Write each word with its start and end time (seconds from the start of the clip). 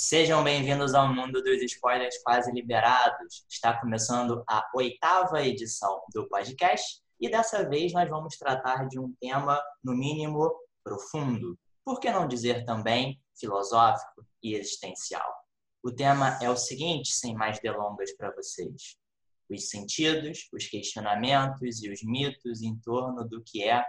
Sejam 0.00 0.44
bem-vindos 0.44 0.94
ao 0.94 1.12
mundo 1.12 1.42
dos 1.42 1.60
spoilers 1.60 2.22
quase 2.22 2.52
liberados. 2.52 3.44
Está 3.50 3.80
começando 3.80 4.44
a 4.48 4.64
oitava 4.72 5.42
edição 5.42 6.00
do 6.14 6.28
podcast 6.28 7.02
e 7.20 7.28
dessa 7.28 7.68
vez 7.68 7.92
nós 7.92 8.08
vamos 8.08 8.36
tratar 8.38 8.86
de 8.86 8.96
um 8.96 9.12
tema, 9.20 9.60
no 9.82 9.96
mínimo, 9.96 10.54
profundo. 10.84 11.58
Por 11.84 11.98
que 11.98 12.12
não 12.12 12.28
dizer 12.28 12.64
também 12.64 13.20
filosófico 13.36 14.24
e 14.40 14.54
existencial? 14.54 15.28
O 15.82 15.90
tema 15.90 16.38
é 16.40 16.48
o 16.48 16.56
seguinte, 16.56 17.12
sem 17.12 17.34
mais 17.34 17.58
delongas 17.58 18.16
para 18.16 18.32
vocês: 18.32 18.96
os 19.50 19.68
sentidos, 19.68 20.48
os 20.52 20.68
questionamentos 20.68 21.82
e 21.82 21.90
os 21.90 22.04
mitos 22.04 22.62
em 22.62 22.78
torno 22.84 23.28
do 23.28 23.42
que 23.42 23.64
é 23.64 23.84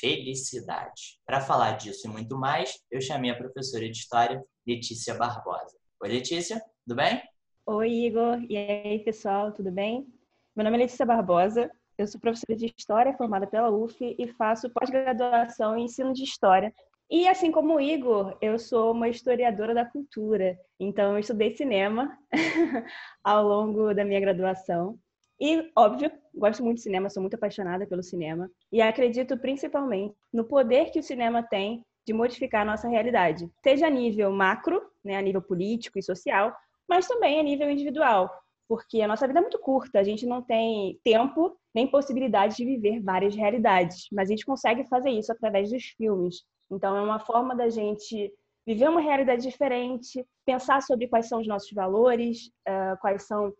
felicidade. 0.00 1.18
Para 1.26 1.40
falar 1.40 1.72
disso 1.72 2.06
e 2.06 2.10
muito 2.10 2.38
mais, 2.38 2.78
eu 2.90 3.00
chamei 3.00 3.30
a 3.30 3.36
professora 3.36 3.90
de 3.90 3.98
História, 3.98 4.40
Letícia 4.68 5.14
Barbosa. 5.14 5.74
Oi, 6.02 6.10
Letícia, 6.10 6.62
tudo 6.86 6.96
bem? 6.96 7.22
Oi, 7.64 7.90
Igor. 7.90 8.44
E 8.50 8.54
aí, 8.54 8.98
pessoal, 8.98 9.50
tudo 9.50 9.72
bem? 9.72 10.06
Meu 10.54 10.62
nome 10.62 10.76
é 10.76 10.80
Letícia 10.80 11.06
Barbosa, 11.06 11.70
eu 11.96 12.06
sou 12.06 12.20
professora 12.20 12.54
de 12.54 12.66
História 12.76 13.16
formada 13.16 13.46
pela 13.46 13.70
UF 13.70 13.96
e 14.18 14.28
faço 14.34 14.68
pós-graduação 14.68 15.74
em 15.74 15.84
ensino 15.84 16.12
de 16.12 16.22
História. 16.22 16.70
E 17.10 17.26
assim 17.26 17.50
como 17.50 17.76
o 17.76 17.80
Igor, 17.80 18.36
eu 18.42 18.58
sou 18.58 18.92
uma 18.92 19.08
historiadora 19.08 19.72
da 19.72 19.86
cultura, 19.86 20.58
então 20.78 21.12
eu 21.12 21.18
estudei 21.18 21.56
cinema 21.56 22.14
ao 23.24 23.48
longo 23.48 23.94
da 23.94 24.04
minha 24.04 24.20
graduação. 24.20 24.98
E, 25.40 25.70
óbvio, 25.74 26.12
gosto 26.34 26.62
muito 26.62 26.76
de 26.76 26.82
cinema, 26.82 27.08
sou 27.08 27.22
muito 27.22 27.36
apaixonada 27.36 27.86
pelo 27.86 28.02
cinema. 28.02 28.50
E 28.70 28.82
acredito 28.82 29.38
principalmente 29.38 30.14
no 30.30 30.44
poder 30.44 30.90
que 30.90 30.98
o 30.98 31.02
cinema 31.02 31.42
tem 31.42 31.86
de 32.08 32.14
modificar 32.14 32.62
a 32.62 32.64
nossa 32.64 32.88
realidade, 32.88 33.50
seja 33.62 33.86
a 33.86 33.90
nível 33.90 34.32
macro, 34.32 34.80
né, 35.04 35.16
a 35.18 35.20
nível 35.20 35.42
político 35.42 35.98
e 35.98 36.02
social, 36.02 36.56
mas 36.88 37.06
também 37.06 37.38
a 37.38 37.42
nível 37.42 37.70
individual, 37.70 38.30
porque 38.66 39.02
a 39.02 39.06
nossa 39.06 39.26
vida 39.26 39.40
é 39.40 39.42
muito 39.42 39.58
curta, 39.58 40.00
a 40.00 40.02
gente 40.02 40.24
não 40.24 40.40
tem 40.40 40.98
tempo 41.04 41.54
nem 41.74 41.86
possibilidade 41.86 42.56
de 42.56 42.64
viver 42.64 43.02
várias 43.02 43.36
realidades, 43.36 44.06
mas 44.10 44.30
a 44.30 44.32
gente 44.32 44.46
consegue 44.46 44.88
fazer 44.88 45.10
isso 45.10 45.30
através 45.30 45.70
dos 45.70 45.84
filmes. 45.84 46.44
Então, 46.70 46.96
é 46.96 47.02
uma 47.02 47.18
forma 47.18 47.54
da 47.54 47.68
gente 47.68 48.32
viver 48.66 48.88
uma 48.88 49.02
realidade 49.02 49.42
diferente, 49.42 50.26
pensar 50.46 50.80
sobre 50.80 51.08
quais 51.08 51.28
são 51.28 51.40
os 51.40 51.46
nossos 51.46 51.72
valores, 51.72 52.50
uh, 52.66 52.98
quais 53.02 53.24
são 53.24 53.52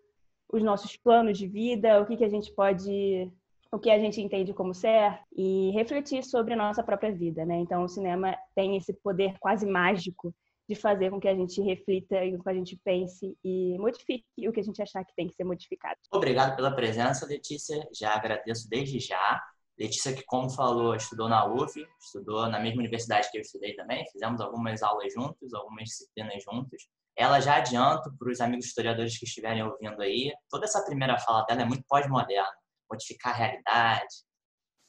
os 0.51 0.63
nossos 0.63 0.97
planos 0.97 1.37
de 1.37 1.47
vida, 1.47 2.01
o 2.01 2.07
que, 2.07 2.17
que 2.17 2.25
a 2.25 2.31
gente 2.31 2.51
pode, 2.55 3.31
o 3.71 3.79
que 3.79 3.91
a 3.91 3.99
gente 3.99 4.21
entende 4.21 4.55
como 4.55 4.75
certo 4.75 5.23
e 5.37 5.71
refletir 5.73 6.25
sobre 6.25 6.55
a 6.55 6.57
nossa 6.57 6.83
própria 6.83 7.13
vida, 7.13 7.45
né? 7.45 7.57
Então, 7.57 7.85
o 7.85 7.89
cinema 7.89 8.37
tem 8.55 8.77
esse 8.77 8.93
poder 8.95 9.37
quase 9.39 9.67
mágico 9.67 10.35
de 10.69 10.75
fazer 10.75 11.11
com 11.11 11.21
que 11.21 11.29
a 11.29 11.35
gente 11.35 11.61
reflita 11.63 12.23
e 12.25 12.37
com 12.37 12.43
que 12.43 12.51
a 12.51 12.55
gente 12.55 12.79
pense 12.85 13.37
e 13.43 13.79
modifique 13.79 14.25
o 14.47 14.53
que 14.53 14.61
a 14.61 14.63
gente 14.63 14.83
achar 14.83 15.05
que 15.05 15.15
tem 15.15 15.27
que 15.27 15.35
ser 15.35 15.45
modificado. 15.45 15.99
Obrigado 16.13 16.57
pela 16.57 16.71
presença, 16.71 17.27
Letícia. 17.27 17.89
Já 17.99 18.15
agradeço 18.15 18.69
desde 18.69 19.01
já. 19.01 19.43
Letícia, 19.79 20.13
que 20.13 20.25
como 20.27 20.51
falou, 20.51 20.95
estudou 20.95 21.29
na 21.29 21.47
UF, 21.47 21.81
estudou 22.01 22.49
na 22.49 22.59
mesma 22.59 22.81
universidade 22.81 23.31
que 23.31 23.39
eu 23.39 23.43
estudei 23.43 23.77
também, 23.77 24.05
fizemos 24.11 24.41
algumas 24.41 24.83
aulas 24.83 25.13
juntos, 25.13 25.55
algumas 25.55 25.85
disciplinas 25.85 26.43
juntos. 26.43 26.83
Ela 27.17 27.41
já 27.41 27.57
adianto 27.57 28.13
para 28.19 28.31
os 28.31 28.41
amigos 28.41 28.67
historiadores 28.67 29.17
que 29.17 29.25
estiverem 29.25 29.63
ouvindo 29.63 30.03
aí, 30.03 30.33
toda 30.51 30.65
essa 30.65 30.85
primeira 30.85 31.17
fala 31.19 31.45
dela 31.45 31.63
é 31.63 31.65
muito 31.65 31.85
pós-moderna, 31.89 32.53
modificar 32.91 33.33
a 33.33 33.37
realidade. 33.37 34.15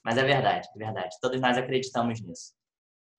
Mas 0.03 0.17
é 0.17 0.23
verdade, 0.23 0.67
é 0.73 0.77
verdade. 0.77 1.15
Todos 1.21 1.39
nós 1.39 1.57
acreditamos 1.57 2.21
nisso. 2.21 2.53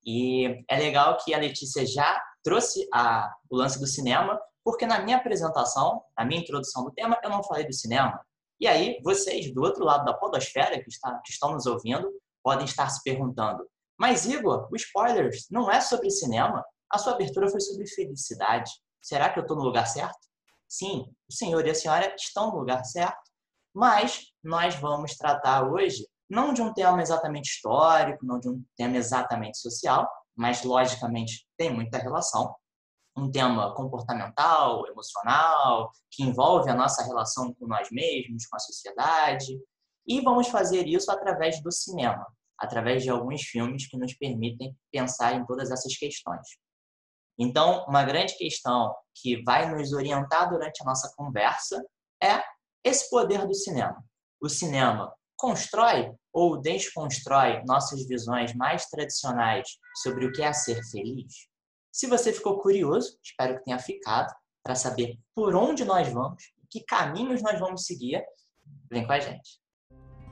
E 0.05 0.65
é 0.69 0.79
legal 0.79 1.17
que 1.19 1.35
a 1.35 1.39
Letícia 1.39 1.87
já 1.87 2.23
trouxe 2.43 2.89
a, 2.93 3.31
o 3.51 3.57
lance 3.57 3.79
do 3.79 3.87
cinema, 3.87 4.41
porque 4.65 4.87
na 4.87 5.01
minha 5.01 5.19
apresentação, 5.19 6.03
na 6.17 6.25
minha 6.25 6.41
introdução 6.41 6.85
do 6.85 6.91
tema, 6.91 7.19
eu 7.23 7.31
não 7.31 7.43
falei 7.43 7.67
do 7.67 7.73
cinema. 7.73 8.21
E 8.59 8.67
aí, 8.67 9.01
vocês 9.03 9.53
do 9.53 9.63
outro 9.63 9.85
lado 9.85 10.05
da 10.05 10.15
podosfera, 10.15 10.83
que, 10.83 10.89
está, 10.89 11.19
que 11.25 11.33
estão 11.33 11.53
nos 11.53 11.67
ouvindo, 11.67 12.11
podem 12.43 12.65
estar 12.65 12.89
se 12.89 13.03
perguntando: 13.03 13.67
Mas, 13.99 14.27
Igor, 14.27 14.69
o 14.71 14.77
spoilers 14.77 15.47
não 15.51 15.71
é 15.71 15.81
sobre 15.81 16.11
cinema? 16.11 16.65
A 16.91 16.99
sua 16.99 17.15
abertura 17.15 17.49
foi 17.49 17.61
sobre 17.61 17.87
felicidade. 17.87 18.71
Será 19.01 19.31
que 19.31 19.39
eu 19.39 19.43
estou 19.43 19.57
no 19.57 19.63
lugar 19.63 19.87
certo? 19.87 20.19
Sim, 20.69 21.07
o 21.29 21.33
senhor 21.33 21.67
e 21.67 21.71
a 21.71 21.75
senhora 21.75 22.15
estão 22.15 22.51
no 22.51 22.59
lugar 22.59 22.85
certo, 22.85 23.31
mas 23.75 24.30
nós 24.43 24.75
vamos 24.77 25.17
tratar 25.17 25.71
hoje 25.71 26.07
não 26.29 26.55
de 26.55 26.63
um 26.63 26.73
tema 26.73 27.03
exatamente 27.03 27.51
histórico, 27.51 28.25
não 28.25 28.39
de 28.39 28.49
um 28.49 28.65
tema 28.77 28.97
exatamente 28.97 29.59
social, 29.59 30.09
mas 30.37 30.63
logicamente 30.63 31.45
tem 31.59 31.75
muita 31.75 31.99
relação, 31.99 32.55
um 33.17 33.31
tema 33.31 33.75
comportamental, 33.75 34.87
emocional, 34.87 35.91
que 36.11 36.23
envolve 36.23 36.71
a 36.71 36.75
nossa 36.75 37.03
relação 37.05 37.53
com 37.55 37.67
nós 37.67 37.89
mesmos, 37.91 38.47
com 38.47 38.57
a 38.57 38.61
sociedade. 38.61 39.59
E 40.07 40.21
vamos 40.21 40.49
fazer 40.49 40.87
isso 40.87 41.11
através 41.11 41.61
do 41.63 41.73
cinema, 41.73 42.25
através 42.57 43.03
de 43.03 43.11
alguns 43.11 43.43
filmes 43.43 43.89
que 43.89 43.99
nos 43.99 44.15
permitem 44.15 44.75
pensar 44.93 45.35
em 45.35 45.45
todas 45.45 45.71
essas 45.71 45.97
questões. 45.97 46.47
Então, 47.39 47.85
uma 47.89 48.05
grande 48.05 48.37
questão 48.37 48.95
que 49.15 49.43
vai 49.43 49.75
nos 49.75 49.93
orientar 49.93 50.49
durante 50.49 50.83
a 50.83 50.85
nossa 50.85 51.13
conversa 51.17 51.83
é 52.23 52.43
esse 52.85 53.11
poder 53.11 53.47
do 53.47 53.55
cinema. 53.55 54.03
O 54.43 54.49
cinema 54.49 55.13
constrói 55.37 56.11
ou 56.33 56.59
desconstrói 56.59 57.63
nossas 57.67 58.07
visões 58.07 58.55
mais 58.55 58.87
tradicionais 58.87 59.69
sobre 60.03 60.25
o 60.25 60.33
que 60.33 60.43
é 60.43 60.51
ser 60.53 60.83
feliz? 60.91 61.49
Se 61.93 62.07
você 62.07 62.33
ficou 62.33 62.59
curioso, 62.59 63.19
espero 63.23 63.59
que 63.59 63.65
tenha 63.65 63.79
ficado, 63.79 64.33
para 64.63 64.75
saber 64.75 65.19
por 65.35 65.55
onde 65.55 65.85
nós 65.85 66.09
vamos, 66.09 66.43
que 66.71 66.83
caminhos 66.85 67.43
nós 67.43 67.59
vamos 67.59 67.85
seguir, 67.85 68.25
vem 68.91 69.07
com 69.07 69.13
a 69.13 69.21
gente. 69.21 69.61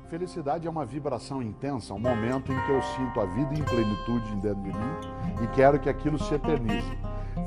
Felicidade 0.08 0.66
é 0.66 0.70
uma 0.70 0.86
vibração 0.86 1.42
intensa, 1.42 1.92
um 1.92 1.98
momento 1.98 2.50
em 2.50 2.64
que 2.64 2.72
eu 2.72 2.82
sinto 2.82 3.20
a 3.20 3.26
vida 3.26 3.52
em 3.52 3.62
plenitude 3.62 4.36
dentro 4.36 4.62
de 4.62 4.72
mim 4.72 5.44
e 5.44 5.54
quero 5.54 5.78
que 5.78 5.90
aquilo 5.90 6.18
se 6.18 6.32
eternize. 6.32 6.98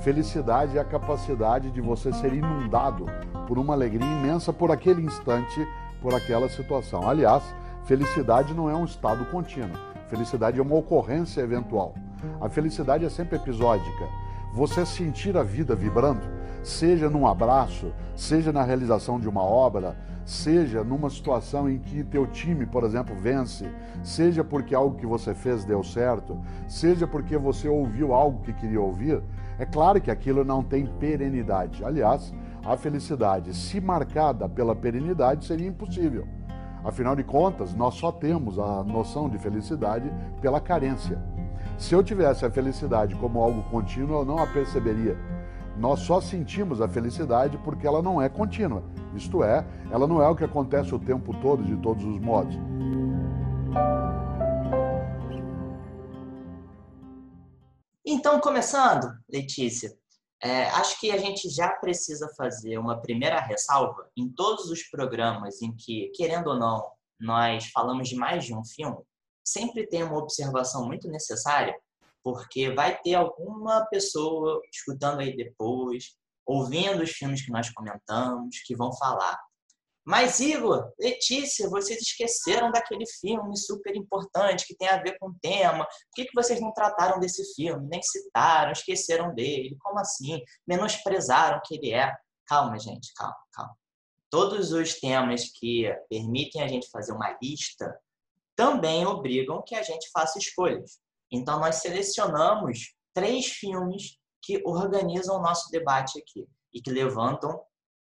Felicidade 0.03 0.77
é 0.77 0.81
a 0.81 0.85
capacidade 0.85 1.71
de 1.71 1.81
você 1.81 2.13
ser 2.13 2.33
inundado 2.33 3.05
por 3.47 3.57
uma 3.57 3.73
alegria 3.73 4.05
imensa 4.05 4.53
por 4.53 4.71
aquele 4.71 5.01
instante, 5.01 5.67
por 6.01 6.13
aquela 6.13 6.49
situação. 6.49 7.07
Aliás, 7.07 7.43
felicidade 7.85 8.53
não 8.53 8.69
é 8.69 8.75
um 8.75 8.85
estado 8.85 9.23
contínuo. 9.25 9.77
Felicidade 10.07 10.59
é 10.59 10.61
uma 10.61 10.75
ocorrência 10.75 11.41
eventual. 11.41 11.93
A 12.39 12.49
felicidade 12.49 13.05
é 13.05 13.09
sempre 13.09 13.37
episódica. 13.37 14.09
Você 14.53 14.85
sentir 14.85 15.37
a 15.37 15.43
vida 15.43 15.73
vibrando, 15.73 16.27
seja 16.61 17.09
num 17.09 17.25
abraço, 17.25 17.93
seja 18.15 18.51
na 18.51 18.63
realização 18.63 19.17
de 19.17 19.29
uma 19.29 19.41
obra, 19.41 19.95
seja 20.25 20.83
numa 20.83 21.09
situação 21.09 21.69
em 21.69 21.79
que 21.79 22.03
teu 22.03 22.27
time, 22.27 22.65
por 22.65 22.83
exemplo, 22.83 23.15
vence, 23.15 23.69
seja 24.03 24.43
porque 24.43 24.75
algo 24.75 24.97
que 24.97 25.05
você 25.05 25.33
fez 25.33 25.63
deu 25.63 25.83
certo, 25.83 26.37
seja 26.67 27.07
porque 27.07 27.37
você 27.37 27.69
ouviu 27.69 28.13
algo 28.13 28.41
que 28.43 28.53
queria 28.53 28.81
ouvir, 28.81 29.21
é 29.57 29.65
claro 29.65 30.01
que 30.01 30.11
aquilo 30.11 30.43
não 30.43 30.63
tem 30.63 30.85
perenidade. 30.85 31.83
Aliás, 31.83 32.33
a 32.63 32.77
felicidade, 32.77 33.55
se 33.55 33.81
marcada 33.81 34.47
pela 34.47 34.75
perenidade, 34.75 35.45
seria 35.45 35.67
impossível. 35.67 36.27
Afinal 36.83 37.15
de 37.15 37.23
contas, 37.23 37.73
nós 37.73 37.95
só 37.95 38.11
temos 38.11 38.57
a 38.57 38.83
noção 38.83 39.29
de 39.29 39.37
felicidade 39.37 40.11
pela 40.41 40.59
carência. 40.59 41.21
Se 41.77 41.93
eu 41.93 42.03
tivesse 42.03 42.45
a 42.45 42.51
felicidade 42.51 43.15
como 43.15 43.41
algo 43.41 43.63
contínuo, 43.69 44.19
eu 44.19 44.25
não 44.25 44.37
a 44.37 44.47
perceberia. 44.47 45.17
Nós 45.77 46.01
só 46.01 46.19
sentimos 46.19 46.81
a 46.81 46.87
felicidade 46.87 47.57
porque 47.63 47.87
ela 47.87 48.01
não 48.01 48.21
é 48.21 48.29
contínua. 48.29 48.83
Isto 49.15 49.43
é, 49.43 49.65
ela 49.91 50.07
não 50.07 50.21
é 50.21 50.27
o 50.27 50.35
que 50.35 50.43
acontece 50.43 50.93
o 50.93 50.99
tempo 50.99 51.33
todo, 51.39 51.63
de 51.63 51.75
todos 51.77 52.03
os 52.03 52.19
modos. 52.19 52.55
Então, 58.05 58.39
começando, 58.39 59.07
Letícia, 59.31 59.91
é, 60.43 60.69
acho 60.69 60.99
que 60.99 61.11
a 61.11 61.17
gente 61.17 61.49
já 61.49 61.69
precisa 61.69 62.27
fazer 62.35 62.77
uma 62.77 62.99
primeira 63.01 63.39
ressalva 63.39 64.09
em 64.17 64.27
todos 64.29 64.69
os 64.69 64.83
programas 64.83 65.61
em 65.61 65.75
que, 65.75 66.11
querendo 66.15 66.47
ou 66.47 66.59
não, 66.59 66.91
nós 67.19 67.67
falamos 67.71 68.09
de 68.09 68.15
mais 68.15 68.45
de 68.45 68.53
um 68.53 68.65
filme 68.65 69.03
sempre 69.43 69.87
tem 69.87 70.03
uma 70.03 70.17
observação 70.17 70.85
muito 70.85 71.07
necessária, 71.07 71.75
porque 72.23 72.71
vai 72.73 72.97
ter 73.01 73.15
alguma 73.15 73.85
pessoa 73.87 74.61
escutando 74.71 75.19
aí 75.19 75.35
depois, 75.35 76.15
ouvindo 76.45 77.03
os 77.03 77.11
filmes 77.11 77.43
que 77.43 77.51
nós 77.51 77.69
comentamos, 77.69 78.59
que 78.65 78.75
vão 78.75 78.93
falar. 78.93 79.39
Mas, 80.03 80.39
Igor, 80.39 80.91
Letícia, 80.99 81.69
vocês 81.69 82.01
esqueceram 82.01 82.71
daquele 82.71 83.05
filme 83.05 83.55
super 83.55 83.95
importante 83.95 84.65
que 84.65 84.75
tem 84.75 84.87
a 84.87 85.01
ver 85.01 85.17
com 85.19 85.29
o 85.29 85.35
tema. 85.39 85.85
Por 85.85 86.15
que, 86.15 86.25
que 86.25 86.33
vocês 86.33 86.59
não 86.59 86.73
trataram 86.73 87.19
desse 87.19 87.53
filme? 87.53 87.87
Nem 87.87 88.01
citaram, 88.01 88.71
esqueceram 88.71 89.33
dele? 89.33 89.77
Como 89.79 89.99
assim? 89.99 90.41
Menosprezaram 90.67 91.61
que 91.63 91.75
ele 91.75 91.93
é? 91.93 92.11
Calma, 92.47 92.79
gente, 92.79 93.13
calma, 93.13 93.37
calma. 93.53 93.77
Todos 94.29 94.71
os 94.71 94.99
temas 94.99 95.51
que 95.53 95.93
permitem 96.09 96.63
a 96.63 96.67
gente 96.67 96.89
fazer 96.89 97.11
uma 97.11 97.37
lista 97.41 97.95
também 98.55 99.05
obrigam 99.05 99.63
que 99.65 99.75
a 99.75 99.83
gente 99.83 100.09
faça 100.11 100.39
escolhas. 100.39 100.99
Então, 101.31 101.59
nós 101.59 101.75
selecionamos 101.75 102.93
três 103.13 103.45
filmes 103.47 104.17
que 104.41 104.61
organizam 104.65 105.37
o 105.37 105.41
nosso 105.41 105.69
debate 105.69 106.19
aqui 106.19 106.47
e 106.73 106.81
que 106.81 106.91
levantam 106.91 107.61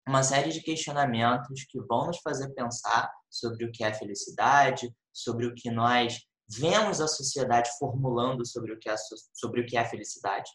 uma 0.06 0.22
série 0.22 0.50
de 0.50 0.60
questionamentos 0.60 1.64
que 1.68 1.80
vão 1.80 2.06
nos 2.06 2.18
fazer 2.18 2.48
pensar 2.54 3.10
sobre 3.28 3.64
o 3.64 3.72
que 3.72 3.82
é 3.82 3.92
felicidade, 3.92 4.88
sobre 5.12 5.46
o 5.46 5.54
que 5.54 5.70
nós 5.70 6.20
vemos 6.48 7.00
a 7.00 7.08
sociedade 7.08 7.68
formulando 7.78 8.46
sobre 8.46 8.72
o 8.72 8.78
que 8.78 8.88
é, 8.88 8.94
sobre 9.34 9.62
o 9.62 9.66
que 9.66 9.76
é 9.76 9.84
felicidade. 9.84 10.48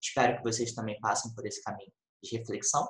Espero 0.00 0.36
que 0.36 0.42
vocês 0.42 0.74
também 0.74 0.98
passem 1.00 1.32
por 1.34 1.46
esse 1.46 1.62
caminho 1.62 1.90
de 2.22 2.36
reflexão. 2.36 2.86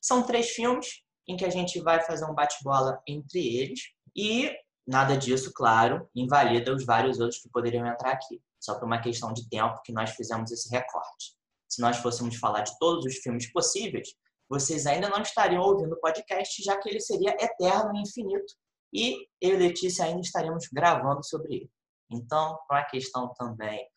São 0.00 0.22
três 0.24 0.50
filmes 0.50 1.02
em 1.28 1.36
que 1.36 1.44
a 1.44 1.50
gente 1.50 1.80
vai 1.80 2.02
fazer 2.02 2.24
um 2.24 2.34
bate-bola 2.34 3.00
entre 3.06 3.56
eles 3.56 3.80
e 4.16 4.50
nada 4.86 5.16
disso, 5.16 5.52
claro, 5.54 6.08
invalida 6.14 6.74
os 6.74 6.84
vários 6.84 7.20
outros 7.20 7.40
que 7.40 7.48
poderiam 7.48 7.86
entrar 7.86 8.12
aqui. 8.12 8.42
Só 8.60 8.74
por 8.74 8.84
uma 8.84 9.00
questão 9.00 9.32
de 9.32 9.48
tempo 9.48 9.80
que 9.84 9.92
nós 9.92 10.10
fizemos 10.10 10.50
esse 10.50 10.68
recorte. 10.68 11.36
Se 11.68 11.80
nós 11.80 11.96
fôssemos 11.98 12.36
falar 12.36 12.62
de 12.62 12.76
todos 12.78 13.04
os 13.04 13.16
filmes 13.18 13.50
possíveis, 13.52 14.08
vocês 14.52 14.84
ainda 14.84 15.08
não 15.08 15.22
estariam 15.22 15.62
ouvindo 15.62 15.94
o 15.94 16.00
podcast, 16.00 16.62
já 16.62 16.78
que 16.78 16.86
ele 16.86 17.00
seria 17.00 17.34
eterno 17.40 17.96
e 17.96 18.02
infinito. 18.02 18.52
E 18.92 19.26
eu 19.40 19.54
e 19.54 19.56
Letícia 19.56 20.04
ainda 20.04 20.20
estaríamos 20.20 20.68
gravando 20.70 21.24
sobre 21.24 21.54
ele. 21.54 21.70
Então, 22.10 22.58
para 22.68 22.80
uma 22.80 22.84
questão 22.84 23.32
também 23.32 23.88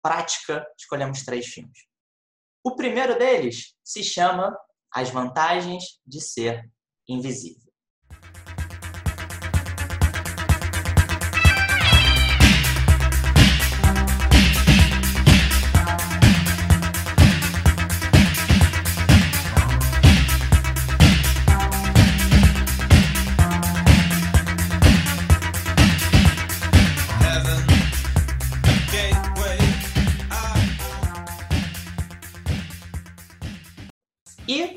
prática, 0.00 0.64
escolhemos 0.78 1.24
três 1.24 1.46
filmes. 1.46 1.76
O 2.62 2.76
primeiro 2.76 3.18
deles 3.18 3.74
se 3.82 4.04
chama 4.04 4.56
As 4.94 5.10
Vantagens 5.10 5.98
de 6.06 6.20
Ser 6.20 6.62
Invisível. 7.08 7.72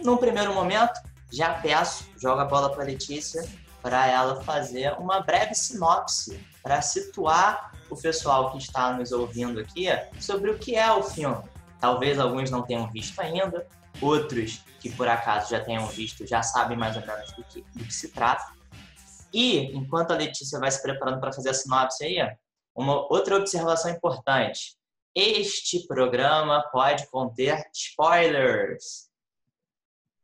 Num 0.07 0.15
primeiro 0.15 0.53
momento, 0.53 1.01
já 1.29 1.55
peço, 1.55 2.09
jogo 2.17 2.39
a 2.39 2.45
bola 2.45 2.71
para 2.71 2.85
Letícia, 2.85 3.45
para 3.81 4.07
ela 4.07 4.41
fazer 4.41 4.93
uma 4.93 5.19
breve 5.19 5.53
sinopse, 5.53 6.39
para 6.63 6.81
situar 6.81 7.73
o 7.89 7.95
pessoal 7.97 8.53
que 8.53 8.57
está 8.57 8.93
nos 8.93 9.11
ouvindo 9.11 9.59
aqui 9.59 9.87
sobre 10.17 10.49
o 10.49 10.57
que 10.57 10.77
é 10.77 10.89
o 10.93 11.03
filme. 11.03 11.43
Talvez 11.81 12.17
alguns 12.19 12.49
não 12.49 12.61
tenham 12.61 12.89
visto 12.89 13.19
ainda, 13.19 13.67
outros 14.01 14.63
que 14.79 14.89
por 14.89 15.09
acaso 15.09 15.49
já 15.49 15.59
tenham 15.59 15.85
visto 15.87 16.25
já 16.25 16.41
sabem 16.41 16.77
mais 16.77 16.95
ou 16.95 17.05
menos 17.05 17.29
do 17.33 17.43
que, 17.43 17.61
do 17.75 17.83
que 17.83 17.93
se 17.93 18.07
trata. 18.13 18.53
E, 19.33 19.75
enquanto 19.75 20.11
a 20.11 20.15
Letícia 20.15 20.57
vai 20.57 20.71
se 20.71 20.81
preparando 20.81 21.19
para 21.19 21.33
fazer 21.33 21.49
a 21.49 21.53
sinopse 21.53 22.05
aí, 22.05 22.17
uma 22.73 23.11
outra 23.11 23.35
observação 23.35 23.91
importante. 23.91 24.77
Este 25.13 25.85
programa 25.85 26.63
pode 26.71 27.05
conter 27.07 27.61
spoilers. 27.73 29.06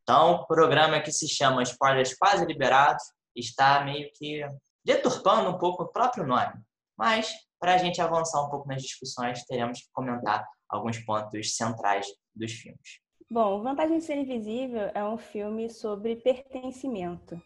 Então, 0.03 0.33
o 0.33 0.45
programa 0.45 0.99
que 0.99 1.11
se 1.11 1.27
chama 1.27 1.63
Spoilers 1.63 2.15
Quase 2.15 2.45
Liberados 2.45 3.03
está 3.35 3.83
meio 3.83 4.11
que 4.13 4.41
deturpando 4.83 5.49
um 5.49 5.57
pouco 5.57 5.83
o 5.83 5.87
próprio 5.87 6.27
nome. 6.27 6.53
Mas, 6.97 7.33
para 7.59 7.75
a 7.75 7.77
gente 7.77 8.01
avançar 8.01 8.41
um 8.45 8.49
pouco 8.49 8.67
nas 8.67 8.81
discussões, 8.81 9.45
teremos 9.45 9.79
que 9.79 9.87
comentar 9.93 10.45
alguns 10.69 10.99
pontos 10.99 11.55
centrais 11.55 12.05
dos 12.35 12.51
filmes. 12.51 12.99
Bom, 13.29 13.63
Vantagem 13.63 13.97
de 13.97 14.03
Ser 14.03 14.17
Invisível 14.17 14.91
é 14.93 15.03
um 15.03 15.17
filme 15.17 15.69
sobre 15.69 16.17
pertencimento. 16.17 17.41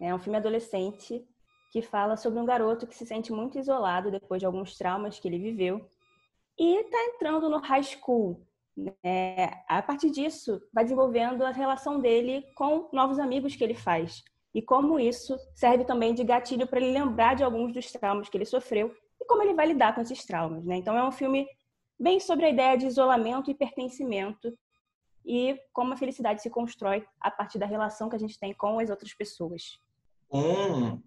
É 0.00 0.14
um 0.14 0.18
filme 0.18 0.38
adolescente 0.38 1.24
que 1.70 1.80
fala 1.80 2.16
sobre 2.16 2.40
um 2.40 2.44
garoto 2.44 2.86
que 2.86 2.96
se 2.96 3.06
sente 3.06 3.32
muito 3.32 3.58
isolado 3.58 4.10
depois 4.10 4.40
de 4.40 4.46
alguns 4.46 4.76
traumas 4.76 5.18
que 5.18 5.28
ele 5.28 5.38
viveu 5.38 5.88
e 6.58 6.80
está 6.80 6.98
entrando 7.04 7.48
no 7.48 7.58
high 7.58 7.82
school, 7.82 8.46
né? 8.76 9.62
A 9.68 9.80
partir 9.80 10.10
disso, 10.10 10.60
vai 10.72 10.84
desenvolvendo 10.84 11.42
a 11.42 11.50
relação 11.50 11.98
dele 11.98 12.44
com 12.54 12.88
novos 12.92 13.18
amigos 13.18 13.56
que 13.56 13.64
ele 13.64 13.74
faz. 13.74 14.22
E 14.54 14.60
como 14.60 15.00
isso 15.00 15.36
serve 15.54 15.84
também 15.84 16.14
de 16.14 16.24
gatilho 16.24 16.66
para 16.66 16.80
ele 16.80 16.92
lembrar 16.92 17.34
de 17.34 17.42
alguns 17.42 17.72
dos 17.72 17.90
traumas 17.90 18.28
que 18.28 18.36
ele 18.36 18.44
sofreu 18.44 18.94
e 19.20 19.24
como 19.24 19.42
ele 19.42 19.54
vai 19.54 19.66
lidar 19.66 19.94
com 19.94 20.00
esses 20.00 20.24
traumas. 20.24 20.64
Né? 20.64 20.76
Então, 20.76 20.96
é 20.96 21.06
um 21.06 21.12
filme 21.12 21.46
bem 21.98 22.20
sobre 22.20 22.46
a 22.46 22.50
ideia 22.50 22.76
de 22.76 22.86
isolamento 22.86 23.50
e 23.50 23.54
pertencimento 23.54 24.56
e 25.24 25.58
como 25.72 25.92
a 25.92 25.96
felicidade 25.96 26.42
se 26.42 26.50
constrói 26.50 27.04
a 27.20 27.30
partir 27.30 27.58
da 27.58 27.66
relação 27.66 28.08
que 28.08 28.16
a 28.16 28.18
gente 28.18 28.38
tem 28.38 28.54
com 28.54 28.78
as 28.78 28.90
outras 28.90 29.12
pessoas. 29.12 29.78
Um, 30.30 31.02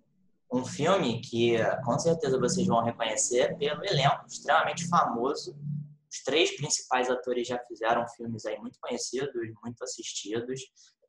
um 0.51 0.65
filme 0.65 1.21
que 1.21 1.57
com 1.85 1.97
certeza 1.97 2.39
vocês 2.39 2.67
vão 2.67 2.83
reconhecer 2.83 3.57
pelo 3.57 3.85
elenco 3.85 4.25
extremamente 4.27 4.87
famoso 4.87 5.55
os 6.11 6.23
três 6.23 6.55
principais 6.55 7.09
atores 7.09 7.47
já 7.47 7.59
fizeram 7.67 8.07
filmes 8.09 8.45
aí 8.45 8.57
muito 8.59 8.79
conhecidos, 8.81 9.53
muito 9.63 9.83
assistidos. 9.83 10.61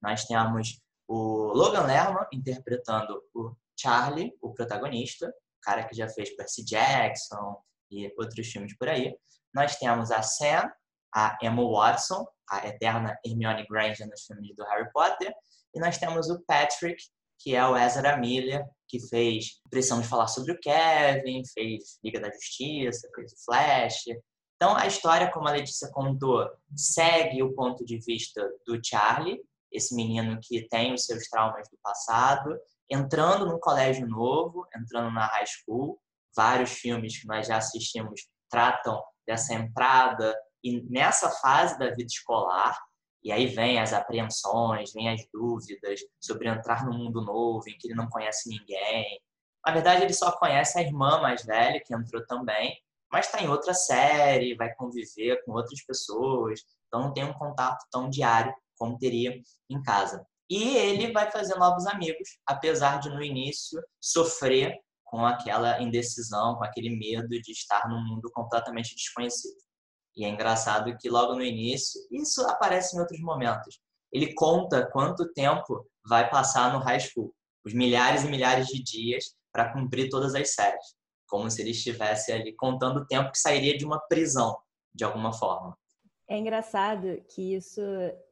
Nós 0.02 0.24
temos 0.24 0.80
o 1.08 1.52
Logan 1.54 1.86
Lerman 1.86 2.26
interpretando 2.32 3.22
o 3.34 3.54
Charlie, 3.78 4.32
o 4.42 4.52
protagonista, 4.52 5.28
o 5.28 5.60
cara 5.62 5.84
que 5.84 5.96
já 5.96 6.08
fez 6.08 6.36
Percy 6.36 6.64
Jackson 6.64 7.60
e 7.90 8.12
outros 8.18 8.46
filmes 8.46 8.76
por 8.76 8.88
aí. 8.88 9.16
Nós 9.54 9.76
temos 9.76 10.10
a 10.10 10.22
Sam, 10.22 10.70
a 11.14 11.38
Emma 11.42 11.68
Watson, 11.68 12.26
a 12.48 12.66
eterna 12.68 13.18
Hermione 13.24 13.66
Granger 13.68 14.08
nos 14.08 14.22
filmes 14.22 14.54
do 14.54 14.64
Harry 14.64 14.90
Potter. 14.92 15.32
E 15.74 15.80
nós 15.80 15.98
temos 15.98 16.28
o 16.28 16.40
Patrick, 16.46 17.02
que 17.38 17.54
é 17.54 17.66
o 17.66 17.76
Ezra 17.76 18.16
Miller, 18.16 18.64
que 18.88 19.00
fez 19.08 19.60
Precisamos 19.70 20.06
Falar 20.06 20.28
sobre 20.28 20.52
o 20.52 20.60
Kevin, 20.60 21.42
fez 21.54 21.98
Liga 22.04 22.20
da 22.20 22.30
Justiça, 22.30 23.08
fez 23.14 23.32
o 23.32 23.44
Flash, 23.44 24.04
então, 24.62 24.76
a 24.76 24.86
história, 24.86 25.32
como 25.32 25.48
a 25.48 25.52
Letícia 25.52 25.90
contou, 25.90 26.46
segue 26.76 27.42
o 27.42 27.54
ponto 27.54 27.82
de 27.82 27.96
vista 27.96 28.46
do 28.66 28.78
Charlie, 28.84 29.40
esse 29.72 29.94
menino 29.94 30.38
que 30.38 30.68
tem 30.68 30.92
os 30.92 31.06
seus 31.06 31.30
traumas 31.30 31.66
do 31.70 31.78
passado, 31.82 32.54
entrando 32.90 33.46
num 33.46 33.58
colégio 33.58 34.06
novo, 34.06 34.66
entrando 34.76 35.10
na 35.12 35.24
high 35.28 35.46
school. 35.46 35.98
Vários 36.36 36.72
filmes 36.72 37.18
que 37.18 37.26
nós 37.26 37.46
já 37.46 37.56
assistimos 37.56 38.28
tratam 38.50 39.02
dessa 39.26 39.54
entrada 39.54 40.38
e 40.62 40.82
nessa 40.90 41.30
fase 41.30 41.78
da 41.78 41.86
vida 41.86 42.04
escolar. 42.04 42.78
E 43.24 43.32
aí 43.32 43.46
vem 43.46 43.80
as 43.80 43.94
apreensões, 43.94 44.92
vem 44.92 45.08
as 45.08 45.22
dúvidas 45.32 46.00
sobre 46.20 46.50
entrar 46.50 46.84
num 46.84 46.98
mundo 46.98 47.22
novo 47.22 47.66
em 47.66 47.78
que 47.78 47.88
ele 47.88 47.94
não 47.94 48.10
conhece 48.10 48.50
ninguém. 48.50 49.22
Na 49.64 49.72
verdade, 49.72 50.02
ele 50.02 50.12
só 50.12 50.30
conhece 50.32 50.78
a 50.78 50.82
irmã 50.82 51.18
mais 51.22 51.46
velha, 51.46 51.80
que 51.82 51.94
entrou 51.94 52.26
também, 52.26 52.78
mas 53.12 53.26
está 53.26 53.42
em 53.42 53.48
outra 53.48 53.74
série, 53.74 54.54
vai 54.54 54.72
conviver 54.74 55.42
com 55.44 55.52
outras 55.52 55.84
pessoas, 55.84 56.60
então 56.86 57.00
não 57.00 57.12
tem 57.12 57.24
um 57.24 57.32
contato 57.32 57.84
tão 57.90 58.08
diário 58.08 58.54
como 58.76 58.98
teria 58.98 59.40
em 59.68 59.82
casa. 59.82 60.24
E 60.48 60.76
ele 60.76 61.12
vai 61.12 61.30
fazer 61.30 61.54
novos 61.56 61.86
amigos, 61.86 62.38
apesar 62.46 62.98
de 62.98 63.08
no 63.08 63.22
início 63.22 63.80
sofrer 64.00 64.76
com 65.04 65.24
aquela 65.24 65.80
indecisão, 65.82 66.56
com 66.56 66.64
aquele 66.64 66.90
medo 66.90 67.28
de 67.28 67.52
estar 67.52 67.88
num 67.88 68.04
mundo 68.04 68.30
completamente 68.32 68.94
desconhecido. 68.94 69.58
E 70.16 70.24
é 70.24 70.28
engraçado 70.28 70.96
que 70.98 71.08
logo 71.08 71.34
no 71.34 71.42
início, 71.42 72.00
isso 72.10 72.42
aparece 72.48 72.96
em 72.96 73.00
outros 73.00 73.20
momentos, 73.20 73.80
ele 74.12 74.34
conta 74.34 74.88
quanto 74.90 75.32
tempo 75.32 75.86
vai 76.04 76.28
passar 76.28 76.72
no 76.72 76.80
high 76.80 76.98
school, 76.98 77.32
os 77.64 77.72
milhares 77.72 78.24
e 78.24 78.28
milhares 78.28 78.66
de 78.66 78.82
dias 78.82 79.36
para 79.52 79.72
cumprir 79.72 80.08
todas 80.08 80.34
as 80.34 80.52
séries 80.52 80.99
como 81.30 81.50
se 81.50 81.62
ele 81.62 81.70
estivesse 81.70 82.32
ali 82.32 82.52
contando 82.52 82.98
o 82.98 83.06
tempo 83.06 83.30
que 83.30 83.38
sairia 83.38 83.78
de 83.78 83.84
uma 83.86 84.00
prisão, 84.00 84.58
de 84.94 85.04
alguma 85.04 85.32
forma. 85.32 85.78
É 86.28 86.36
engraçado 86.36 87.22
que 87.28 87.54
isso 87.54 87.80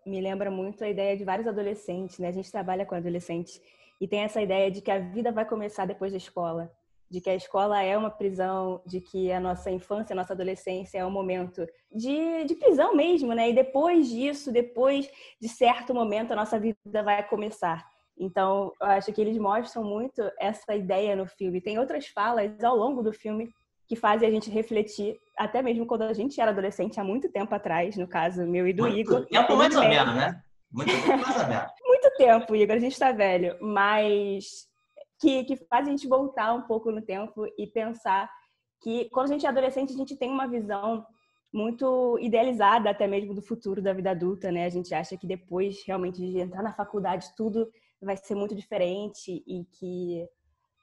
me 0.06 0.20
lembra 0.20 0.50
muito 0.50 0.84
a 0.84 0.88
ideia 0.88 1.16
de 1.16 1.24
vários 1.24 1.48
adolescentes, 1.48 2.18
né? 2.18 2.28
A 2.28 2.32
gente 2.32 2.50
trabalha 2.50 2.84
com 2.84 2.94
adolescentes 2.94 3.60
e 4.00 4.06
tem 4.06 4.20
essa 4.20 4.40
ideia 4.40 4.70
de 4.70 4.80
que 4.80 4.90
a 4.90 4.98
vida 4.98 5.32
vai 5.32 5.44
começar 5.44 5.84
depois 5.84 6.12
da 6.12 6.18
escola, 6.18 6.70
de 7.10 7.20
que 7.20 7.30
a 7.30 7.34
escola 7.34 7.82
é 7.82 7.96
uma 7.96 8.10
prisão, 8.10 8.80
de 8.86 9.00
que 9.00 9.32
a 9.32 9.40
nossa 9.40 9.70
infância, 9.70 10.12
a 10.12 10.16
nossa 10.16 10.32
adolescência 10.32 10.98
é 10.98 11.04
um 11.04 11.10
momento 11.10 11.66
de, 11.92 12.44
de 12.44 12.54
prisão 12.54 12.94
mesmo, 12.94 13.32
né? 13.34 13.50
E 13.50 13.54
depois 13.54 14.08
disso, 14.08 14.52
depois 14.52 15.10
de 15.40 15.48
certo 15.48 15.92
momento, 15.92 16.32
a 16.32 16.36
nossa 16.36 16.58
vida 16.58 17.02
vai 17.02 17.26
começar. 17.26 17.84
Então, 18.18 18.72
eu 18.80 18.86
acho 18.88 19.12
que 19.12 19.20
eles 19.20 19.38
mostram 19.38 19.84
muito 19.84 20.22
essa 20.38 20.74
ideia 20.74 21.14
no 21.14 21.26
filme. 21.26 21.60
Tem 21.60 21.78
outras 21.78 22.06
falas 22.08 22.62
ao 22.62 22.76
longo 22.76 23.02
do 23.02 23.12
filme 23.12 23.50
que 23.86 23.96
fazem 23.96 24.28
a 24.28 24.30
gente 24.30 24.50
refletir, 24.50 25.18
até 25.36 25.62
mesmo 25.62 25.86
quando 25.86 26.02
a 26.02 26.12
gente 26.12 26.38
era 26.38 26.50
adolescente, 26.50 27.00
há 27.00 27.04
muito 27.04 27.30
tempo 27.30 27.54
atrás, 27.54 27.96
no 27.96 28.06
caso 28.06 28.46
meu 28.46 28.68
e 28.68 28.72
do 28.72 28.82
muito 28.82 28.98
Igor. 28.98 29.26
Tempo 29.26 29.56
mais 29.56 29.74
ou 29.74 29.88
menos, 29.88 30.14
né? 30.14 30.42
Muito 30.70 30.92
tempo 30.92 31.22
mais 31.22 31.40
ou 31.40 31.48
menos. 31.48 31.72
muito 31.82 32.10
tempo, 32.18 32.54
Igor, 32.54 32.76
a 32.76 32.80
gente 32.80 32.92
está 32.92 33.12
velho, 33.12 33.56
mas 33.62 34.68
que, 35.18 35.44
que 35.44 35.56
faz 35.56 35.86
a 35.86 35.90
gente 35.90 36.06
voltar 36.06 36.52
um 36.52 36.62
pouco 36.62 36.90
no 36.92 37.00
tempo 37.00 37.46
e 37.56 37.66
pensar 37.66 38.30
que 38.82 39.08
quando 39.10 39.30
a 39.30 39.32
gente 39.32 39.46
é 39.46 39.48
adolescente, 39.48 39.94
a 39.94 39.96
gente 39.96 40.16
tem 40.16 40.30
uma 40.30 40.46
visão 40.46 41.04
muito 41.52 42.18
idealizada 42.20 42.90
até 42.90 43.06
mesmo 43.06 43.34
do 43.34 43.40
futuro 43.40 43.80
da 43.80 43.94
vida 43.94 44.10
adulta, 44.10 44.52
né? 44.52 44.66
A 44.66 44.68
gente 44.68 44.94
acha 44.94 45.16
que 45.16 45.26
depois 45.26 45.82
realmente 45.86 46.18
de 46.18 46.38
entrar 46.38 46.62
na 46.62 46.74
faculdade 46.74 47.32
tudo 47.34 47.66
vai 48.00 48.16
ser 48.16 48.34
muito 48.34 48.54
diferente 48.54 49.42
e 49.46 49.64
que 49.64 50.26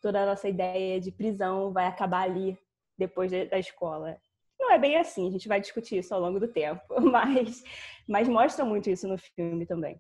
toda 0.02 0.22
a 0.22 0.26
nossa 0.26 0.48
ideia 0.48 1.00
de 1.00 1.12
prisão 1.12 1.72
vai 1.72 1.88
acabar 1.88 2.24
ali 2.24 2.58
depois 2.98 3.32
da 3.32 3.58
escola. 3.58 4.18
Não 4.60 4.72
é 4.72 4.78
bem 4.78 4.98
assim, 4.98 5.28
a 5.28 5.32
gente 5.32 5.48
vai 5.48 5.60
discutir 5.60 5.98
isso 5.98 6.14
ao 6.14 6.22
longo 6.22 6.40
do 6.40 6.48
tempo, 6.48 6.82
mas, 7.02 7.64
mas 8.08 8.28
mostra 8.28 8.64
muito 8.64 8.90
isso 8.90 9.08
no 9.08 9.18
filme 9.18 9.66
também. 9.66 10.00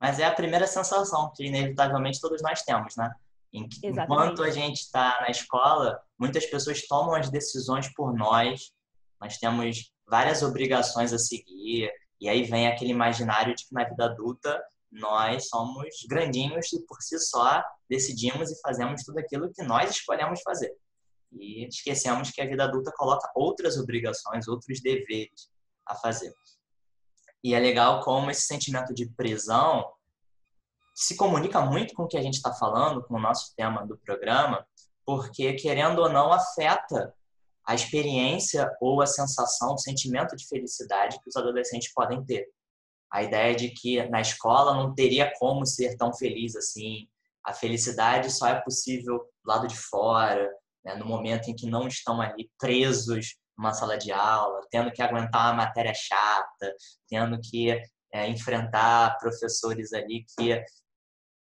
Mas 0.00 0.18
é 0.18 0.24
a 0.24 0.34
primeira 0.34 0.66
sensação 0.66 1.32
que 1.34 1.44
inevitavelmente 1.44 2.20
todos 2.20 2.42
nós 2.42 2.62
temos, 2.62 2.96
né? 2.96 3.12
Enquanto 3.52 4.42
a 4.42 4.50
gente 4.50 4.80
está 4.80 5.20
na 5.20 5.30
escola, 5.30 6.00
muitas 6.18 6.46
pessoas 6.46 6.86
tomam 6.86 7.14
as 7.14 7.30
decisões 7.30 7.92
por 7.94 8.14
nós. 8.14 8.72
Nós 9.20 9.36
temos 9.36 9.92
várias 10.08 10.42
obrigações 10.42 11.12
a 11.12 11.18
seguir. 11.18 11.92
E 12.18 12.28
aí 12.28 12.44
vem 12.44 12.66
aquele 12.66 12.90
imaginário 12.90 13.54
de 13.54 13.66
que 13.66 13.74
na 13.74 13.84
vida 13.84 14.06
adulta 14.06 14.60
nós 14.92 15.48
somos 15.48 15.88
grandinhos 16.06 16.72
e 16.72 16.80
por 16.86 17.00
si 17.00 17.18
só 17.18 17.64
decidimos 17.88 18.50
e 18.50 18.60
fazemos 18.60 19.02
tudo 19.02 19.18
aquilo 19.18 19.52
que 19.52 19.62
nós 19.62 19.90
escolhemos 19.90 20.42
fazer. 20.42 20.72
E 21.32 21.66
esquecemos 21.66 22.30
que 22.30 22.42
a 22.42 22.46
vida 22.46 22.64
adulta 22.64 22.92
coloca 22.94 23.30
outras 23.34 23.78
obrigações, 23.78 24.46
outros 24.46 24.80
deveres 24.82 25.50
a 25.86 25.94
fazer. 25.94 26.32
E 27.42 27.54
é 27.54 27.58
legal 27.58 28.00
como 28.02 28.30
esse 28.30 28.42
sentimento 28.42 28.94
de 28.94 29.08
prisão 29.08 29.90
se 30.94 31.16
comunica 31.16 31.60
muito 31.62 31.94
com 31.94 32.04
o 32.04 32.08
que 32.08 32.18
a 32.18 32.22
gente 32.22 32.34
está 32.34 32.52
falando, 32.52 33.02
com 33.02 33.14
o 33.14 33.20
nosso 33.20 33.54
tema 33.56 33.86
do 33.86 33.96
programa, 33.96 34.66
porque, 35.06 35.54
querendo 35.54 36.00
ou 36.00 36.08
não, 36.10 36.30
afeta 36.32 37.14
a 37.66 37.74
experiência 37.74 38.70
ou 38.80 39.00
a 39.00 39.06
sensação, 39.06 39.74
o 39.74 39.78
sentimento 39.78 40.36
de 40.36 40.46
felicidade 40.46 41.18
que 41.20 41.28
os 41.28 41.36
adolescentes 41.36 41.92
podem 41.92 42.22
ter. 42.24 42.48
A 43.12 43.22
ideia 43.22 43.54
de 43.54 43.68
que 43.68 44.02
na 44.08 44.20
escola 44.20 44.74
não 44.74 44.94
teria 44.94 45.30
como 45.38 45.66
ser 45.66 45.96
tão 45.96 46.14
feliz 46.14 46.56
assim, 46.56 47.06
a 47.44 47.52
felicidade 47.52 48.32
só 48.32 48.48
é 48.48 48.60
possível 48.60 49.18
do 49.18 49.48
lado 49.48 49.66
de 49.66 49.76
fora, 49.76 50.50
né, 50.84 50.94
no 50.94 51.04
momento 51.04 51.48
em 51.48 51.54
que 51.54 51.66
não 51.66 51.86
estão 51.86 52.20
ali 52.20 52.50
presos 52.58 53.36
numa 53.56 53.74
sala 53.74 53.98
de 53.98 54.10
aula, 54.10 54.60
tendo 54.70 54.90
que 54.90 55.02
aguentar 55.02 55.52
uma 55.52 55.64
matéria 55.64 55.92
chata, 55.94 56.74
tendo 57.08 57.38
que 57.40 57.78
é, 58.12 58.26
enfrentar 58.28 59.18
professores 59.18 59.92
ali 59.92 60.24
que 60.36 60.64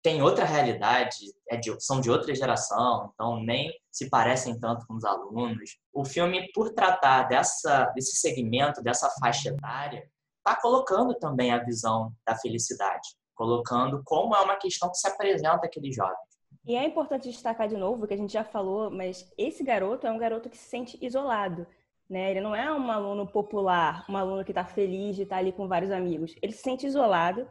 têm 0.03 0.21
outra 0.21 0.45
realidade, 0.45 1.15
é 1.49 1.57
de, 1.57 1.73
são 1.79 2.01
de 2.01 2.09
outra 2.09 2.33
geração, 2.33 3.11
então 3.13 3.41
nem 3.41 3.71
se 3.91 4.09
parecem 4.09 4.59
tanto 4.59 4.85
com 4.87 4.95
os 4.95 5.05
alunos. 5.05 5.77
O 5.93 6.03
filme, 6.03 6.51
por 6.53 6.73
tratar 6.73 7.23
dessa, 7.23 7.85
desse 7.95 8.17
segmento, 8.17 8.81
dessa 8.81 9.09
faixa 9.19 9.49
etária, 9.49 10.09
está 10.45 10.59
colocando 10.59 11.13
também 11.15 11.51
a 11.51 11.63
visão 11.63 12.11
da 12.25 12.35
felicidade, 12.35 13.07
colocando 13.35 14.01
como 14.03 14.35
é 14.35 14.41
uma 14.41 14.55
questão 14.55 14.89
que 14.89 14.97
se 14.97 15.07
apresenta 15.07 15.65
àqueles 15.65 15.95
jovens. 15.95 16.31
E 16.65 16.75
é 16.75 16.85
importante 16.85 17.29
destacar 17.29 17.67
de 17.67 17.77
novo, 17.77 18.05
que 18.05 18.13
a 18.13 18.17
gente 18.17 18.33
já 18.33 18.43
falou, 18.43 18.91
mas 18.91 19.31
esse 19.37 19.63
garoto 19.63 20.05
é 20.05 20.11
um 20.11 20.17
garoto 20.17 20.49
que 20.49 20.57
se 20.57 20.69
sente 20.69 20.97
isolado. 21.01 21.65
Né? 22.09 22.31
Ele 22.31 22.41
não 22.41 22.55
é 22.55 22.71
um 22.71 22.91
aluno 22.91 23.25
popular, 23.25 24.05
um 24.09 24.17
aluno 24.17 24.43
que 24.43 24.51
está 24.51 24.65
feliz 24.65 25.15
de 25.15 25.23
estar 25.23 25.37
ali 25.37 25.51
com 25.51 25.67
vários 25.67 25.91
amigos. 25.91 26.35
Ele 26.41 26.51
se 26.51 26.61
sente 26.61 26.85
isolado 26.85 27.47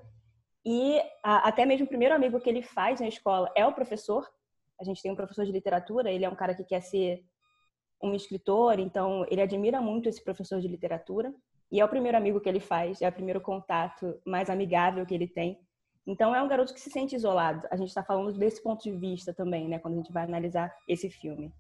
e 0.64 1.00
a, 1.22 1.48
até 1.48 1.64
mesmo 1.64 1.86
o 1.86 1.88
primeiro 1.88 2.14
amigo 2.14 2.38
que 2.40 2.48
ele 2.48 2.62
faz 2.62 3.00
na 3.00 3.08
escola 3.08 3.50
é 3.56 3.66
o 3.66 3.72
professor. 3.72 4.28
A 4.78 4.84
gente 4.84 5.02
tem 5.02 5.10
um 5.10 5.16
professor 5.16 5.44
de 5.44 5.52
literatura, 5.52 6.10
ele 6.10 6.24
é 6.24 6.28
um 6.28 6.34
cara 6.34 6.54
que 6.54 6.64
quer 6.64 6.80
ser 6.80 7.24
um 8.02 8.14
escritor, 8.14 8.78
então 8.78 9.26
ele 9.28 9.42
admira 9.42 9.80
muito 9.80 10.08
esse 10.08 10.22
professor 10.22 10.60
de 10.60 10.68
literatura. 10.68 11.34
E 11.70 11.80
é 11.80 11.84
o 11.84 11.88
primeiro 11.88 12.16
amigo 12.16 12.40
que 12.40 12.48
ele 12.48 12.60
faz, 12.60 13.00
é 13.00 13.08
o 13.08 13.12
primeiro 13.12 13.40
contato 13.40 14.20
mais 14.26 14.50
amigável 14.50 15.06
que 15.06 15.14
ele 15.14 15.28
tem. 15.28 15.60
Então 16.06 16.34
é 16.34 16.42
um 16.42 16.48
garoto 16.48 16.74
que 16.74 16.80
se 16.80 16.90
sente 16.90 17.14
isolado. 17.14 17.66
A 17.70 17.76
gente 17.76 17.88
está 17.88 18.02
falando 18.02 18.36
desse 18.36 18.62
ponto 18.62 18.82
de 18.82 18.92
vista 18.92 19.32
também, 19.32 19.68
né, 19.68 19.78
quando 19.78 19.94
a 19.94 19.96
gente 19.98 20.12
vai 20.12 20.24
analisar 20.24 20.74
esse 20.88 21.08
filme. 21.08 21.52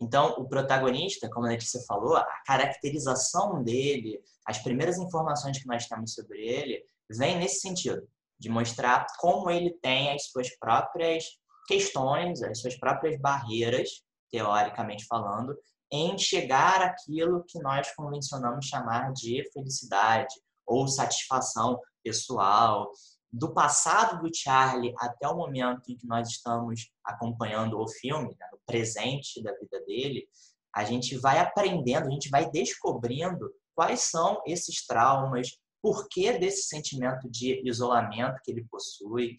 Então, 0.00 0.34
o 0.38 0.48
protagonista, 0.48 1.30
como 1.30 1.46
a 1.46 1.50
Letícia 1.50 1.80
falou, 1.86 2.16
a 2.16 2.26
caracterização 2.44 3.62
dele, 3.62 4.20
as 4.44 4.58
primeiras 4.58 4.98
informações 4.98 5.58
que 5.58 5.68
nós 5.68 5.86
temos 5.86 6.14
sobre 6.14 6.40
ele, 6.40 6.82
vem 7.08 7.38
nesse 7.38 7.60
sentido, 7.60 8.02
de 8.36 8.48
mostrar 8.48 9.06
como 9.20 9.48
ele 9.48 9.70
tem 9.80 10.10
as 10.10 10.24
suas 10.26 10.50
próprias 10.58 11.24
questões, 11.68 12.42
as 12.42 12.60
suas 12.60 12.76
próprias 12.76 13.20
barreiras, 13.20 14.02
teoricamente 14.28 15.06
falando, 15.06 15.56
em 15.92 16.16
chegar 16.16 16.80
àquilo 16.80 17.44
que 17.46 17.60
nós 17.60 17.94
convencionamos 17.94 18.66
chamar 18.66 19.12
de 19.12 19.44
felicidade 19.52 20.34
ou 20.66 20.88
satisfação 20.88 21.78
pessoal. 22.02 22.90
Do 23.30 23.52
passado 23.52 24.22
do 24.22 24.34
Charlie 24.34 24.94
até 24.98 25.28
o 25.28 25.36
momento 25.36 25.90
em 25.90 25.96
que 25.96 26.06
nós 26.06 26.28
estamos 26.28 26.90
acompanhando 27.04 27.78
o 27.78 27.88
filme, 27.88 28.34
né, 28.38 28.48
no 28.50 28.58
presente 28.66 29.42
da 29.42 29.52
vida 29.52 29.84
dele, 29.84 30.26
a 30.74 30.84
gente 30.84 31.16
vai 31.18 31.38
aprendendo, 31.38 32.08
a 32.08 32.10
gente 32.10 32.30
vai 32.30 32.50
descobrindo 32.50 33.52
quais 33.74 34.00
são 34.00 34.40
esses 34.46 34.86
traumas, 34.86 35.48
porquê 35.82 36.38
desse 36.38 36.68
sentimento 36.68 37.28
de 37.30 37.62
isolamento 37.66 38.40
que 38.42 38.50
ele 38.50 38.66
possui, 38.70 39.36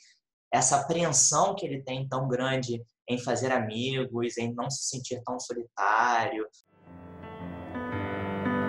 essa 0.51 0.81
apreensão 0.81 1.55
que 1.55 1.65
ele 1.65 1.81
tem 1.81 2.07
tão 2.07 2.27
grande 2.27 2.83
em 3.07 3.17
fazer 3.17 3.51
amigos, 3.51 4.37
em 4.37 4.53
não 4.53 4.69
se 4.69 4.89
sentir 4.89 5.21
tão 5.23 5.39
solitário. 5.39 6.45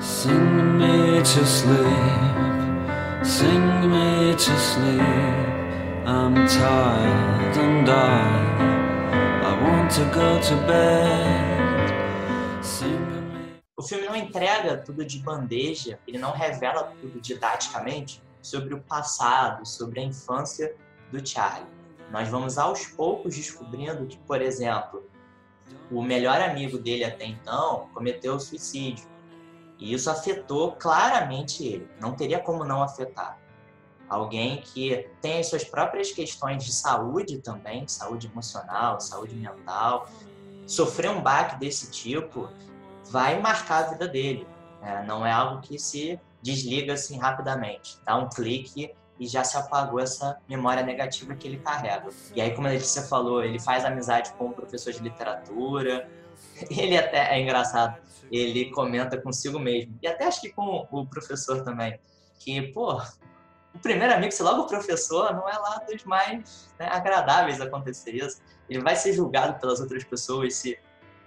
Sing 0.01 0.33
me 0.33 1.23
to 1.23 1.45
sleep, 1.45 3.25
sing 3.25 3.89
me 3.89 4.35
to 4.35 4.53
sleep. 4.59 5.45
I'm 6.07 6.35
tired 6.47 7.57
and 7.57 7.89
I, 7.89 9.43
I 9.43 9.63
want 9.63 9.91
to 9.93 10.05
go 10.13 10.41
to 10.41 10.67
bed. 10.67 11.55
O 13.77 13.83
filme 13.83 14.07
não 14.07 14.17
entrega 14.17 14.79
tudo 14.79 15.05
de 15.05 15.19
bandeja, 15.19 15.99
ele 16.09 16.17
não 16.17 16.31
revela 16.31 16.85
tudo 17.01 17.21
didaticamente 17.21 18.23
sobre 18.41 18.73
o 18.73 18.81
passado, 18.81 19.67
sobre 19.67 20.01
a 20.01 20.05
infância 20.05 20.75
do 21.13 21.27
Charlie. 21.27 21.67
Nós 22.15 22.29
vamos 22.29 22.59
aos 22.59 22.87
poucos 22.87 23.35
descobrindo 23.35 24.07
que, 24.07 24.17
por 24.19 24.41
exemplo, 24.41 25.03
o 25.91 26.01
melhor 26.01 26.41
amigo 26.41 26.79
dele 26.79 27.03
até 27.03 27.27
então 27.27 27.89
cometeu 27.93 28.39
suicídio. 28.39 29.05
E 29.81 29.93
isso 29.93 30.09
afetou 30.09 30.77
claramente 30.77 31.67
ele. 31.67 31.89
Não 32.01 32.15
teria 32.15 32.39
como 32.39 32.63
não 32.63 32.85
afetar. 32.85 33.37
Alguém 34.09 34.61
que 34.61 35.11
tem 35.21 35.41
as 35.41 35.49
suas 35.49 35.65
próprias 35.65 36.13
questões 36.13 36.65
de 36.65 36.73
saúde 36.73 37.39
também, 37.39 37.89
saúde 37.89 38.29
emocional, 38.29 39.01
saúde 39.01 39.35
mental, 39.35 40.09
sofrer 40.69 41.11
um 41.11 41.21
baque 41.21 41.59
desse 41.59 41.91
tipo 41.91 42.49
vai 43.11 43.41
marcar 43.41 43.87
a 43.87 43.91
vida 43.91 44.07
dele. 44.07 44.47
É, 44.81 45.03
não 45.03 45.27
é 45.27 45.33
algo 45.33 45.61
que 45.63 45.81
se 45.81 46.21
desliga 46.41 46.93
assim 46.93 47.19
rapidamente. 47.19 47.99
Dá 48.07 48.17
um 48.17 48.29
clique 48.29 48.95
e 49.19 49.27
já 49.27 49.45
se 49.45 49.57
apagou 49.57 50.01
essa 50.01 50.39
memória 50.49 50.83
negativa 50.83 51.35
que 51.35 51.47
ele 51.47 51.59
carrega. 51.59 52.09
E 52.35 52.41
aí, 52.41 52.55
como 52.55 52.67
a 52.67 52.71
Letícia 52.71 53.03
falou, 53.03 53.45
ele 53.45 53.61
faz 53.61 53.85
amizade 53.85 54.33
com 54.35 54.47
um 54.47 54.53
professor 54.53 54.93
de 54.93 55.01
literatura. 55.01 56.09
Ele 56.71 56.97
até 56.97 57.35
é 57.35 57.41
engraçado, 57.41 57.97
ele 58.31 58.71
comenta 58.71 59.21
consigo 59.21 59.59
mesmo. 59.59 59.99
E 60.03 60.07
até 60.07 60.27
acho 60.27 60.41
que 60.41 60.51
com 60.51 60.87
o 60.91 61.07
professor 61.07 61.63
também. 61.65 61.99
Que, 62.39 62.61
pô, 62.73 63.01
o 63.75 63.79
primeiro 63.79 64.15
amigo, 64.15 64.33
se 64.33 64.43
logo 64.43 64.63
o 64.63 64.67
professor, 64.67 65.33
não 65.33 65.49
é 65.49 65.57
lá 65.57 65.83
dos 65.89 66.05
mais 66.05 66.69
né, 66.79 66.89
agradáveis 66.91 67.61
acontecer 67.61 68.13
isso. 68.13 68.41
Ele 68.69 68.81
vai 68.81 68.95
ser 68.95 69.13
julgado 69.13 69.59
pelas 69.59 69.81
outras 69.81 70.05
pessoas 70.05 70.55
se 70.55 70.79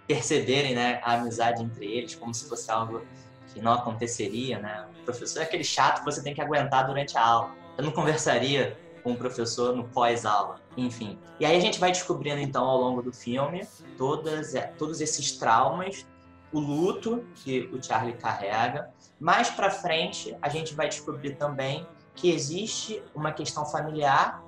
perceberem 0.08 0.74
né, 0.74 1.02
a 1.04 1.16
amizade 1.16 1.62
entre 1.62 1.86
eles 1.86 2.16
como 2.16 2.34
se 2.34 2.48
fosse 2.48 2.72
algo 2.72 3.06
que 3.54 3.62
não 3.62 3.74
aconteceria, 3.74 4.60
né? 4.60 4.88
O 5.02 5.04
professor 5.04 5.42
é 5.42 5.44
aquele 5.44 5.64
chato 5.64 6.00
que 6.00 6.06
você 6.06 6.24
tem 6.24 6.34
que 6.34 6.42
aguentar 6.42 6.88
durante 6.88 7.18
a 7.18 7.26
aula. 7.26 7.67
Eu 7.78 7.84
não 7.84 7.92
conversaria 7.92 8.78
com 9.04 9.14
o 9.14 9.18
professor 9.18 9.76
no 9.76 9.88
pós-aula, 9.88 10.60
enfim. 10.76 11.18
E 11.40 11.46
aí 11.46 11.56
a 11.56 11.60
gente 11.60 11.80
vai 11.80 11.92
descobrindo 11.92 12.42
então 12.42 12.66
ao 12.66 12.78
longo 12.78 13.02
do 13.02 13.14
filme 13.14 13.66
todas, 13.98 14.56
é, 14.56 14.62
todos 14.78 15.00
esses 15.00 15.34
traumas, 15.34 16.06
o 16.52 16.60
luto 16.60 17.24
que 17.36 17.70
o 17.72 17.82
Charlie 17.82 18.16
carrega. 18.16 18.90
Mais 19.20 19.50
para 19.50 19.70
frente 19.70 20.36
a 20.42 20.50
gente 20.50 20.74
vai 20.74 20.90
descobrir 20.90 21.36
também 21.36 21.86
que 22.16 22.32
existe 22.32 23.02
uma 23.14 23.32
questão 23.32 23.66
familiar 23.66 24.44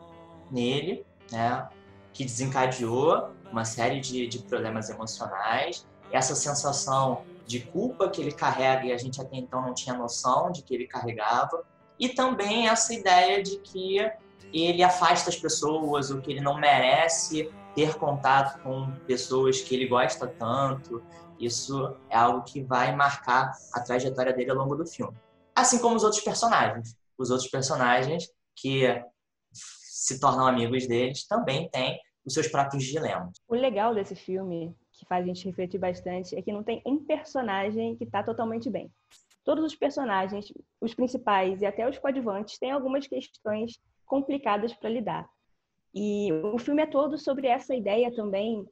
nele, 0.51 1.05
né, 1.31 1.69
que 2.12 2.25
desencadeou 2.25 3.29
uma 3.51 3.63
série 3.63 4.00
de, 4.00 4.27
de 4.27 4.39
problemas 4.39 4.89
emocionais. 4.89 5.86
Essa 6.12 6.36
sensação 6.36 7.24
de 7.45 7.62
culpa 7.62 8.09
que 8.09 8.21
ele 8.21 8.31
carrega 8.31 8.86
e 8.86 8.91
a 8.91 8.98
gente 8.98 9.21
até 9.21 9.38
então 9.38 9.62
não 9.62 9.74
tinha 9.74 9.95
noção 9.95 10.51
de 10.51 10.62
que 10.62 10.74
ele 10.74 10.88
carregava. 10.88 11.63
E 11.99 12.09
também 12.09 12.67
essa 12.67 12.93
ideia 12.93 13.43
de 13.43 13.59
que 13.59 13.97
ele 14.53 14.81
afasta 14.81 15.29
as 15.29 15.35
pessoas, 15.35 16.09
ou 16.09 16.21
que 16.21 16.31
ele 16.31 16.41
não 16.41 16.57
merece 16.57 17.51
ter 17.75 17.95
contato 17.97 18.61
com 18.63 18.91
pessoas 19.05 19.61
que 19.61 19.75
ele 19.75 19.87
gosta 19.87 20.27
tanto, 20.27 21.03
Isso 21.39 21.95
é 22.09 22.17
algo 22.17 22.43
que 22.43 22.61
vai 22.61 22.93
marcar 22.93 23.51
a 23.73 23.79
trajetória 23.79 24.33
dele 24.33 24.51
ao 24.51 24.57
longo 24.57 24.75
do 24.75 24.85
filme. 24.85 25.15
Assim 25.55 25.79
como 25.79 25.95
os 25.95 26.03
outros 26.03 26.21
personagens. 26.21 26.95
Os 27.17 27.31
outros 27.31 27.49
personagens 27.49 28.29
que 28.55 28.83
se 29.53 30.19
tornam 30.19 30.45
amigos 30.45 30.85
deles 30.85 31.25
também 31.25 31.69
têm 31.69 31.97
os 32.25 32.33
seus 32.33 32.47
próprios 32.47 32.83
dilemas. 32.83 33.31
O 33.47 33.55
legal 33.55 33.95
desse 33.95 34.15
filme, 34.15 34.75
que 34.91 35.05
faz 35.05 35.23
a 35.23 35.27
gente 35.27 35.45
refletir 35.45 35.79
bastante, 35.79 36.35
é 36.35 36.41
que 36.41 36.51
não 36.51 36.63
tem 36.63 36.81
um 36.85 37.03
personagem 37.05 37.95
que 37.95 38.03
está 38.03 38.21
totalmente 38.21 38.69
bem. 38.69 38.91
Todos 39.43 39.63
os 39.63 39.75
personagens, 39.75 40.51
os 40.79 40.93
principais 40.93 41.62
e 41.62 41.65
até 41.65 41.88
os 41.88 41.98
coadjuvantes, 41.98 42.58
têm 42.58 42.72
algumas 42.72 43.08
questões 43.08 43.79
complicadas 44.05 44.74
para 44.74 44.89
lidar. 44.89 45.29
E 45.93 46.31
o 46.31 46.58
filme 46.58 46.84
é 46.84 46.88
todo 46.88 47.17
sobre 47.17 47.48
essa 47.48 47.75
ideia 47.75 48.13
também 48.13 48.65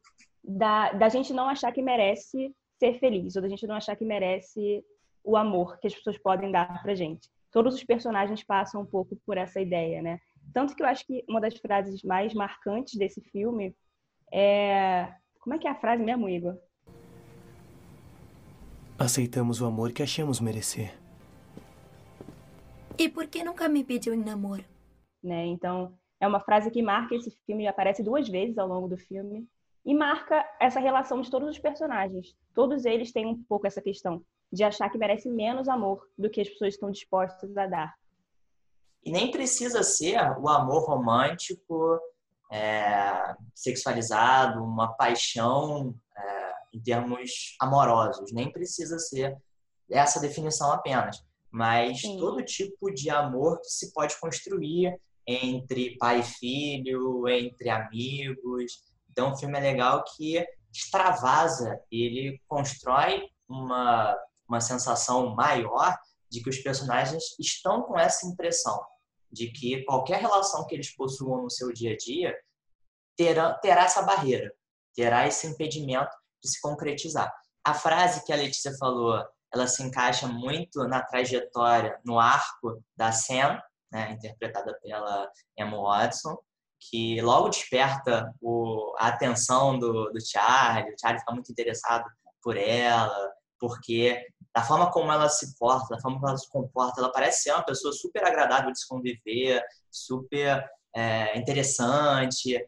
da, 0.44 0.92
da 0.94 1.10
gente 1.10 1.34
não 1.34 1.50
achar 1.50 1.72
que 1.72 1.82
merece 1.82 2.54
ser 2.80 3.00
feliz, 3.00 3.36
ou 3.36 3.42
da 3.42 3.50
gente 3.50 3.66
não 3.66 3.76
achar 3.76 3.96
que 3.96 4.06
merece 4.06 4.84
o 5.24 5.36
amor 5.36 5.80
que 5.80 5.88
as 5.88 5.96
pessoas 5.96 6.18
podem 6.18 6.52
dar 6.52 6.82
pra 6.82 6.96
gente. 6.96 7.28
Todos 7.52 7.76
os 7.76 7.84
personagens 7.84 8.44
passam 8.44 8.82
um 8.82 8.86
pouco 8.86 9.18
por 9.26 9.38
essa 9.38 9.60
ideia, 9.60 10.02
né? 10.02 10.20
Tanto 10.54 10.76
que 10.76 10.82
eu 10.82 10.88
acho 10.88 11.06
que 11.06 11.24
uma 11.28 11.42
das 11.42 11.58
frases 11.58 12.02
mais 12.04 12.34
marcantes 12.34 12.96
desse 12.96 13.22
filme 13.22 13.76
é. 14.32 15.12
Como 15.40 15.56
é 15.56 15.60
que 15.60 15.68
é 15.68 15.72
a 15.72 15.80
frase 15.80 16.04
mesmo, 16.04 16.30
Igor? 16.30 16.58
Aceitamos 19.00 19.62
o 19.62 19.66
amor 19.68 19.92
que 19.92 20.02
achamos 20.02 20.40
merecer. 20.40 20.98
E 22.98 23.08
por 23.08 23.28
que 23.28 23.44
nunca 23.44 23.70
me 23.70 23.84
pediu 23.84 24.12
em 24.12 24.24
namoro? 24.24 24.66
Né? 25.24 25.46
Então, 25.46 25.96
é 26.20 26.28
uma 26.28 26.40
frase 26.40 26.72
que 26.72 26.82
marca 26.82 27.14
esse 27.14 27.30
filme, 27.46 27.68
aparece 27.68 28.02
duas 28.02 28.28
vezes 28.28 28.58
ao 28.58 28.68
longo 28.68 28.88
do 28.88 28.98
filme, 28.98 29.48
e 29.86 29.94
marca 29.94 30.44
essa 30.60 30.80
relação 30.80 31.22
de 31.22 31.30
todos 31.30 31.48
os 31.48 31.60
personagens. 31.60 32.36
Todos 32.56 32.86
eles 32.86 33.12
têm 33.12 33.28
um 33.28 33.44
pouco 33.44 33.68
essa 33.68 33.84
questão 33.84 34.24
de 34.52 34.64
achar 34.64 34.90
que 34.90 34.98
merece 34.98 35.30
menos 35.30 35.70
amor 35.70 36.02
do 36.18 36.28
que 36.28 36.42
as 36.42 36.50
pessoas 36.50 36.74
estão 36.74 36.90
dispostas 36.90 37.56
a 37.56 37.68
dar. 37.68 37.94
E 39.04 39.12
nem 39.12 39.30
precisa 39.30 39.84
ser 39.84 40.20
o 40.40 40.50
amor 40.50 40.88
romântico, 40.88 42.00
é, 42.52 43.36
sexualizado, 43.54 44.64
uma 44.64 44.94
paixão 44.94 45.94
é, 46.18 46.37
em 46.74 46.82
termos 46.82 47.56
amorosos. 47.62 48.32
Nem 48.32 48.52
precisa 48.52 49.00
ser 49.00 49.36
essa 49.90 50.20
definição 50.20 50.72
apenas. 50.72 51.24
Mas 51.52 52.02
Sim. 52.02 52.18
todo 52.18 52.44
tipo 52.44 52.92
de 52.92 53.10
amor 53.10 53.60
que 53.62 53.70
se 53.70 53.94
pode 53.94 54.20
construir 54.20 55.00
entre 55.26 55.98
pai 55.98 56.20
e 56.20 56.24
filho, 56.24 57.28
entre 57.28 57.70
amigos. 57.70 58.84
Então, 59.10 59.32
o 59.32 59.38
filme 59.38 59.58
é 59.58 59.62
legal 59.62 60.04
que 60.16 60.46
extravasa, 60.72 61.80
ele 61.92 62.40
constrói 62.48 63.28
uma, 63.48 64.16
uma 64.48 64.62
sensação 64.62 65.34
maior 65.36 65.98
de 66.30 66.42
que 66.44 66.50
os 66.50 66.58
personagens 66.60 67.24
estão 67.40 67.82
com 67.84 67.98
essa 67.98 68.28
impressão 68.28 68.80
de 69.32 69.52
que 69.52 69.84
qualquer 69.84 70.22
relação 70.22 70.66
que 70.66 70.76
eles 70.76 70.96
possuam 70.96 71.44
no 71.44 71.50
seu 71.50 71.72
dia 71.72 71.94
a 71.94 71.98
dia 71.98 72.36
terá, 73.16 73.54
terá 73.56 73.84
essa 73.84 74.02
barreira, 74.02 74.54
terá 74.96 75.28
esse 75.28 75.48
impedimento 75.48 76.16
de 76.44 76.50
se 76.50 76.60
concretizar. 76.62 77.32
A 77.64 77.74
frase 77.74 78.24
que 78.26 78.32
a 78.32 78.36
Letícia 78.36 78.76
falou, 78.78 79.24
ela 79.54 79.68
se 79.68 79.84
encaixa 79.84 80.28
muito 80.28 80.88
na 80.88 81.02
trajetória, 81.02 82.00
no 82.06 82.20
arco 82.20 82.84
da 82.96 83.12
Sam, 83.12 83.62
né, 83.92 84.12
interpretada 84.12 84.78
pela 84.82 85.30
Emma 85.58 85.78
Watson, 85.78 86.38
que 86.80 87.20
logo 87.22 87.50
desperta 87.50 88.34
o, 88.42 88.94
a 89.00 89.08
atenção 89.08 89.80
do, 89.80 90.10
do 90.12 90.20
Charlie. 90.26 90.94
O 90.94 91.00
Charlie 91.00 91.20
fica 91.20 91.34
muito 91.34 91.52
interessado 91.52 92.06
por 92.42 92.56
ela, 92.56 93.32
porque 93.60 94.24
da 94.56 94.64
forma 94.64 94.92
como 94.92 95.12
ela 95.12 95.30
se 95.30 95.58
porta, 95.58 95.96
da 95.96 96.02
forma 96.02 96.18
como 96.20 96.30
ela 96.30 96.38
se 96.38 96.50
comporta, 96.50 97.00
ela 97.00 97.12
parece 97.12 97.44
ser 97.44 97.54
uma 97.54 97.66
pessoa 97.66 97.94
super 97.94 98.24
agradável 98.26 98.72
de 98.72 98.80
se 98.80 98.88
conviver, 98.88 99.64
super 99.90 100.68
é, 100.96 101.38
interessante, 101.38 102.60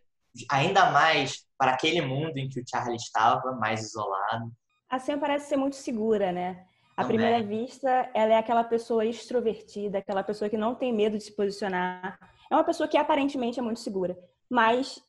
ainda 0.49 0.91
mais 0.91 1.45
para 1.57 1.71
aquele 1.71 2.01
mundo 2.01 2.37
em 2.37 2.47
que 2.47 2.59
o 2.59 2.63
Charlie 2.67 2.95
estava, 2.95 3.51
mais 3.53 3.81
isolado. 3.83 4.51
A 4.89 4.97
Sam 4.97 5.19
parece 5.19 5.49
ser 5.49 5.57
muito 5.57 5.75
segura, 5.75 6.31
né? 6.31 6.65
À 6.95 7.05
primeira 7.05 7.41
vista, 7.41 8.09
ela 8.13 8.33
é 8.33 8.37
aquela 8.37 8.63
pessoa 8.63 9.05
extrovertida, 9.05 9.99
aquela 9.99 10.21
pessoa 10.21 10.49
que 10.49 10.57
não 10.57 10.75
tem 10.75 10.91
medo 10.91 11.17
de 11.17 11.23
se 11.23 11.35
posicionar. 11.35 12.19
É 12.51 12.55
uma 12.55 12.63
pessoa 12.63 12.89
que 12.89 12.97
aparentemente 12.97 13.57
é 13.59 13.61
muito 13.61 13.79
segura, 13.79 14.17
mas 14.49 15.01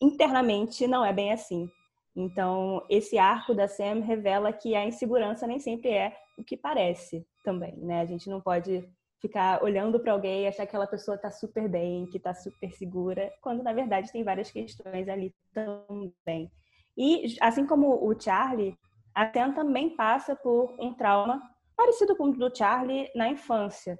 internamente 0.00 0.86
não 0.86 1.04
é 1.04 1.12
bem 1.12 1.32
assim. 1.32 1.70
Então, 2.16 2.84
esse 2.88 3.18
arco 3.18 3.54
da 3.54 3.68
Sam 3.68 4.00
revela 4.00 4.52
que 4.52 4.74
a 4.74 4.84
insegurança 4.84 5.46
nem 5.46 5.60
sempre 5.60 5.90
é 5.90 6.16
o 6.38 6.42
que 6.42 6.56
parece 6.56 7.24
também, 7.44 7.76
né? 7.76 8.00
A 8.00 8.06
gente 8.06 8.28
não 8.28 8.40
pode 8.40 8.88
ficar 9.26 9.62
olhando 9.62 9.98
para 10.00 10.12
alguém 10.12 10.44
e 10.44 10.46
achar 10.46 10.62
que 10.62 10.68
aquela 10.68 10.86
pessoa 10.86 11.16
está 11.16 11.30
super 11.30 11.68
bem, 11.68 12.06
que 12.06 12.16
está 12.16 12.32
super 12.34 12.72
segura, 12.72 13.32
quando 13.40 13.62
na 13.62 13.72
verdade 13.72 14.12
tem 14.12 14.22
várias 14.22 14.50
questões 14.50 15.08
ali 15.08 15.34
também. 15.52 16.50
E 16.96 17.36
assim 17.40 17.66
como 17.66 18.06
o 18.06 18.18
Charlie, 18.18 18.76
a 19.14 19.30
Sam 19.32 19.52
também 19.52 19.96
passa 19.96 20.34
por 20.36 20.74
um 20.78 20.94
trauma 20.94 21.40
parecido 21.76 22.16
com 22.16 22.24
o 22.24 22.32
do 22.32 22.54
Charlie 22.54 23.10
na 23.14 23.28
infância. 23.28 23.98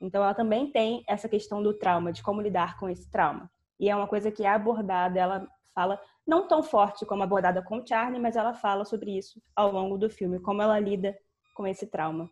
Então, 0.00 0.22
ela 0.22 0.34
também 0.34 0.70
tem 0.70 1.02
essa 1.08 1.28
questão 1.28 1.62
do 1.62 1.74
trauma, 1.74 2.12
de 2.12 2.22
como 2.22 2.40
lidar 2.40 2.78
com 2.78 2.88
esse 2.88 3.10
trauma. 3.10 3.50
E 3.78 3.90
é 3.90 3.96
uma 3.96 4.06
coisa 4.06 4.30
que 4.30 4.44
é 4.44 4.48
abordada, 4.48 5.18
ela 5.18 5.48
fala 5.74 6.00
não 6.26 6.46
tão 6.46 6.62
forte 6.62 7.04
como 7.04 7.22
abordada 7.22 7.62
com 7.62 7.78
o 7.78 7.86
Charlie, 7.86 8.20
mas 8.20 8.36
ela 8.36 8.54
fala 8.54 8.84
sobre 8.84 9.16
isso 9.16 9.40
ao 9.54 9.72
longo 9.72 9.98
do 9.98 10.08
filme, 10.08 10.40
como 10.40 10.62
ela 10.62 10.78
lida 10.78 11.16
com 11.54 11.66
esse 11.66 11.86
trauma. 11.86 12.30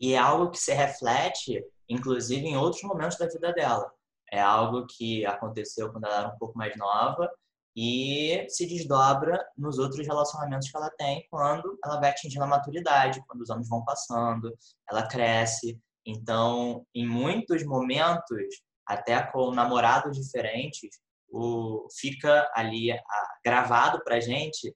E 0.00 0.14
é 0.14 0.18
algo 0.18 0.50
que 0.50 0.58
se 0.58 0.72
reflete, 0.72 1.64
inclusive, 1.88 2.46
em 2.46 2.56
outros 2.56 2.82
momentos 2.82 3.16
da 3.16 3.26
vida 3.26 3.52
dela. 3.52 3.90
É 4.30 4.40
algo 4.40 4.86
que 4.86 5.24
aconteceu 5.24 5.90
quando 5.90 6.04
ela 6.04 6.18
era 6.18 6.28
um 6.28 6.38
pouco 6.38 6.58
mais 6.58 6.76
nova 6.76 7.30
e 7.76 8.46
se 8.48 8.66
desdobra 8.66 9.44
nos 9.56 9.78
outros 9.78 10.06
relacionamentos 10.06 10.70
que 10.70 10.76
ela 10.76 10.90
tem 10.90 11.26
quando 11.30 11.78
ela 11.84 12.00
vai 12.00 12.10
atingindo 12.10 12.44
a 12.44 12.48
maturidade, 12.48 13.22
quando 13.28 13.42
os 13.42 13.50
anos 13.50 13.68
vão 13.68 13.84
passando, 13.84 14.56
ela 14.90 15.06
cresce. 15.06 15.78
Então, 16.04 16.86
em 16.94 17.06
muitos 17.06 17.64
momentos, 17.64 18.62
até 18.86 19.22
com 19.22 19.50
namorados 19.50 20.16
diferentes, 20.16 20.98
o, 21.28 21.86
fica 22.00 22.50
ali 22.54 22.92
a, 22.92 22.98
gravado 23.44 24.02
para 24.02 24.20
gente 24.20 24.74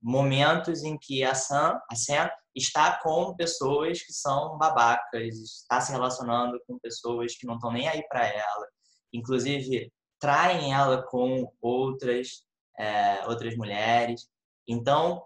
momentos 0.00 0.82
em 0.82 0.98
que 0.98 1.22
a 1.22 1.34
Sam, 1.34 1.78
a 1.90 1.94
Sam 1.94 2.30
está 2.54 2.98
com 3.02 3.34
pessoas 3.34 4.02
que 4.02 4.12
são 4.12 4.58
babacas, 4.58 5.34
está 5.36 5.80
se 5.80 5.92
relacionando 5.92 6.60
com 6.66 6.78
pessoas 6.78 7.36
que 7.36 7.46
não 7.46 7.54
estão 7.54 7.72
nem 7.72 7.88
aí 7.88 8.06
para 8.08 8.26
ela, 8.26 8.66
inclusive 9.12 9.92
traem 10.20 10.72
ela 10.72 11.02
com 11.02 11.50
outras 11.60 12.44
é, 12.78 13.26
outras 13.26 13.56
mulheres. 13.56 14.28
Então, 14.66 15.24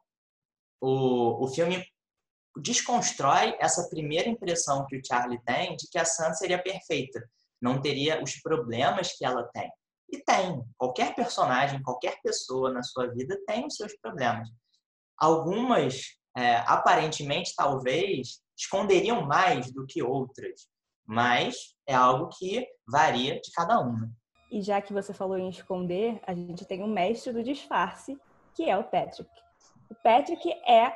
o, 0.81 1.45
o 1.45 1.49
filme 1.49 1.85
desconstrói 2.61 3.57
essa 3.61 3.89
primeira 3.89 4.29
impressão 4.29 4.87
que 4.87 4.97
o 4.97 5.03
Charlie 5.05 5.43
tem 5.45 5.77
de 5.77 5.89
que 5.89 5.99
a 5.99 6.05
Sam 6.05 6.33
seria 6.33 6.63
perfeita, 6.63 7.23
não 7.61 7.81
teria 7.81 8.23
os 8.23 8.37
problemas 8.41 9.13
que 9.13 9.25
ela 9.25 9.45
tem. 9.53 9.71
E 10.11 10.23
tem. 10.23 10.63
Qualquer 10.77 11.15
personagem, 11.15 11.83
qualquer 11.83 12.21
pessoa 12.23 12.73
na 12.73 12.83
sua 12.83 13.09
vida 13.09 13.37
tem 13.47 13.67
os 13.67 13.75
seus 13.75 13.95
problemas. 13.99 14.49
Algumas, 15.19 16.17
é, 16.37 16.57
aparentemente, 16.67 17.55
talvez, 17.57 18.43
esconderiam 18.57 19.23
mais 19.23 19.73
do 19.73 19.87
que 19.87 20.03
outras, 20.03 20.69
mas 21.07 21.75
é 21.87 21.95
algo 21.95 22.29
que 22.29 22.67
varia 22.87 23.41
de 23.41 23.51
cada 23.53 23.81
uma. 23.81 24.11
E 24.53 24.61
já 24.61 24.81
que 24.81 24.93
você 24.93 25.15
falou 25.15 25.39
em 25.39 25.49
esconder, 25.49 26.21
a 26.27 26.35
gente 26.35 26.65
tem 26.67 26.83
um 26.83 26.93
mestre 26.93 27.33
do 27.33 27.43
disfarce, 27.43 28.19
que 28.55 28.69
é 28.69 28.77
o 28.77 28.85
Patrick. 28.85 29.31
O 29.91 29.95
Patrick 29.95 30.49
é 30.69 30.93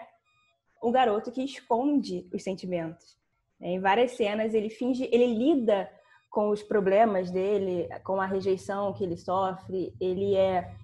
o 0.83 0.91
garoto 0.91 1.33
que 1.33 1.43
esconde 1.43 2.29
os 2.33 2.43
sentimentos. 2.43 3.19
Em 3.61 3.81
várias 3.81 4.13
cenas 4.13 4.55
ele 4.55 4.71
finge, 4.71 5.09
ele 5.13 5.27
lida 5.27 5.91
com 6.31 6.51
os 6.51 6.63
problemas 6.63 7.31
dele, 7.31 7.89
com 8.05 8.21
a 8.21 8.27
rejeição 8.27 8.93
que 8.93 9.05
ele 9.05 9.17
sofre. 9.17 9.95
Ele 10.01 10.35
é 10.35 10.75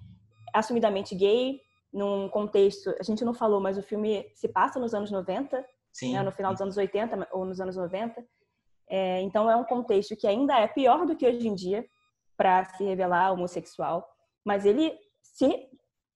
assumidamente 0.53 1.15
gay 1.15 1.61
num 1.91 2.29
contexto, 2.29 2.93
a 2.99 3.03
gente 3.03 3.23
não 3.23 3.33
falou, 3.33 3.59
mas 3.59 3.77
o 3.77 3.83
filme 3.83 4.29
se 4.35 4.47
passa 4.47 4.79
nos 4.79 4.93
anos 4.93 5.11
90, 5.11 5.65
né, 6.03 6.23
no 6.23 6.31
final 6.31 6.51
dos 6.51 6.61
anos 6.61 6.77
80 6.77 7.27
ou 7.31 7.45
nos 7.45 7.59
anos 7.59 7.75
90. 7.75 8.25
É, 8.89 9.21
então 9.21 9.49
é 9.49 9.55
um 9.55 9.63
contexto 9.63 10.15
que 10.15 10.27
ainda 10.27 10.57
é 10.57 10.67
pior 10.67 11.05
do 11.05 11.15
que 11.15 11.27
hoje 11.27 11.47
em 11.47 11.55
dia 11.55 11.85
para 12.37 12.63
se 12.65 12.83
revelar 12.83 13.31
homossexual, 13.31 14.07
mas 14.45 14.65
ele 14.65 14.97
se, 15.21 15.67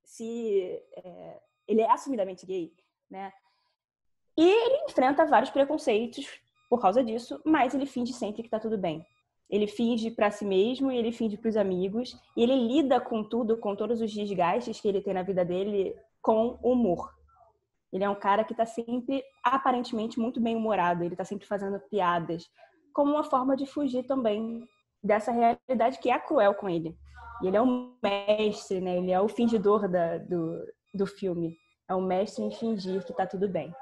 se 0.05 0.81
é, 0.95 1.39
ele 1.67 1.81
é 1.81 1.91
assumidamente 1.91 2.45
gay, 2.45 2.73
né? 3.09 3.33
E 4.37 4.49
ele 4.49 4.85
enfrenta 4.85 5.25
vários 5.25 5.49
preconceitos 5.49 6.25
por 6.69 6.79
causa 6.79 7.03
disso, 7.03 7.41
mas 7.45 7.73
ele 7.73 7.85
finge 7.85 8.13
sempre 8.13 8.41
que 8.41 8.47
está 8.47 8.59
tudo 8.59 8.77
bem. 8.77 9.05
Ele 9.51 9.67
finge 9.67 10.09
para 10.09 10.31
si 10.31 10.45
mesmo 10.45 10.89
e 10.89 10.97
ele 10.97 11.11
finge 11.11 11.35
para 11.35 11.49
os 11.49 11.57
amigos, 11.57 12.17
e 12.37 12.41
ele 12.41 12.55
lida 12.55 13.01
com 13.01 13.21
tudo, 13.21 13.57
com 13.57 13.75
todos 13.75 13.99
os 13.99 14.11
desgastes 14.11 14.79
que 14.79 14.87
ele 14.87 15.01
tem 15.01 15.13
na 15.13 15.23
vida 15.23 15.43
dele 15.43 15.93
com 16.21 16.57
humor. 16.63 17.11
Ele 17.91 18.05
é 18.05 18.09
um 18.09 18.15
cara 18.15 18.45
que 18.45 18.53
está 18.53 18.65
sempre, 18.65 19.21
aparentemente, 19.43 20.17
muito 20.17 20.39
bem 20.39 20.55
humorado. 20.55 21.03
Ele 21.03 21.13
está 21.13 21.25
sempre 21.25 21.45
fazendo 21.45 21.77
piadas, 21.89 22.49
como 22.93 23.11
uma 23.11 23.23
forma 23.25 23.57
de 23.57 23.65
fugir 23.65 24.03
também 24.03 24.65
dessa 25.03 25.31
realidade 25.31 25.99
que 25.99 26.09
é 26.09 26.17
cruel 26.17 26.53
com 26.53 26.69
ele. 26.69 26.95
E 27.41 27.47
ele 27.47 27.57
é 27.57 27.61
um 27.61 27.93
mestre, 28.01 28.79
né? 28.79 28.97
Ele 28.97 29.11
é 29.11 29.19
o 29.19 29.27
fingidor 29.27 29.89
da, 29.89 30.17
do, 30.19 30.65
do 30.93 31.05
filme. 31.05 31.57
É 31.89 31.95
um 31.95 32.01
mestre 32.01 32.43
em 32.43 32.51
fingir 32.51 33.03
que 33.03 33.11
está 33.11 33.27
tudo 33.27 33.49
bem. 33.49 33.73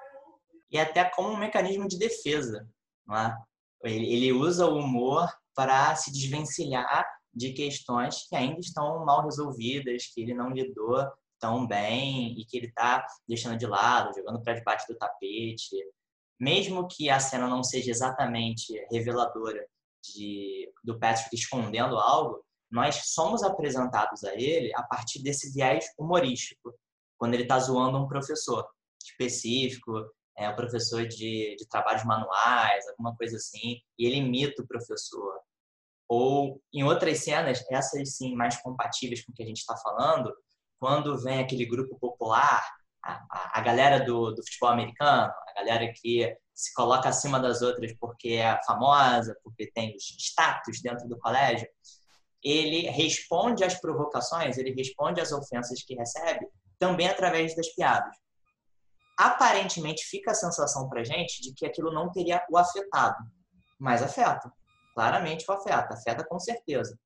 E 0.71 0.79
até 0.79 1.03
como 1.03 1.29
um 1.29 1.37
mecanismo 1.37 1.87
de 1.87 1.99
defesa, 1.99 2.67
não 3.05 3.15
é? 3.15 3.37
Ele, 3.83 4.11
ele 4.11 4.33
usa 4.33 4.65
o 4.65 4.77
humor 4.79 5.29
para 5.55 5.95
se 5.95 6.11
desvencilhar 6.11 7.05
de 7.33 7.53
questões 7.53 8.27
que 8.27 8.35
ainda 8.35 8.59
estão 8.59 9.05
mal 9.05 9.23
resolvidas, 9.23 10.07
que 10.13 10.21
ele 10.21 10.33
não 10.33 10.49
lidou 10.49 11.07
tão 11.39 11.65
bem 11.65 12.39
e 12.39 12.45
que 12.45 12.57
ele 12.57 12.67
está 12.67 13.05
deixando 13.27 13.57
de 13.57 13.65
lado, 13.65 14.13
jogando 14.15 14.41
para 14.41 14.55
debaixo 14.55 14.85
do 14.87 14.97
tapete. 14.97 15.75
Mesmo 16.39 16.87
que 16.87 17.09
a 17.09 17.19
cena 17.19 17.47
não 17.47 17.63
seja 17.63 17.91
exatamente 17.91 18.73
reveladora 18.91 19.65
de, 20.03 20.71
do 20.83 20.97
Patrick 20.99 21.35
escondendo 21.35 21.97
algo, 21.97 22.43
nós 22.71 22.95
somos 23.13 23.43
apresentados 23.43 24.23
a 24.23 24.33
ele 24.35 24.71
a 24.75 24.83
partir 24.83 25.21
desse 25.23 25.51
viés 25.51 25.85
humorístico, 25.97 26.73
quando 27.17 27.33
ele 27.33 27.43
está 27.43 27.59
zoando 27.59 27.97
um 27.97 28.07
professor 28.07 28.67
específico, 29.03 30.05
é, 30.39 30.49
um 30.49 30.55
professor 30.55 31.05
de, 31.05 31.55
de 31.57 31.67
trabalhos 31.67 32.05
manuais, 32.05 32.87
alguma 32.87 33.13
coisa 33.15 33.35
assim, 33.35 33.81
e 33.97 34.05
ele 34.05 34.15
imita 34.15 34.61
o 34.61 34.67
professor. 34.67 35.33
Ou 36.07 36.61
em 36.73 36.81
outras 36.83 37.19
cenas, 37.19 37.63
essas 37.69 38.15
sim 38.15 38.33
mais 38.35 38.55
compatíveis 38.61 39.23
com 39.23 39.33
o 39.33 39.35
que 39.35 39.43
a 39.43 39.45
gente 39.45 39.57
está 39.57 39.75
falando, 39.75 40.33
quando 40.79 41.21
vem 41.21 41.39
aquele 41.39 41.65
grupo 41.65 41.99
popular, 41.99 42.65
a, 43.03 43.13
a, 43.29 43.59
a 43.59 43.61
galera 43.61 43.99
do, 43.99 44.31
do, 44.31 44.41
futebol 44.43 44.69
americano, 44.69 45.31
a 45.47 45.53
galera 45.59 45.91
que 45.93 46.33
se 46.53 46.73
coloca 46.73 47.09
acima 47.09 47.37
das 47.37 47.61
outras 47.61 47.93
porque 47.99 48.29
é 48.29 48.57
famosa, 48.65 49.37
porque 49.43 49.69
tem 49.71 49.93
os 49.93 50.03
status 50.17 50.81
dentro 50.81 51.07
do 51.07 51.19
colégio, 51.19 51.67
ele 52.41 52.89
responde 52.89 53.65
às 53.65 53.79
provocações, 53.79 54.57
ele 54.57 54.73
responde 54.73 55.19
às 55.19 55.33
ofensas 55.33 55.83
que 55.83 55.95
recebe 55.95 56.47
também 56.77 57.09
através 57.09 57.53
das 57.57 57.67
piadas. 57.75 58.15
Aparentemente 59.19 60.05
fica 60.05 60.31
a 60.31 60.33
sensação 60.33 60.87
para 60.87 61.03
gente 61.03 61.41
de 61.41 61.53
que 61.53 61.65
aquilo 61.65 61.91
não 61.91 62.09
teria 62.09 62.41
o 62.49 62.57
afetado, 62.57 63.17
mas 63.77 64.01
afeta. 64.01 64.49
Claramente 64.95 65.43
o 65.45 65.53
afeta, 65.53 65.93
afeta 65.93 66.25
com 66.25 66.39
certeza. 66.39 66.97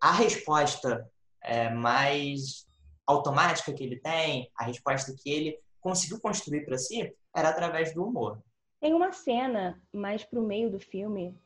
A 0.00 0.12
resposta 0.12 1.04
é, 1.42 1.68
mais 1.68 2.64
automática 3.04 3.72
que 3.72 3.82
ele 3.82 3.98
tem, 3.98 4.52
a 4.56 4.66
resposta 4.66 5.12
que 5.20 5.28
ele 5.28 5.58
conseguiu 5.80 6.20
construir 6.20 6.64
para 6.64 6.78
si, 6.78 7.12
era 7.34 7.48
através 7.48 7.92
do 7.92 8.06
humor. 8.06 8.40
Tem 8.80 8.94
uma 8.94 9.10
cena 9.10 9.82
mais 9.92 10.22
pro 10.22 10.46
meio 10.46 10.70
do 10.70 10.78
filme 10.78 11.36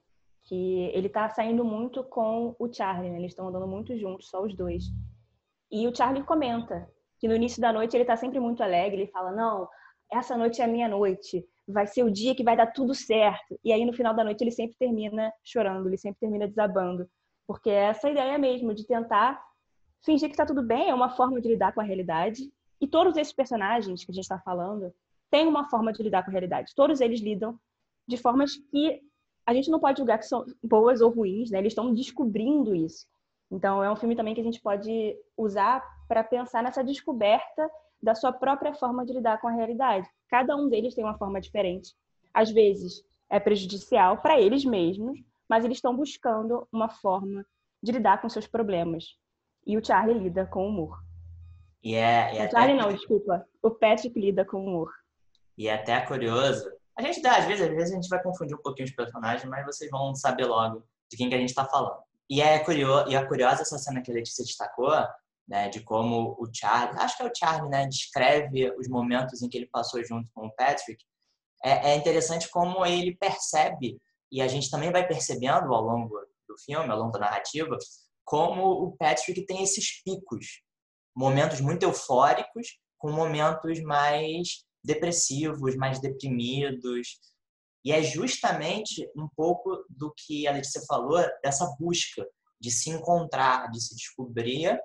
que 0.44 0.90
ele 0.92 1.08
tá 1.08 1.30
saindo 1.30 1.64
muito 1.64 2.04
com 2.04 2.54
o 2.58 2.70
Charlie, 2.70 3.10
né? 3.10 3.16
Eles 3.16 3.32
estão 3.32 3.48
andando 3.48 3.66
muito 3.66 3.96
juntos, 3.96 4.28
só 4.28 4.42
os 4.42 4.54
dois. 4.54 4.84
E 5.70 5.88
o 5.88 5.96
Charlie 5.96 6.22
comenta 6.22 6.86
que 7.18 7.26
no 7.26 7.34
início 7.34 7.62
da 7.62 7.72
noite 7.72 7.96
ele 7.96 8.04
tá 8.04 8.14
sempre 8.14 8.38
muito 8.38 8.62
alegre, 8.62 9.00
ele 9.02 9.10
fala: 9.10 9.32
"Não, 9.32 9.66
essa 10.10 10.36
noite 10.36 10.60
é 10.60 10.64
a 10.64 10.68
minha 10.68 10.88
noite, 10.88 11.46
vai 11.66 11.86
ser 11.86 12.04
o 12.04 12.10
dia 12.10 12.34
que 12.34 12.44
vai 12.44 12.56
dar 12.56 12.66
tudo 12.68 12.94
certo". 12.94 13.58
E 13.64 13.72
aí 13.72 13.84
no 13.84 13.92
final 13.92 14.14
da 14.14 14.24
noite 14.24 14.42
ele 14.42 14.50
sempre 14.50 14.76
termina 14.78 15.32
chorando, 15.44 15.88
ele 15.88 15.98
sempre 15.98 16.20
termina 16.20 16.46
desabando, 16.46 17.08
porque 17.46 17.70
é 17.70 17.84
essa 17.86 18.10
ideia 18.10 18.38
mesmo 18.38 18.74
de 18.74 18.86
tentar 18.86 19.42
fingir 20.04 20.28
que 20.28 20.34
está 20.34 20.46
tudo 20.46 20.62
bem 20.62 20.88
é 20.88 20.94
uma 20.94 21.10
forma 21.10 21.40
de 21.40 21.48
lidar 21.48 21.72
com 21.72 21.80
a 21.80 21.84
realidade. 21.84 22.50
E 22.80 22.86
todos 22.86 23.16
esses 23.16 23.32
personagens 23.32 24.04
que 24.04 24.10
a 24.10 24.14
gente 24.14 24.24
está 24.24 24.38
falando 24.38 24.92
têm 25.30 25.46
uma 25.46 25.68
forma 25.68 25.92
de 25.92 26.02
lidar 26.02 26.22
com 26.22 26.30
a 26.30 26.32
realidade. 26.32 26.74
Todos 26.74 27.00
eles 27.00 27.20
lidam 27.20 27.58
de 28.06 28.16
formas 28.16 28.56
que 28.56 29.00
a 29.44 29.54
gente 29.54 29.70
não 29.70 29.80
pode 29.80 29.98
julgar 29.98 30.18
que 30.18 30.26
são 30.26 30.44
boas 30.62 31.00
ou 31.00 31.10
ruins, 31.10 31.50
né? 31.50 31.58
Eles 31.58 31.72
estão 31.72 31.92
descobrindo 31.92 32.74
isso. 32.74 33.06
Então, 33.50 33.82
é 33.82 33.90
um 33.90 33.96
filme 33.96 34.16
também 34.16 34.34
que 34.34 34.40
a 34.40 34.44
gente 34.44 34.60
pode 34.60 35.16
usar 35.36 35.82
para 36.08 36.22
pensar 36.24 36.62
nessa 36.62 36.82
descoberta 36.82 37.70
da 38.06 38.14
sua 38.14 38.32
própria 38.32 38.72
forma 38.72 39.04
de 39.04 39.12
lidar 39.12 39.40
com 39.40 39.48
a 39.48 39.50
realidade. 39.50 40.08
Cada 40.30 40.54
um 40.56 40.68
deles 40.68 40.94
tem 40.94 41.02
uma 41.02 41.18
forma 41.18 41.40
diferente. 41.40 41.92
Às 42.32 42.52
vezes 42.52 43.02
é 43.28 43.40
prejudicial 43.40 44.18
para 44.18 44.40
eles 44.40 44.64
mesmos, 44.64 45.18
mas 45.48 45.64
eles 45.64 45.78
estão 45.78 45.96
buscando 45.96 46.68
uma 46.70 46.88
forma 46.88 47.44
de 47.82 47.90
lidar 47.90 48.22
com 48.22 48.28
seus 48.28 48.46
problemas. 48.46 49.16
E 49.66 49.76
o 49.76 49.84
Charlie 49.84 50.16
lida 50.16 50.46
com 50.46 50.68
humor. 50.68 51.02
E 51.82 51.96
é, 51.96 52.36
é 52.36 52.46
o 52.46 52.50
Charlie 52.52 52.78
até... 52.78 52.86
não, 52.86 52.92
desculpa. 52.96 53.44
O 53.60 53.72
Patrick 53.72 54.16
lida 54.16 54.44
com 54.44 54.64
humor. 54.64 54.92
E 55.58 55.66
é 55.66 55.74
até 55.74 56.00
curioso. 56.02 56.70
A 56.96 57.02
gente 57.02 57.20
dá, 57.20 57.38
às 57.38 57.46
vezes, 57.46 57.68
às 57.68 57.74
vezes 57.74 57.90
a 57.90 57.96
gente 57.96 58.08
vai 58.08 58.22
confundir 58.22 58.56
um 58.56 58.62
pouquinho 58.62 58.86
os 58.86 58.94
personagens, 58.94 59.44
mas 59.50 59.66
vocês 59.66 59.90
vão 59.90 60.14
saber 60.14 60.44
logo 60.44 60.84
de 61.10 61.16
quem 61.16 61.28
que 61.28 61.34
a 61.34 61.38
gente 61.38 61.48
está 61.48 61.64
falando. 61.64 61.98
E 62.30 62.40
é 62.40 62.60
curioso, 62.60 63.10
e 63.10 63.16
é 63.16 63.26
curiosa 63.26 63.62
essa 63.62 63.78
cena 63.78 64.00
que 64.00 64.12
a 64.12 64.14
Letícia 64.14 64.44
destacou, 64.44 64.92
né, 65.46 65.68
de 65.68 65.80
como 65.80 66.36
o 66.38 66.48
Charlie, 66.52 67.00
acho 67.00 67.16
que 67.16 67.22
é 67.22 67.26
o 67.26 67.34
Charlie, 67.34 67.70
né, 67.70 67.86
descreve 67.86 68.70
os 68.78 68.88
momentos 68.88 69.42
em 69.42 69.48
que 69.48 69.56
ele 69.56 69.68
passou 69.68 70.04
junto 70.04 70.28
com 70.34 70.46
o 70.46 70.52
Patrick. 70.54 71.04
É, 71.64 71.92
é 71.92 71.96
interessante 71.96 72.50
como 72.50 72.84
ele 72.84 73.16
percebe, 73.16 74.00
e 74.30 74.42
a 74.42 74.48
gente 74.48 74.70
também 74.70 74.90
vai 74.90 75.06
percebendo 75.06 75.72
ao 75.72 75.82
longo 75.82 76.14
do 76.48 76.58
filme, 76.58 76.90
ao 76.90 76.98
longo 76.98 77.12
da 77.12 77.20
narrativa, 77.20 77.76
como 78.24 78.64
o 78.64 78.96
Patrick 78.96 79.46
tem 79.46 79.62
esses 79.62 80.02
picos, 80.02 80.62
momentos 81.14 81.60
muito 81.60 81.84
eufóricos 81.84 82.78
com 82.98 83.12
momentos 83.12 83.80
mais 83.82 84.64
depressivos, 84.84 85.76
mais 85.76 86.00
deprimidos. 86.00 87.20
E 87.84 87.92
é 87.92 88.02
justamente 88.02 89.08
um 89.16 89.28
pouco 89.36 89.84
do 89.88 90.12
que 90.16 90.46
a 90.46 90.52
Letícia 90.52 90.82
falou, 90.88 91.24
dessa 91.42 91.66
busca 91.78 92.26
de 92.60 92.70
se 92.70 92.90
encontrar, 92.90 93.70
de 93.70 93.80
se 93.80 93.94
descobrir 93.94 94.78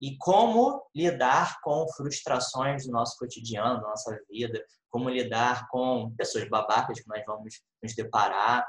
e 0.00 0.16
como 0.18 0.82
lidar 0.94 1.60
com 1.62 1.86
frustrações 1.96 2.86
do 2.86 2.92
nosso 2.92 3.16
cotidiano, 3.18 3.80
da 3.80 3.88
nossa 3.88 4.18
vida, 4.30 4.64
como 4.88 5.08
lidar 5.08 5.68
com 5.68 6.14
pessoas 6.16 6.48
babacas 6.48 7.00
que 7.00 7.08
nós 7.08 7.22
vamos 7.26 7.60
nos 7.82 7.94
deparar. 7.94 8.66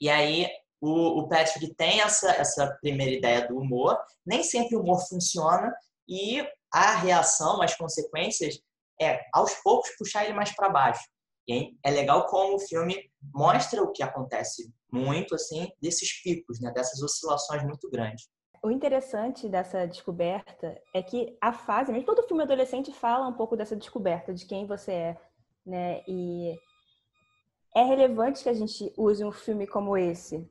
E 0.00 0.08
aí 0.08 0.48
o, 0.80 1.20
o 1.20 1.28
Patrick 1.28 1.74
tem 1.74 2.00
essa, 2.00 2.30
essa 2.32 2.76
primeira 2.80 3.12
ideia 3.12 3.46
do 3.46 3.58
humor, 3.58 3.98
nem 4.24 4.42
sempre 4.42 4.76
o 4.76 4.80
humor 4.80 5.06
funciona 5.06 5.74
e 6.08 6.46
a 6.72 6.96
reação, 6.96 7.62
as 7.62 7.74
consequências, 7.76 8.58
é 9.00 9.20
aos 9.32 9.54
poucos 9.62 9.90
puxar 9.96 10.24
ele 10.24 10.34
mais 10.34 10.54
para 10.54 10.68
baixo. 10.68 11.02
E 11.48 11.76
é 11.84 11.90
legal 11.90 12.26
como 12.26 12.56
o 12.56 12.60
filme 12.60 13.10
mostra 13.32 13.82
o 13.82 13.92
que 13.92 14.02
acontece 14.02 14.72
muito, 14.90 15.34
assim, 15.34 15.70
desses 15.80 16.22
picos, 16.22 16.60
né? 16.60 16.72
dessas 16.72 17.02
oscilações 17.02 17.62
muito 17.64 17.90
grandes. 17.90 18.28
O 18.64 18.70
interessante 18.70 19.46
dessa 19.46 19.86
descoberta 19.86 20.80
é 20.94 21.02
que 21.02 21.36
a 21.38 21.52
fase, 21.52 21.92
mesmo 21.92 22.06
todo 22.06 22.26
filme 22.26 22.44
adolescente 22.44 22.90
fala 22.94 23.28
um 23.28 23.32
pouco 23.34 23.58
dessa 23.58 23.76
descoberta 23.76 24.32
de 24.32 24.46
quem 24.46 24.66
você 24.66 24.90
é, 24.90 25.20
né? 25.66 26.02
E 26.08 26.58
é 27.76 27.82
relevante 27.82 28.42
que 28.42 28.48
a 28.48 28.54
gente 28.54 28.90
use 28.96 29.22
um 29.22 29.30
filme 29.30 29.66
como 29.66 29.98
esse 29.98 30.50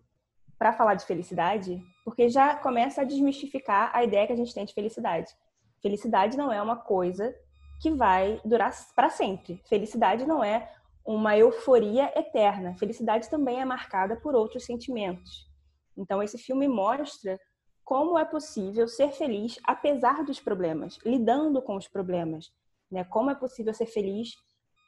para 0.60 0.73
falar 0.73 0.93
de 0.93 1.06
felicidade, 1.06 1.82
porque 2.06 2.30
já 2.30 2.56
começa 2.56 3.02
a 3.02 3.04
desmistificar 3.04 3.89
a 3.95 4.04
ideia 4.04 4.28
que 4.28 4.34
a 4.34 4.38
gente 4.38 4.54
tem 4.54 4.63
de 4.63 4.76
felicidade. 4.76 5.34
Felicidade 5.82 6.38
não 6.38 6.54
é 6.54 6.62
uma 6.62 6.76
coisa 6.76 7.36
que 7.82 7.89
vai 7.89 8.39
durar 8.45 8.71
para 8.95 9.10
sempre. 9.10 9.60
Felicidade 9.67 10.23
não 10.28 10.43
é 10.43 10.71
uma 11.04 11.36
euforia 11.36 12.13
eterna. 12.15 12.76
Felicidade 12.78 13.28
também 13.28 13.60
é 13.60 13.65
marcada 13.65 14.15
por 14.17 14.36
outros 14.36 14.65
sentimentos. 14.65 15.52
Então, 15.97 16.21
esse 16.21 16.38
filme 16.38 16.67
mostra 16.67 17.39
como 17.84 18.17
é 18.17 18.26
possível 18.26 18.88
ser 18.88 19.12
feliz 19.12 19.60
apesar 19.63 20.24
dos 20.24 20.39
problemas, 20.39 20.98
lidando 21.06 21.62
com 21.62 21.76
os 21.76 21.88
problemas. 21.88 22.52
Né? 22.89 23.04
Como 23.04 23.30
é 23.30 23.36
possível 23.36 23.74
ser 23.74 23.86
feliz 23.86 24.36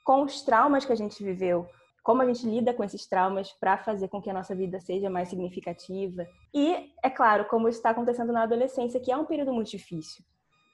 com 0.03 0.23
os 0.23 0.41
traumas 0.41 0.85
que 0.85 0.93
a 0.93 0.95
gente 0.95 1.23
viveu, 1.23 1.67
como 2.03 2.21
a 2.21 2.25
gente 2.25 2.47
lida 2.47 2.73
com 2.73 2.83
esses 2.83 3.07
traumas 3.07 3.51
para 3.53 3.79
fazer 3.79 4.07
com 4.07 4.21
que 4.21 4.29
a 4.29 4.33
nossa 4.33 4.53
vida 4.53 4.79
seja 4.79 5.09
mais 5.09 5.29
significativa. 5.29 6.27
E, 6.53 6.91
é 7.03 7.09
claro, 7.09 7.45
como 7.45 7.67
está 7.67 7.89
acontecendo 7.89 8.31
na 8.31 8.43
adolescência, 8.43 8.99
que 8.99 9.11
é 9.11 9.17
um 9.17 9.25
período 9.25 9.51
muito 9.51 9.71
difícil. 9.71 10.23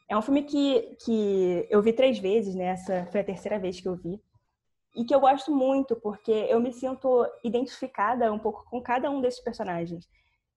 É 0.10 0.18
um 0.18 0.22
filme 0.22 0.44
que, 0.44 0.98
que 1.06 1.66
eu 1.70 1.82
vi 1.82 1.94
três 1.94 2.20
vezes, 2.20 2.54
né? 2.54 2.66
Essa 2.66 3.06
foi 3.06 3.22
a 3.22 3.24
terceira 3.24 3.58
vez 3.58 3.80
que 3.80 3.88
eu 3.88 3.96
vi. 3.96 4.22
E 4.94 5.06
que 5.06 5.16
eu 5.16 5.22
gosto 5.22 5.56
muito, 5.56 5.96
porque 5.96 6.32
eu 6.50 6.60
me 6.60 6.74
sinto 6.74 7.26
identificada 7.46 8.32
um 8.34 8.38
pouco 8.38 8.66
com 8.70 8.82
cada 8.82 9.10
um 9.10 9.22
desses 9.22 9.40
personagens. 9.40 10.06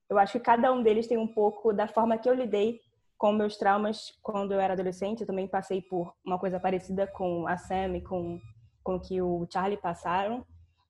Eu 0.08 0.18
acho 0.18 0.32
que 0.32 0.40
cada 0.40 0.72
um 0.72 0.82
deles 0.82 1.06
tem 1.06 1.18
um 1.18 1.26
pouco 1.26 1.72
da 1.72 1.88
forma 1.88 2.18
que 2.18 2.28
eu 2.28 2.34
lidei 2.34 2.80
com 3.16 3.32
meus 3.32 3.56
traumas 3.56 4.12
quando 4.22 4.52
eu 4.52 4.60
era 4.60 4.74
adolescente. 4.74 5.20
Eu 5.20 5.26
também 5.26 5.48
passei 5.48 5.80
por 5.82 6.12
uma 6.24 6.38
coisa 6.38 6.60
parecida 6.60 7.06
com 7.06 7.46
a 7.46 7.56
Sam 7.56 7.96
e 7.96 8.02
com, 8.02 8.38
com 8.82 9.00
que 9.00 9.20
o 9.22 9.46
Charlie 9.50 9.80
passaram. 9.80 10.44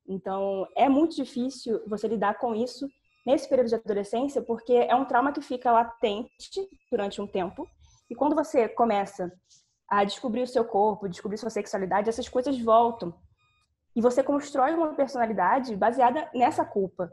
Então, 0.07 0.67
é 0.77 0.89
muito 0.89 1.17
difícil 1.17 1.83
você 1.87 2.09
lidar 2.09 2.39
com 2.39 2.55
isso 2.55 2.89
nesse 3.27 3.49
período 3.49 3.69
de 3.69 3.75
adolescência, 3.77 4.43
porque 4.43 4.73
é 4.73 4.95
um 4.95 5.05
trauma 5.05 5.33
que 5.33 5.41
fica 5.41 5.73
latente 5.73 6.69
durante 6.91 7.21
um 7.23 7.27
tempo. 7.27 7.67
E 8.11 8.15
quando 8.15 8.35
você 8.35 8.69
começa 8.69 9.33
a 9.89 10.05
descobrir 10.05 10.43
o 10.43 10.47
seu 10.47 10.65
corpo, 10.65 11.09
descobrir 11.09 11.39
sua 11.39 11.51
sexualidade, 11.51 12.09
essas 12.09 12.29
coisas 12.29 12.59
voltam. 12.61 13.15
E 13.97 14.01
você 14.01 14.23
constrói 14.23 14.75
uma 14.75 14.93
personalidade 14.95 15.75
baseada 15.77 16.29
nessa 16.35 16.65
culpa. 16.65 17.11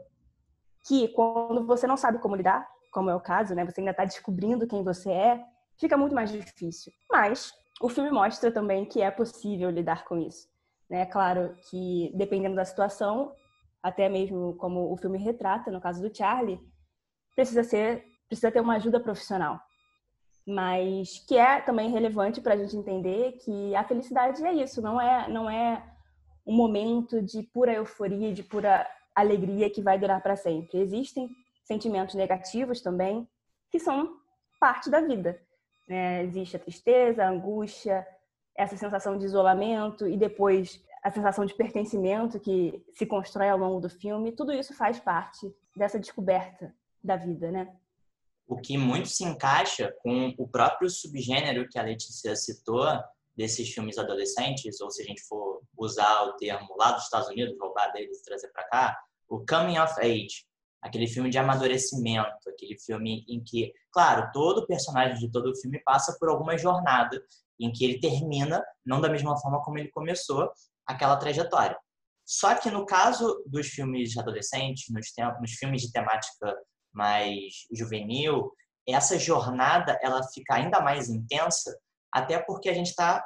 Que 0.86 1.08
quando 1.08 1.66
você 1.66 1.86
não 1.86 1.96
sabe 1.96 2.18
como 2.18 2.36
lidar, 2.36 2.68
como 2.92 3.10
é 3.10 3.14
o 3.14 3.20
caso, 3.20 3.54
né? 3.54 3.64
Você 3.64 3.80
ainda 3.80 3.92
está 3.92 4.04
descobrindo 4.04 4.66
quem 4.66 4.82
você 4.82 5.10
é, 5.10 5.44
fica 5.78 5.96
muito 5.96 6.14
mais 6.14 6.30
difícil. 6.30 6.92
Mas 7.10 7.52
o 7.80 7.88
filme 7.88 8.10
mostra 8.10 8.50
também 8.50 8.84
que 8.84 9.00
é 9.00 9.10
possível 9.10 9.70
lidar 9.70 10.04
com 10.04 10.18
isso. 10.18 10.48
Né? 10.90 11.00
É 11.02 11.06
claro 11.06 11.54
que, 11.70 12.12
dependendo 12.14 12.56
da 12.56 12.64
situação, 12.64 13.32
até 13.82 14.08
mesmo 14.08 14.54
como 14.56 14.92
o 14.92 14.96
filme 14.96 15.18
retrata, 15.18 15.70
no 15.70 15.80
caso 15.80 16.06
do 16.06 16.14
Charlie, 16.14 16.60
precisa 17.34 17.64
ser 17.64 18.04
precisa 18.28 18.50
ter 18.50 18.60
uma 18.60 18.76
ajuda 18.76 18.98
profissional 18.98 19.60
mas 20.46 21.20
que 21.26 21.36
é 21.36 21.60
também 21.60 21.90
relevante 21.90 22.40
para 22.40 22.54
a 22.54 22.56
gente 22.56 22.76
entender 22.76 23.32
que 23.44 23.74
a 23.74 23.84
felicidade 23.84 24.44
é 24.44 24.52
isso, 24.52 24.82
não 24.82 25.00
é 25.00 25.28
não 25.28 25.48
é 25.48 25.82
um 26.44 26.54
momento 26.54 27.22
de 27.22 27.42
pura 27.42 27.72
euforia, 27.72 28.32
de 28.32 28.42
pura 28.42 28.86
alegria 29.14 29.70
que 29.70 29.82
vai 29.82 29.98
durar 29.98 30.22
para 30.22 30.36
sempre. 30.36 30.78
Existem 30.78 31.28
sentimentos 31.64 32.14
negativos 32.14 32.80
também 32.80 33.28
que 33.70 33.78
são 33.78 34.16
parte 34.60 34.90
da 34.90 35.00
vida. 35.00 35.40
Né? 35.88 36.24
Existe 36.24 36.56
a 36.56 36.60
tristeza, 36.60 37.24
a 37.24 37.30
angústia, 37.30 38.06
essa 38.56 38.76
sensação 38.76 39.18
de 39.18 39.24
isolamento 39.24 40.06
e 40.06 40.16
depois 40.16 40.82
a 41.02 41.10
sensação 41.10 41.44
de 41.44 41.54
pertencimento 41.54 42.38
que 42.38 42.84
se 42.94 43.06
constrói 43.06 43.48
ao 43.48 43.58
longo 43.58 43.80
do 43.80 43.90
filme. 43.90 44.32
Tudo 44.32 44.52
isso 44.52 44.74
faz 44.74 45.00
parte 45.00 45.52
dessa 45.76 45.98
descoberta 45.98 46.74
da 47.02 47.16
vida, 47.16 47.50
né? 47.50 47.74
o 48.52 48.60
que 48.60 48.76
muito 48.76 49.08
se 49.08 49.24
encaixa 49.24 49.94
com 50.02 50.34
o 50.36 50.46
próprio 50.46 50.90
subgênero 50.90 51.66
que 51.68 51.78
a 51.78 51.82
Letícia 51.82 52.36
citou 52.36 52.86
desses 53.34 53.72
filmes 53.72 53.96
adolescentes, 53.96 54.78
ou 54.80 54.90
se 54.90 55.02
a 55.02 55.06
gente 55.06 55.22
for 55.22 55.61
usar 55.82 56.24
o 56.24 56.36
termo 56.36 56.74
lá 56.78 56.92
dos 56.92 57.04
Estados 57.04 57.28
Unidos, 57.28 57.56
roubar 57.60 57.92
deles 57.92 58.20
e 58.20 58.24
trazer 58.24 58.48
para 58.48 58.64
cá, 58.64 58.98
o 59.28 59.44
coming 59.46 59.78
of 59.78 59.94
age, 60.00 60.44
aquele 60.82 61.06
filme 61.06 61.30
de 61.30 61.38
amadurecimento, 61.38 62.48
aquele 62.48 62.78
filme 62.78 63.24
em 63.28 63.42
que, 63.42 63.72
claro, 63.90 64.30
todo 64.32 64.66
personagem 64.66 65.18
de 65.18 65.30
todo 65.30 65.50
o 65.50 65.56
filme 65.56 65.80
passa 65.84 66.16
por 66.18 66.28
alguma 66.28 66.58
jornada 66.58 67.22
em 67.58 67.72
que 67.72 67.84
ele 67.84 68.00
termina, 68.00 68.62
não 68.84 69.00
da 69.00 69.08
mesma 69.08 69.38
forma 69.38 69.62
como 69.62 69.78
ele 69.78 69.90
começou, 69.90 70.50
aquela 70.86 71.16
trajetória. 71.16 71.78
Só 72.24 72.54
que 72.54 72.70
no 72.70 72.84
caso 72.84 73.42
dos 73.46 73.68
filmes 73.68 74.16
adolescentes, 74.16 74.86
nos, 74.90 75.06
nos 75.40 75.52
filmes 75.52 75.82
de 75.82 75.92
temática 75.92 76.56
mais 76.92 77.66
juvenil, 77.72 78.52
essa 78.86 79.18
jornada 79.18 79.98
ela 80.02 80.22
fica 80.34 80.54
ainda 80.54 80.80
mais 80.80 81.08
intensa, 81.08 81.76
até 82.12 82.38
porque 82.38 82.68
a 82.68 82.74
gente 82.74 82.88
está 82.88 83.24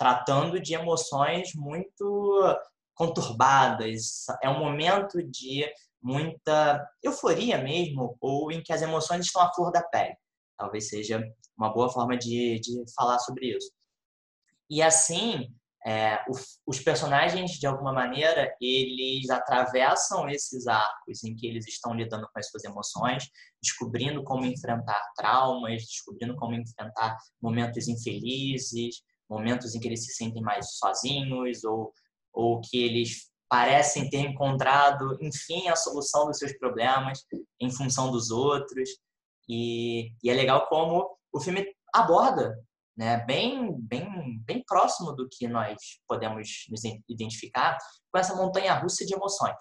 tratando 0.00 0.58
de 0.58 0.72
emoções 0.72 1.54
muito 1.54 2.56
conturbadas. 2.94 4.24
É 4.42 4.48
um 4.48 4.58
momento 4.58 5.22
de 5.22 5.70
muita 6.02 6.90
euforia 7.02 7.58
mesmo, 7.58 8.16
ou 8.18 8.50
em 8.50 8.62
que 8.62 8.72
as 8.72 8.80
emoções 8.80 9.26
estão 9.26 9.42
à 9.42 9.52
flor 9.52 9.70
da 9.70 9.82
pele. 9.82 10.16
Talvez 10.56 10.88
seja 10.88 11.22
uma 11.54 11.68
boa 11.70 11.90
forma 11.90 12.16
de, 12.16 12.58
de 12.60 12.82
falar 12.96 13.18
sobre 13.18 13.54
isso. 13.54 13.70
E 14.70 14.80
assim, 14.80 15.54
é, 15.86 16.18
os 16.66 16.80
personagens, 16.80 17.50
de 17.52 17.66
alguma 17.66 17.92
maneira, 17.92 18.56
eles 18.58 19.28
atravessam 19.28 20.30
esses 20.30 20.66
arcos 20.66 21.22
em 21.24 21.36
que 21.36 21.46
eles 21.46 21.68
estão 21.68 21.92
lidando 21.92 22.26
com 22.32 22.38
as 22.38 22.48
suas 22.48 22.64
emoções, 22.64 23.28
descobrindo 23.62 24.24
como 24.24 24.46
enfrentar 24.46 25.02
traumas, 25.14 25.82
descobrindo 25.82 26.34
como 26.36 26.54
enfrentar 26.54 27.18
momentos 27.38 27.86
infelizes, 27.86 29.02
momentos 29.30 29.74
em 29.74 29.80
que 29.80 29.86
eles 29.86 30.04
se 30.04 30.14
sentem 30.14 30.42
mais 30.42 30.74
sozinhos 30.76 31.62
ou, 31.64 31.92
ou 32.32 32.60
que 32.60 32.82
eles 32.82 33.30
parecem 33.48 34.10
ter 34.10 34.18
encontrado, 34.18 35.16
enfim, 35.20 35.68
a 35.68 35.76
solução 35.76 36.26
dos 36.26 36.38
seus 36.38 36.52
problemas 36.58 37.24
em 37.60 37.70
função 37.70 38.10
dos 38.10 38.30
outros. 38.30 38.90
E, 39.48 40.12
e 40.22 40.30
é 40.30 40.34
legal 40.34 40.66
como 40.68 41.16
o 41.32 41.40
filme 41.40 41.66
aborda 41.92 42.56
né, 42.96 43.24
bem, 43.24 43.74
bem, 43.80 44.38
bem 44.44 44.62
próximo 44.66 45.12
do 45.12 45.28
que 45.28 45.48
nós 45.48 45.76
podemos 46.06 46.66
nos 46.68 46.82
identificar 47.08 47.78
com 48.12 48.18
essa 48.18 48.34
montanha 48.34 48.74
russa 48.74 49.06
de 49.06 49.14
emoções, 49.14 49.56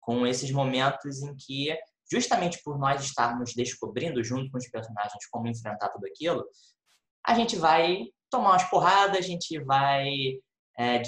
com 0.00 0.26
esses 0.26 0.50
momentos 0.50 1.22
em 1.22 1.34
que, 1.36 1.76
justamente 2.10 2.62
por 2.62 2.78
nós 2.78 3.02
estarmos 3.02 3.54
descobrindo 3.54 4.22
junto 4.22 4.50
com 4.50 4.58
os 4.58 4.68
personagens 4.68 5.26
como 5.30 5.48
enfrentar 5.48 5.88
tudo 5.88 6.06
aquilo, 6.06 6.44
a 7.26 7.34
gente 7.34 7.56
vai 7.56 8.04
tomar 8.30 8.50
umas 8.50 8.64
porradas, 8.70 9.18
a 9.18 9.20
gente 9.20 9.58
vai 9.64 10.08
é, 10.78 11.02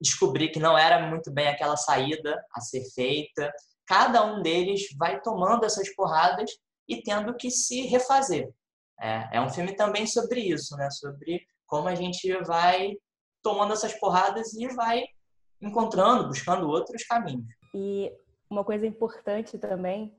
descobrir 0.00 0.50
que 0.50 0.60
não 0.60 0.76
era 0.76 1.08
muito 1.08 1.32
bem 1.32 1.48
aquela 1.48 1.76
saída 1.76 2.44
a 2.54 2.60
ser 2.60 2.84
feita. 2.94 3.52
Cada 3.86 4.24
um 4.24 4.42
deles 4.42 4.82
vai 4.98 5.20
tomando 5.20 5.64
essas 5.64 5.94
porradas 5.94 6.50
e 6.88 7.02
tendo 7.02 7.34
que 7.36 7.50
se 7.50 7.82
refazer. 7.82 8.50
É, 9.00 9.38
é 9.38 9.40
um 9.40 9.48
filme 9.48 9.74
também 9.74 10.06
sobre 10.06 10.40
isso, 10.40 10.76
né? 10.76 10.90
Sobre 10.90 11.46
como 11.66 11.88
a 11.88 11.94
gente 11.94 12.32
vai 12.44 12.94
tomando 13.42 13.72
essas 13.72 13.92
porradas 13.94 14.54
e 14.54 14.68
vai 14.68 15.04
encontrando, 15.60 16.28
buscando 16.28 16.68
outros 16.68 17.04
caminhos. 17.04 17.46
E 17.74 18.12
uma 18.48 18.64
coisa 18.64 18.86
importante 18.86 19.58
também 19.58 20.16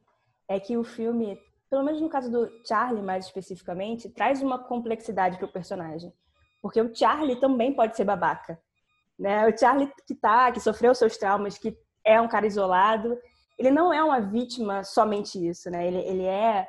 é 0.47 0.60
que 0.60 0.78
o 0.78 0.84
filme, 0.84 1.39
pelo 1.75 1.83
menos 1.83 1.99
no 1.99 2.07
caso 2.07 2.31
do 2.31 2.49
Charlie 2.65 3.03
mais 3.03 3.25
especificamente, 3.25 4.07
traz 4.07 4.41
uma 4.41 4.57
complexidade 4.57 5.38
para 5.38 5.45
o 5.45 5.51
personagem. 5.51 6.13
Porque 6.61 6.79
o 6.79 6.95
Charlie 6.95 7.38
também 7.38 7.73
pode 7.73 7.97
ser 7.97 8.05
babaca. 8.05 8.57
Né? 9.19 9.45
O 9.45 9.57
Charlie 9.57 9.91
que 10.07 10.15
tá, 10.15 10.53
que 10.53 10.61
sofreu 10.61 10.95
seus 10.95 11.17
traumas, 11.17 11.57
que 11.57 11.77
é 12.01 12.21
um 12.21 12.29
cara 12.29 12.47
isolado, 12.47 13.19
ele 13.59 13.71
não 13.71 13.93
é 13.93 14.01
uma 14.01 14.21
vítima 14.21 14.85
somente 14.85 15.45
isso, 15.45 15.69
né? 15.69 15.85
Ele, 15.85 15.97
ele 15.97 16.23
é 16.23 16.65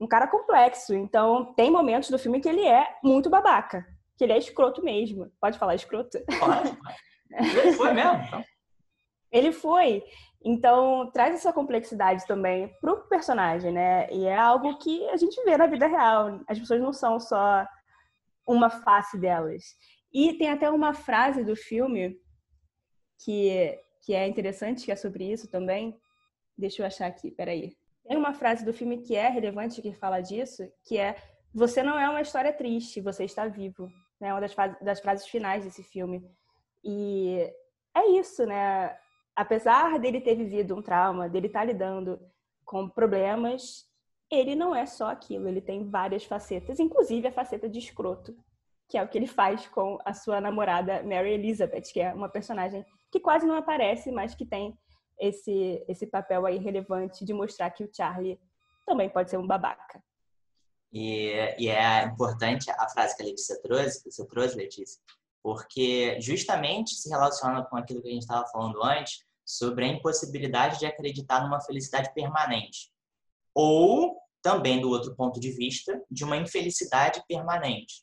um 0.00 0.06
cara 0.06 0.28
complexo. 0.28 0.94
Então, 0.94 1.52
tem 1.54 1.68
momentos 1.68 2.08
do 2.08 2.18
filme 2.18 2.40
que 2.40 2.48
ele 2.48 2.64
é 2.64 2.96
muito 3.02 3.28
babaca. 3.28 3.84
Que 4.16 4.22
ele 4.22 4.34
é 4.34 4.38
escroto 4.38 4.84
mesmo. 4.84 5.32
Pode 5.40 5.58
falar 5.58 5.74
escroto? 5.74 6.16
Pode. 6.38 6.78
Ele 7.58 7.72
foi 7.72 7.92
mesmo. 7.92 8.22
Então. 8.22 8.44
Ele 9.32 9.50
foi. 9.50 10.04
Então, 10.44 11.10
traz 11.10 11.34
essa 11.34 11.54
complexidade 11.54 12.26
também 12.26 12.68
pro 12.78 13.08
personagem, 13.08 13.72
né? 13.72 14.06
E 14.12 14.26
é 14.26 14.36
algo 14.36 14.76
que 14.76 15.08
a 15.08 15.16
gente 15.16 15.42
vê 15.42 15.56
na 15.56 15.66
vida 15.66 15.86
real. 15.86 16.38
As 16.46 16.58
pessoas 16.58 16.82
não 16.82 16.92
são 16.92 17.18
só 17.18 17.66
uma 18.46 18.68
face 18.68 19.18
delas. 19.18 19.62
E 20.12 20.34
tem 20.34 20.50
até 20.50 20.68
uma 20.70 20.92
frase 20.92 21.42
do 21.42 21.56
filme 21.56 22.14
que, 23.24 23.80
que 24.02 24.14
é 24.14 24.28
interessante, 24.28 24.84
que 24.84 24.92
é 24.92 24.96
sobre 24.96 25.32
isso 25.32 25.50
também. 25.50 25.98
Deixa 26.58 26.82
eu 26.82 26.86
achar 26.86 27.06
aqui, 27.06 27.30
peraí. 27.30 27.74
Tem 28.06 28.16
uma 28.16 28.34
frase 28.34 28.66
do 28.66 28.74
filme 28.74 28.98
que 28.98 29.16
é 29.16 29.28
relevante, 29.28 29.80
que 29.80 29.94
fala 29.94 30.20
disso, 30.20 30.62
que 30.84 30.98
é 30.98 31.16
você 31.54 31.82
não 31.82 31.98
é 31.98 32.08
uma 32.08 32.20
história 32.20 32.52
triste, 32.52 33.00
você 33.00 33.24
está 33.24 33.46
vivo. 33.46 33.88
É 34.20 34.32
uma 34.32 34.40
das, 34.40 34.54
das 34.82 35.00
frases 35.00 35.26
finais 35.26 35.64
desse 35.64 35.82
filme. 35.82 36.22
E 36.84 37.50
é 37.94 38.10
isso, 38.10 38.44
né? 38.44 38.94
Apesar 39.36 39.98
dele 39.98 40.20
ter 40.20 40.36
vivido 40.36 40.76
um 40.76 40.82
trauma, 40.82 41.28
dele 41.28 41.48
estar 41.48 41.64
lidando 41.64 42.20
com 42.64 42.88
problemas, 42.88 43.84
ele 44.30 44.54
não 44.54 44.74
é 44.74 44.86
só 44.86 45.10
aquilo, 45.10 45.48
ele 45.48 45.60
tem 45.60 45.88
várias 45.88 46.24
facetas, 46.24 46.78
inclusive 46.78 47.26
a 47.28 47.32
faceta 47.32 47.68
de 47.68 47.78
escroto, 47.78 48.36
que 48.88 48.96
é 48.98 49.02
o 49.02 49.08
que 49.08 49.18
ele 49.18 49.26
faz 49.26 49.66
com 49.68 49.98
a 50.04 50.14
sua 50.14 50.40
namorada 50.40 51.02
Mary 51.02 51.32
Elizabeth, 51.32 51.92
que 51.92 52.00
é 52.00 52.12
uma 52.12 52.28
personagem 52.28 52.84
que 53.10 53.20
quase 53.20 53.46
não 53.46 53.56
aparece, 53.56 54.10
mas 54.10 54.34
que 54.34 54.46
tem 54.46 54.76
esse, 55.18 55.84
esse 55.88 56.06
papel 56.06 56.46
aí 56.46 56.58
relevante 56.58 57.24
de 57.24 57.32
mostrar 57.32 57.70
que 57.70 57.84
o 57.84 57.90
Charlie 57.92 58.38
também 58.86 59.08
pode 59.08 59.30
ser 59.30 59.38
um 59.38 59.46
babaca. 59.46 60.02
E, 60.92 61.32
e 61.58 61.68
é 61.68 62.04
importante 62.04 62.70
a 62.70 62.88
frase 62.88 63.16
que 63.16 63.22
a 63.22 63.26
Letícia 63.26 63.60
trouxe, 63.60 64.02
que 64.02 64.10
você 64.10 64.26
trouxe, 64.26 64.56
Letícia, 64.56 65.00
porque 65.44 66.18
justamente 66.22 66.94
se 66.94 67.10
relaciona 67.10 67.62
com 67.66 67.76
aquilo 67.76 68.00
que 68.00 68.08
a 68.08 68.12
gente 68.12 68.22
estava 68.22 68.46
falando 68.46 68.82
antes 68.82 69.26
sobre 69.44 69.84
a 69.84 69.88
impossibilidade 69.88 70.78
de 70.78 70.86
acreditar 70.86 71.42
numa 71.42 71.60
felicidade 71.60 72.14
permanente. 72.14 72.90
Ou, 73.54 74.16
também 74.40 74.80
do 74.80 74.88
outro 74.88 75.14
ponto 75.14 75.38
de 75.38 75.50
vista, 75.50 76.02
de 76.10 76.24
uma 76.24 76.38
infelicidade 76.38 77.22
permanente. 77.28 78.02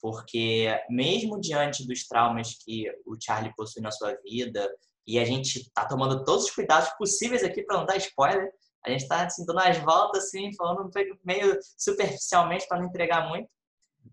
Porque, 0.00 0.74
mesmo 0.88 1.38
diante 1.38 1.86
dos 1.86 2.08
traumas 2.08 2.56
que 2.64 2.90
o 3.04 3.14
Charlie 3.20 3.54
possui 3.54 3.82
na 3.82 3.90
sua 3.90 4.16
vida, 4.24 4.74
e 5.06 5.18
a 5.18 5.26
gente 5.26 5.58
está 5.58 5.84
tomando 5.84 6.24
todos 6.24 6.44
os 6.46 6.50
cuidados 6.50 6.88
possíveis 6.96 7.44
aqui 7.44 7.62
para 7.62 7.76
não 7.76 7.84
dar 7.84 7.98
spoiler. 7.98 8.50
A 8.86 8.90
gente 8.90 9.02
está 9.02 9.26
assim, 9.26 9.44
dando 9.44 9.58
as 9.58 9.76
voltas, 9.78 10.24
assim, 10.24 10.50
falando 10.54 10.90
meio 11.22 11.58
superficialmente 11.76 12.66
para 12.66 12.78
não 12.78 12.86
entregar 12.86 13.28
muito. 13.28 13.50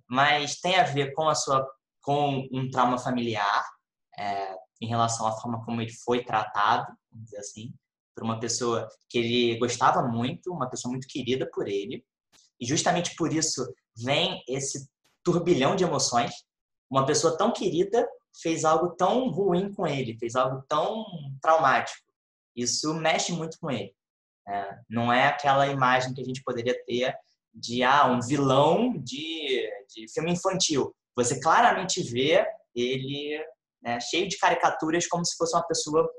Mas 0.06 0.60
tem 0.60 0.76
a 0.76 0.84
ver 0.84 1.14
com 1.14 1.30
a 1.30 1.34
sua 1.34 1.66
com 2.02 2.48
um 2.52 2.70
trauma 2.70 2.98
familiar, 2.98 3.66
é, 4.18 4.56
em 4.82 4.88
relação 4.88 5.28
à 5.28 5.32
forma 5.34 5.64
como 5.66 5.82
ele 5.82 5.92
foi 5.92 6.24
tratado, 6.24 6.88
vamos 7.12 7.26
dizer 7.26 7.40
assim, 7.40 7.74
por 8.16 8.24
uma 8.24 8.40
pessoa 8.40 8.88
que 9.10 9.18
ele 9.18 9.58
gostava 9.60 10.02
muito, 10.04 10.52
uma 10.52 10.70
pessoa 10.70 10.92
muito 10.92 11.08
querida 11.08 11.50
por 11.54 11.68
ele. 11.68 12.04
E 12.60 12.66
justamente 12.66 13.16
por 13.16 13.32
isso 13.32 13.66
vem 13.96 14.44
esse 14.48 14.90
turbilhão 15.24 15.76
de 15.76 15.84
emoções. 15.84 16.32
Uma 16.90 17.06
pessoa 17.06 17.38
tão 17.38 17.52
querida 17.52 18.08
fez 18.42 18.66
algo 18.66 18.90
tão 18.96 19.30
ruim 19.30 19.74
com 19.74 19.88
ele, 19.88 20.18
fez 20.18 20.36
algo 20.36 20.64
tão 20.68 21.06
traumático. 21.42 22.06
Isso 22.56 22.94
mexe 22.94 23.32
muito 23.32 23.58
com 23.60 23.72
ele. 23.72 23.94
É, 24.48 24.80
não 24.90 25.14
é 25.14 25.28
aquela 25.28 25.68
imagem 25.68 26.14
que 26.14 26.22
a 26.22 26.26
gente 26.26 26.44
poderia 26.44 26.76
ter 26.86 27.16
de 27.54 27.84
ah, 27.84 28.06
um 28.08 28.20
vilão 28.20 28.94
de, 28.98 29.70
de 29.94 30.12
filme 30.12 30.32
infantil. 30.32 30.94
Você 31.24 31.40
claramente 31.40 32.02
vê 32.02 32.46
ele 32.74 33.44
né, 33.82 34.00
cheio 34.00 34.28
de 34.28 34.38
caricaturas 34.38 35.08
como 35.08 35.26
se 35.26 35.36
fosse 35.36 35.56
uma 35.56 35.68
pessoa 35.68 36.10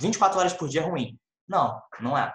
24 0.00 0.38
horas 0.38 0.52
por 0.54 0.68
dia 0.68 0.82
ruim. 0.82 1.18
Não, 1.46 1.78
não 2.00 2.16
é. 2.16 2.32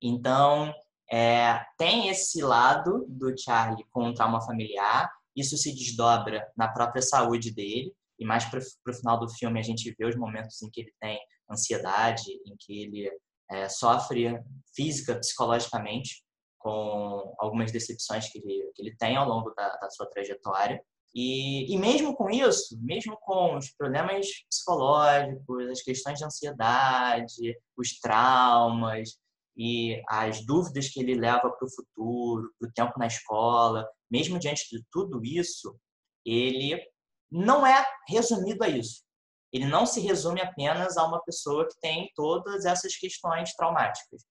Então, 0.00 0.72
é, 1.10 1.62
tem 1.76 2.08
esse 2.08 2.40
lado 2.42 3.04
do 3.08 3.36
Charlie 3.38 3.84
com 3.90 4.08
o 4.08 4.14
trauma 4.14 4.40
familiar, 4.40 5.10
isso 5.34 5.56
se 5.58 5.74
desdobra 5.74 6.50
na 6.56 6.68
própria 6.68 7.02
saúde 7.02 7.52
dele, 7.52 7.92
e 8.18 8.24
mais 8.24 8.46
para 8.46 8.60
o 8.60 8.94
final 8.94 9.20
do 9.20 9.28
filme 9.28 9.60
a 9.60 9.62
gente 9.62 9.94
vê 9.98 10.06
os 10.06 10.16
momentos 10.16 10.62
em 10.62 10.70
que 10.70 10.80
ele 10.80 10.94
tem 10.98 11.18
ansiedade, 11.50 12.30
em 12.46 12.56
que 12.58 12.82
ele 12.82 13.10
é, 13.50 13.68
sofre 13.68 14.40
física, 14.74 15.16
psicologicamente, 15.16 16.24
com 16.66 17.32
algumas 17.38 17.70
decepções 17.70 18.28
que 18.28 18.38
ele, 18.38 18.72
que 18.74 18.82
ele 18.82 18.96
tem 18.96 19.16
ao 19.16 19.28
longo 19.28 19.50
da, 19.54 19.68
da 19.76 19.88
sua 19.88 20.04
trajetória. 20.06 20.82
E, 21.14 21.72
e 21.72 21.78
mesmo 21.78 22.16
com 22.16 22.28
isso, 22.28 22.76
mesmo 22.82 23.16
com 23.20 23.56
os 23.56 23.70
problemas 23.70 24.26
psicológicos, 24.50 25.70
as 25.70 25.80
questões 25.80 26.18
de 26.18 26.24
ansiedade, 26.24 27.56
os 27.76 28.00
traumas 28.00 29.16
e 29.56 30.02
as 30.08 30.44
dúvidas 30.44 30.88
que 30.88 31.00
ele 31.00 31.14
leva 31.14 31.48
para 31.48 31.64
o 31.64 31.70
futuro, 31.70 32.52
para 32.58 32.68
o 32.68 32.72
tempo 32.72 32.98
na 32.98 33.06
escola, 33.06 33.88
mesmo 34.10 34.36
diante 34.36 34.68
de 34.68 34.84
tudo 34.90 35.24
isso, 35.24 35.78
ele 36.24 36.84
não 37.30 37.64
é 37.64 37.86
resumido 38.08 38.64
a 38.64 38.68
isso. 38.68 39.04
Ele 39.52 39.66
não 39.66 39.86
se 39.86 40.00
resume 40.00 40.40
apenas 40.40 40.96
a 40.96 41.06
uma 41.06 41.22
pessoa 41.22 41.66
que 41.68 41.78
tem 41.80 42.10
todas 42.16 42.64
essas 42.64 42.96
questões 42.96 43.54
traumáticas. 43.54 44.24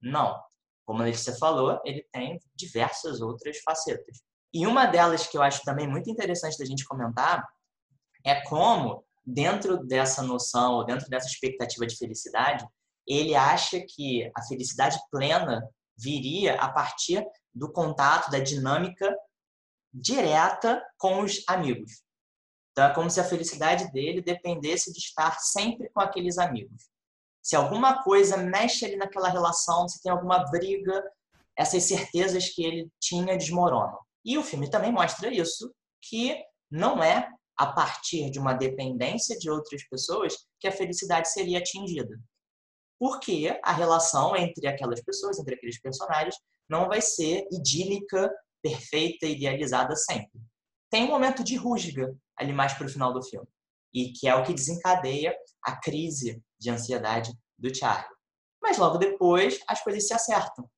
Não. 0.00 0.40
Como 0.90 1.02
a 1.02 1.04
Letícia 1.04 1.36
falou, 1.36 1.80
ele 1.84 2.04
tem 2.10 2.40
diversas 2.52 3.20
outras 3.20 3.58
facetas. 3.60 4.22
E 4.52 4.66
uma 4.66 4.86
delas 4.86 5.24
que 5.24 5.38
eu 5.38 5.42
acho 5.42 5.62
também 5.62 5.86
muito 5.86 6.10
interessante 6.10 6.58
da 6.58 6.64
gente 6.64 6.84
comentar 6.84 7.46
é 8.26 8.40
como, 8.40 9.04
dentro 9.24 9.86
dessa 9.86 10.20
noção, 10.20 10.72
ou 10.72 10.84
dentro 10.84 11.08
dessa 11.08 11.28
expectativa 11.28 11.86
de 11.86 11.96
felicidade, 11.96 12.66
ele 13.06 13.36
acha 13.36 13.80
que 13.80 14.28
a 14.36 14.42
felicidade 14.42 14.98
plena 15.12 15.62
viria 15.96 16.56
a 16.56 16.72
partir 16.72 17.24
do 17.54 17.70
contato, 17.70 18.28
da 18.28 18.40
dinâmica 18.40 19.16
direta 19.94 20.84
com 20.98 21.20
os 21.20 21.44
amigos. 21.46 22.02
Então, 22.72 22.86
é 22.86 22.92
como 22.92 23.08
se 23.08 23.20
a 23.20 23.24
felicidade 23.24 23.92
dele 23.92 24.20
dependesse 24.20 24.92
de 24.92 24.98
estar 24.98 25.38
sempre 25.38 25.88
com 25.90 26.00
aqueles 26.00 26.36
amigos. 26.36 26.89
Se 27.42 27.56
alguma 27.56 28.02
coisa 28.02 28.36
mexe 28.36 28.84
ali 28.84 28.96
naquela 28.96 29.28
relação, 29.28 29.88
se 29.88 30.00
tem 30.02 30.12
alguma 30.12 30.44
briga, 30.50 31.02
essas 31.56 31.84
certezas 31.84 32.48
que 32.48 32.64
ele 32.64 32.88
tinha 33.00 33.36
desmoronam. 33.36 33.98
E 34.24 34.36
o 34.36 34.42
filme 34.42 34.70
também 34.70 34.92
mostra 34.92 35.32
isso, 35.32 35.72
que 36.02 36.36
não 36.70 37.02
é 37.02 37.28
a 37.58 37.66
partir 37.66 38.30
de 38.30 38.38
uma 38.38 38.54
dependência 38.54 39.38
de 39.38 39.50
outras 39.50 39.86
pessoas 39.88 40.34
que 40.58 40.68
a 40.68 40.72
felicidade 40.72 41.30
seria 41.30 41.58
atingida. 41.58 42.18
Porque 42.98 43.58
a 43.62 43.72
relação 43.72 44.36
entre 44.36 44.66
aquelas 44.66 45.02
pessoas, 45.02 45.38
entre 45.38 45.54
aqueles 45.54 45.80
personagens, 45.80 46.34
não 46.68 46.88
vai 46.88 47.00
ser 47.00 47.46
idílica, 47.50 48.30
perfeita, 48.62 49.26
idealizada 49.26 49.96
sempre. 49.96 50.40
Tem 50.90 51.04
um 51.04 51.08
momento 51.08 51.42
de 51.42 51.56
rusga 51.56 52.14
ali 52.36 52.52
mais 52.52 52.72
para 52.74 52.86
o 52.86 52.90
final 52.90 53.12
do 53.12 53.22
filme, 53.22 53.48
e 53.92 54.12
que 54.12 54.28
é 54.28 54.34
o 54.34 54.44
que 54.44 54.54
desencadeia 54.54 55.34
a 55.64 55.76
crise 55.80 56.42
de 56.58 56.70
ansiedade 56.70 57.32
do 57.58 57.74
Charlie. 57.74 58.08
Mas 58.62 58.78
logo 58.78 58.98
depois 58.98 59.60
as 59.66 59.82
coisas 59.82 60.06
se 60.06 60.14
acertam. 60.14 60.68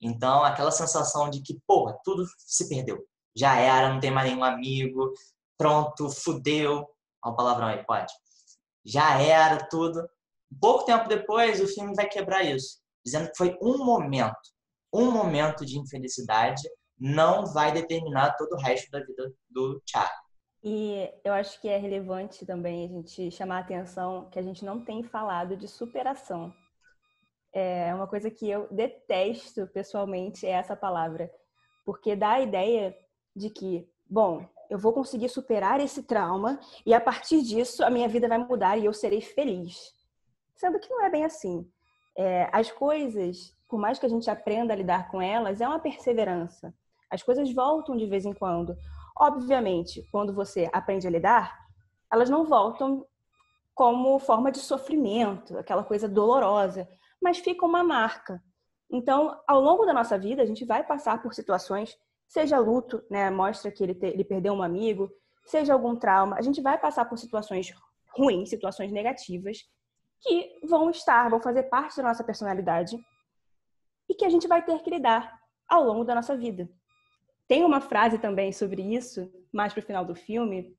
Então, 0.00 0.44
aquela 0.44 0.70
sensação 0.70 1.28
de 1.28 1.42
que, 1.42 1.58
porra, 1.66 1.98
tudo 2.04 2.24
se 2.38 2.68
perdeu. 2.68 3.04
Já 3.36 3.58
era, 3.58 3.92
não 3.92 4.00
tem 4.00 4.10
mais 4.10 4.28
nenhum 4.28 4.44
amigo, 4.44 5.12
pronto, 5.56 6.08
fudeu. 6.08 6.86
Olha 7.24 7.32
o 7.32 7.36
palavrão 7.36 7.66
aí, 7.66 7.84
pode. 7.84 8.12
Já 8.84 9.20
era 9.20 9.68
tudo. 9.68 10.08
Pouco 10.60 10.84
tempo 10.84 11.08
depois, 11.08 11.60
o 11.60 11.66
filme 11.66 11.94
vai 11.94 12.08
quebrar 12.08 12.42
isso, 12.42 12.78
dizendo 13.04 13.28
que 13.30 13.36
foi 13.36 13.56
um 13.60 13.84
momento. 13.84 14.36
Um 14.92 15.10
momento 15.10 15.66
de 15.66 15.78
infelicidade 15.78 16.62
não 16.98 17.44
vai 17.46 17.72
determinar 17.72 18.34
todo 18.36 18.52
o 18.52 18.60
resto 18.60 18.90
da 18.90 19.00
vida 19.04 19.32
do 19.50 19.82
Charlie. 19.84 20.27
E 20.70 21.10
eu 21.24 21.32
acho 21.32 21.58
que 21.62 21.66
é 21.66 21.78
relevante 21.78 22.44
também 22.44 22.84
a 22.84 22.88
gente 22.88 23.30
chamar 23.30 23.56
a 23.56 23.60
atenção 23.60 24.28
que 24.30 24.38
a 24.38 24.42
gente 24.42 24.66
não 24.66 24.84
tem 24.84 25.02
falado 25.02 25.56
de 25.56 25.66
superação. 25.66 26.52
É 27.54 27.94
uma 27.94 28.06
coisa 28.06 28.30
que 28.30 28.50
eu 28.50 28.68
detesto 28.70 29.66
pessoalmente 29.68 30.46
é 30.46 30.50
essa 30.50 30.76
palavra, 30.76 31.32
porque 31.86 32.14
dá 32.14 32.32
a 32.32 32.42
ideia 32.42 32.94
de 33.34 33.48
que, 33.48 33.88
bom, 34.06 34.46
eu 34.68 34.78
vou 34.78 34.92
conseguir 34.92 35.30
superar 35.30 35.80
esse 35.80 36.02
trauma 36.02 36.60
e 36.84 36.92
a 36.92 37.00
partir 37.00 37.40
disso 37.40 37.82
a 37.82 37.88
minha 37.88 38.06
vida 38.06 38.28
vai 38.28 38.36
mudar 38.36 38.76
e 38.76 38.84
eu 38.84 38.92
serei 38.92 39.22
feliz. 39.22 39.94
Sendo 40.54 40.78
que 40.78 40.90
não 40.90 41.02
é 41.02 41.08
bem 41.08 41.24
assim. 41.24 41.66
É, 42.14 42.46
as 42.52 42.70
coisas, 42.70 43.56
por 43.66 43.80
mais 43.80 43.98
que 43.98 44.04
a 44.04 44.10
gente 44.10 44.28
aprenda 44.28 44.74
a 44.74 44.76
lidar 44.76 45.10
com 45.10 45.22
elas, 45.22 45.62
é 45.62 45.66
uma 45.66 45.80
perseverança. 45.80 46.74
As 47.10 47.22
coisas 47.22 47.50
voltam 47.54 47.96
de 47.96 48.04
vez 48.04 48.26
em 48.26 48.34
quando. 48.34 48.76
Obviamente, 49.18 50.06
quando 50.12 50.32
você 50.32 50.70
aprende 50.72 51.06
a 51.06 51.10
lidar, 51.10 51.58
elas 52.12 52.30
não 52.30 52.44
voltam 52.44 53.04
como 53.74 54.18
forma 54.18 54.50
de 54.50 54.58
sofrimento, 54.58 55.56
aquela 55.58 55.84
coisa 55.84 56.08
dolorosa 56.08 56.88
mas 57.20 57.38
fica 57.38 57.66
uma 57.66 57.82
marca. 57.82 58.42
Então, 58.90 59.38
ao 59.46 59.60
longo 59.60 59.84
da 59.84 59.92
nossa 59.92 60.18
vida, 60.18 60.42
a 60.42 60.46
gente 60.46 60.64
vai 60.64 60.84
passar 60.84 61.20
por 61.22 61.34
situações, 61.34 61.96
seja 62.26 62.58
luto, 62.58 63.02
né, 63.10 63.30
mostra 63.30 63.70
que 63.70 63.82
ele, 63.82 63.94
te, 63.94 64.06
ele 64.06 64.24
perdeu 64.24 64.54
um 64.54 64.62
amigo, 64.62 65.10
seja 65.44 65.72
algum 65.72 65.96
trauma, 65.96 66.36
a 66.36 66.42
gente 66.42 66.60
vai 66.60 66.78
passar 66.78 67.04
por 67.04 67.18
situações 67.18 67.72
ruins, 68.16 68.48
situações 68.48 68.90
negativas, 68.92 69.58
que 70.20 70.58
vão 70.66 70.90
estar, 70.90 71.28
vão 71.28 71.40
fazer 71.40 71.64
parte 71.64 71.96
da 71.96 72.02
nossa 72.02 72.24
personalidade 72.24 72.98
e 74.08 74.14
que 74.14 74.24
a 74.24 74.30
gente 74.30 74.48
vai 74.48 74.64
ter 74.64 74.82
que 74.82 74.90
lidar 74.90 75.38
ao 75.68 75.84
longo 75.84 76.04
da 76.04 76.14
nossa 76.14 76.36
vida. 76.36 76.68
Tem 77.48 77.64
uma 77.64 77.80
frase 77.80 78.18
também 78.18 78.52
sobre 78.52 78.82
isso, 78.82 79.32
mais 79.52 79.72
para 79.72 79.80
o 79.80 79.86
final 79.86 80.04
do 80.04 80.14
filme, 80.14 80.76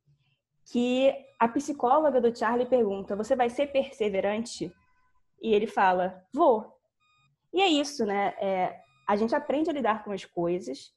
que 0.71 1.11
a 1.39 1.47
psicóloga 1.47 2.21
do 2.21 2.35
Charlie 2.37 2.69
pergunta: 2.69 3.15
Você 3.15 3.35
vai 3.35 3.49
ser 3.49 3.67
perseverante? 3.67 4.71
E 5.41 5.53
ele 5.53 5.67
fala, 5.67 6.23
vou. 6.33 6.77
E 7.53 7.61
é 7.61 7.67
isso, 7.67 8.05
né? 8.05 8.35
É, 8.39 8.81
a 9.07 9.15
gente 9.15 9.33
aprende 9.33 9.69
a 9.69 9.73
lidar 9.73 10.03
com 10.03 10.11
as 10.11 10.25
coisas, 10.25 10.93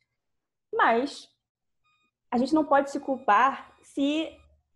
mas 0.72 1.28
a 2.30 2.36
gente 2.38 2.54
não 2.54 2.64
pode 2.64 2.90
se 2.90 3.00
culpar 3.00 3.74
se 3.82 4.30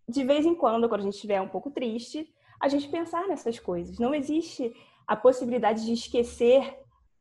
de 0.09 0.25
vez 0.25 0.47
em 0.47 0.55
quando, 0.55 0.89
quando 0.89 1.01
a 1.01 1.05
gente 1.05 1.15
estiver 1.15 1.41
um 1.41 1.49
pouco 1.49 1.71
triste, 1.71 2.33
a 2.61 2.69
gente 2.69 2.89
pensar 2.89 3.27
nessas 3.27 3.59
coisas. 3.59 3.99
Não 3.99 4.15
existe 4.15 4.73
a 5.07 5.17
possibilidade 5.17 5.85
de 5.85 5.93
esquecer 5.93 6.79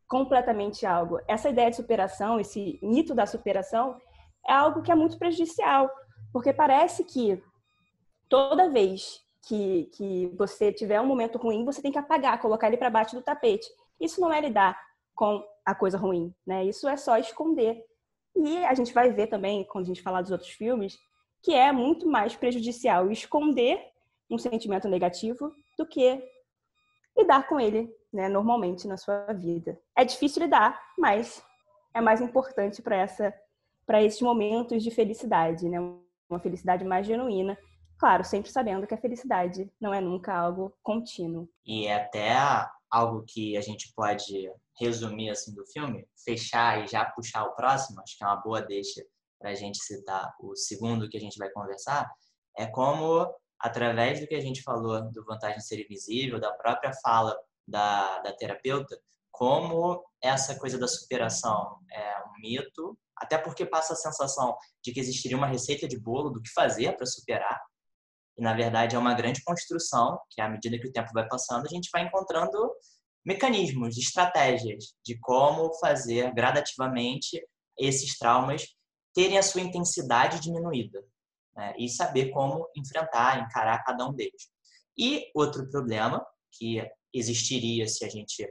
completamente 0.07 0.85
algo. 0.85 1.19
Essa 1.27 1.49
ideia 1.49 1.69
de 1.69 1.75
superação, 1.75 2.39
esse 2.39 2.79
mito 2.81 3.13
da 3.13 3.25
superação, 3.25 3.97
é 4.47 4.53
algo 4.53 4.81
que 4.81 4.91
é 4.91 4.95
muito 4.95 5.17
prejudicial, 5.17 5.89
porque 6.31 6.53
parece 6.53 7.03
que 7.03 7.41
toda 8.29 8.69
vez 8.69 9.25
que, 9.47 9.85
que 9.93 10.31
você 10.37 10.71
tiver 10.71 10.99
um 10.99 11.05
momento 11.05 11.37
ruim, 11.37 11.65
você 11.65 11.81
tem 11.81 11.91
que 11.91 11.97
apagar, 11.97 12.39
colocar 12.39 12.67
ele 12.67 12.77
para 12.77 12.89
baixo 12.89 13.15
do 13.15 13.21
tapete. 13.21 13.67
Isso 13.99 14.19
não 14.19 14.33
é 14.33 14.41
lidar 14.41 14.79
com 15.13 15.43
a 15.65 15.73
coisa 15.73 15.97
ruim, 15.97 16.33
né? 16.45 16.65
Isso 16.65 16.87
é 16.87 16.97
só 16.97 17.17
esconder. 17.17 17.83
E 18.35 18.57
a 18.65 18.73
gente 18.73 18.93
vai 18.93 19.11
ver 19.11 19.27
também, 19.27 19.63
quando 19.65 19.85
a 19.85 19.87
gente 19.87 20.01
falar 20.01 20.21
dos 20.21 20.31
outros 20.31 20.49
filmes, 20.49 20.97
que 21.41 21.53
é 21.53 21.71
muito 21.71 22.07
mais 22.07 22.35
prejudicial 22.35 23.09
esconder 23.11 23.79
um 24.29 24.37
sentimento 24.37 24.87
negativo 24.87 25.51
do 25.77 25.85
que 25.85 26.21
lidar 27.17 27.47
com 27.47 27.59
ele, 27.59 27.89
né, 28.15 28.29
normalmente 28.29 28.87
na 28.87 28.97
sua 28.97 29.25
vida. 29.33 29.79
É 29.95 30.05
difícil 30.05 30.43
lidar, 30.43 30.81
mas 30.97 31.43
é 31.93 32.01
mais 32.01 32.21
importante 32.21 32.81
para 32.81 32.95
essa 32.95 33.33
para 33.85 34.01
esses 34.01 34.19
momentos 34.19 34.81
de 34.81 34.89
felicidade, 34.89 35.69
né? 35.69 35.77
Uma 36.27 36.39
felicidade 36.39 36.83
mais 36.83 37.05
genuína 37.05 37.55
Claro, 37.97 38.25
sempre 38.25 38.51
sabendo 38.51 38.85
que 38.85 38.93
a 38.93 38.99
felicidade 38.99 39.71
não 39.79 39.93
é 39.93 40.01
nunca 40.01 40.33
algo 40.35 40.77
contínuo. 40.83 41.47
E 41.65 41.87
é 41.87 41.95
até 41.95 42.35
algo 42.91 43.23
que 43.27 43.55
a 43.55 43.61
gente 43.61 43.93
pode 43.95 44.51
resumir 44.77 45.29
assim 45.29 45.53
do 45.53 45.65
filme, 45.67 46.05
fechar 46.23 46.83
e 46.83 46.87
já 46.87 47.05
puxar 47.05 47.45
o 47.45 47.55
próximo, 47.55 48.01
acho 48.01 48.17
que 48.17 48.23
é 48.23 48.27
uma 48.27 48.35
boa 48.35 48.61
deixa 48.61 49.01
para 49.39 49.51
a 49.51 49.55
gente 49.55 49.77
citar 49.77 50.33
o 50.41 50.55
segundo 50.55 51.09
que 51.09 51.17
a 51.17 51.19
gente 51.19 51.37
vai 51.37 51.49
conversar, 51.49 52.09
é 52.57 52.65
como, 52.65 53.25
através 53.59 54.19
do 54.19 54.27
que 54.27 54.35
a 54.35 54.41
gente 54.41 54.61
falou 54.61 55.01
do 55.11 55.23
vantagem 55.23 55.59
ser 55.59 55.83
invisível, 55.83 56.39
da 56.39 56.51
própria 56.51 56.91
fala 57.01 57.35
da, 57.67 58.19
da 58.19 58.33
terapeuta, 58.33 58.97
como 59.31 60.03
essa 60.21 60.57
coisa 60.57 60.77
da 60.77 60.87
superação 60.87 61.79
é 61.91 62.23
um 62.23 62.41
mito 62.41 62.97
até 63.17 63.37
porque 63.37 63.65
passa 63.65 63.93
a 63.93 63.97
sensação 63.97 64.55
de 64.83 64.91
que 64.91 64.99
existiria 64.99 65.37
uma 65.37 65.47
receita 65.47 65.87
de 65.87 65.99
bolo 65.99 66.29
do 66.29 66.41
que 66.41 66.49
fazer 66.51 66.95
para 66.97 67.05
superar. 67.05 67.61
E, 68.37 68.41
na 68.41 68.53
verdade, 68.53 68.95
é 68.95 68.99
uma 68.99 69.13
grande 69.13 69.41
construção 69.43 70.19
que, 70.29 70.41
à 70.41 70.49
medida 70.49 70.77
que 70.77 70.87
o 70.87 70.91
tempo 70.91 71.11
vai 71.13 71.25
passando, 71.27 71.65
a 71.65 71.69
gente 71.69 71.89
vai 71.91 72.03
encontrando 72.03 72.57
mecanismos, 73.25 73.97
estratégias 73.97 74.93
de 75.03 75.17
como 75.19 75.73
fazer 75.79 76.33
gradativamente 76.33 77.41
esses 77.77 78.17
traumas 78.17 78.65
terem 79.13 79.37
a 79.37 79.43
sua 79.43 79.61
intensidade 79.61 80.41
diminuída 80.41 81.01
né? 81.55 81.73
e 81.77 81.89
saber 81.89 82.29
como 82.31 82.67
enfrentar, 82.75 83.39
encarar 83.39 83.83
cada 83.83 84.05
um 84.05 84.13
deles. 84.13 84.49
E 84.97 85.31
outro 85.33 85.69
problema 85.69 86.25
que 86.51 86.81
existiria 87.17 87.87
se 87.87 88.05
a 88.05 88.09
gente 88.09 88.47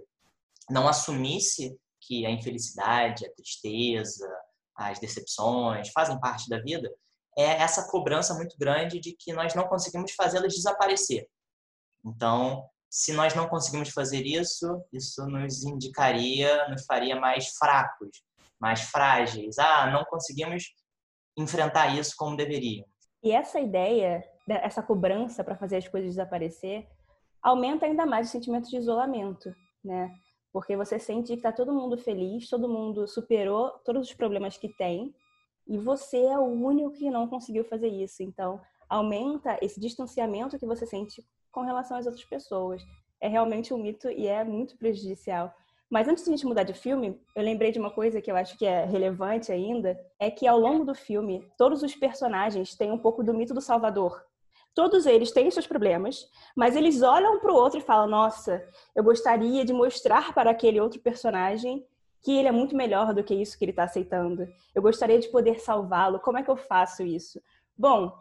não 0.70 0.88
assumisse 0.88 1.76
que 2.00 2.26
a 2.26 2.30
infelicidade, 2.30 3.26
a 3.26 3.32
tristeza, 3.32 4.28
as 4.76 4.98
decepções 4.98 5.88
fazem 5.90 6.18
parte 6.20 6.48
da 6.48 6.60
vida, 6.60 6.92
é 7.36 7.44
essa 7.44 7.88
cobrança 7.90 8.34
muito 8.34 8.56
grande 8.58 9.00
de 9.00 9.12
que 9.12 9.32
nós 9.32 9.54
não 9.54 9.66
conseguimos 9.66 10.12
fazê-las 10.12 10.54
desaparecer. 10.54 11.28
Então, 12.04 12.68
se 12.90 13.12
nós 13.12 13.34
não 13.34 13.48
conseguimos 13.48 13.88
fazer 13.88 14.24
isso, 14.24 14.84
isso 14.92 15.26
nos 15.26 15.64
indicaria, 15.64 16.68
nos 16.68 16.84
faria 16.84 17.18
mais 17.18 17.48
fracos, 17.56 18.22
mais 18.60 18.82
frágeis. 18.82 19.58
Ah, 19.58 19.90
não 19.90 20.04
conseguimos 20.04 20.72
enfrentar 21.36 21.98
isso 21.98 22.14
como 22.16 22.36
deveríamos. 22.36 22.88
E 23.22 23.32
essa 23.32 23.58
ideia, 23.58 24.22
essa 24.46 24.82
cobrança 24.82 25.42
para 25.42 25.56
fazer 25.56 25.78
as 25.78 25.88
coisas 25.88 26.10
desaparecer, 26.10 26.86
aumenta 27.44 27.84
ainda 27.84 28.06
mais 28.06 28.28
o 28.28 28.32
sentimento 28.32 28.70
de 28.70 28.76
isolamento, 28.78 29.54
né? 29.84 30.10
Porque 30.50 30.76
você 30.76 30.98
sente 30.98 31.28
que 31.28 31.34
está 31.34 31.52
todo 31.52 31.74
mundo 31.74 31.98
feliz, 31.98 32.48
todo 32.48 32.68
mundo 32.68 33.06
superou 33.06 33.70
todos 33.84 34.08
os 34.08 34.14
problemas 34.14 34.56
que 34.56 34.68
tem, 34.68 35.14
e 35.66 35.76
você 35.76 36.18
é 36.24 36.38
o 36.38 36.44
único 36.44 36.92
que 36.92 37.10
não 37.10 37.28
conseguiu 37.28 37.64
fazer 37.64 37.88
isso. 37.88 38.22
Então, 38.22 38.60
aumenta 38.88 39.58
esse 39.60 39.78
distanciamento 39.78 40.58
que 40.58 40.66
você 40.66 40.86
sente 40.86 41.22
com 41.52 41.62
relação 41.62 41.96
às 41.98 42.06
outras 42.06 42.24
pessoas. 42.24 42.82
É 43.20 43.28
realmente 43.28 43.74
um 43.74 43.78
mito 43.78 44.10
e 44.10 44.26
é 44.26 44.42
muito 44.42 44.76
prejudicial. 44.78 45.52
Mas 45.90 46.08
antes 46.08 46.24
de 46.24 46.30
a 46.30 46.32
gente 46.36 46.46
mudar 46.46 46.62
de 46.62 46.74
filme, 46.74 47.20
eu 47.34 47.42
lembrei 47.42 47.70
de 47.70 47.78
uma 47.78 47.90
coisa 47.90 48.20
que 48.20 48.30
eu 48.30 48.36
acho 48.36 48.56
que 48.58 48.66
é 48.66 48.84
relevante 48.84 49.52
ainda, 49.52 49.98
é 50.18 50.30
que 50.30 50.46
ao 50.46 50.58
longo 50.58 50.84
do 50.84 50.94
filme, 50.94 51.46
todos 51.58 51.82
os 51.82 51.94
personagens 51.94 52.74
têm 52.74 52.90
um 52.90 52.98
pouco 52.98 53.22
do 53.22 53.34
mito 53.34 53.54
do 53.54 53.60
Salvador. 53.60 54.24
Todos 54.74 55.06
eles 55.06 55.30
têm 55.30 55.50
seus 55.50 55.66
problemas, 55.66 56.28
mas 56.56 56.74
eles 56.74 57.00
olham 57.00 57.38
para 57.38 57.52
o 57.52 57.54
outro 57.54 57.78
e 57.78 57.82
falam: 57.82 58.08
Nossa, 58.08 58.62
eu 58.94 59.04
gostaria 59.04 59.64
de 59.64 59.72
mostrar 59.72 60.34
para 60.34 60.50
aquele 60.50 60.80
outro 60.80 61.00
personagem 61.00 61.86
que 62.22 62.32
ele 62.32 62.48
é 62.48 62.52
muito 62.52 62.74
melhor 62.74 63.14
do 63.14 63.22
que 63.22 63.34
isso 63.34 63.56
que 63.56 63.64
ele 63.64 63.72
está 63.72 63.84
aceitando. 63.84 64.48
Eu 64.74 64.82
gostaria 64.82 65.18
de 65.20 65.28
poder 65.28 65.60
salvá-lo. 65.60 66.18
Como 66.18 66.38
é 66.38 66.42
que 66.42 66.50
eu 66.50 66.56
faço 66.56 67.02
isso? 67.02 67.40
Bom, 67.76 68.12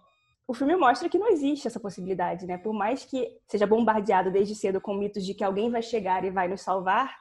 o 0.45 0.54
filme 0.54 0.76
mostra 0.76 1.08
que 1.08 1.18
não 1.18 1.30
existe 1.30 1.68
essa 1.68 1.80
possibilidade, 1.80 2.45
né? 2.45 2.58
Por 2.58 2.74
mais 2.74 3.06
que 3.06 3.39
seja 3.47 3.66
bombardeado 3.66 4.30
desde 4.30 4.56
cedo 4.56 4.82
com 4.82 4.93
mitos 4.93 5.26
de 5.26 5.34
que 5.34 5.43
alguém 5.43 5.72
vai 5.72 5.82
chegar 5.82 6.26
e 6.26 6.30
vai 6.30 6.49
nos 6.49 6.62
salvar, 6.62 7.16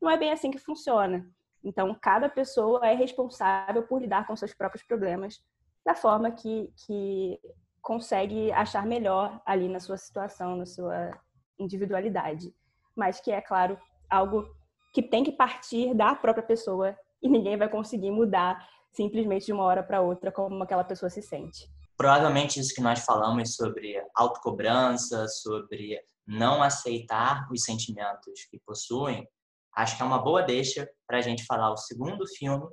não 0.00 0.10
é 0.10 0.16
bem 0.16 0.30
assim 0.30 0.50
que 0.50 0.58
funciona. 0.58 1.26
Então, 1.64 1.96
cada 2.00 2.28
pessoa 2.28 2.86
é 2.86 2.94
responsável 2.94 3.82
por 3.82 4.00
lidar 4.00 4.26
com 4.26 4.36
seus 4.36 4.52
próprios 4.52 4.82
problemas 4.82 5.42
da 5.84 5.94
forma 5.94 6.30
que, 6.30 6.70
que 6.86 7.40
consegue 7.80 8.52
achar 8.52 8.86
melhor 8.86 9.40
ali 9.44 9.68
na 9.68 9.80
sua 9.80 9.96
situação, 9.96 10.56
na 10.56 10.66
sua 10.66 11.10
individualidade. 11.58 12.54
Mas 12.94 13.20
que 13.20 13.30
é, 13.30 13.40
claro, 13.40 13.78
algo 14.08 14.46
que 14.92 15.02
tem 15.02 15.22
que 15.24 15.32
partir 15.32 15.94
da 15.94 16.14
própria 16.14 16.44
pessoa 16.44 16.96
e 17.22 17.28
ninguém 17.28 17.56
vai 17.56 17.68
conseguir 17.68 18.10
mudar 18.10 18.68
simplesmente 18.92 19.46
de 19.46 19.52
uma 19.52 19.64
hora 19.64 19.82
para 19.82 20.00
outra 20.00 20.32
como 20.32 20.62
aquela 20.62 20.84
pessoa 20.84 21.08
se 21.08 21.22
sente. 21.22 21.68
Provavelmente 21.96 22.58
isso 22.58 22.74
que 22.74 22.80
nós 22.80 23.00
falamos 23.00 23.54
sobre 23.54 24.02
autocobrança, 24.14 25.28
sobre 25.28 26.00
não 26.26 26.62
aceitar 26.62 27.46
os 27.52 27.62
sentimentos 27.62 28.44
que 28.50 28.58
possuem, 28.64 29.28
acho 29.76 29.96
que 29.96 30.02
é 30.02 30.06
uma 30.06 30.22
boa 30.22 30.42
deixa 30.42 30.88
para 31.06 31.18
a 31.18 31.20
gente 31.20 31.44
falar 31.44 31.70
o 31.70 31.76
segundo 31.76 32.26
filme 32.26 32.66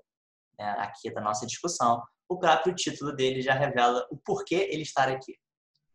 né, 0.58 0.70
aqui 0.80 1.14
da 1.14 1.22
nossa 1.22 1.46
discussão. 1.46 2.02
O 2.30 2.38
próprio 2.38 2.76
título 2.76 3.16
dele 3.16 3.42
já 3.42 3.54
revela 3.54 4.06
o 4.12 4.18
porquê 4.18 4.68
ele 4.70 4.82
estar 4.82 5.08
aqui. 5.08 5.38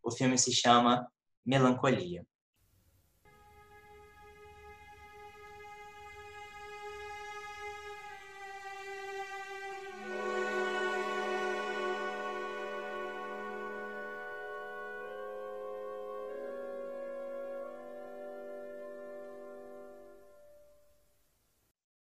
O 0.03 0.11
filme 0.11 0.39
se 0.39 0.53
chama 0.53 1.07
Melancolia. 1.45 2.27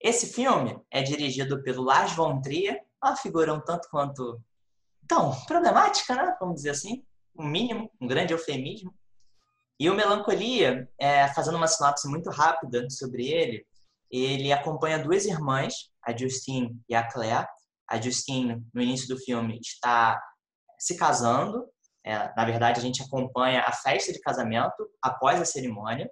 Esse 0.00 0.32
filme 0.32 0.80
é 0.88 1.02
dirigido 1.02 1.62
pelo 1.64 1.82
Lars 1.82 2.12
von 2.12 2.40
Trier, 2.40 2.85
uma 3.02 3.16
figura 3.16 3.52
um 3.52 3.60
tanto 3.60 3.88
quanto 3.90 4.40
tão 5.06 5.32
problemática, 5.46 6.14
né? 6.14 6.36
Vamos 6.40 6.56
dizer 6.56 6.70
assim, 6.70 7.04
um 7.38 7.46
mínimo, 7.46 7.90
um 8.00 8.06
grande 8.06 8.32
eufemismo. 8.32 8.94
E 9.78 9.90
o 9.90 9.94
Melancolia, 9.94 10.88
é, 10.98 11.28
fazendo 11.28 11.56
uma 11.56 11.68
sinopse 11.68 12.08
muito 12.08 12.30
rápida 12.30 12.88
sobre 12.90 13.28
ele, 13.28 13.66
ele 14.10 14.52
acompanha 14.52 14.98
duas 14.98 15.26
irmãs, 15.26 15.90
a 16.02 16.16
Justine 16.16 16.78
e 16.88 16.94
a 16.94 17.06
Claire. 17.06 17.46
A 17.88 18.00
Justine, 18.00 18.64
no 18.72 18.82
início 18.82 19.06
do 19.06 19.20
filme, 19.20 19.60
está 19.60 20.20
se 20.78 20.96
casando. 20.96 21.66
É, 22.04 22.32
na 22.34 22.44
verdade, 22.44 22.78
a 22.78 22.82
gente 22.82 23.02
acompanha 23.02 23.62
a 23.62 23.72
festa 23.72 24.12
de 24.12 24.20
casamento 24.20 24.88
após 25.02 25.40
a 25.40 25.44
cerimônia 25.44 26.10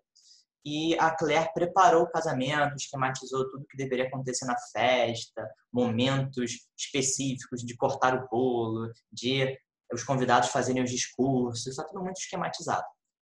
e 0.64 0.98
a 0.98 1.10
Claire 1.10 1.52
preparou 1.52 2.04
o 2.04 2.10
casamento, 2.10 2.76
esquematizou 2.76 3.50
tudo 3.50 3.66
que 3.66 3.76
deveria 3.76 4.06
acontecer 4.06 4.46
na 4.46 4.56
festa, 4.72 5.46
momentos 5.72 6.66
específicos 6.76 7.60
de 7.62 7.76
cortar 7.76 8.14
o 8.16 8.28
bolo, 8.28 8.90
de 9.12 9.58
os 9.92 10.02
convidados 10.02 10.48
fazerem 10.48 10.82
os 10.82 10.90
discursos, 10.90 11.66
está 11.66 11.84
tudo 11.84 12.02
muito 12.02 12.18
esquematizado. 12.18 12.84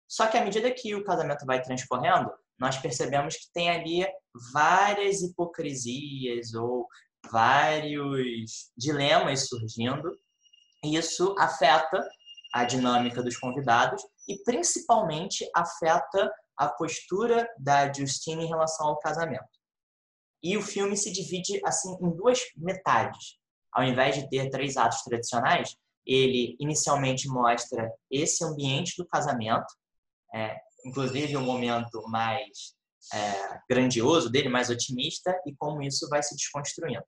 Só 0.08 0.28
que 0.28 0.38
à 0.38 0.44
medida 0.44 0.72
que 0.72 0.96
o 0.96 1.04
casamento 1.04 1.46
vai 1.46 1.62
transcorrendo, 1.62 2.32
nós 2.58 2.78
percebemos 2.78 3.36
que 3.36 3.52
tem 3.54 3.70
ali 3.70 4.08
várias 4.54 5.22
hipocrisias 5.22 6.54
ou 6.54 6.88
vários 7.30 8.72
dilemas 8.76 9.48
surgindo, 9.48 10.10
e 10.84 10.96
isso 10.96 11.36
afeta 11.38 12.08
a 12.54 12.64
dinâmica 12.64 13.22
dos 13.22 13.38
convidados 13.38 14.02
e 14.28 14.42
principalmente 14.44 15.48
afeta 15.54 16.32
a 16.58 16.68
postura 16.68 17.48
da 17.60 17.92
Justine 17.92 18.46
em 18.46 18.48
relação 18.48 18.88
ao 18.88 19.00
casamento. 19.00 19.48
E 20.42 20.58
o 20.58 20.62
filme 20.62 20.96
se 20.96 21.12
divide 21.12 21.62
assim 21.66 21.96
em 22.02 22.10
duas 22.16 22.40
metades. 22.56 23.38
Ao 23.72 23.84
invés 23.84 24.16
de 24.16 24.30
ter 24.30 24.50
três 24.50 24.78
atos 24.78 25.02
tradicionais, 25.04 25.76
ele 26.06 26.56
inicialmente 26.60 27.28
mostra 27.28 27.92
esse 28.10 28.44
ambiente 28.44 28.96
do 28.98 29.06
casamento, 29.06 29.68
é, 30.34 30.56
inclusive 30.86 31.36
o 31.36 31.40
um 31.42 31.44
momento 31.44 32.02
mais 32.08 32.76
é, 33.14 33.60
grandioso 33.70 34.30
dele, 34.30 34.50
mais 34.50 34.70
otimista, 34.70 35.38
e 35.46 35.54
como 35.56 35.82
isso 35.82 36.08
vai 36.10 36.24
se 36.24 36.36
desconstruindo. 36.36 37.04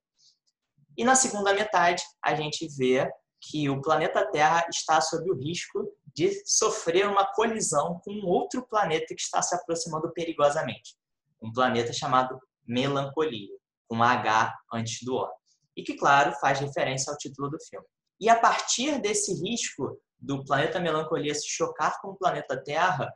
E 0.96 1.04
na 1.04 1.14
segunda 1.14 1.54
metade, 1.54 2.02
a 2.22 2.34
gente 2.34 2.68
vê 2.76 3.10
que 3.40 3.70
o 3.70 3.80
planeta 3.80 4.30
Terra 4.30 4.66
está 4.68 5.00
sob 5.00 5.30
o 5.30 5.36
risco 5.36 5.90
de 6.14 6.42
sofrer 6.46 7.06
uma 7.06 7.26
colisão 7.32 8.00
com 8.04 8.24
outro 8.24 8.66
planeta 8.66 9.14
que 9.14 9.20
está 9.20 9.42
se 9.42 9.54
aproximando 9.54 10.12
perigosamente. 10.12 10.96
Um 11.42 11.52
planeta 11.52 11.92
chamado 11.92 12.38
Melancolia, 12.66 13.56
com 13.88 14.02
H 14.02 14.54
antes 14.72 15.02
do 15.02 15.16
O. 15.16 15.28
E 15.76 15.82
que, 15.82 15.96
claro, 15.96 16.32
faz 16.40 16.60
referência 16.60 17.10
ao 17.10 17.18
título 17.18 17.50
do 17.50 17.58
filme. 17.60 17.86
E 18.20 18.28
a 18.28 18.38
partir 18.38 19.00
desse 19.00 19.32
risco 19.42 19.98
do 20.18 20.44
planeta 20.44 20.78
Melancolia 20.78 21.34
se 21.34 21.48
chocar 21.48 22.00
com 22.00 22.08
o 22.08 22.16
planeta 22.16 22.62
Terra, 22.62 23.10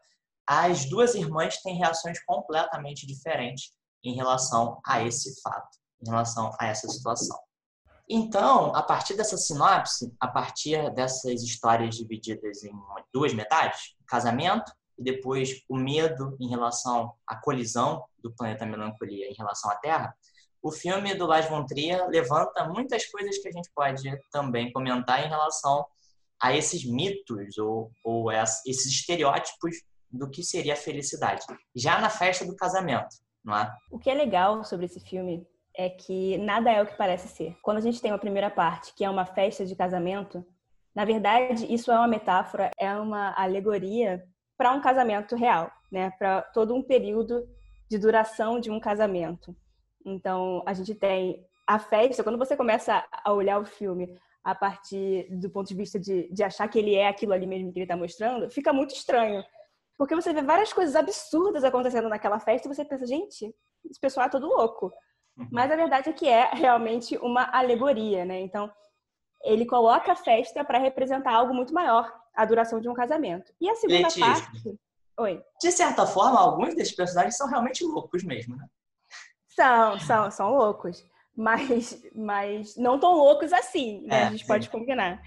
as 0.46 0.86
duas 0.86 1.14
irmãs 1.14 1.60
têm 1.62 1.76
reações 1.76 2.22
completamente 2.24 3.06
diferentes 3.06 3.72
em 4.02 4.14
relação 4.14 4.80
a 4.86 5.02
esse 5.02 5.40
fato, 5.40 5.78
em 6.02 6.10
relação 6.10 6.50
a 6.58 6.66
essa 6.66 6.88
situação. 6.88 7.38
Então, 8.08 8.74
a 8.74 8.82
partir 8.82 9.14
dessa 9.14 9.36
sinopse, 9.36 10.12
a 10.20 10.28
partir 10.28 10.92
dessas 10.94 11.42
histórias 11.42 11.96
divididas 11.96 12.62
em 12.62 12.72
duas 13.12 13.32
metades, 13.32 13.94
casamento 14.06 14.70
e 14.98 15.02
depois 15.02 15.62
o 15.68 15.76
medo 15.76 16.36
em 16.38 16.48
relação 16.48 17.12
à 17.26 17.36
colisão 17.36 18.04
do 18.22 18.32
planeta 18.34 18.66
Melancolia 18.66 19.28
em 19.28 19.34
relação 19.34 19.70
à 19.70 19.76
Terra, 19.76 20.14
o 20.62 20.70
filme 20.70 21.14
do 21.14 21.26
Lars 21.26 21.48
von 21.48 21.64
Trier 21.66 22.06
levanta 22.08 22.68
muitas 22.68 23.06
coisas 23.06 23.38
que 23.38 23.48
a 23.48 23.52
gente 23.52 23.70
pode 23.74 24.02
também 24.30 24.72
comentar 24.72 25.24
em 25.24 25.28
relação 25.28 25.86
a 26.40 26.54
esses 26.54 26.84
mitos 26.84 27.58
ou, 27.58 27.90
ou 28.02 28.30
esses 28.30 28.86
estereótipos 28.86 29.82
do 30.10 30.30
que 30.30 30.42
seria 30.42 30.74
a 30.74 30.76
felicidade, 30.76 31.44
já 31.74 32.00
na 32.00 32.08
festa 32.08 32.44
do 32.44 32.54
casamento, 32.54 33.16
é? 33.46 33.70
O 33.90 33.98
que 33.98 34.08
é 34.08 34.14
legal 34.14 34.64
sobre 34.64 34.86
esse 34.86 35.00
filme 35.00 35.46
é 35.76 35.90
que 35.90 36.38
nada 36.38 36.70
é 36.70 36.82
o 36.82 36.86
que 36.86 36.96
parece 36.96 37.28
ser. 37.28 37.56
Quando 37.62 37.78
a 37.78 37.80
gente 37.80 38.00
tem 38.00 38.12
uma 38.12 38.18
primeira 38.18 38.50
parte, 38.50 38.94
que 38.94 39.04
é 39.04 39.10
uma 39.10 39.26
festa 39.26 39.66
de 39.66 39.74
casamento, 39.74 40.44
na 40.94 41.04
verdade, 41.04 41.72
isso 41.72 41.90
é 41.90 41.98
uma 41.98 42.06
metáfora, 42.06 42.70
é 42.78 42.94
uma 42.94 43.34
alegoria 43.36 44.24
para 44.56 44.72
um 44.72 44.80
casamento 44.80 45.34
real, 45.34 45.70
né? 45.90 46.12
Para 46.18 46.42
todo 46.42 46.74
um 46.74 46.82
período 46.82 47.48
de 47.90 47.98
duração 47.98 48.60
de 48.60 48.70
um 48.70 48.78
casamento. 48.78 49.54
Então, 50.04 50.62
a 50.64 50.72
gente 50.72 50.94
tem 50.94 51.44
a 51.66 51.78
festa, 51.78 52.22
quando 52.22 52.38
você 52.38 52.56
começa 52.56 53.04
a 53.10 53.32
olhar 53.32 53.58
o 53.58 53.64
filme 53.64 54.16
a 54.44 54.54
partir 54.54 55.26
do 55.30 55.50
ponto 55.50 55.66
de 55.66 55.74
vista 55.74 55.98
de, 55.98 56.30
de 56.30 56.42
achar 56.44 56.68
que 56.68 56.78
ele 56.78 56.94
é 56.94 57.08
aquilo 57.08 57.32
ali 57.32 57.46
mesmo 57.46 57.72
que 57.72 57.78
ele 57.78 57.84
está 57.84 57.96
mostrando, 57.96 58.50
fica 58.50 58.72
muito 58.72 58.94
estranho. 58.94 59.42
Porque 59.96 60.14
você 60.14 60.32
vê 60.32 60.42
várias 60.42 60.72
coisas 60.72 60.94
absurdas 60.94 61.64
acontecendo 61.64 62.08
naquela 62.08 62.38
festa 62.38 62.68
e 62.68 62.74
você 62.74 62.84
pensa, 62.84 63.06
gente, 63.06 63.54
esse 63.88 63.98
pessoal 63.98 64.26
é 64.26 64.30
todo 64.30 64.46
louco. 64.46 64.92
Uhum. 65.36 65.48
Mas 65.50 65.70
a 65.70 65.76
verdade 65.76 66.08
é 66.08 66.12
que 66.12 66.28
é 66.28 66.50
realmente 66.52 67.16
uma 67.18 67.44
alegoria, 67.52 68.24
né? 68.24 68.40
Então, 68.40 68.70
ele 69.42 69.66
coloca 69.66 70.12
a 70.12 70.16
festa 70.16 70.64
para 70.64 70.78
representar 70.78 71.34
algo 71.34 71.52
muito 71.52 71.74
maior, 71.74 72.12
a 72.34 72.44
duração 72.44 72.80
de 72.80 72.88
um 72.88 72.94
casamento. 72.94 73.52
E 73.60 73.68
a 73.68 73.74
segunda 73.74 74.02
Letícia, 74.02 74.26
parte. 74.26 74.78
Oi. 75.18 75.42
De 75.60 75.70
certa 75.70 76.06
forma, 76.06 76.40
alguns 76.40 76.74
desses 76.74 76.94
personagens 76.94 77.36
são 77.36 77.48
realmente 77.48 77.84
loucos 77.84 78.24
mesmo, 78.24 78.56
né? 78.56 78.66
São, 79.48 79.98
são, 80.00 80.30
são 80.30 80.50
loucos. 80.50 81.04
Mas, 81.36 82.02
mas 82.14 82.76
não 82.76 82.98
tão 82.98 83.12
loucos 83.12 83.52
assim, 83.52 84.02
né? 84.06 84.22
É, 84.22 84.24
a 84.24 84.30
gente 84.30 84.42
sim. 84.42 84.46
pode 84.46 84.70
combinar. 84.70 85.20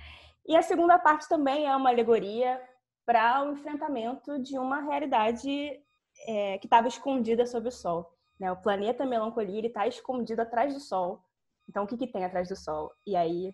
E 0.46 0.56
a 0.56 0.62
segunda 0.62 0.98
parte 0.98 1.28
também 1.28 1.66
é 1.66 1.76
uma 1.76 1.90
alegoria 1.90 2.62
para 3.06 3.44
o 3.44 3.52
enfrentamento 3.54 4.40
de 4.40 4.58
uma 4.58 4.82
realidade 4.82 5.80
é, 6.28 6.58
que 6.58 6.66
estava 6.66 6.88
escondida 6.88 7.46
sob 7.46 7.68
o 7.68 7.72
sol. 7.72 8.17
Né? 8.40 8.52
O 8.52 8.58
planeta 8.58 9.06
Melancolia 9.06 9.58
ele 9.58 9.68
está 9.68 9.88
escondido 9.88 10.42
atrás 10.42 10.74
do 10.74 10.80
sol. 10.80 11.24
Então, 11.68 11.84
o 11.84 11.88
que, 11.88 11.98
que 11.98 12.08
tem 12.08 12.24
atrás 12.24 12.48
do 12.50 12.56
sol? 12.56 12.94
E 13.06 13.16
aí 13.16 13.54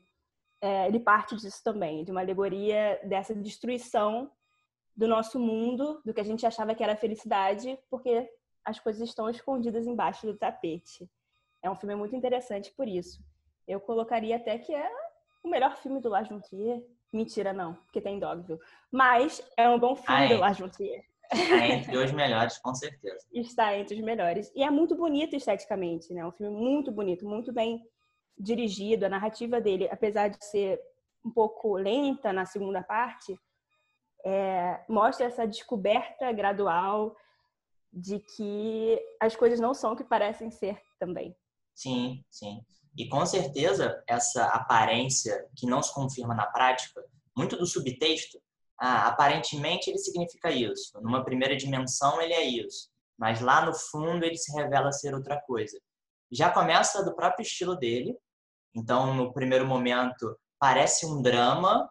é, 0.62 0.88
ele 0.88 1.00
parte 1.00 1.36
disso 1.36 1.62
também, 1.64 2.04
de 2.04 2.12
uma 2.12 2.22
alegoria 2.22 3.00
dessa 3.04 3.36
destruição 3.36 4.32
do 4.96 5.08
nosso 5.08 5.40
mundo, 5.40 6.02
do 6.06 6.14
que 6.14 6.22
a 6.22 6.24
gente 6.24 6.46
achava 6.46 6.76
que 6.76 6.84
era 6.84 6.96
felicidade, 6.96 7.78
porque 7.90 8.30
as 8.64 8.80
coisas 8.80 9.10
estão 9.10 9.30
escondidas 9.30 9.86
embaixo 9.88 10.26
do 10.26 10.38
tapete. 10.38 11.10
É 11.62 11.70
um 11.70 11.76
filme 11.76 11.96
muito 11.96 12.16
interessante 12.16 12.72
por 12.72 12.88
isso. 12.88 13.22
Eu 13.68 13.80
colocaria 13.80 14.36
até 14.36 14.58
que 14.58 14.74
é 14.74 14.90
o 15.44 15.50
melhor 15.50 15.76
filme 15.76 16.00
do 16.00 16.10
Lars 16.10 16.30
von 16.30 16.40
Trier. 16.40 16.82
Mentira, 17.12 17.52
não, 17.52 17.74
porque 17.76 18.02
tem 18.02 18.20
Dogville. 18.20 18.60
Mas 18.92 19.46
é 19.58 19.68
um 19.68 19.80
bom 19.80 19.96
filme 19.96 20.30
do 20.30 20.38
Lars 20.38 20.60
von 20.60 20.70
Trier. 20.70 21.04
Está 21.34 21.68
entre 21.68 21.98
os 21.98 22.12
melhores, 22.12 22.58
com 22.60 22.74
certeza. 22.74 23.26
Está 23.34 23.78
entre 23.78 23.96
os 23.96 24.02
melhores. 24.02 24.52
E 24.56 24.64
é 24.64 24.70
muito 24.70 24.96
bonito 24.96 25.36
esteticamente, 25.36 26.14
né? 26.14 26.22
É 26.22 26.26
um 26.26 26.32
filme 26.32 26.56
muito 26.56 26.92
bonito, 26.92 27.28
muito 27.28 27.52
bem 27.52 27.84
dirigido, 28.38 29.06
a 29.06 29.10
narrativa 29.10 29.62
dele, 29.62 29.88
apesar 29.92 30.30
de 30.30 30.44
ser 30.44 30.80
um 31.24 31.32
pouco 31.32 31.76
lenta 31.76 32.34
na 32.34 32.46
segunda 32.46 32.82
parte, 32.84 33.38
é, 34.26 34.84
mostra 34.90 35.26
essa 35.26 35.46
descoberta 35.46 36.32
gradual 36.32 37.16
de 37.92 38.20
que 38.20 39.00
as 39.20 39.36
coisas 39.36 39.60
não 39.60 39.74
são 39.74 39.94
o 39.94 39.96
que 39.96 40.04
parecem 40.04 40.50
ser 40.50 40.82
também. 41.00 41.36
Sim, 41.76 42.24
sim. 42.30 42.62
E 42.98 43.08
com 43.08 43.26
certeza 43.26 44.04
essa 44.08 44.46
aparência 44.46 45.48
que 45.56 45.66
não 45.66 45.82
se 45.82 45.94
confirma 45.94 46.34
na 46.34 46.46
prática, 46.48 47.04
muito 47.36 47.58
do 47.58 47.66
subtexto, 47.66 48.40
ah, 48.80 49.08
aparentemente 49.08 49.90
ele 49.90 49.98
significa 49.98 50.52
isso, 50.52 51.00
numa 51.02 51.24
primeira 51.24 51.56
dimensão 51.56 52.22
ele 52.22 52.34
é 52.34 52.44
isso, 52.44 52.90
mas 53.18 53.42
lá 53.42 53.66
no 53.66 53.74
fundo 53.74 54.26
ele 54.26 54.38
se 54.38 54.52
revela 54.54 54.92
ser 54.92 55.14
outra 55.14 55.40
coisa. 55.42 55.80
Já 56.32 56.50
começa 56.50 57.04
do 57.04 57.16
próprio 57.16 57.44
estilo 57.44 57.76
dele, 57.76 58.18
então, 58.76 59.14
no 59.14 59.32
primeiro 59.32 59.68
momento, 59.68 60.36
parece 60.60 61.06
um 61.06 61.22
drama 61.22 61.88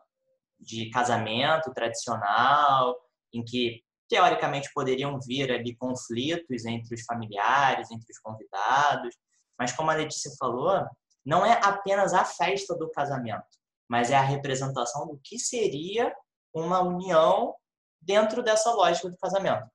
de 0.59 0.91
casamento 0.91 1.73
tradicional, 1.73 2.97
em 3.33 3.45
que 3.45 3.83
teoricamente 4.09 4.71
poderiam 4.75 5.19
vir 5.21 5.51
ali 5.51 5.75
conflitos 5.77 6.67
entre 6.67 6.95
os 6.95 7.05
familiares, 7.05 7.91
entre 7.91 8.07
os 8.11 8.19
convidados, 8.19 9.15
mas 9.59 9.73
como 9.73 9.91
a 9.91 9.95
Letícia 9.95 10.31
falou, 10.39 10.85
não 11.25 11.47
é 11.47 11.53
apenas 11.65 12.13
a 12.13 12.25
festa 12.25 12.77
do 12.77 12.91
casamento, 12.91 13.47
mas 13.89 14.11
é 14.11 14.17
a 14.17 14.23
representação 14.23 15.07
do 15.07 15.21
que 15.23 15.39
seria 15.39 16.15
uma 16.55 16.81
união 16.81 17.55
dentro 18.01 18.43
dessa 18.43 18.73
lógica 18.73 19.09
do 19.09 19.17
casamento. 19.17 19.67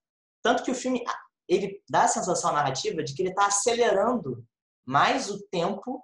Tanto 0.43 0.63
que 0.63 0.71
o 0.71 0.75
filme 0.75 1.03
ele 1.47 1.81
dá 1.89 2.03
a 2.03 2.07
sensação 2.09 2.51
narrativa 2.51 3.03
de 3.03 3.13
que 3.13 3.21
ele 3.21 3.29
está 3.29 3.47
acelerando 3.47 4.45
mais 4.85 5.29
o 5.29 5.41
tempo 5.47 6.03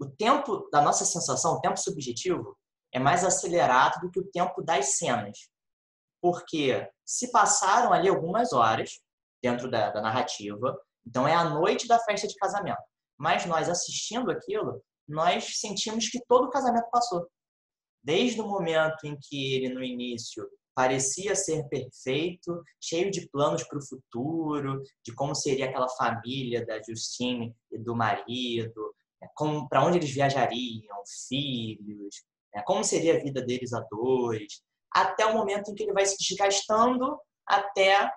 o 0.00 0.06
tempo 0.06 0.68
da 0.70 0.80
nossa 0.80 1.04
sensação, 1.04 1.54
o 1.54 1.60
tempo 1.60 1.76
subjetivo, 1.76 2.56
é 2.92 2.98
mais 2.98 3.24
acelerado 3.24 4.00
do 4.00 4.10
que 4.10 4.20
o 4.20 4.30
tempo 4.30 4.62
das 4.62 4.96
cenas. 4.96 5.36
Porque 6.22 6.88
se 7.04 7.30
passaram 7.30 7.92
ali 7.92 8.08
algumas 8.08 8.52
horas 8.52 9.00
dentro 9.42 9.70
da, 9.70 9.90
da 9.90 10.00
narrativa, 10.00 10.78
então 11.06 11.26
é 11.26 11.34
a 11.34 11.44
noite 11.44 11.86
da 11.86 11.98
festa 11.98 12.26
de 12.26 12.34
casamento. 12.36 12.80
Mas 13.16 13.44
nós 13.44 13.68
assistindo 13.68 14.30
aquilo, 14.30 14.82
nós 15.06 15.58
sentimos 15.58 16.08
que 16.08 16.24
todo 16.26 16.46
o 16.46 16.50
casamento 16.50 16.88
passou. 16.90 17.28
Desde 18.08 18.40
o 18.40 18.48
momento 18.48 19.04
em 19.04 19.18
que 19.20 19.54
ele, 19.54 19.68
no 19.68 19.84
início, 19.84 20.48
parecia 20.74 21.36
ser 21.36 21.68
perfeito, 21.68 22.64
cheio 22.82 23.10
de 23.10 23.28
planos 23.28 23.62
para 23.64 23.76
o 23.76 23.86
futuro, 23.86 24.82
de 25.04 25.14
como 25.14 25.34
seria 25.34 25.66
aquela 25.66 25.90
família 25.90 26.64
da 26.64 26.80
Justine 26.82 27.54
e 27.70 27.78
do 27.78 27.94
marido, 27.94 28.94
né, 29.20 29.28
para 29.68 29.84
onde 29.84 29.98
eles 29.98 30.10
viajariam, 30.10 30.96
filhos, 31.28 32.24
né, 32.54 32.62
como 32.64 32.82
seria 32.82 33.18
a 33.18 33.22
vida 33.22 33.42
deles 33.42 33.74
a 33.74 33.80
dois, 33.90 34.62
até 34.90 35.26
o 35.26 35.34
momento 35.34 35.70
em 35.70 35.74
que 35.74 35.82
ele 35.82 35.92
vai 35.92 36.06
se 36.06 36.16
desgastando 36.18 37.20
até 37.46 38.10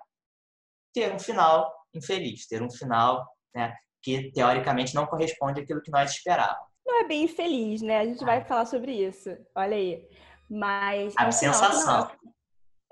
ter 0.94 1.14
um 1.14 1.18
final 1.18 1.70
infeliz, 1.92 2.46
ter 2.46 2.62
um 2.62 2.70
final 2.70 3.28
né, 3.54 3.76
que 4.00 4.32
teoricamente 4.32 4.94
não 4.94 5.04
corresponde 5.04 5.60
àquilo 5.60 5.82
que 5.82 5.90
nós 5.90 6.12
esperávamos. 6.12 6.71
Não 6.84 7.00
é 7.00 7.04
bem 7.04 7.24
infeliz, 7.24 7.80
né? 7.82 7.98
A 7.98 8.04
gente 8.04 8.24
vai 8.24 8.38
ah. 8.38 8.44
falar 8.44 8.66
sobre 8.66 8.92
isso. 8.92 9.36
Olha 9.54 9.76
aí. 9.76 10.08
Mas. 10.48 11.14
A 11.16 11.24
é 11.24 11.28
um 11.28 11.32
sensação. 11.32 12.10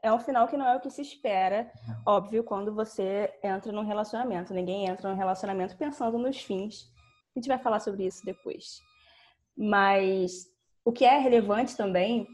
É, 0.03 0.09
é 0.09 0.13
um 0.13 0.19
final 0.19 0.49
que 0.49 0.57
não 0.57 0.67
é 0.67 0.77
o 0.77 0.81
que 0.81 0.91
se 0.91 1.03
espera, 1.03 1.71
uhum. 1.87 1.95
óbvio, 2.07 2.45
quando 2.45 2.75
você 2.75 3.33
entra 3.43 3.73
num 3.73 3.85
relacionamento. 3.85 4.55
Ninguém 4.55 4.87
entra 4.87 5.11
num 5.11 5.17
relacionamento 5.17 5.77
pensando 5.77 6.17
nos 6.17 6.41
fins 6.41 6.91
a 7.35 7.39
gente 7.39 7.49
vai 7.49 7.59
falar 7.59 7.81
sobre 7.81 8.07
isso 8.07 8.25
depois. 8.25 8.81
Mas 9.57 10.47
o 10.85 10.93
que 10.93 11.05
é 11.05 11.19
relevante 11.19 11.77
também 11.77 12.27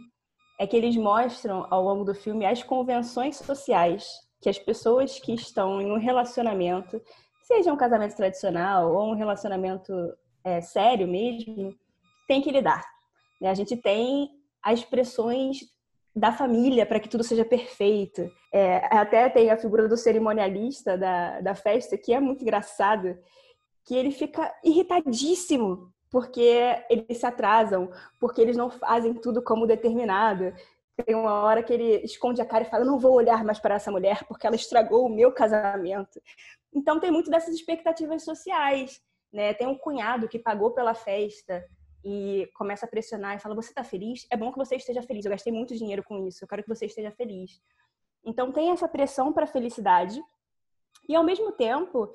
é 0.58 0.66
que 0.66 0.76
eles 0.76 0.96
mostram 0.96 1.66
ao 1.70 1.82
longo 1.82 2.04
do 2.04 2.14
filme 2.14 2.46
as 2.46 2.62
convenções 2.62 3.36
sociais 3.36 4.24
que 4.40 4.48
as 4.48 4.58
pessoas 4.58 5.18
que 5.18 5.34
estão 5.34 5.80
em 5.80 5.90
um 5.90 5.98
relacionamento, 5.98 7.00
seja 7.42 7.72
um 7.72 7.76
casamento 7.76 8.14
tradicional 8.14 8.94
ou 8.94 9.10
um 9.10 9.14
relacionamento 9.14 9.92
é, 10.46 10.60
sério 10.60 11.08
mesmo, 11.08 11.74
têm 12.28 12.40
que 12.40 12.52
lidar. 12.52 12.84
Né? 13.40 13.50
A 13.50 13.54
gente 13.54 13.76
tem 13.76 14.30
as 14.62 14.84
pressões 14.84 15.58
da 16.14 16.32
família 16.32 16.86
para 16.86 17.00
que 17.00 17.08
tudo 17.08 17.24
seja 17.24 17.44
perfeito. 17.44 18.30
É, 18.54 18.76
até 18.96 19.28
tem 19.28 19.50
a 19.50 19.56
figura 19.56 19.88
do 19.88 19.96
cerimonialista 19.96 20.96
da, 20.96 21.40
da 21.40 21.54
festa, 21.56 21.98
que 21.98 22.14
é 22.14 22.20
muito 22.20 22.42
engraçado, 22.42 23.18
que 23.84 23.96
ele 23.96 24.12
fica 24.12 24.54
irritadíssimo 24.62 25.92
porque 26.08 26.80
eles 26.88 27.18
se 27.18 27.26
atrasam, 27.26 27.90
porque 28.20 28.40
eles 28.40 28.56
não 28.56 28.70
fazem 28.70 29.14
tudo 29.14 29.42
como 29.42 29.66
determinado. 29.66 30.54
Tem 31.04 31.14
uma 31.16 31.42
hora 31.42 31.62
que 31.62 31.72
ele 31.72 31.96
esconde 32.04 32.40
a 32.40 32.46
cara 32.46 32.64
e 32.64 32.70
fala: 32.70 32.84
Não 32.84 32.98
vou 32.98 33.12
olhar 33.12 33.44
mais 33.44 33.58
para 33.58 33.74
essa 33.74 33.90
mulher 33.90 34.24
porque 34.28 34.46
ela 34.46 34.56
estragou 34.56 35.04
o 35.04 35.14
meu 35.14 35.32
casamento. 35.32 36.22
Então, 36.72 37.00
tem 37.00 37.10
muito 37.10 37.30
dessas 37.30 37.54
expectativas 37.54 38.22
sociais. 38.22 39.02
Né? 39.36 39.52
Tem 39.52 39.66
um 39.66 39.76
cunhado 39.76 40.28
que 40.28 40.38
pagou 40.38 40.70
pela 40.70 40.94
festa 40.94 41.62
e 42.02 42.48
começa 42.54 42.86
a 42.86 42.88
pressionar 42.88 43.36
e 43.36 43.38
fala: 43.38 43.54
Você 43.54 43.68
está 43.68 43.84
feliz? 43.84 44.26
É 44.30 44.36
bom 44.36 44.50
que 44.50 44.56
você 44.56 44.76
esteja 44.76 45.02
feliz. 45.02 45.26
Eu 45.26 45.30
gastei 45.30 45.52
muito 45.52 45.76
dinheiro 45.76 46.02
com 46.02 46.26
isso. 46.26 46.42
Eu 46.42 46.48
quero 46.48 46.62
que 46.62 46.68
você 46.70 46.86
esteja 46.86 47.10
feliz. 47.10 47.60
Então, 48.24 48.50
tem 48.50 48.70
essa 48.70 48.88
pressão 48.88 49.34
para 49.34 49.44
a 49.44 49.46
felicidade. 49.46 50.18
E, 51.06 51.14
ao 51.14 51.22
mesmo 51.22 51.52
tempo, 51.52 52.08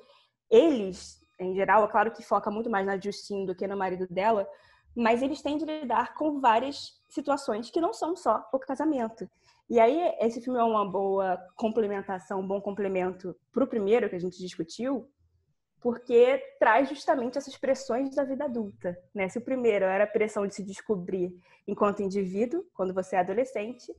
eles 0.50 1.22
em 1.38 1.54
geral, 1.54 1.84
é 1.84 1.88
claro 1.88 2.10
que 2.10 2.24
foca 2.24 2.50
muito 2.50 2.68
mais 2.68 2.86
na 2.86 2.98
Justine 2.98 3.46
do 3.46 3.54
que 3.54 3.66
no 3.66 3.76
marido 3.76 4.06
dela, 4.08 4.48
mas 4.94 5.22
eles 5.22 5.40
têm 5.42 5.56
de 5.56 5.64
lidar 5.64 6.14
com 6.14 6.40
várias 6.40 7.00
situações 7.08 7.70
que 7.70 7.80
não 7.80 7.92
são 7.92 8.16
só 8.16 8.44
o 8.52 8.58
casamento. 8.58 9.28
E 9.70 9.80
aí, 9.80 10.14
esse 10.20 10.40
filme 10.40 10.58
é 10.58 10.64
uma 10.64 10.84
boa 10.84 11.38
complementação, 11.56 12.40
um 12.40 12.46
bom 12.46 12.60
complemento 12.60 13.34
para 13.52 13.64
o 13.64 13.66
primeiro 13.66 14.08
que 14.08 14.16
a 14.16 14.20
gente 14.20 14.38
discutiu, 14.38 15.08
porque 15.82 16.38
traz 16.60 16.88
justamente 16.88 17.36
essas 17.36 17.56
pressões 17.56 18.14
da 18.14 18.22
vida 18.24 18.44
adulta. 18.44 18.96
Né? 19.12 19.28
Se 19.28 19.38
o 19.38 19.44
primeiro 19.44 19.84
era 19.84 20.04
a 20.04 20.06
pressão 20.06 20.46
de 20.46 20.54
se 20.54 20.62
descobrir 20.62 21.36
enquanto 21.66 22.02
indivíduo, 22.02 22.64
quando 22.72 22.94
você 22.94 23.16
é 23.16 23.18
adolescente, 23.18 23.92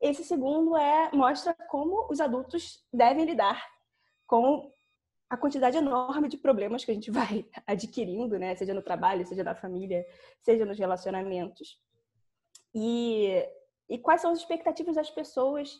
esse 0.00 0.24
segundo 0.24 0.76
é 0.76 1.10
mostra 1.12 1.54
como 1.68 2.10
os 2.10 2.20
adultos 2.20 2.82
devem 2.90 3.26
lidar 3.26 3.62
com 4.26 4.72
a 5.28 5.36
quantidade 5.36 5.76
enorme 5.76 6.28
de 6.28 6.38
problemas 6.38 6.84
que 6.84 6.90
a 6.90 6.94
gente 6.94 7.10
vai 7.12 7.44
adquirindo, 7.66 8.38
né? 8.38 8.56
Seja 8.56 8.72
no 8.72 8.82
trabalho, 8.82 9.26
seja 9.26 9.44
na 9.44 9.54
família, 9.54 10.06
seja 10.40 10.64
nos 10.64 10.78
relacionamentos. 10.78 11.78
E, 12.74 13.46
e 13.88 13.98
quais 13.98 14.22
são 14.22 14.32
as 14.32 14.38
expectativas 14.38 14.96
das 14.96 15.10
pessoas 15.10 15.78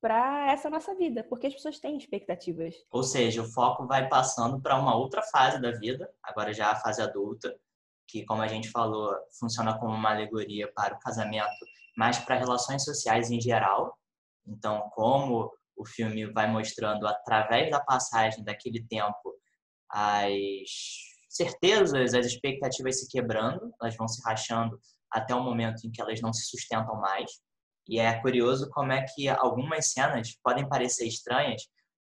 para 0.00 0.52
essa 0.52 0.70
nossa 0.70 0.94
vida? 0.94 1.24
Porque 1.24 1.46
as 1.46 1.54
pessoas 1.54 1.78
têm 1.78 1.96
expectativas. 1.96 2.74
Ou 2.90 3.02
seja, 3.02 3.42
o 3.42 3.52
foco 3.52 3.86
vai 3.86 4.08
passando 4.08 4.60
para 4.60 4.78
uma 4.78 4.96
outra 4.96 5.22
fase 5.22 5.60
da 5.60 5.72
vida, 5.72 6.08
agora 6.22 6.52
já 6.52 6.70
a 6.70 6.76
fase 6.76 7.02
adulta, 7.02 7.54
que, 8.06 8.24
como 8.24 8.42
a 8.42 8.48
gente 8.48 8.70
falou, 8.70 9.14
funciona 9.38 9.78
como 9.78 9.94
uma 9.94 10.10
alegoria 10.10 10.70
para 10.74 10.94
o 10.94 10.98
casamento, 10.98 11.50
mas 11.96 12.18
para 12.18 12.38
relações 12.38 12.84
sociais 12.84 13.30
em 13.30 13.40
geral. 13.40 13.96
Então, 14.46 14.88
como 14.94 15.52
o 15.76 15.86
filme 15.86 16.26
vai 16.32 16.50
mostrando 16.50 17.06
através 17.06 17.70
da 17.70 17.80
passagem 17.80 18.42
daquele 18.42 18.84
tempo 18.86 19.34
as 19.90 20.68
certezas, 21.28 22.14
as 22.14 22.26
expectativas 22.26 23.00
se 23.00 23.08
quebrando, 23.08 23.72
elas 23.80 23.96
vão 23.96 24.08
se 24.08 24.20
rachando 24.24 24.78
até 25.10 25.34
o 25.34 25.42
momento 25.42 25.86
em 25.86 25.90
que 25.90 26.00
elas 26.00 26.20
não 26.20 26.32
se 26.32 26.46
sustentam 26.46 26.96
mais. 27.00 27.30
E 27.88 27.98
é 27.98 28.20
curioso 28.20 28.68
como 28.70 28.92
é 28.92 29.02
que 29.02 29.28
algumas 29.28 29.92
cenas 29.92 30.36
podem 30.42 30.68
parecer 30.68 31.06
estranhas, 31.06 31.62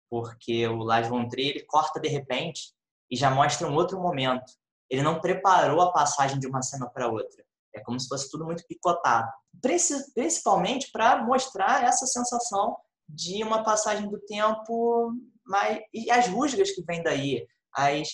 porque 0.10 0.68
o 0.68 0.78
Lars 0.78 1.08
von 1.08 1.28
Trier 1.28 1.52
ele 1.52 1.66
corta 1.66 2.00
de 2.00 2.08
repente 2.08 2.74
e 3.10 3.16
já 3.16 3.30
mostra 3.30 3.68
um 3.68 3.76
outro 3.76 4.00
momento. 4.00 4.52
Ele 4.90 5.04
não 5.04 5.20
preparou 5.20 5.82
a 5.82 5.92
passagem 5.92 6.40
de 6.40 6.48
uma 6.48 6.62
cena 6.62 6.90
para 6.90 7.08
outra. 7.08 7.44
É 7.74 7.82
como 7.82 8.00
se 8.00 8.08
fosse 8.08 8.30
tudo 8.32 8.46
muito 8.46 8.66
picotado. 8.68 9.30
Principalmente 9.62 10.90
para 10.92 11.24
mostrar 11.24 11.84
essa 11.84 12.06
sensação 12.08 12.76
de 13.08 13.44
uma 13.44 13.64
passagem 13.64 14.10
do 14.10 14.20
tempo 14.22 15.14
mas, 15.46 15.80
e 15.94 16.10
as 16.10 16.28
rusgas 16.28 16.72
que 16.72 16.84
vêm 16.84 17.04
daí, 17.04 17.46
as 17.74 18.10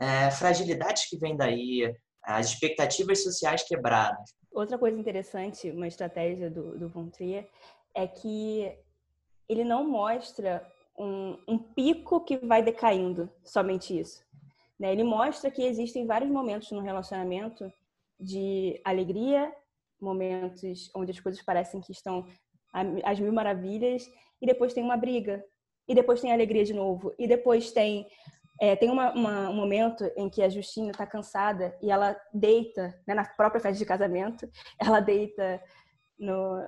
é, 0.00 0.30
fragilidades 0.30 1.08
que 1.08 1.18
vêm 1.18 1.36
daí, 1.36 1.92
as 2.22 2.46
expectativas 2.46 3.22
sociais 3.22 3.64
quebradas. 3.64 4.30
Outra 4.56 4.78
coisa 4.78 4.98
interessante, 4.98 5.70
uma 5.70 5.86
estratégia 5.86 6.48
do, 6.48 6.78
do 6.78 6.88
Von 6.88 7.10
Trier, 7.10 7.46
é 7.94 8.06
que 8.06 8.74
ele 9.46 9.62
não 9.62 9.86
mostra 9.86 10.66
um, 10.98 11.36
um 11.46 11.58
pico 11.58 12.24
que 12.24 12.38
vai 12.38 12.62
decaindo, 12.62 13.30
somente 13.44 13.98
isso. 13.98 14.24
Né? 14.80 14.90
Ele 14.92 15.04
mostra 15.04 15.50
que 15.50 15.62
existem 15.62 16.06
vários 16.06 16.30
momentos 16.30 16.70
no 16.72 16.80
relacionamento 16.80 17.70
de 18.18 18.80
alegria, 18.82 19.54
momentos 20.00 20.90
onde 20.96 21.10
as 21.10 21.20
coisas 21.20 21.42
parecem 21.42 21.82
que 21.82 21.92
estão 21.92 22.24
às 23.04 23.20
mil 23.20 23.34
maravilhas, 23.34 24.10
e 24.40 24.46
depois 24.46 24.72
tem 24.72 24.82
uma 24.82 24.96
briga, 24.96 25.44
e 25.86 25.94
depois 25.94 26.22
tem 26.22 26.32
alegria 26.32 26.64
de 26.64 26.72
novo, 26.72 27.14
e 27.18 27.28
depois 27.28 27.72
tem 27.72 28.06
é, 28.60 28.74
tem 28.74 28.90
uma, 28.90 29.12
uma, 29.12 29.50
um 29.50 29.54
momento 29.54 30.04
em 30.16 30.28
que 30.28 30.42
a 30.42 30.48
Justina 30.48 30.90
está 30.90 31.06
cansada 31.06 31.76
e 31.82 31.90
ela 31.90 32.18
deita, 32.32 32.98
né, 33.06 33.14
na 33.14 33.24
própria 33.24 33.60
festa 33.60 33.78
de 33.78 33.84
casamento, 33.84 34.48
ela 34.80 35.00
deita 35.00 35.62
no, 36.18 36.62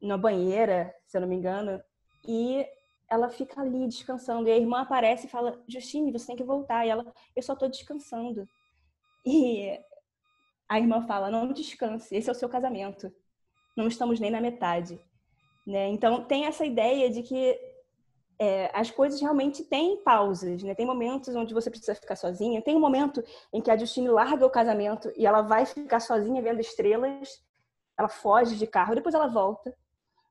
na 0.00 0.16
banheira, 0.16 0.94
se 1.06 1.16
eu 1.16 1.20
não 1.20 1.28
me 1.28 1.36
engano, 1.36 1.82
e 2.26 2.66
ela 3.08 3.28
fica 3.28 3.60
ali 3.60 3.86
descansando. 3.86 4.48
E 4.48 4.52
a 4.52 4.56
irmã 4.56 4.80
aparece 4.80 5.26
e 5.26 5.30
fala: 5.30 5.62
Justine, 5.68 6.12
você 6.12 6.28
tem 6.28 6.36
que 6.36 6.42
voltar. 6.42 6.86
E 6.86 6.90
ela: 6.90 7.12
Eu 7.34 7.42
só 7.42 7.52
estou 7.52 7.68
descansando. 7.68 8.48
E 9.24 9.78
a 10.68 10.78
irmã 10.78 11.06
fala: 11.06 11.30
Não 11.30 11.52
descanse, 11.52 12.16
esse 12.16 12.28
é 12.28 12.32
o 12.32 12.34
seu 12.34 12.48
casamento. 12.48 13.12
Não 13.76 13.86
estamos 13.86 14.18
nem 14.18 14.30
na 14.30 14.40
metade. 14.40 14.98
Né? 15.66 15.88
Então, 15.88 16.24
tem 16.24 16.46
essa 16.46 16.64
ideia 16.64 17.10
de 17.10 17.22
que 17.22 17.58
é, 18.38 18.70
as 18.74 18.90
coisas 18.90 19.20
realmente 19.20 19.64
têm 19.64 20.02
pausas, 20.02 20.62
né? 20.62 20.74
Tem 20.74 20.86
momentos 20.86 21.34
onde 21.34 21.54
você 21.54 21.70
precisa 21.70 21.94
ficar 21.94 22.16
sozinha. 22.16 22.62
Tem 22.62 22.76
um 22.76 22.80
momento 22.80 23.22
em 23.52 23.60
que 23.60 23.70
a 23.70 23.76
Justine 23.76 24.08
larga 24.08 24.44
o 24.44 24.50
casamento 24.50 25.10
e 25.16 25.26
ela 25.26 25.42
vai 25.42 25.64
ficar 25.64 26.00
sozinha 26.00 26.42
vendo 26.42 26.60
estrelas. 26.60 27.42
Ela 27.98 28.08
foge 28.08 28.56
de 28.56 28.66
carro, 28.66 28.94
depois 28.94 29.14
ela 29.14 29.26
volta. 29.26 29.74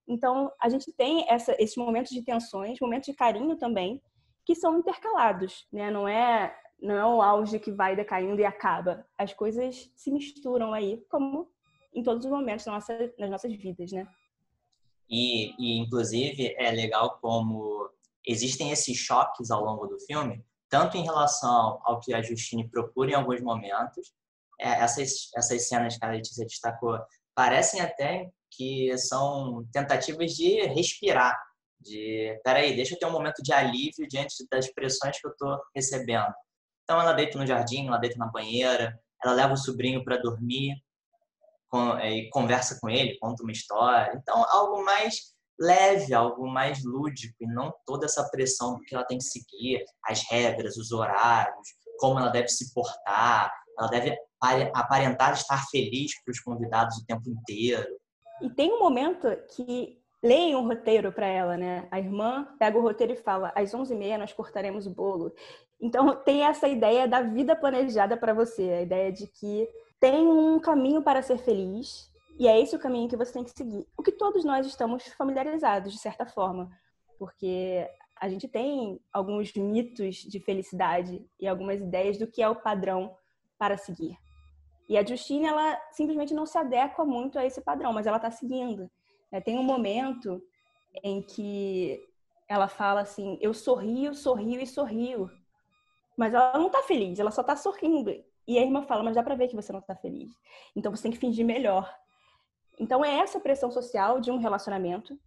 Então, 0.08 0.51
a 0.62 0.70
gente 0.70 0.91
tem 0.93 1.26
essa, 1.28 1.56
esses 1.60 1.76
momentos 1.76 2.12
de 2.12 2.22
tensões, 2.22 2.80
momentos 2.80 3.08
de 3.08 3.16
carinho 3.16 3.56
também, 3.56 3.99
que 4.45 4.53
são 4.53 4.78
intercalados, 4.78 5.68
né? 5.74 5.89
Não 5.89 6.08
é, 6.08 6.56
não 6.80 6.95
é 6.95 7.06
o 7.06 7.22
auge 7.24 7.60
que 7.60 7.72
vai 7.72 7.95
decaindo 7.95 8.39
e 8.39 8.45
acaba. 8.45 9.03
As 9.18 9.34
coisas 9.34 9.91
se 9.95 10.12
misturam 10.12 10.74
aí, 10.74 11.03
como 11.10 11.49
em 11.91 12.03
todos 12.03 12.24
os 12.24 12.32
momentos 12.32 12.68
nossa, 12.68 12.95
nas 13.18 13.32
nossas 13.32 13.56
vidas, 13.56 13.91
né? 13.91 14.08
E, 15.10 15.53
e, 15.58 15.80
inclusive, 15.80 16.53
é 16.58 16.72
legal 16.72 17.18
como 17.20 17.89
existem 18.28 18.71
esses 18.71 18.97
choques 18.97 19.51
ao 19.51 19.63
longo 19.63 19.88
do 19.88 19.99
filme, 19.99 20.43
tanto 20.69 20.97
em 20.97 21.03
relação 21.03 21.80
ao 21.84 21.99
que 21.99 22.13
a 22.13 22.21
Justine 22.21 22.69
procura 22.69 23.11
em 23.11 23.13
alguns 23.13 23.41
momentos, 23.41 24.13
é, 24.59 24.69
essas, 24.82 25.30
essas 25.36 25.67
cenas 25.67 25.97
que 25.97 26.05
a 26.05 26.09
Letícia 26.09 26.45
destacou 26.45 26.99
parecem 27.36 27.82
até 27.82 28.30
que 28.51 28.97
são 28.97 29.67
tentativas 29.71 30.34
de 30.34 30.61
respirar, 30.67 31.38
de, 31.80 32.39
peraí, 32.43 32.76
deixa 32.76 32.95
eu 32.95 32.99
ter 32.99 33.05
um 33.05 33.11
momento 33.11 33.43
de 33.43 33.51
alívio 33.51 34.07
diante 34.07 34.47
das 34.49 34.71
pressões 34.73 35.19
que 35.19 35.28
eu 35.28 35.32
estou 35.32 35.59
recebendo. 35.76 36.34
Então 36.84 36.99
ela 36.99 37.13
deita 37.13 37.38
no 37.38 37.45
jardim, 37.45 37.88
ela 37.88 37.97
deita 37.97 38.17
na 38.17 38.28
banheira, 38.28 38.97
ela 39.23 39.34
leva 39.34 39.53
o 39.53 39.57
sobrinho 39.57 40.03
para 40.03 40.17
dormir 40.17 40.76
com, 41.67 41.99
e 41.99 42.30
conversa 42.30 42.80
com 42.80 42.89
ele, 42.89 43.17
conta 43.19 43.43
uma 43.43 43.51
história. 43.51 44.13
Então 44.15 44.45
algo 44.49 44.84
mais 44.86 45.35
leve, 45.60 46.14
algo 46.14 46.47
mais 46.47 46.84
lúdico 46.84 47.36
e 47.41 47.47
não 47.47 47.74
toda 47.86 48.06
essa 48.06 48.28
pressão 48.30 48.80
que 48.86 48.95
ela 48.95 49.06
tem 49.06 49.18
que 49.18 49.24
seguir 49.24 49.84
as 50.03 50.24
regras, 50.30 50.78
os 50.78 50.91
horários, 50.91 51.68
como 51.97 52.20
ela 52.20 52.30
deve 52.30 52.49
se 52.49 52.74
portar, 52.74 53.51
ela 53.78 53.89
deve 53.89 54.18
aparentar 54.74 55.34
estar 55.34 55.66
feliz 55.70 56.12
para 56.24 56.32
os 56.32 56.39
convidados 56.39 56.97
o 56.97 57.06
tempo 57.06 57.30
inteiro. 57.30 57.88
E 58.41 58.49
tem 58.49 58.72
um 58.72 58.80
momento 58.80 59.28
que 59.56 59.97
leem 60.22 60.56
um 60.56 60.68
roteiro 60.68 61.12
para 61.12 61.28
ela, 61.28 61.56
né? 61.56 61.88
A 61.91 61.99
irmã 61.99 62.47
pega 62.60 62.78
o 62.78 62.82
roteiro 62.82 63.14
e 63.14 63.18
fala: 63.18 63.51
às 63.56 63.72
11h30 63.72 64.18
nós 64.18 64.34
cortaremos 64.34 64.86
o 64.86 64.89
bolo. 64.89 65.34
Então 65.80 66.16
tem 66.16 66.43
essa 66.43 66.68
ideia 66.68 67.08
da 67.08 67.22
vida 67.22 67.56
planejada 67.56 68.18
para 68.18 68.34
você, 68.34 68.64
a 68.64 68.82
ideia 68.82 69.12
de 69.12 69.28
que 69.28 69.70
tem 69.99 70.28
um 70.28 70.60
caminho 70.60 71.01
para 71.01 71.22
ser 71.22 71.38
feliz 71.38 72.12
e 72.38 72.48
é 72.48 72.60
esse 72.60 72.76
o 72.76 72.80
caminho 72.80 73.08
que 73.08 73.16
você 73.16 73.32
tem 73.32 73.44
que 73.44 73.52
seguir. 73.52 73.88
O 73.98 74.04
que 74.04 74.12
todos 74.12 74.44
nós 74.44 74.66
estamos 74.68 75.04
familiarizados, 75.14 75.94
de 75.94 76.00
certa 76.00 76.26
forma, 76.26 76.70
porque 77.18 77.88
a 78.20 78.28
gente 78.28 78.48
tem 78.48 79.00
alguns 79.12 79.54
mitos 79.54 80.18
de 80.18 80.40
felicidade 80.40 81.26
e 81.40 81.48
algumas 81.48 81.80
ideias 81.80 82.18
do 82.18 82.28
que 82.28 82.42
é 82.42 82.50
o 82.50 82.56
padrão 82.56 83.16
para 83.58 83.78
seguir. 83.78 84.18
E 84.88 84.98
a 84.98 85.06
Justine, 85.06 85.48
ela 85.48 85.80
simplesmente 85.92 86.34
não 86.34 86.46
se 86.46 86.58
adequa 86.58 87.04
muito 87.04 87.40
a 87.40 87.46
esse 87.46 87.62
padrão, 87.62 87.92
mas 87.92 88.06
ela 88.06 88.18
está 88.18 88.30
seguindo. 88.30 88.90
É, 89.32 89.42
tem 89.42 89.58
um 89.58 89.64
momento 89.64 90.42
em 91.04 91.22
que 91.22 92.00
ela 92.48 92.68
fala 92.68 93.02
assim: 93.02 93.38
Eu 93.42 93.54
sorrio, 93.54 94.14
sorrio 94.14 94.62
e 94.62 94.68
sorrio. 94.68 95.30
Mas 96.16 96.34
ela 96.34 96.58
não 96.58 96.68
está 96.68 96.84
feliz, 96.84 97.20
ela 97.20 97.32
só 97.32 97.42
está 97.42 97.56
sorrindo. 97.56 98.12
E 98.48 98.58
a 98.60 98.62
irmã 98.62 98.84
fala: 98.84 99.04
Mas 99.04 99.16
dá 99.16 99.24
para 99.24 99.36
ver 99.36 99.48
que 99.48 99.56
você 99.56 99.72
não 99.72 99.80
está 99.80 99.96
feliz. 99.96 100.32
Então 100.76 100.92
você 100.92 101.04
tem 101.04 101.12
que 101.12 101.18
fingir 101.18 101.46
melhor. 101.46 101.92
Então, 102.80 103.03
é 103.03 103.19
essa 103.19 103.39
pressão 103.39 103.71
social 103.71 104.19
de 104.19 104.32
um 104.32 104.38
relacionamento, 104.38 105.17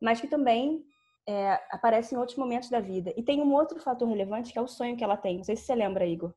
mas 0.00 0.20
que 0.20 0.26
também 0.26 0.84
é, 1.26 1.60
aparece 1.70 2.14
em 2.14 2.18
outros 2.18 2.36
momentos 2.36 2.68
da 2.68 2.80
vida. 2.80 3.12
E 3.16 3.22
tem 3.22 3.40
um 3.40 3.52
outro 3.52 3.80
fator 3.80 4.08
relevante 4.08 4.52
que 4.52 4.58
é 4.58 4.62
o 4.62 4.68
sonho 4.68 4.96
que 4.96 5.04
ela 5.04 5.16
tem. 5.16 5.38
Não 5.38 5.44
sei 5.44 5.56
se 5.56 5.64
você 5.64 5.74
lembra, 5.74 6.06
Igor, 6.06 6.32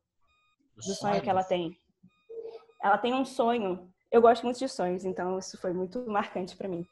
do 0.76 0.94
sonho 0.94 1.20
que 1.20 1.30
ela 1.30 1.44
tem. 1.44 1.76
Ela 2.82 2.98
tem 2.98 3.14
um 3.14 3.24
sonho. 3.24 3.92
Eu 4.10 4.22
gosto 4.22 4.44
muito 4.44 4.58
de 4.58 4.68
sonhos, 4.68 5.04
então 5.04 5.38
isso 5.38 5.58
foi 5.58 5.72
muito 5.72 6.08
marcante 6.08 6.56
para 6.56 6.68
mim. 6.68 6.86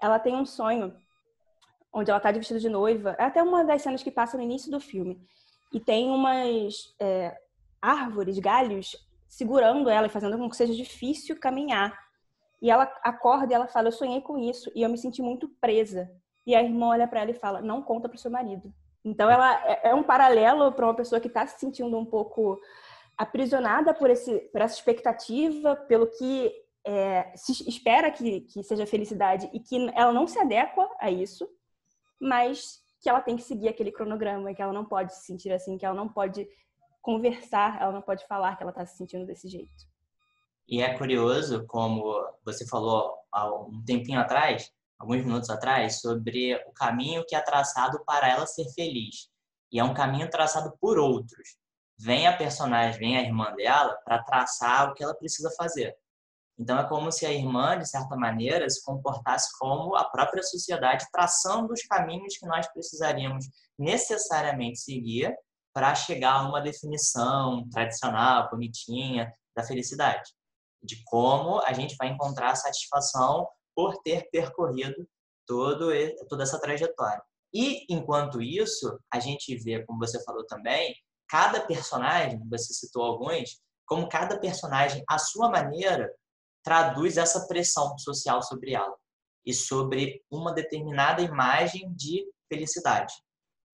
Ela 0.00 0.18
tem 0.18 0.34
um 0.34 0.46
sonho 0.46 0.94
onde 1.92 2.10
ela 2.10 2.18
está 2.18 2.30
de 2.30 2.38
vestido 2.38 2.60
de 2.60 2.68
noiva. 2.68 3.16
É 3.18 3.24
até 3.24 3.42
uma 3.42 3.64
das 3.64 3.82
cenas 3.82 4.02
que 4.02 4.10
passa 4.10 4.36
no 4.36 4.42
início 4.42 4.70
do 4.70 4.80
filme. 4.80 5.20
E 5.72 5.80
tem 5.80 6.10
umas 6.10 6.94
é, 7.00 7.36
árvores, 7.80 8.38
galhos, 8.38 8.96
segurando 9.28 9.90
ela 9.90 10.06
e 10.06 10.10
fazendo 10.10 10.38
com 10.38 10.48
que 10.48 10.56
seja 10.56 10.74
difícil 10.74 11.38
caminhar. 11.38 12.05
E 12.66 12.70
ela 12.70 12.92
acorda 13.04 13.52
e 13.52 13.54
ela 13.54 13.68
fala: 13.68 13.86
Eu 13.86 13.92
sonhei 13.92 14.20
com 14.20 14.36
isso 14.36 14.72
e 14.74 14.82
eu 14.82 14.88
me 14.88 14.98
senti 14.98 15.22
muito 15.22 15.48
presa. 15.60 16.10
E 16.44 16.52
a 16.52 16.60
irmã 16.60 16.88
olha 16.88 17.06
para 17.06 17.20
ela 17.20 17.30
e 17.30 17.34
fala: 17.34 17.60
Não 17.62 17.80
conta 17.80 18.08
para 18.08 18.16
o 18.16 18.18
seu 18.18 18.28
marido. 18.28 18.74
Então, 19.04 19.30
ela 19.30 19.54
é, 19.70 19.90
é 19.90 19.94
um 19.94 20.02
paralelo 20.02 20.72
para 20.72 20.84
uma 20.84 20.96
pessoa 20.96 21.20
que 21.20 21.28
está 21.28 21.46
se 21.46 21.60
sentindo 21.60 21.96
um 21.96 22.04
pouco 22.04 22.58
aprisionada 23.16 23.94
por, 23.94 24.10
esse, 24.10 24.40
por 24.50 24.60
essa 24.60 24.74
expectativa, 24.74 25.76
pelo 25.76 26.08
que 26.08 26.52
é, 26.84 27.30
se 27.36 27.68
espera 27.68 28.10
que, 28.10 28.40
que 28.40 28.64
seja 28.64 28.84
felicidade 28.84 29.48
e 29.52 29.60
que 29.60 29.88
ela 29.94 30.12
não 30.12 30.26
se 30.26 30.36
adequa 30.40 30.90
a 30.98 31.08
isso, 31.08 31.48
mas 32.20 32.80
que 33.00 33.08
ela 33.08 33.20
tem 33.20 33.36
que 33.36 33.44
seguir 33.44 33.68
aquele 33.68 33.92
cronograma, 33.92 34.52
que 34.52 34.60
ela 34.60 34.72
não 34.72 34.84
pode 34.84 35.14
se 35.14 35.24
sentir 35.24 35.52
assim, 35.52 35.78
que 35.78 35.86
ela 35.86 35.94
não 35.94 36.08
pode 36.08 36.48
conversar, 37.00 37.80
ela 37.80 37.92
não 37.92 38.02
pode 38.02 38.26
falar 38.26 38.56
que 38.56 38.64
ela 38.64 38.72
está 38.72 38.84
se 38.84 38.96
sentindo 38.96 39.24
desse 39.24 39.48
jeito. 39.48 39.95
E 40.68 40.82
é 40.82 40.96
curioso, 40.98 41.64
como 41.66 42.26
você 42.44 42.66
falou 42.66 43.16
há 43.30 43.48
um 43.54 43.82
tempinho 43.84 44.20
atrás, 44.20 44.70
alguns 44.98 45.24
minutos 45.24 45.48
atrás, 45.50 46.00
sobre 46.00 46.56
o 46.66 46.72
caminho 46.72 47.24
que 47.26 47.36
é 47.36 47.40
traçado 47.40 48.02
para 48.04 48.28
ela 48.28 48.46
ser 48.46 48.68
feliz. 48.74 49.28
E 49.70 49.78
é 49.78 49.84
um 49.84 49.94
caminho 49.94 50.28
traçado 50.28 50.76
por 50.80 50.98
outros. 50.98 51.56
Vem 51.98 52.26
a 52.26 52.36
personagem, 52.36 52.98
vem 52.98 53.16
a 53.16 53.22
irmã 53.22 53.54
dela 53.54 53.96
para 54.04 54.22
traçar 54.22 54.90
o 54.90 54.94
que 54.94 55.04
ela 55.04 55.14
precisa 55.14 55.50
fazer. 55.56 55.96
Então 56.58 56.78
é 56.78 56.88
como 56.88 57.12
se 57.12 57.26
a 57.26 57.32
irmã, 57.32 57.78
de 57.78 57.88
certa 57.88 58.16
maneira, 58.16 58.68
se 58.68 58.82
comportasse 58.84 59.56
como 59.58 59.94
a 59.94 60.04
própria 60.04 60.42
sociedade, 60.42 61.06
traçando 61.12 61.72
os 61.72 61.82
caminhos 61.82 62.38
que 62.38 62.46
nós 62.46 62.66
precisaríamos 62.72 63.46
necessariamente 63.78 64.78
seguir 64.78 65.34
para 65.72 65.94
chegar 65.94 66.32
a 66.32 66.48
uma 66.48 66.60
definição 66.60 67.68
tradicional, 67.68 68.48
bonitinha 68.50 69.30
da 69.54 69.62
felicidade, 69.62 70.32
de 70.86 71.02
como 71.04 71.60
a 71.60 71.72
gente 71.72 71.96
vai 71.96 72.08
encontrar 72.08 72.54
satisfação 72.54 73.46
por 73.74 74.00
ter 74.02 74.30
percorrido 74.30 75.06
todo, 75.46 75.90
toda 76.28 76.42
essa 76.42 76.60
trajetória. 76.60 77.22
E, 77.54 77.86
enquanto 77.88 78.40
isso, 78.40 78.98
a 79.12 79.20
gente 79.20 79.56
vê, 79.56 79.84
como 79.84 79.98
você 79.98 80.22
falou 80.24 80.44
também, 80.46 80.94
cada 81.28 81.60
personagem, 81.60 82.40
você 82.48 82.72
citou 82.72 83.02
alguns, 83.02 83.60
como 83.86 84.08
cada 84.08 84.38
personagem, 84.38 85.02
à 85.08 85.18
sua 85.18 85.48
maneira, 85.48 86.12
traduz 86.64 87.16
essa 87.16 87.46
pressão 87.46 87.96
social 87.98 88.42
sobre 88.42 88.74
ela 88.74 88.94
e 89.44 89.54
sobre 89.54 90.22
uma 90.30 90.52
determinada 90.52 91.22
imagem 91.22 91.92
de 91.94 92.26
felicidade. 92.48 93.14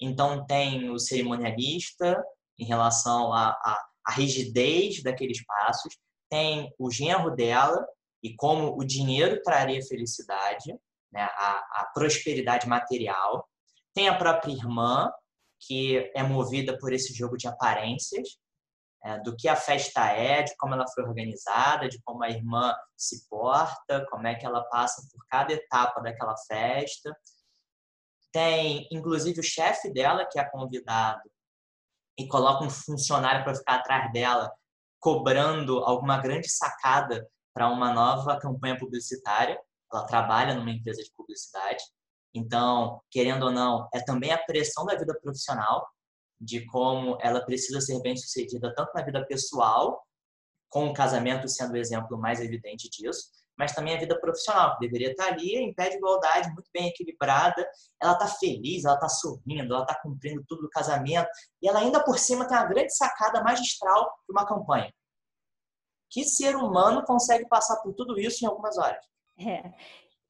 Então, 0.01 0.45
tem 0.45 0.91
o 0.91 0.99
cerimonialista 0.99 2.23
em 2.59 2.65
relação 2.65 3.33
à, 3.33 3.51
à, 3.51 3.89
à 4.07 4.13
rigidez 4.13 5.03
daqueles 5.03 5.45
passos, 5.45 5.97
tem 6.33 6.75
o 6.79 6.91
genro 6.91 7.37
dela 7.37 7.87
e 8.23 8.35
como 8.35 8.75
o 8.79 8.83
dinheiro 8.83 9.43
traria 9.43 9.85
felicidade, 9.85 10.73
né, 11.13 11.25
a, 11.25 11.83
a 11.83 11.91
prosperidade 11.93 12.67
material, 12.67 13.47
tem 13.93 14.09
a 14.09 14.17
própria 14.17 14.53
irmã, 14.53 15.13
que 15.61 16.11
é 16.17 16.23
movida 16.23 16.79
por 16.79 16.91
esse 16.91 17.13
jogo 17.13 17.37
de 17.37 17.47
aparências, 17.47 18.39
é, 19.05 19.21
do 19.21 19.37
que 19.37 19.47
a 19.47 19.55
festa 19.55 20.07
é, 20.07 20.43
de 20.43 20.57
como 20.57 20.73
ela 20.73 20.89
foi 20.95 21.05
organizada, 21.05 21.87
de 21.87 22.01
como 22.03 22.25
a 22.25 22.31
irmã 22.31 22.75
se 22.97 23.29
porta, 23.29 24.07
como 24.09 24.27
é 24.27 24.35
que 24.35 24.47
ela 24.47 24.65
passa 24.71 25.07
por 25.13 25.27
cada 25.29 25.53
etapa 25.53 26.01
daquela 26.01 26.37
festa. 26.49 27.15
Tem, 28.33 28.89
inclusive, 28.91 29.39
o 29.39 29.45
chefe 29.45 29.93
dela, 29.93 30.25
que 30.25 30.39
é 30.39 30.45
convidado, 30.49 31.31
e 32.19 32.27
coloca 32.27 32.65
um 32.65 32.71
funcionário 32.71 33.45
para 33.45 33.55
ficar 33.55 33.75
atrás 33.75 34.11
dela, 34.13 34.51
cobrando 35.03 35.81
alguma 35.81 36.19
grande 36.19 36.49
sacada 36.49 37.29
para 37.53 37.69
uma 37.69 37.93
nova 37.93 38.39
campanha 38.39 38.79
publicitária. 38.79 39.61
Ela 39.93 40.07
trabalha 40.07 40.55
numa 40.55 40.71
empresa 40.71 41.03
de 41.03 41.11
publicidade. 41.15 41.83
Então, 42.33 43.03
querendo 43.11 43.43
ou 43.43 43.51
não, 43.51 43.89
é 43.93 44.01
também 44.01 44.31
a 44.33 44.39
pressão 44.39 44.87
da 44.87 44.95
vida 44.95 45.19
profissional 45.21 45.87
de 46.41 46.65
como 46.67 47.19
ela 47.21 47.45
precisa 47.45 47.81
ser 47.81 48.01
bem 48.01 48.17
sucedida 48.17 48.73
tanto 48.75 48.93
na 48.95 49.03
vida 49.03 49.27
pessoal, 49.27 50.03
com 50.69 50.87
o 50.87 50.95
casamento 50.95 51.49
sendo 51.49 51.73
o 51.73 51.77
exemplo 51.77 52.17
mais 52.17 52.41
evidente 52.41 52.89
disso, 52.89 53.29
mas 53.59 53.73
também 53.73 53.95
a 53.95 53.99
vida 53.99 54.19
profissional, 54.19 54.75
que 54.75 54.87
deveria 54.87 55.11
estar 55.11 55.33
ali 55.33 55.57
em 55.57 55.75
pé 55.75 55.91
de 55.91 55.97
igualdade, 55.97 56.53
muito 56.53 56.71
bem 56.73 56.89
equilibrada. 56.89 57.67
Ela 58.01 58.13
está 58.13 58.27
feliz, 58.27 58.85
ela 58.85 58.95
está 58.95 59.09
sorrindo, 59.09 59.75
ela 59.75 59.83
está 59.83 59.99
cumprindo 60.03 60.45
tudo 60.49 60.63
do 60.63 60.71
casamento, 60.71 61.29
e 61.61 61.69
ela 61.69 61.81
ainda 61.81 62.03
por 62.03 62.19
cima 62.19 62.47
tem 62.47 62.57
uma 62.57 62.67
grande 62.67 62.95
sacada 62.97 63.43
magistral 63.43 64.05
de 64.27 64.33
uma 64.33 64.47
campanha. 64.47 64.93
Que 66.11 66.25
ser 66.25 66.57
humano 66.57 67.05
consegue 67.05 67.49
passar 67.49 67.77
por 67.83 67.95
tudo 67.95 68.19
isso 68.19 68.45
em 68.45 68.49
algumas 68.49 68.77
horas? 68.77 69.05
É. 69.39 69.73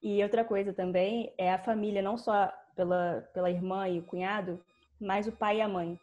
E 0.03 0.23
outra 0.23 0.45
coisa 0.45 0.73
também 0.73 1.33
é 1.39 1.53
a 1.53 1.63
família, 1.63 2.03
não 2.03 2.17
só 2.17 2.53
pela, 2.75 3.29
pela 3.33 3.51
irmã 3.51 3.89
e 3.89 3.99
o 3.99 4.05
cunhado, 4.05 4.65
mas 5.01 5.27
o 5.27 5.33
pai 5.33 5.59
e 5.59 5.61
a 5.61 5.69
mãe. 5.69 5.99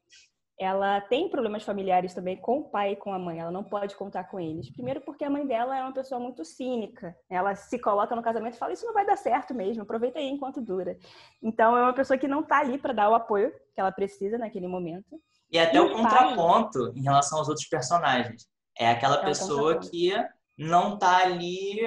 Ela 0.60 1.00
tem 1.00 1.30
problemas 1.30 1.64
familiares 1.64 2.14
também 2.14 2.36
com 2.36 2.60
o 2.60 2.70
pai 2.70 2.92
e 2.92 2.96
com 2.96 3.14
a 3.14 3.18
mãe. 3.18 3.40
Ela 3.40 3.52
não 3.52 3.64
pode 3.64 3.96
contar 3.96 4.26
com 4.26 4.40
eles. 4.40 4.70
Primeiro 4.70 5.00
porque 5.02 5.24
a 5.24 5.30
mãe 5.30 5.48
dela 5.48 5.78
é 5.78 5.82
uma 5.82 5.94
pessoa 5.94 6.20
muito 6.20 6.44
cínica. 6.44 7.16
Ela 7.30 7.56
se 7.56 7.80
coloca 7.80 8.16
no 8.16 8.22
casamento 8.22 8.56
e 8.56 8.58
fala: 8.58 8.74
"Isso 8.74 8.86
não 8.86 8.94
vai 8.94 9.06
dar 9.06 9.16
certo 9.16 9.54
mesmo. 9.54 9.84
Aproveita 9.84 10.20
aí 10.20 10.28
enquanto 10.28 10.62
dura". 10.62 10.98
Então 11.42 11.78
é 11.78 11.82
uma 11.82 11.94
pessoa 11.94 12.18
que 12.18 12.28
não 12.28 12.42
está 12.42 12.60
ali 12.60 12.78
para 12.78 12.94
dar 12.94 13.10
o 13.10 13.16
apoio 13.16 13.52
que 13.74 13.80
ela 13.80 13.92
precisa 13.92 14.38
naquele 14.38 14.68
momento. 14.68 15.20
E 15.50 15.58
até 15.58 15.78
e 15.78 15.80
o, 15.80 15.86
o 15.86 15.92
contraponto 15.94 16.92
pai... 16.92 17.00
em 17.00 17.04
relação 17.04 17.40
aos 17.40 17.48
outros 17.48 17.68
personagens. 17.68 18.46
É 18.78 18.90
aquela 18.90 19.22
é 19.22 19.26
pessoa 19.26 19.80
que 19.80 20.14
não 20.58 20.96
está 20.96 21.24
ali 21.24 21.80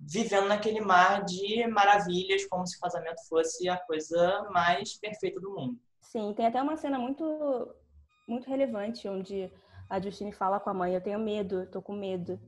vivendo 0.00 0.46
naquele 0.46 0.80
mar 0.80 1.24
de 1.24 1.66
maravilhas, 1.66 2.46
como 2.46 2.66
se 2.66 2.76
o 2.76 2.80
casamento 2.80 3.26
fosse 3.28 3.68
a 3.68 3.76
coisa 3.76 4.46
mais 4.50 4.98
perfeita 4.98 5.40
do 5.40 5.54
mundo. 5.54 5.78
Sim, 6.00 6.32
tem 6.34 6.46
até 6.46 6.62
uma 6.62 6.76
cena 6.76 6.98
muito, 6.98 7.24
muito 8.28 8.48
relevante 8.48 9.08
onde 9.08 9.50
a 9.88 9.98
Justine 10.00 10.32
fala 10.32 10.60
com 10.60 10.70
a 10.70 10.74
mãe: 10.74 10.94
Eu 10.94 11.00
tenho 11.00 11.18
medo, 11.18 11.66
tô 11.70 11.80
com 11.80 11.94
medo. 11.94 12.38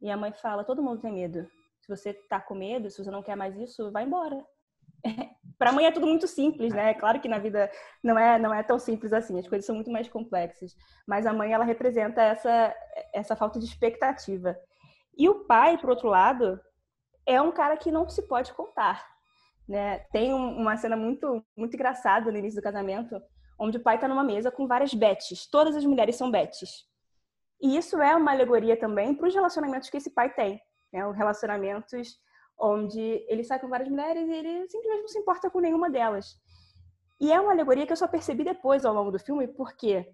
E 0.00 0.10
a 0.10 0.16
mãe 0.16 0.32
fala: 0.32 0.64
Todo 0.64 0.82
mundo 0.82 1.00
tem 1.00 1.12
medo. 1.12 1.46
Se 1.80 1.88
você 1.88 2.12
tá 2.12 2.40
com 2.40 2.54
medo, 2.54 2.90
se 2.90 3.02
você 3.02 3.10
não 3.10 3.22
quer 3.22 3.36
mais 3.36 3.56
isso, 3.56 3.90
vai 3.90 4.04
embora. 4.04 4.44
para 5.58 5.70
a 5.70 5.72
mãe 5.72 5.86
é 5.86 5.92
tudo 5.92 6.06
muito 6.06 6.26
simples, 6.26 6.74
né? 6.74 6.94
Claro 6.94 7.20
que 7.20 7.28
na 7.28 7.38
vida 7.38 7.70
não 8.02 8.18
é 8.18 8.38
não 8.38 8.52
é 8.52 8.62
tão 8.62 8.78
simples 8.78 9.12
assim, 9.12 9.38
as 9.38 9.48
coisas 9.48 9.64
são 9.64 9.74
muito 9.74 9.90
mais 9.90 10.08
complexas. 10.08 10.74
Mas 11.06 11.26
a 11.26 11.32
mãe 11.32 11.52
ela 11.52 11.64
representa 11.64 12.22
essa 12.22 12.74
essa 13.12 13.36
falta 13.36 13.58
de 13.58 13.66
expectativa. 13.66 14.56
E 15.16 15.28
o 15.28 15.44
pai, 15.44 15.78
por 15.78 15.90
outro 15.90 16.08
lado, 16.08 16.60
é 17.26 17.40
um 17.40 17.52
cara 17.52 17.76
que 17.76 17.92
não 17.92 18.08
se 18.08 18.22
pode 18.26 18.52
contar. 18.54 19.06
Né? 19.68 19.98
Tem 20.12 20.32
uma 20.32 20.76
cena 20.76 20.96
muito, 20.96 21.44
muito 21.56 21.74
engraçada 21.74 22.32
no 22.32 22.38
início 22.38 22.60
do 22.60 22.64
casamento, 22.64 23.20
onde 23.60 23.76
o 23.76 23.82
pai 23.82 23.96
está 23.96 24.08
numa 24.08 24.24
mesa 24.24 24.50
com 24.50 24.66
várias 24.66 24.94
Bets. 24.94 25.46
Todas 25.50 25.76
as 25.76 25.84
mulheres 25.84 26.16
são 26.16 26.30
Bets. 26.30 26.86
E 27.60 27.76
isso 27.76 28.00
é 28.00 28.16
uma 28.16 28.32
alegoria 28.32 28.74
também 28.74 29.14
para 29.14 29.28
os 29.28 29.34
relacionamentos 29.34 29.90
que 29.90 29.98
esse 29.98 30.10
pai 30.10 30.32
tem. 30.32 30.58
Né? 30.90 31.06
Os 31.06 31.14
relacionamentos 31.14 32.18
onde 32.58 33.24
ele 33.28 33.44
sai 33.44 33.58
com 33.60 33.68
várias 33.68 33.88
mulheres 33.88 34.26
e 34.28 34.32
ele 34.32 34.68
simplesmente 34.68 35.02
não 35.02 35.08
se 35.08 35.18
importa 35.18 35.50
com 35.50 35.60
nenhuma 35.60 35.90
delas. 35.90 36.34
E 37.20 37.30
é 37.30 37.38
uma 37.38 37.52
alegoria 37.52 37.86
que 37.86 37.92
eu 37.92 37.96
só 37.96 38.08
percebi 38.08 38.42
depois 38.42 38.86
ao 38.86 38.94
longo 38.94 39.10
do 39.10 39.18
filme, 39.18 39.46
porque 39.46 40.10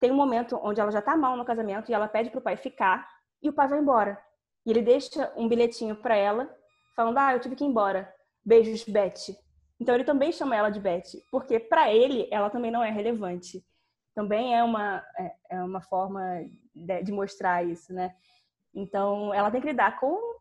tem 0.00 0.10
um 0.10 0.16
momento 0.16 0.58
onde 0.62 0.80
ela 0.80 0.90
já 0.90 1.00
está 1.00 1.14
mal 1.14 1.36
no 1.36 1.44
casamento 1.44 1.90
e 1.90 1.94
ela 1.94 2.08
pede 2.08 2.30
para 2.30 2.38
o 2.38 2.42
pai 2.42 2.56
ficar 2.56 3.06
e 3.42 3.50
o 3.50 3.52
pai 3.52 3.68
vai 3.68 3.78
embora. 3.78 4.18
E 4.64 4.70
ele 4.70 4.80
deixa 4.80 5.30
um 5.36 5.46
bilhetinho 5.46 5.96
para 5.96 6.16
ela, 6.16 6.50
falando: 6.96 7.18
Ah, 7.18 7.34
eu 7.34 7.40
tive 7.40 7.56
que 7.56 7.64
ir 7.64 7.66
embora. 7.66 8.10
Beijos, 8.42 8.84
Beth. 8.84 9.36
Então 9.80 9.94
ele 9.94 10.04
também 10.04 10.30
chama 10.30 10.54
ela 10.54 10.68
de 10.68 10.78
Beth, 10.78 11.24
porque 11.30 11.58
para 11.58 11.90
ele 11.90 12.28
ela 12.30 12.50
também 12.50 12.70
não 12.70 12.84
é 12.84 12.90
relevante. 12.90 13.64
Também 14.14 14.54
é 14.54 14.62
uma, 14.62 15.02
é, 15.18 15.34
é 15.50 15.62
uma 15.62 15.80
forma 15.80 16.22
de, 16.74 17.02
de, 17.02 17.10
mostrar 17.10 17.64
isso, 17.64 17.92
né? 17.92 18.14
Então 18.74 19.32
ela 19.32 19.50
tem 19.50 19.60
que 19.60 19.68
lidar 19.68 19.98
com 19.98 20.38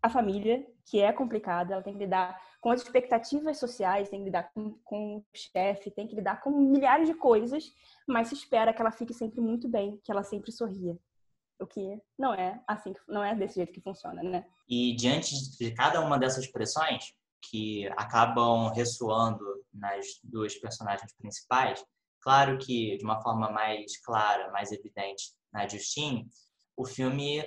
a 0.00 0.08
família, 0.08 0.64
que 0.84 1.00
é 1.00 1.12
complicada, 1.12 1.74
ela 1.74 1.82
tem 1.82 1.94
que 1.94 1.98
lidar 1.98 2.40
com 2.60 2.70
as 2.70 2.80
expectativas 2.80 3.58
sociais, 3.58 4.08
tem 4.08 4.20
que 4.20 4.26
lidar 4.26 4.52
com, 4.52 4.78
com 4.84 5.16
o 5.16 5.24
chefe, 5.34 5.90
tem 5.90 6.06
que 6.06 6.14
lidar 6.14 6.40
com 6.40 6.50
milhares 6.50 7.08
de 7.08 7.14
coisas, 7.14 7.72
mas 8.06 8.28
se 8.28 8.34
espera 8.34 8.72
que 8.72 8.80
ela 8.80 8.92
fique 8.92 9.12
sempre 9.12 9.40
muito 9.40 9.68
bem, 9.68 10.00
que 10.04 10.12
ela 10.12 10.22
sempre 10.22 10.52
sorria. 10.52 10.96
O 11.58 11.66
que 11.66 12.00
não 12.18 12.34
é 12.34 12.62
assim, 12.68 12.92
não 13.08 13.24
é 13.24 13.34
desse 13.34 13.56
jeito 13.56 13.72
que 13.72 13.80
funciona, 13.80 14.22
né? 14.22 14.44
E 14.68 14.94
diante 14.94 15.34
de 15.58 15.72
cada 15.72 16.00
uma 16.00 16.18
dessas 16.18 16.46
pressões, 16.46 17.14
que 17.50 17.86
acabam 17.96 18.72
ressoando 18.72 19.44
nas 19.72 20.06
duas 20.22 20.54
personagens 20.56 21.12
principais. 21.16 21.84
Claro 22.20 22.58
que 22.58 22.96
de 22.96 23.04
uma 23.04 23.20
forma 23.20 23.50
mais 23.50 24.00
clara, 24.00 24.50
mais 24.50 24.72
evidente 24.72 25.32
na 25.52 25.66
Justine, 25.66 26.28
o 26.76 26.84
filme 26.84 27.44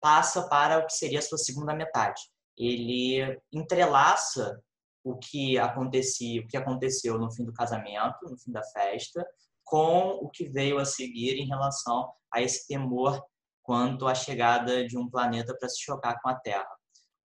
passa 0.00 0.48
para 0.48 0.78
o 0.78 0.86
que 0.86 0.92
seria 0.92 1.18
a 1.18 1.22
sua 1.22 1.38
segunda 1.38 1.74
metade. 1.74 2.22
Ele 2.56 3.40
entrelaça 3.52 4.60
o 5.02 5.16
que 5.18 5.58
acontecia, 5.58 6.40
o 6.40 6.46
que 6.46 6.56
aconteceu 6.56 7.18
no 7.18 7.30
fim 7.32 7.44
do 7.44 7.52
casamento, 7.52 8.28
no 8.28 8.38
fim 8.38 8.52
da 8.52 8.62
festa, 8.62 9.26
com 9.64 10.10
o 10.20 10.30
que 10.30 10.48
veio 10.48 10.78
a 10.78 10.84
seguir 10.84 11.36
em 11.36 11.46
relação 11.46 12.12
a 12.32 12.40
esse 12.40 12.66
temor 12.66 13.22
quanto 13.62 14.06
à 14.06 14.14
chegada 14.14 14.86
de 14.86 14.96
um 14.96 15.08
planeta 15.08 15.56
para 15.58 15.68
se 15.68 15.82
chocar 15.82 16.20
com 16.20 16.28
a 16.28 16.34
Terra 16.34 16.68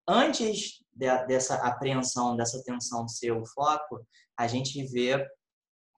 antes 0.09 0.78
de, 0.99 1.25
dessa 1.25 1.55
apreensão, 1.55 2.35
dessa 2.35 2.61
tensão 2.63 3.07
ser 3.07 3.31
o 3.31 3.45
foco, 3.45 4.05
a 4.37 4.47
gente 4.47 4.83
vê 4.87 5.25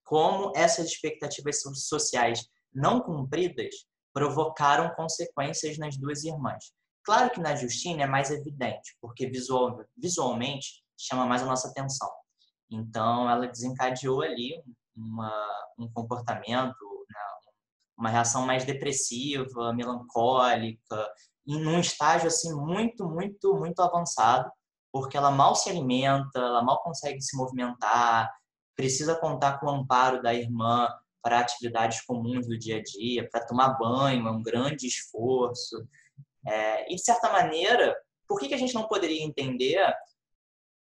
como 0.05 0.51
essas 0.55 0.87
expectativas 0.87 1.61
sociais 1.61 2.45
não 2.73 3.01
cumpridas 3.01 3.73
provocaram 4.13 4.93
consequências 4.95 5.77
nas 5.77 5.97
duas 5.97 6.23
irmãs. 6.23 6.71
Claro 7.03 7.31
que 7.31 7.39
na 7.39 7.55
Justine 7.55 8.03
é 8.03 8.07
mais 8.07 8.29
evidente, 8.29 8.95
porque 9.01 9.27
visual, 9.27 9.83
visualmente 9.97 10.83
chama 10.97 11.25
mais 11.25 11.41
a 11.41 11.45
nossa 11.45 11.69
atenção. 11.69 12.09
Então, 12.69 13.29
ela 13.29 13.47
desencadeou 13.47 14.21
ali 14.21 14.61
uma, 14.95 15.65
um 15.79 15.91
comportamento, 15.91 17.05
né, 17.09 17.19
uma 17.97 18.09
reação 18.09 18.45
mais 18.45 18.65
depressiva, 18.65 19.73
melancólica, 19.73 21.09
em 21.47 21.65
um 21.65 21.79
estágio 21.79 22.27
assim 22.27 22.53
muito, 22.53 23.09
muito, 23.09 23.55
muito 23.55 23.81
avançado, 23.81 24.51
porque 24.91 25.17
ela 25.17 25.31
mal 25.31 25.55
se 25.55 25.69
alimenta, 25.69 26.39
ela 26.39 26.63
mal 26.63 26.81
consegue 26.81 27.21
se 27.21 27.35
movimentar, 27.37 28.29
precisa 28.75 29.15
contar 29.15 29.59
com 29.59 29.67
o 29.67 29.69
amparo 29.69 30.21
da 30.21 30.33
irmã 30.33 30.87
para 31.21 31.39
atividades 31.39 32.01
comuns 32.01 32.47
do 32.47 32.57
dia 32.57 32.77
a 32.77 32.83
dia, 32.83 33.29
para 33.29 33.45
tomar 33.45 33.77
banho, 33.77 34.27
é 34.27 34.31
um 34.31 34.41
grande 34.41 34.87
esforço. 34.87 35.77
É, 36.45 36.91
e, 36.91 36.95
de 36.95 37.03
certa 37.03 37.31
maneira, 37.31 37.95
por 38.27 38.39
que, 38.39 38.47
que 38.47 38.53
a 38.53 38.57
gente 38.57 38.73
não 38.73 38.87
poderia 38.87 39.23
entender 39.23 39.77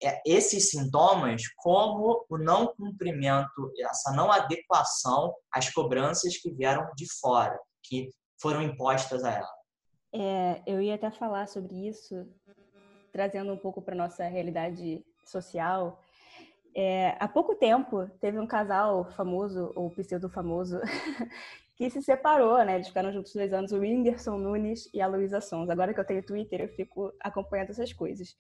é, 0.02 0.22
esses 0.26 0.72
sintomas 0.72 1.44
como 1.58 2.26
o 2.30 2.38
não 2.38 2.74
cumprimento, 2.76 3.72
essa 3.80 4.12
não 4.12 4.32
adequação 4.32 5.34
às 5.52 5.70
cobranças 5.70 6.36
que 6.38 6.52
vieram 6.52 6.90
de 6.96 7.08
fora, 7.20 7.58
que 7.84 8.10
foram 8.42 8.62
impostas 8.62 9.24
a 9.24 9.32
ela? 9.32 9.54
É, 10.16 10.62
eu 10.68 10.82
ia 10.82 10.96
até 10.96 11.10
falar 11.10 11.48
sobre 11.48 11.88
isso, 11.88 12.28
trazendo 13.14 13.54
um 13.54 13.58
pouco 13.58 13.82
para 13.82 13.96
nossa 13.96 14.26
realidade 14.26 15.06
social. 15.24 16.02
É, 16.76 17.16
há 17.20 17.28
pouco 17.28 17.54
tempo 17.54 18.10
teve 18.20 18.40
um 18.40 18.48
casal 18.48 19.06
famoso, 19.12 19.72
ou 19.76 19.92
pseudo 19.92 20.28
famoso, 20.28 20.82
que 21.78 21.88
se 21.92 22.02
separou, 22.02 22.58
né? 22.66 22.76
Eles 22.76 22.88
ficaram 22.88 23.14
juntos 23.14 23.32
dois 23.34 23.54
anos, 23.54 23.72
o 23.72 23.78
Whindersson 23.78 24.38
Nunes 24.38 24.90
e 24.92 25.00
a 25.00 25.08
Luísa 25.08 25.40
Sons. 25.40 25.70
Agora 25.70 25.94
que 25.94 26.00
eu 26.00 26.06
tenho 26.06 26.26
Twitter, 26.26 26.62
eu 26.62 26.70
fico 26.70 27.14
acompanhando 27.20 27.70
essas 27.70 27.94
coisas. 27.94 28.36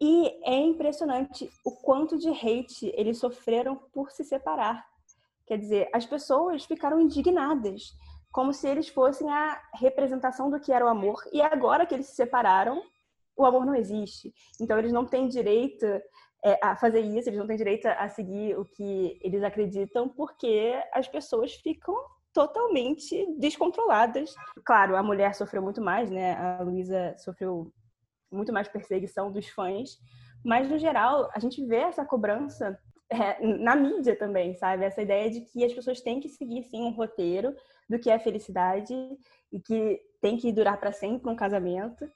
E 0.00 0.28
é 0.44 0.56
impressionante 0.56 1.50
o 1.64 1.70
quanto 1.70 2.18
de 2.18 2.28
hate 2.30 2.92
eles 2.96 3.18
sofreram 3.18 3.76
por 3.92 4.10
se 4.10 4.24
separar. 4.24 4.84
Quer 5.46 5.58
dizer, 5.58 5.90
as 5.92 6.06
pessoas 6.06 6.64
ficaram 6.64 6.98
indignadas, 6.98 7.94
como 8.32 8.52
se 8.52 8.66
eles 8.66 8.88
fossem 8.88 9.30
a 9.30 9.60
representação 9.74 10.50
do 10.50 10.58
que 10.58 10.72
era 10.72 10.86
o 10.86 10.88
amor. 10.88 11.22
E 11.32 11.42
agora 11.42 11.84
que 11.84 11.94
eles 11.94 12.06
se 12.06 12.16
separaram, 12.16 12.82
o 13.36 13.44
amor 13.44 13.66
não 13.66 13.74
existe. 13.74 14.32
Então 14.60 14.78
eles 14.78 14.92
não 14.92 15.04
têm 15.04 15.28
direito 15.28 15.84
é, 16.44 16.58
a 16.62 16.76
fazer 16.76 17.00
isso, 17.00 17.28
eles 17.28 17.38
não 17.38 17.46
têm 17.46 17.56
direito 17.56 17.86
a 17.86 18.08
seguir 18.08 18.58
o 18.58 18.64
que 18.64 19.18
eles 19.22 19.42
acreditam, 19.42 20.08
porque 20.08 20.74
as 20.92 21.08
pessoas 21.08 21.54
ficam 21.54 21.94
totalmente 22.32 23.26
descontroladas. 23.38 24.34
Claro, 24.64 24.96
a 24.96 25.02
mulher 25.02 25.34
sofreu 25.34 25.62
muito 25.62 25.80
mais, 25.80 26.10
né? 26.10 26.34
A 26.34 26.62
Luísa 26.62 27.14
sofreu 27.18 27.72
muito 28.30 28.52
mais 28.52 28.68
perseguição 28.68 29.30
dos 29.30 29.48
fãs, 29.48 29.98
mas 30.44 30.68
no 30.68 30.78
geral 30.78 31.30
a 31.34 31.38
gente 31.38 31.64
vê 31.64 31.76
essa 31.76 32.04
cobrança 32.04 32.78
é, 33.08 33.46
na 33.46 33.76
mídia 33.76 34.16
também, 34.16 34.54
sabe? 34.54 34.84
Essa 34.84 35.02
ideia 35.02 35.30
de 35.30 35.42
que 35.42 35.64
as 35.64 35.72
pessoas 35.72 36.00
têm 36.00 36.20
que 36.20 36.28
seguir 36.28 36.64
sim 36.64 36.82
um 36.82 36.90
roteiro 36.90 37.54
do 37.88 37.98
que 37.98 38.10
é 38.10 38.18
felicidade 38.18 38.94
e 39.52 39.60
que 39.60 40.00
tem 40.20 40.36
que 40.36 40.52
durar 40.52 40.78
para 40.78 40.92
sempre 40.92 41.30
um 41.30 41.36
casamento. 41.36 42.10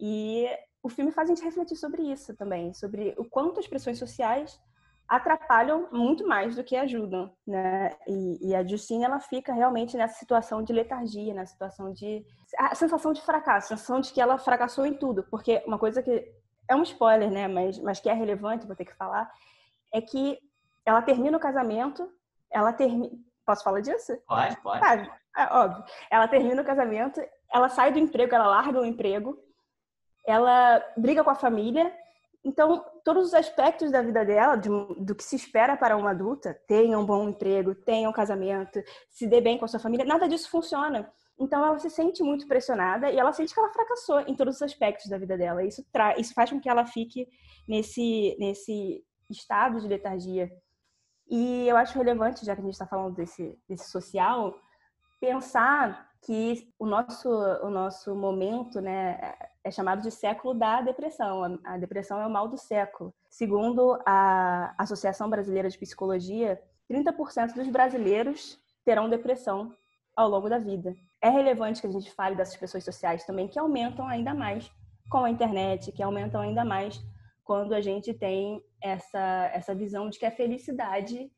E 0.00 0.48
o 0.82 0.88
filme 0.88 1.12
faz 1.12 1.28
a 1.28 1.34
gente 1.34 1.44
refletir 1.44 1.76
sobre 1.76 2.02
isso 2.02 2.34
também, 2.34 2.72
sobre 2.72 3.14
o 3.18 3.24
quanto 3.24 3.60
as 3.60 3.68
pressões 3.68 3.98
sociais 3.98 4.58
atrapalham 5.06 5.88
muito 5.90 6.26
mais 6.26 6.54
do 6.54 6.62
que 6.62 6.76
ajudam, 6.76 7.34
né? 7.44 7.90
E, 8.06 8.50
e, 8.50 8.54
a 8.54 8.64
Justine 8.64 9.04
ela 9.04 9.18
fica 9.18 9.52
realmente 9.52 9.96
nessa 9.96 10.14
situação 10.14 10.62
de 10.62 10.72
letargia, 10.72 11.34
na 11.34 11.44
situação 11.44 11.92
de 11.92 12.24
a 12.56 12.76
sensação 12.76 13.12
de 13.12 13.20
fracasso, 13.20 13.74
a 13.74 13.76
sensação 13.76 14.00
de 14.00 14.12
que 14.12 14.20
ela 14.20 14.38
fracassou 14.38 14.86
em 14.86 14.94
tudo, 14.94 15.24
porque 15.24 15.64
uma 15.66 15.80
coisa 15.80 16.00
que 16.00 16.32
é 16.68 16.76
um 16.76 16.84
spoiler, 16.84 17.28
né? 17.28 17.48
Mas, 17.48 17.76
mas 17.80 17.98
que 17.98 18.08
é 18.08 18.14
relevante, 18.14 18.68
vou 18.68 18.76
ter 18.76 18.84
que 18.84 18.94
falar, 18.94 19.28
é 19.92 20.00
que 20.00 20.38
ela 20.86 21.02
termina 21.02 21.36
o 21.36 21.40
casamento, 21.40 22.08
ela 22.48 22.72
termina, 22.72 23.10
posso 23.44 23.64
falar 23.64 23.80
disso? 23.80 24.16
Pode, 24.28 24.56
pode. 24.62 25.10
Ah, 25.34 25.42
é 25.42 25.52
óbvio. 25.52 25.84
Ela 26.08 26.28
termina 26.28 26.62
o 26.62 26.64
casamento, 26.64 27.20
ela 27.52 27.68
sai 27.68 27.92
do 27.92 27.98
emprego, 27.98 28.32
ela 28.32 28.46
larga 28.46 28.80
o 28.80 28.86
emprego, 28.86 29.36
ela 30.26 30.82
briga 30.96 31.24
com 31.24 31.30
a 31.30 31.34
família 31.34 31.92
então, 32.42 32.82
todos 33.04 33.28
os 33.28 33.34
aspectos 33.34 33.90
da 33.90 34.00
vida 34.00 34.24
dela, 34.24 34.56
de, 34.56 34.68
do 34.68 35.14
que 35.14 35.22
se 35.22 35.36
espera 35.36 35.76
para 35.76 35.96
uma 35.96 36.10
adulta, 36.10 36.58
tenha 36.66 36.98
um 36.98 37.04
bom 37.04 37.28
emprego, 37.28 37.74
tenha 37.74 38.08
um 38.08 38.12
casamento, 38.12 38.82
se 39.10 39.26
dê 39.26 39.40
bem 39.40 39.58
com 39.58 39.66
a 39.66 39.68
sua 39.68 39.80
família, 39.80 40.06
nada 40.06 40.26
disso 40.26 40.50
funciona. 40.50 41.10
Então, 41.38 41.64
ela 41.64 41.78
se 41.78 41.90
sente 41.90 42.22
muito 42.22 42.46
pressionada 42.46 43.10
e 43.10 43.18
ela 43.18 43.32
sente 43.32 43.52
que 43.52 43.60
ela 43.60 43.72
fracassou 43.72 44.20
em 44.20 44.34
todos 44.34 44.56
os 44.56 44.62
aspectos 44.62 45.08
da 45.08 45.18
vida 45.18 45.36
dela. 45.36 45.64
Isso, 45.64 45.84
tra 45.92 46.18
isso 46.18 46.32
faz 46.32 46.50
com 46.50 46.60
que 46.60 46.68
ela 46.68 46.86
fique 46.86 47.28
nesse, 47.68 48.36
nesse 48.38 49.04
estado 49.28 49.80
de 49.80 49.88
letargia. 49.88 50.50
E 51.28 51.68
eu 51.68 51.76
acho 51.76 51.96
relevante, 51.96 52.44
já 52.44 52.54
que 52.54 52.60
a 52.60 52.64
gente 52.64 52.72
está 52.72 52.86
falando 52.86 53.14
desse, 53.14 53.58
desse 53.68 53.90
social, 53.90 54.54
pensar 55.20 56.10
que 56.22 56.72
o 56.78 56.86
nosso, 56.86 57.28
o 57.28 57.70
nosso 57.70 58.14
momento 58.14 58.80
né, 58.80 59.34
é 59.64 59.70
chamado 59.70 60.02
de 60.02 60.10
século 60.10 60.54
da 60.54 60.80
depressão. 60.80 61.58
A 61.64 61.76
depressão 61.76 62.20
é 62.20 62.26
o 62.26 62.30
mal 62.30 62.48
do 62.48 62.56
século. 62.56 63.14
Segundo 63.28 63.98
a 64.06 64.74
Associação 64.78 65.28
Brasileira 65.28 65.68
de 65.68 65.78
Psicologia, 65.78 66.60
30% 66.90 67.54
dos 67.54 67.68
brasileiros 67.68 68.58
terão 68.84 69.08
depressão 69.08 69.72
ao 70.16 70.28
longo 70.28 70.48
da 70.48 70.58
vida. 70.58 70.94
É 71.20 71.28
relevante 71.28 71.80
que 71.80 71.86
a 71.86 71.92
gente 71.92 72.10
fale 72.10 72.34
dessas 72.34 72.56
pessoas 72.56 72.84
sociais 72.84 73.24
também, 73.24 73.48
que 73.48 73.58
aumentam 73.58 74.08
ainda 74.08 74.34
mais 74.34 74.70
com 75.10 75.24
a 75.24 75.30
internet, 75.30 75.92
que 75.92 76.02
aumentam 76.02 76.40
ainda 76.40 76.64
mais 76.64 77.00
quando 77.44 77.74
a 77.74 77.80
gente 77.80 78.14
tem 78.14 78.62
essa, 78.82 79.50
essa 79.52 79.74
visão 79.74 80.08
de 80.08 80.18
que 80.18 80.26
a 80.26 80.30
felicidade 80.30 81.30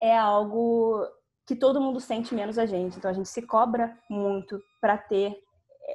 é 0.00 0.16
algo 0.16 1.04
que 1.46 1.56
todo 1.56 1.80
mundo 1.80 2.00
sente 2.00 2.34
menos 2.34 2.58
a 2.58 2.66
gente. 2.66 2.98
Então 2.98 3.10
a 3.10 3.14
gente 3.14 3.28
se 3.28 3.42
cobra 3.42 3.98
muito 4.08 4.60
para 4.80 4.98
ter 4.98 5.36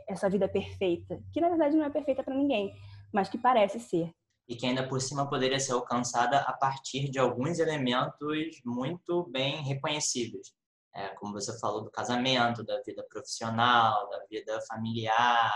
essa 0.08 0.30
vida 0.30 0.48
perfeita, 0.48 1.22
que 1.34 1.42
na 1.42 1.50
verdade 1.50 1.76
não 1.76 1.86
é 1.86 1.90
perfeita 1.90 2.24
para 2.24 2.36
ninguém, 2.36 2.74
mas 3.14 3.30
que 3.30 3.38
parece 3.38 3.80
ser. 3.80 4.12
E 4.48 4.56
que 4.56 4.66
ainda 4.66 4.88
por 4.88 5.00
cima 5.02 5.30
poderia 5.30 5.60
ser 5.60 5.74
alcançada 5.74 6.40
a 6.42 6.54
partir 6.54 7.10
de 7.10 7.20
alguns 7.20 7.60
elementos 7.60 8.62
muito 8.66 9.30
bem 9.30 9.64
reconhecíveis. 9.64 10.54
É, 10.94 11.10
como 11.16 11.34
você 11.34 11.58
falou 11.60 11.84
do 11.84 11.92
casamento, 11.92 12.66
da 12.66 12.82
vida 12.82 13.06
profissional, 13.10 14.10
da 14.10 14.26
vida 14.30 14.60
familiar. 14.68 15.54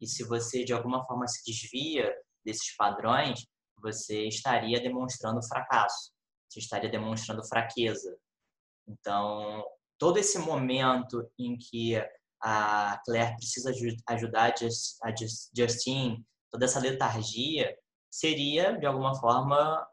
E 0.00 0.06
se 0.06 0.24
você 0.24 0.64
de 0.64 0.72
alguma 0.72 1.04
forma 1.04 1.26
se 1.26 1.44
desvia 1.44 2.10
desses 2.42 2.74
padrões, 2.74 3.46
você 3.82 4.26
estaria 4.26 4.80
demonstrando 4.80 5.46
fracasso, 5.46 6.10
você 6.48 6.60
estaria 6.60 6.88
demonstrando 6.88 7.46
fraqueza, 7.46 8.16
então, 8.88 9.62
todo 9.98 10.18
esse 10.18 10.38
momento 10.38 11.30
em 11.38 11.56
que 11.58 11.94
a 12.42 13.00
Claire 13.04 13.36
precisa 13.36 13.72
ajudar 14.08 14.54
a 15.02 15.14
Justine, 15.56 16.24
toda 16.50 16.64
essa 16.64 16.80
letargia, 16.80 17.76
seria, 18.10 18.78
de 18.78 18.86
alguma 18.86 19.14
forma, 19.14 19.86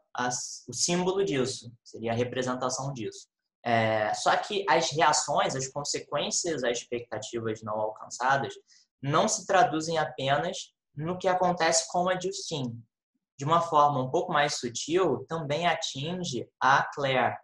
o 0.68 0.72
símbolo 0.72 1.24
disso, 1.24 1.70
seria 1.84 2.12
a 2.12 2.14
representação 2.14 2.92
disso. 2.92 3.28
É, 3.64 4.14
só 4.14 4.36
que 4.36 4.64
as 4.68 4.90
reações, 4.92 5.56
as 5.56 5.68
consequências 5.68 6.62
às 6.62 6.78
expectativas 6.78 7.62
não 7.62 7.74
alcançadas 7.74 8.54
não 9.02 9.28
se 9.28 9.44
traduzem 9.44 9.98
apenas 9.98 10.72
no 10.94 11.18
que 11.18 11.28
acontece 11.28 11.90
com 11.90 12.08
a 12.08 12.18
Justine. 12.18 12.80
De 13.36 13.44
uma 13.44 13.60
forma 13.60 14.02
um 14.02 14.10
pouco 14.10 14.32
mais 14.32 14.54
sutil, 14.54 15.26
também 15.28 15.66
atinge 15.66 16.48
a 16.60 16.84
Claire, 16.94 17.36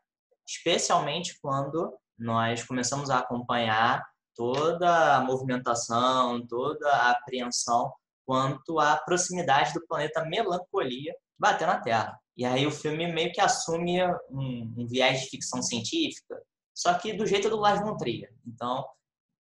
especialmente 0.47 1.39
quando 1.41 1.93
nós 2.19 2.65
começamos 2.65 3.11
a 3.11 3.19
acompanhar 3.19 4.03
toda 4.35 5.17
a 5.17 5.21
movimentação, 5.21 6.47
toda 6.47 6.89
a 6.89 7.11
apreensão 7.11 7.93
quanto 8.25 8.79
à 8.79 8.97
proximidade 8.97 9.75
do 9.75 9.87
planeta 9.87 10.25
Melancolia 10.25 11.15
bater 11.39 11.67
na 11.67 11.81
Terra. 11.81 12.19
E 12.37 12.45
aí 12.45 12.67
o 12.67 12.71
filme 12.71 13.13
meio 13.13 13.33
que 13.33 13.41
assume 13.41 14.03
um, 14.31 14.75
um 14.79 14.87
viés 14.87 15.23
de 15.23 15.27
ficção 15.29 15.63
científica, 15.63 16.41
só 16.75 16.95
que 16.95 17.13
do 17.13 17.27
jeito 17.27 17.51
do 17.51 17.57
Lars 17.57 17.81
von 17.81 17.97
Trier. 17.97 18.33
Então, 18.47 18.85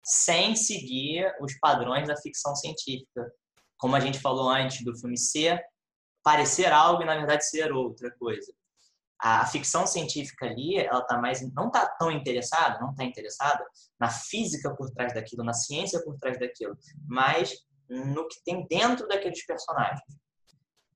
sem 0.05 0.55
seguir 0.55 1.34
os 1.41 1.59
padrões 1.59 2.07
da 2.07 2.16
ficção 2.16 2.55
científica. 2.55 3.28
Como 3.76 3.97
a 3.97 4.01
gente 4.01 4.20
falou 4.20 4.49
antes 4.49 4.84
do 4.84 4.97
filme 4.97 5.18
ser, 5.18 5.61
parecer 6.22 6.72
algo 6.72 7.03
e 7.03 7.07
na 7.07 7.16
verdade 7.16 7.45
ser 7.45 7.72
outra 7.72 8.11
coisa 8.16 8.53
a 9.18 9.46
ficção 9.46 9.86
científica 9.86 10.46
ali, 10.46 10.76
ela 10.76 11.02
tá 11.02 11.18
mais 11.18 11.40
não 11.54 11.70
tá 11.70 11.86
tão 11.98 12.10
interessada, 12.10 12.78
não 12.80 12.94
tá 12.94 13.04
interessada 13.04 13.64
na 13.98 14.10
física 14.10 14.74
por 14.74 14.90
trás 14.90 15.14
daquilo, 15.14 15.42
na 15.42 15.54
ciência 15.54 16.02
por 16.04 16.16
trás 16.16 16.38
daquilo, 16.38 16.76
mas 17.06 17.54
no 17.88 18.28
que 18.28 18.42
tem 18.44 18.66
dentro 18.66 19.06
daqueles 19.08 19.44
personagens. 19.46 20.02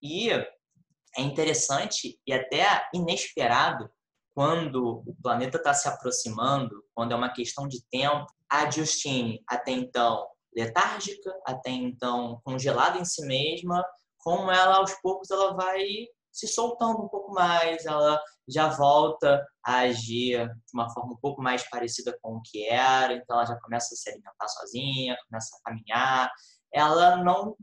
E 0.02 0.30
é 0.30 1.22
interessante 1.22 2.18
e 2.26 2.32
até 2.32 2.88
inesperado 2.94 3.90
quando 4.34 5.02
o 5.06 5.16
planeta 5.22 5.58
está 5.58 5.74
se 5.74 5.88
aproximando, 5.88 6.84
quando 6.94 7.12
é 7.12 7.16
uma 7.16 7.32
questão 7.32 7.66
de 7.66 7.82
tempo, 7.90 8.26
a 8.48 8.70
Justine, 8.70 9.42
até 9.46 9.72
então 9.72 10.26
letárgica, 10.54 11.32
até 11.46 11.70
então 11.70 12.40
congelada 12.44 12.98
em 12.98 13.04
si 13.04 13.24
mesma, 13.26 13.84
como 14.18 14.50
ela 14.50 14.76
aos 14.76 14.92
poucos 15.00 15.30
ela 15.30 15.54
vai 15.54 15.84
se 16.32 16.46
soltando 16.46 17.02
um 17.02 17.08
pouco 17.08 17.32
mais, 17.32 17.84
ela 17.86 18.20
já 18.48 18.68
volta 18.68 19.46
a 19.64 19.80
agir 19.80 20.46
de 20.46 20.72
uma 20.74 20.88
forma 20.92 21.12
um 21.12 21.18
pouco 21.18 21.42
mais 21.42 21.68
parecida 21.68 22.16
com 22.22 22.36
o 22.36 22.42
que 22.42 22.66
era, 22.66 23.14
então 23.14 23.36
ela 23.36 23.46
já 23.46 23.58
começa 23.60 23.94
a 23.94 23.96
se 23.96 24.10
alimentar 24.10 24.48
sozinha, 24.48 25.16
começa 25.28 25.56
a 25.56 25.70
caminhar, 25.70 26.30
ela 26.72 27.16
não 27.16 27.56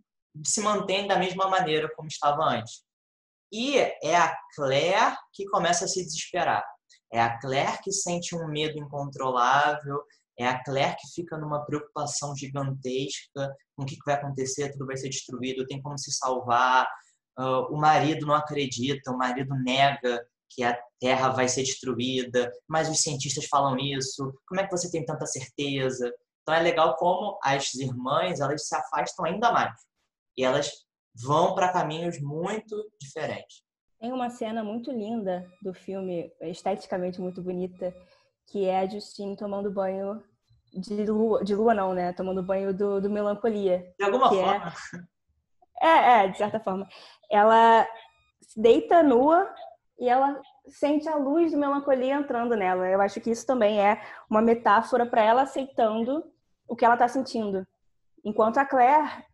se 0.46 0.62
mantém 0.62 1.08
da 1.08 1.18
mesma 1.18 1.50
maneira 1.50 1.90
como 1.96 2.08
estava 2.08 2.44
antes. 2.44 2.84
E 3.52 3.78
é 3.78 4.16
a 4.16 4.36
Claire 4.56 5.16
que 5.34 5.46
começa 5.46 5.86
a 5.86 5.88
se 5.88 6.04
desesperar. 6.04 6.66
É 7.12 7.22
a 7.22 7.40
Claire 7.40 7.80
que 7.82 7.92
sente 7.92 8.36
um 8.36 8.48
medo 8.48 8.78
incontrolável, 8.78 10.04
é 10.38 10.46
a 10.46 10.62
Claire 10.64 10.96
que 10.98 11.08
fica 11.16 11.38
numa 11.38 11.66
preocupação 11.66 12.36
gigantesca 12.36 13.56
com 13.76 13.84
o 13.84 13.86
que 13.86 13.98
vai 14.06 14.16
acontecer, 14.16 14.72
tudo 14.72 14.86
vai 14.86 14.98
ser 14.98 15.10
destruído, 15.10 15.66
tem 15.66 15.82
como 15.82 15.98
se 15.98 16.12
salvar. 16.12 16.88
Uh, 17.38 17.74
o 17.74 17.78
marido 17.78 18.26
não 18.26 18.34
acredita, 18.34 19.12
o 19.12 19.18
marido 19.18 19.54
nega 19.64 20.26
que 20.50 20.64
a 20.64 20.78
Terra 21.00 21.30
vai 21.30 21.48
ser 21.48 21.64
destruída, 21.64 22.52
mas 22.68 22.90
os 22.90 23.02
cientistas 23.02 23.46
falam 23.46 23.78
isso. 23.78 24.34
Como 24.48 24.60
é 24.60 24.66
que 24.66 24.72
você 24.72 24.90
tem 24.90 25.06
tanta 25.06 25.26
certeza? 25.26 26.12
Então 26.42 26.56
é 26.56 26.60
legal 26.62 26.96
como 26.96 27.38
as 27.44 27.76
irmãs 27.76 28.40
elas 28.40 28.68
se 28.68 28.76
afastam 28.76 29.26
ainda 29.26 29.52
mais 29.52 29.74
e 30.38 30.44
elas 30.44 30.72
vão 31.14 31.54
para 31.54 31.74
caminhos 31.74 32.20
muito 32.22 32.76
diferentes. 33.02 33.64
Tem 34.00 34.14
uma 34.14 34.30
cena 34.30 34.64
muito 34.64 34.92
linda 34.92 35.46
do 35.62 35.74
filme, 35.74 36.32
esteticamente 36.42 37.20
muito 37.20 37.42
bonita, 37.42 37.94
que 38.48 38.66
é 38.66 38.80
a 38.80 38.88
Justine 38.88 39.36
tomando 39.36 39.72
banho 39.72 40.24
de 40.72 41.06
lua, 41.06 41.44
de 41.44 41.56
lua 41.56 41.74
não, 41.74 41.94
né? 41.94 42.14
Tomando 42.14 42.44
banho 42.44 42.74
do, 42.74 43.02
do 43.02 43.10
melancolia. 43.10 43.94
De 43.98 44.06
alguma 44.06 44.28
é 44.28 44.30
forma. 44.30 44.74
É... 44.94 45.17
é, 45.82 46.24
é, 46.24 46.28
de 46.28 46.38
certa 46.38 46.60
forma. 46.60 46.88
Ela 47.30 47.88
deita 48.56 49.04
nua 49.04 49.54
e 50.00 50.08
ela 50.08 50.40
sente 50.68 51.08
a 51.08 51.16
luz 51.16 51.52
do 51.52 51.58
melancolia 51.58 52.16
entrando 52.16 52.56
nela. 52.56 52.88
Eu 52.88 53.02
acho 53.02 53.20
que 53.22 53.32
isso 53.32 53.46
também 53.46 53.80
é 53.80 54.02
uma 54.30 54.42
metáfora 54.42 55.06
para 55.06 55.24
ela 55.24 55.44
aceitando 55.44 56.24
o 56.68 56.76
que 56.76 56.86
ela 56.86 56.96
está 56.96 57.08
sentindo. 57.08 57.66
Enquanto 58.24 58.58
a 58.58 58.66
Claire 58.66 59.26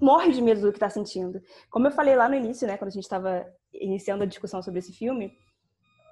morre 0.00 0.32
de 0.32 0.42
medo 0.42 0.60
do 0.60 0.70
que 0.70 0.76
está 0.76 0.90
sentindo. 0.90 1.40
Como 1.70 1.86
eu 1.86 1.92
falei 1.92 2.16
lá 2.16 2.28
no 2.28 2.34
início, 2.34 2.66
né, 2.66 2.76
quando 2.76 2.88
a 2.88 2.92
gente 2.92 3.04
estava 3.04 3.46
iniciando 3.72 4.24
a 4.24 4.26
discussão 4.26 4.62
sobre 4.62 4.80
esse 4.80 4.92
filme, 4.92 5.32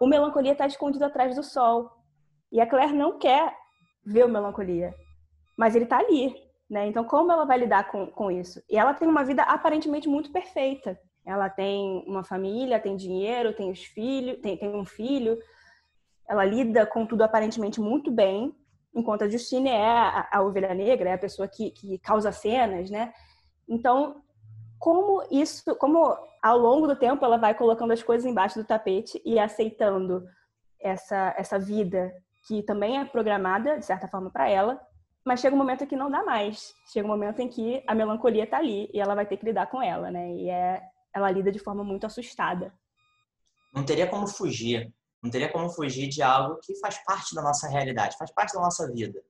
o 0.00 0.06
melancolia 0.06 0.52
está 0.52 0.66
escondido 0.66 1.04
atrás 1.04 1.34
do 1.34 1.42
sol. 1.42 1.90
E 2.50 2.60
a 2.60 2.66
Claire 2.66 2.92
não 2.92 3.18
quer 3.18 3.54
ver 4.04 4.24
o 4.24 4.28
melancolia, 4.28 4.94
mas 5.56 5.74
ele 5.74 5.84
está 5.84 5.98
ali, 5.98 6.34
né? 6.72 6.86
Então, 6.86 7.04
como 7.04 7.30
ela 7.30 7.44
vai 7.44 7.58
lidar 7.58 7.90
com, 7.90 8.06
com 8.06 8.30
isso? 8.30 8.62
E 8.66 8.78
ela 8.78 8.94
tem 8.94 9.06
uma 9.06 9.22
vida 9.22 9.42
aparentemente 9.42 10.08
muito 10.08 10.32
perfeita. 10.32 10.98
Ela 11.22 11.50
tem 11.50 12.02
uma 12.06 12.24
família, 12.24 12.80
tem 12.80 12.96
dinheiro, 12.96 13.54
tem 13.54 13.70
os 13.70 13.84
filhos, 13.84 14.40
tem, 14.40 14.56
tem 14.56 14.74
um 14.74 14.86
filho. 14.86 15.38
Ela 16.26 16.46
lida 16.46 16.86
com 16.86 17.04
tudo 17.04 17.20
aparentemente 17.20 17.78
muito 17.78 18.10
bem, 18.10 18.56
enquanto 18.94 19.22
a 19.22 19.28
Justine 19.28 19.68
é 19.68 19.86
a, 19.86 20.28
a 20.32 20.42
ovelha 20.42 20.72
negra, 20.72 21.10
é 21.10 21.12
a 21.12 21.18
pessoa 21.18 21.46
que, 21.46 21.72
que 21.72 21.98
causa 21.98 22.32
cenas, 22.32 22.88
né? 22.88 23.12
Então, 23.68 24.22
como 24.78 25.22
isso, 25.30 25.76
como 25.76 26.16
ao 26.42 26.56
longo 26.56 26.86
do 26.86 26.96
tempo 26.96 27.22
ela 27.22 27.36
vai 27.36 27.52
colocando 27.52 27.92
as 27.92 28.02
coisas 28.02 28.24
embaixo 28.24 28.58
do 28.58 28.66
tapete 28.66 29.20
e 29.26 29.38
aceitando 29.38 30.24
essa 30.80 31.34
essa 31.36 31.58
vida 31.58 32.12
que 32.48 32.62
também 32.62 32.98
é 32.98 33.04
programada 33.04 33.78
de 33.78 33.84
certa 33.84 34.08
forma 34.08 34.30
para 34.30 34.48
ela, 34.48 34.80
mas 35.24 35.40
chega 35.40 35.54
um 35.54 35.58
momento 35.58 35.86
que 35.86 35.96
não 35.96 36.10
dá 36.10 36.24
mais. 36.24 36.74
Chega 36.92 37.06
um 37.06 37.10
momento 37.10 37.40
em 37.40 37.48
que 37.48 37.82
a 37.86 37.94
melancolia 37.94 38.44
está 38.44 38.58
ali 38.58 38.90
e 38.92 39.00
ela 39.00 39.14
vai 39.14 39.26
ter 39.26 39.36
que 39.36 39.44
lidar 39.44 39.66
com 39.66 39.82
ela, 39.82 40.10
né? 40.10 40.32
E 40.34 40.50
é 40.50 40.82
ela 41.14 41.30
lida 41.30 41.52
de 41.52 41.58
forma 41.58 41.84
muito 41.84 42.06
assustada. 42.06 42.72
Não 43.74 43.84
teria 43.84 44.06
como 44.06 44.26
fugir. 44.26 44.92
Não 45.22 45.30
teria 45.30 45.50
como 45.50 45.70
fugir 45.70 46.08
de 46.08 46.22
algo 46.22 46.58
que 46.62 46.74
faz 46.80 47.02
parte 47.04 47.34
da 47.34 47.42
nossa 47.42 47.68
realidade, 47.68 48.16
faz 48.16 48.32
parte 48.32 48.54
da 48.54 48.60
nossa 48.60 48.90
vida. 48.90 49.22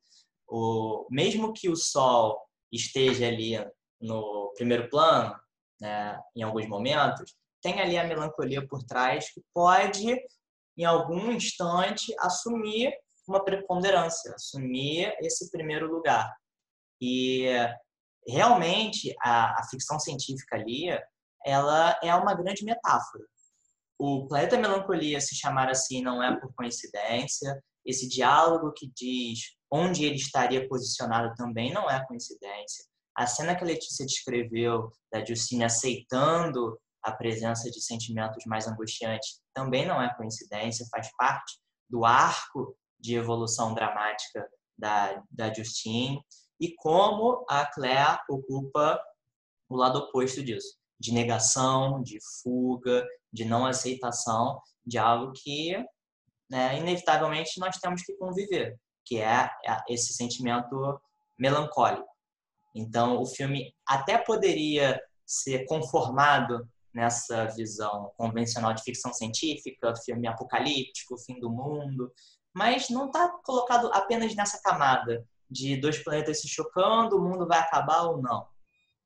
O 0.49 1.07
mesmo 1.11 1.53
que 1.53 1.69
o 1.69 1.77
sol 1.77 2.41
esteja 2.71 3.27
ali 3.27 3.55
no 4.01 4.53
primeiro 4.57 4.89
plano, 4.89 5.39
né, 5.81 6.19
em 6.35 6.43
alguns 6.43 6.67
momentos, 6.67 7.35
tem 7.61 7.81
ali 7.81 7.99
a 7.99 8.05
melancolia 8.05 8.67
por 8.67 8.83
trás 8.83 9.31
que 9.33 9.43
pode, 9.53 10.17
em 10.77 10.85
algum 10.85 11.31
instante, 11.31 12.15
assumir 12.19 12.93
uma 13.27 13.45
preponderância, 13.45 14.35
assumir 14.35 15.15
esse 15.21 15.51
primeiro 15.51 15.91
lugar. 15.91 16.35
E 17.01 17.47
realmente 18.27 19.15
a, 19.21 19.61
a 19.61 19.67
ficção 19.69 19.99
científica 19.99 20.57
ali, 20.57 20.87
ela 21.45 21.99
é 22.03 22.15
uma 22.15 22.35
grande 22.35 22.65
metáfora. 22.65 23.25
O 23.99 24.27
planeta 24.27 24.59
melancolia 24.59 25.21
se 25.21 25.35
chamar 25.37 25.69
assim 25.69 26.03
não 26.03 26.23
é 26.23 26.39
por 26.41 26.53
coincidência. 26.55 27.63
Esse 27.85 28.09
diálogo 28.09 28.73
que 28.77 28.91
diz 28.95 29.41
onde 29.71 30.05
ele 30.05 30.17
estaria 30.17 30.69
posicionado 30.69 31.35
também 31.35 31.73
não 31.73 31.91
é 31.91 32.05
coincidência. 32.07 32.85
A 33.17 33.27
cena 33.27 33.55
que 33.55 33.63
a 33.63 33.67
Letícia 33.67 34.07
descreveu 34.07 34.91
da 35.13 35.25
Justine 35.25 35.65
aceitando 35.65 36.79
a 37.03 37.13
presença 37.13 37.71
de 37.71 37.81
sentimentos 37.81 38.45
mais 38.47 38.67
angustiantes 38.67 39.41
também 39.53 39.87
não 39.87 40.01
é 40.01 40.15
coincidência, 40.15 40.87
faz 40.91 41.11
parte 41.17 41.59
do 41.91 42.05
arco 42.05 42.77
de 43.03 43.17
evolução 43.17 43.75
dramática 43.75 44.49
da, 44.79 45.23
da 45.31 45.53
Justine 45.53 46.25
e 46.61 46.75
como 46.77 47.45
a 47.49 47.67
Claire 47.67 48.21
ocupa 48.31 49.03
o 49.69 49.77
lado 49.77 49.99
oposto 49.99 50.43
disso, 50.43 50.77
de 50.99 51.13
negação, 51.13 52.03
de 52.03 52.19
fuga, 52.41 53.05
de 53.33 53.45
não 53.45 53.67
aceitação 53.67 54.61
de 54.87 54.99
algo 54.99 55.33
que, 55.33 55.77
né, 56.49 56.79
inevitavelmente, 56.79 57.59
nós 57.59 57.77
temos 57.79 58.03
que 58.03 58.15
conviver, 58.15 58.79
que 59.05 59.19
é 59.19 59.51
esse 59.89 60.13
sentimento 60.13 61.01
melancólico. 61.39 62.09
Então, 62.75 63.21
o 63.21 63.27
filme 63.27 63.75
até 63.87 64.19
poderia 64.19 65.01
ser 65.27 65.65
conformado 65.67 66.69
nessa 66.95 67.47
visão 67.47 68.13
convencional 68.17 68.75
de 68.75 68.83
ficção 68.83 69.13
científica, 69.13 69.95
filme 70.05 70.29
apocalíptico, 70.29 71.19
fim 71.19 71.41
do 71.41 71.51
mundo, 71.51 72.13
mas 72.55 72.91
não 72.91 73.07
está 73.07 73.29
colocado 73.45 73.91
apenas 73.93 74.35
nessa 74.35 74.61
camada 74.63 75.27
de 75.51 75.77
dois 75.77 76.03
planetas 76.03 76.41
se 76.41 76.49
chocando, 76.49 77.17
o 77.17 77.23
mundo 77.23 77.47
vai 77.47 77.59
acabar 77.59 78.03
ou 78.03 78.21
não. 78.21 78.47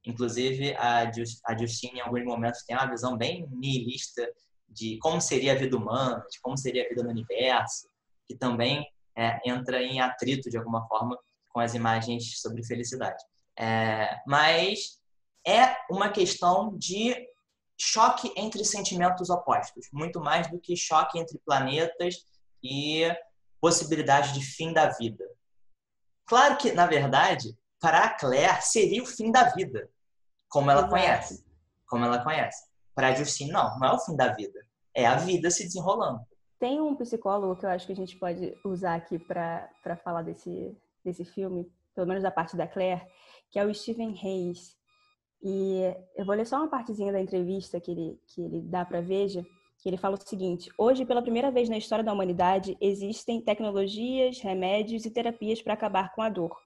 Inclusive, 0.04 0.74
a, 0.76 1.10
Justine, 1.10 1.98
em 1.98 2.00
alguns 2.00 2.24
momentos, 2.24 2.62
tem 2.64 2.76
uma 2.76 2.86
visão 2.86 3.16
bem 3.16 3.48
nihilista 3.50 4.28
de 4.68 4.98
como 4.98 5.20
seria 5.20 5.52
a 5.52 5.56
vida 5.56 5.76
humana, 5.76 6.24
de 6.30 6.40
como 6.40 6.56
seria 6.56 6.84
a 6.84 6.88
vida 6.88 7.02
no 7.02 7.10
universo, 7.10 7.88
que 8.28 8.36
também 8.36 8.86
é, 9.16 9.40
entra 9.44 9.82
em 9.82 10.00
atrito, 10.00 10.48
de 10.48 10.56
alguma 10.56 10.86
forma, 10.86 11.18
com 11.48 11.58
as 11.58 11.74
imagens 11.74 12.40
sobre 12.40 12.64
felicidade. 12.64 13.22
É, 13.58 14.20
mas 14.26 15.00
é 15.46 15.76
uma 15.90 16.10
questão 16.10 16.76
de 16.76 17.16
choque 17.78 18.32
entre 18.36 18.64
sentimentos 18.64 19.28
opostos, 19.30 19.88
muito 19.92 20.20
mais 20.20 20.50
do 20.50 20.58
que 20.58 20.76
choque 20.76 21.18
entre 21.18 21.38
planetas 21.44 22.24
e 22.62 23.04
possibilidade 23.66 24.32
de 24.32 24.46
fim 24.46 24.72
da 24.72 24.90
vida. 24.90 25.28
Claro 26.24 26.56
que, 26.56 26.70
na 26.70 26.86
verdade, 26.86 27.58
para 27.80 28.04
a 28.04 28.10
Claire 28.10 28.62
seria 28.62 29.02
o 29.02 29.06
fim 29.06 29.32
da 29.32 29.50
vida, 29.50 29.90
como 30.48 30.70
ela 30.70 30.88
conhece. 30.88 31.44
Como 31.88 32.04
ela 32.04 32.22
conhece. 32.22 32.64
Para 32.94 33.08
a 33.08 33.14
Justine, 33.14 33.50
não, 33.50 33.76
não 33.80 33.88
é 33.88 33.92
o 33.92 33.98
fim 33.98 34.14
da 34.14 34.32
vida. 34.32 34.60
É 34.94 35.04
a 35.04 35.16
vida 35.16 35.50
se 35.50 35.64
desenrolando. 35.64 36.20
Tem 36.60 36.80
um 36.80 36.94
psicólogo 36.94 37.56
que 37.56 37.66
eu 37.66 37.70
acho 37.70 37.86
que 37.88 37.92
a 37.92 37.96
gente 37.96 38.16
pode 38.16 38.56
usar 38.64 38.94
aqui 38.94 39.18
para 39.18 39.68
falar 40.04 40.22
desse, 40.22 40.72
desse 41.04 41.24
filme, 41.24 41.68
pelo 41.92 42.06
menos 42.06 42.22
da 42.22 42.30
parte 42.30 42.56
da 42.56 42.68
Claire, 42.68 43.02
que 43.50 43.58
é 43.58 43.64
o 43.64 43.74
Stephen 43.74 44.16
Hayes. 44.22 44.76
E 45.42 45.82
eu 46.14 46.24
vou 46.24 46.36
ler 46.36 46.46
só 46.46 46.58
uma 46.58 46.70
partezinha 46.70 47.12
da 47.12 47.20
entrevista 47.20 47.80
que 47.80 47.90
ele, 47.90 48.20
que 48.28 48.40
ele 48.40 48.60
dá 48.62 48.84
para 48.84 49.00
Veja, 49.00 49.44
que 49.86 49.90
ele 49.90 49.96
fala 49.96 50.16
o 50.16 50.28
seguinte: 50.28 50.68
Hoje, 50.76 51.06
pela 51.06 51.22
primeira 51.22 51.48
vez 51.48 51.68
na 51.68 51.78
história 51.78 52.02
da 52.02 52.12
humanidade, 52.12 52.76
existem 52.80 53.40
tecnologias, 53.40 54.40
remédios 54.40 55.06
e 55.06 55.10
terapias 55.12 55.62
para 55.62 55.74
acabar 55.74 56.12
com 56.12 56.22
a 56.22 56.28
dor. 56.28 56.56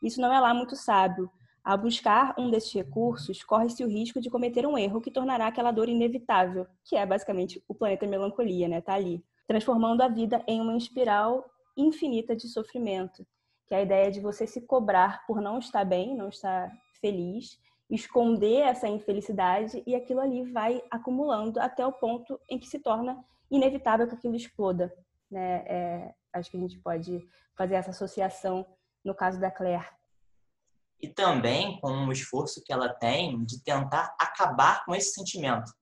Isso 0.00 0.20
não 0.20 0.32
é 0.32 0.38
lá 0.38 0.54
muito 0.54 0.76
sábio. 0.76 1.28
Ao 1.64 1.76
buscar 1.76 2.32
um 2.38 2.48
desses 2.48 2.72
recursos, 2.72 3.42
corre-se 3.42 3.82
o 3.82 3.88
risco 3.88 4.20
de 4.20 4.30
cometer 4.30 4.64
um 4.68 4.78
erro 4.78 5.00
que 5.00 5.10
tornará 5.10 5.48
aquela 5.48 5.72
dor 5.72 5.88
inevitável, 5.88 6.64
que 6.84 6.94
é 6.94 7.04
basicamente 7.04 7.60
o 7.66 7.74
planeta 7.74 8.06
melancolia, 8.06 8.68
né? 8.68 8.80
Tá 8.80 8.94
ali, 8.94 9.20
transformando 9.48 10.02
a 10.02 10.08
vida 10.08 10.40
em 10.46 10.60
uma 10.60 10.76
espiral 10.76 11.44
infinita 11.76 12.36
de 12.36 12.46
sofrimento 12.46 13.26
que 13.66 13.74
é 13.74 13.78
a 13.78 13.82
ideia 13.82 14.10
de 14.10 14.18
você 14.18 14.48
se 14.48 14.60
cobrar 14.62 15.24
por 15.28 15.40
não 15.40 15.60
estar 15.60 15.84
bem, 15.84 16.16
não 16.16 16.28
estar 16.28 16.72
feliz, 17.00 17.56
esconder 17.90 18.60
essa 18.60 18.88
infelicidade 18.88 19.82
e 19.86 19.94
aquilo 19.94 20.20
ali 20.20 20.50
vai 20.50 20.82
acumulando 20.90 21.58
até 21.58 21.84
o 21.84 21.92
ponto 21.92 22.40
em 22.48 22.58
que 22.58 22.66
se 22.66 22.78
torna 22.78 23.22
inevitável 23.50 24.06
que 24.06 24.14
aquilo 24.14 24.36
exploda. 24.36 24.94
Né? 25.30 25.64
É, 25.66 26.14
acho 26.32 26.50
que 26.50 26.56
a 26.56 26.60
gente 26.60 26.78
pode 26.78 27.26
fazer 27.56 27.74
essa 27.74 27.90
associação 27.90 28.64
no 29.04 29.14
caso 29.14 29.40
da 29.40 29.50
Claire. 29.50 29.86
E 31.00 31.08
também 31.08 31.80
com 31.80 32.06
o 32.06 32.12
esforço 32.12 32.62
que 32.64 32.72
ela 32.72 32.88
tem 32.94 33.44
de 33.44 33.62
tentar 33.62 34.14
acabar 34.20 34.84
com 34.84 34.94
esse 34.94 35.12
sentimento. 35.12 35.72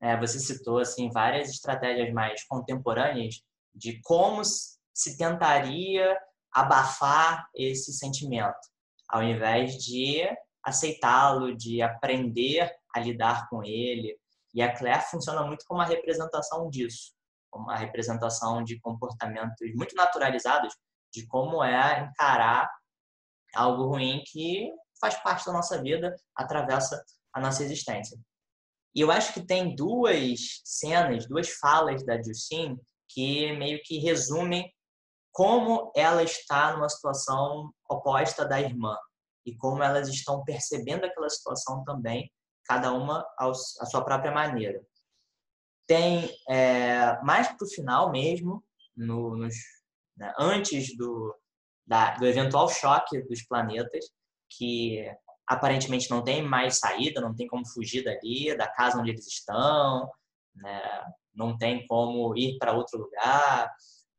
É, 0.00 0.16
você 0.16 0.38
citou 0.38 0.78
assim 0.78 1.10
várias 1.10 1.48
estratégias 1.50 2.12
mais 2.12 2.44
contemporâneas 2.46 3.42
de 3.74 4.00
como 4.02 4.42
se 4.44 5.16
tentaria 5.16 6.16
abafar 6.52 7.48
esse 7.54 7.92
sentimento, 7.92 8.58
ao 9.08 9.22
invés 9.22 9.74
de 9.76 10.28
aceitá-lo, 10.64 11.56
de 11.56 11.82
aprender 11.82 12.70
a 12.94 13.00
lidar 13.00 13.48
com 13.48 13.62
ele. 13.62 14.18
E 14.54 14.62
a 14.62 14.74
Claire 14.74 15.04
funciona 15.10 15.44
muito 15.44 15.64
como 15.66 15.80
uma 15.80 15.86
representação 15.86 16.68
disso, 16.68 17.12
como 17.50 17.64
uma 17.64 17.76
representação 17.76 18.62
de 18.64 18.80
comportamentos 18.80 19.74
muito 19.74 19.94
naturalizados 19.94 20.74
de 21.12 21.26
como 21.26 21.62
é 21.62 22.00
encarar 22.02 22.70
algo 23.54 23.86
ruim 23.86 24.22
que 24.26 24.70
faz 25.00 25.16
parte 25.22 25.46
da 25.46 25.52
nossa 25.52 25.80
vida, 25.80 26.14
atravessa 26.34 27.02
a 27.32 27.40
nossa 27.40 27.62
existência. 27.62 28.18
E 28.94 29.00
eu 29.00 29.10
acho 29.10 29.32
que 29.32 29.46
tem 29.46 29.74
duas 29.74 30.60
cenas, 30.64 31.26
duas 31.26 31.50
falas 31.50 32.04
da 32.04 32.20
Justine 32.20 32.78
que 33.08 33.52
meio 33.52 33.80
que 33.82 33.98
resumem 33.98 34.70
como 35.32 35.92
ela 35.94 36.22
está 36.22 36.72
numa 36.72 36.88
situação 36.88 37.72
oposta 37.88 38.44
da 38.44 38.60
irmã 38.60 38.96
e 39.44 39.56
como 39.56 39.82
elas 39.82 40.08
estão 40.08 40.44
percebendo 40.44 41.04
aquela 41.04 41.28
situação 41.28 41.84
também, 41.84 42.30
cada 42.64 42.92
uma 42.92 43.26
a 43.38 43.52
sua 43.54 44.04
própria 44.04 44.30
maneira. 44.30 44.80
Tem 45.86 46.30
é, 46.48 47.18
mais 47.22 47.48
para 47.48 47.64
o 47.64 47.70
final 47.70 48.10
mesmo, 48.10 48.62
no, 48.94 49.36
nos, 49.36 49.54
né, 50.16 50.32
antes 50.38 50.94
do, 50.96 51.34
da, 51.86 52.16
do 52.16 52.26
eventual 52.26 52.68
choque 52.68 53.22
dos 53.22 53.42
planetas, 53.42 54.04
que 54.50 55.10
aparentemente 55.46 56.10
não 56.10 56.22
tem 56.22 56.42
mais 56.42 56.78
saída, 56.78 57.20
não 57.20 57.34
tem 57.34 57.46
como 57.46 57.66
fugir 57.66 58.04
dali, 58.04 58.54
da 58.54 58.68
casa 58.68 58.98
onde 58.98 59.10
eles 59.10 59.26
estão, 59.26 60.10
né? 60.54 61.04
não 61.34 61.56
tem 61.56 61.86
como 61.86 62.36
ir 62.36 62.58
para 62.58 62.72
outro 62.76 62.98
lugar. 62.98 63.72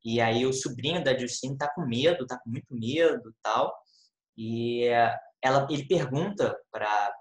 E 0.03 0.19
aí 0.19 0.45
o 0.45 0.53
sobrinho 0.53 1.03
da 1.03 1.15
Justine 1.15 1.53
está 1.53 1.67
com 1.71 1.85
medo, 1.85 2.23
está 2.23 2.39
com 2.39 2.49
muito 2.49 2.73
medo 2.73 3.33
tal. 3.43 3.75
E 4.39 4.85
ela, 5.41 5.67
ele 5.69 5.85
pergunta 5.85 6.57
para 6.71 7.13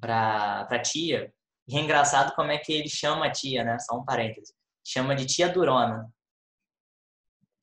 para 0.00 0.82
tia, 0.82 1.32
e 1.68 1.78
é 1.78 1.80
engraçado 1.80 2.34
como 2.34 2.50
é 2.50 2.58
que 2.58 2.72
ele 2.72 2.88
chama 2.88 3.26
a 3.26 3.32
tia, 3.32 3.64
né? 3.64 3.78
Só 3.78 3.96
um 3.96 4.04
parêntese. 4.04 4.52
Chama 4.84 5.14
de 5.14 5.24
tia 5.24 5.48
Durona. 5.48 6.12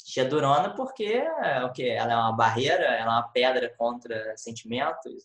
Tia 0.04 0.26
Durona 0.26 0.74
porque 0.74 1.04
é 1.04 1.64
o 1.64 1.72
que 1.72 1.88
ela 1.88 2.14
é 2.14 2.16
uma 2.16 2.36
barreira, 2.36 2.86
ela 2.86 3.14
é 3.14 3.20
uma 3.20 3.30
pedra 3.30 3.72
contra 3.78 4.36
sentimentos, 4.38 5.24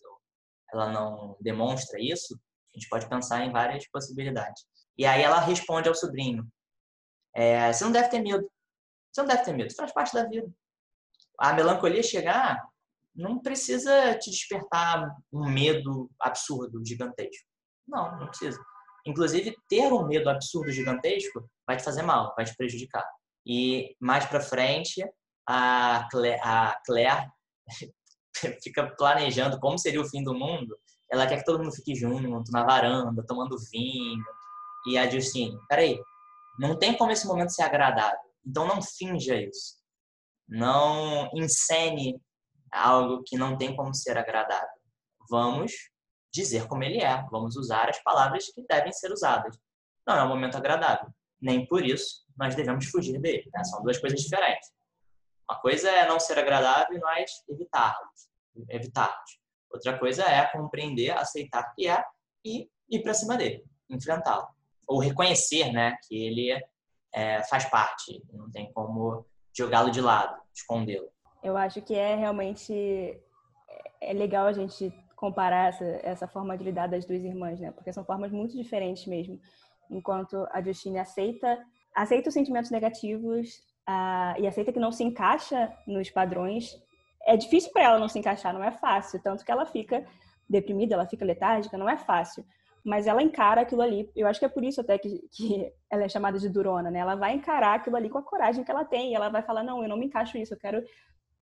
ela 0.71 0.91
não 0.91 1.37
demonstra 1.39 1.99
isso. 1.99 2.39
A 2.75 2.77
gente 2.77 2.89
pode 2.89 3.09
pensar 3.09 3.43
em 3.43 3.51
várias 3.51 3.87
possibilidades. 3.87 4.65
E 4.97 5.05
aí 5.05 5.23
ela 5.23 5.39
responde 5.39 5.87
ao 5.87 5.95
sobrinho: 5.95 6.45
é, 7.33 7.71
Você 7.73 7.83
não 7.85 7.91
deve 7.91 8.09
ter 8.09 8.19
medo. 8.19 8.51
Você 9.11 9.21
não 9.21 9.27
deve 9.27 9.43
ter 9.43 9.53
medo. 9.53 9.67
Isso 9.67 9.77
faz 9.77 9.93
parte 9.93 10.13
da 10.13 10.25
vida. 10.25 10.47
A 11.39 11.53
melancolia 11.53 12.03
chegar 12.03 12.67
não 13.17 13.39
precisa 13.39 14.15
te 14.19 14.29
despertar 14.29 15.11
um 15.33 15.49
medo 15.49 16.09
absurdo, 16.21 16.85
gigantesco. 16.85 17.47
Não, 17.87 18.19
não 18.19 18.27
precisa. 18.27 18.63
Inclusive, 19.05 19.55
ter 19.67 19.91
um 19.91 20.05
medo 20.05 20.29
absurdo, 20.29 20.71
gigantesco, 20.71 21.49
vai 21.65 21.77
te 21.77 21.83
fazer 21.83 22.03
mal, 22.03 22.33
vai 22.35 22.45
te 22.45 22.55
prejudicar. 22.55 23.05
E 23.45 23.95
mais 23.99 24.25
para 24.25 24.39
frente, 24.39 25.03
a 25.47 26.07
Claire, 26.11 26.39
a 26.43 26.79
Claire 26.85 27.27
fica 28.61 28.93
planejando 28.97 29.59
como 29.59 29.79
seria 29.79 30.01
o 30.01 30.07
fim 30.07 30.23
do 30.23 30.35
mundo. 30.35 30.77
Ela 31.09 31.25
quer 31.25 31.37
que 31.37 31.45
todo 31.45 31.59
mundo 31.59 31.73
fique 31.73 31.95
junto, 31.95 32.51
na 32.51 32.63
varanda, 32.63 33.25
tomando 33.25 33.57
vinho. 33.71 34.23
E 34.85 34.97
a 34.97 35.09
Justine, 35.09 35.57
peraí, 35.67 35.99
não 36.59 36.77
tem 36.77 36.95
como 36.95 37.11
esse 37.11 37.25
momento 37.25 37.49
ser 37.49 37.63
agradável. 37.63 38.19
Então 38.45 38.67
não 38.67 38.81
finja 38.81 39.35
isso. 39.35 39.77
Não 40.47 41.29
encene 41.33 42.21
algo 42.71 43.23
que 43.25 43.37
não 43.37 43.57
tem 43.57 43.75
como 43.75 43.93
ser 43.93 44.17
agradável. 44.17 44.67
Vamos 45.29 45.71
dizer 46.33 46.67
como 46.67 46.83
ele 46.83 47.01
é. 47.01 47.25
Vamos 47.31 47.55
usar 47.55 47.89
as 47.89 48.01
palavras 48.03 48.45
que 48.47 48.65
devem 48.67 48.91
ser 48.91 49.11
usadas. 49.11 49.57
Não 50.05 50.15
é 50.15 50.23
um 50.23 50.29
momento 50.29 50.57
agradável. 50.57 51.09
Nem 51.41 51.65
por 51.65 51.85
isso 51.85 52.25
nós 52.37 52.55
devemos 52.55 52.85
fugir 52.87 53.19
dele. 53.19 53.49
Né? 53.53 53.63
São 53.63 53.81
duas 53.81 53.97
coisas 53.97 54.19
diferentes. 54.21 54.71
Uma 55.49 55.59
coisa 55.59 55.89
é 55.89 56.07
não 56.07 56.19
ser 56.19 56.37
agradável 56.39 56.97
e 56.97 56.99
nós 56.99 57.43
evitarmos. 57.47 58.29
evitarmos. 58.69 59.39
Outra 59.69 59.97
coisa 59.97 60.23
é 60.23 60.45
compreender, 60.47 61.11
aceitar 61.11 61.73
que 61.73 61.87
é 61.87 62.03
e 62.43 62.69
ir 62.89 63.03
para 63.03 63.13
cima 63.13 63.35
dele, 63.35 63.63
enfrentá-lo. 63.89 64.47
Ou 64.87 64.99
reconhecer 64.99 65.71
né, 65.71 65.97
que 66.07 66.15
ele 66.15 66.51
é, 67.13 67.43
faz 67.43 67.65
parte, 67.65 68.23
não 68.31 68.49
tem 68.49 68.71
como 68.71 69.25
jogá-lo 69.55 69.91
de 69.91 69.99
lado, 69.99 70.41
escondê-lo. 70.53 71.11
Eu 71.43 71.55
acho 71.55 71.81
que 71.81 71.93
é 71.93 72.15
realmente 72.15 73.19
é 74.01 74.13
legal 74.13 74.47
a 74.47 74.53
gente 74.53 74.93
comparar 75.15 75.69
essa, 75.69 75.85
essa 76.03 76.27
forma 76.27 76.57
de 76.57 76.63
lidar 76.63 76.87
das 76.87 77.05
duas 77.05 77.23
irmãs, 77.23 77.59
né? 77.59 77.71
Porque 77.71 77.91
são 77.91 78.05
formas 78.05 78.31
muito 78.31 78.55
diferentes 78.55 79.05
mesmo. 79.07 79.39
Enquanto 79.89 80.47
a 80.51 80.61
Justine 80.61 80.99
aceita 80.99 81.57
aceita 81.97 82.29
os 82.29 82.33
sentimentos 82.33 82.69
negativos 82.69 83.55
uh, 83.89 84.39
e 84.39 84.45
aceita 84.45 84.71
que 84.71 84.79
não 84.79 84.91
se 84.91 85.03
encaixa 85.03 85.73
nos 85.87 86.11
padrões, 86.11 86.79
é 87.25 87.35
difícil 87.35 87.71
para 87.71 87.83
ela 87.83 87.99
não 87.99 88.07
se 88.07 88.19
encaixar, 88.19 88.53
não 88.53 88.63
é 88.63 88.71
fácil. 88.71 89.19
Tanto 89.21 89.43
que 89.43 89.51
ela 89.51 89.65
fica 89.65 90.05
deprimida, 90.47 90.93
ela 90.93 91.07
fica 91.07 91.25
letárgica, 91.25 91.77
não 91.77 91.89
é 91.89 91.97
fácil. 91.97 92.45
Mas 92.85 93.07
ela 93.07 93.23
encara 93.23 93.61
aquilo 93.61 93.81
ali. 93.81 94.09
Eu 94.15 94.27
acho 94.27 94.39
que 94.39 94.45
é 94.45 94.49
por 94.49 94.63
isso 94.63 94.79
até 94.79 94.97
que, 94.97 95.27
que 95.31 95.73
ela 95.89 96.03
é 96.03 96.09
chamada 96.09 96.37
de 96.37 96.47
durona, 96.47 96.91
né? 96.91 96.99
Ela 96.99 97.15
vai 97.15 97.33
encarar 97.33 97.75
aquilo 97.75 97.95
ali 97.95 98.09
com 98.09 98.19
a 98.19 98.23
coragem 98.23 98.63
que 98.63 98.71
ela 98.71 98.85
tem. 98.85 99.11
E 99.11 99.15
ela 99.15 99.29
vai 99.29 99.41
falar: 99.41 99.63
não, 99.63 99.81
eu 99.81 99.89
não 99.89 99.97
me 99.97 100.05
encaixo 100.05 100.37
nisso, 100.37 100.53
eu 100.53 100.59
quero 100.59 100.83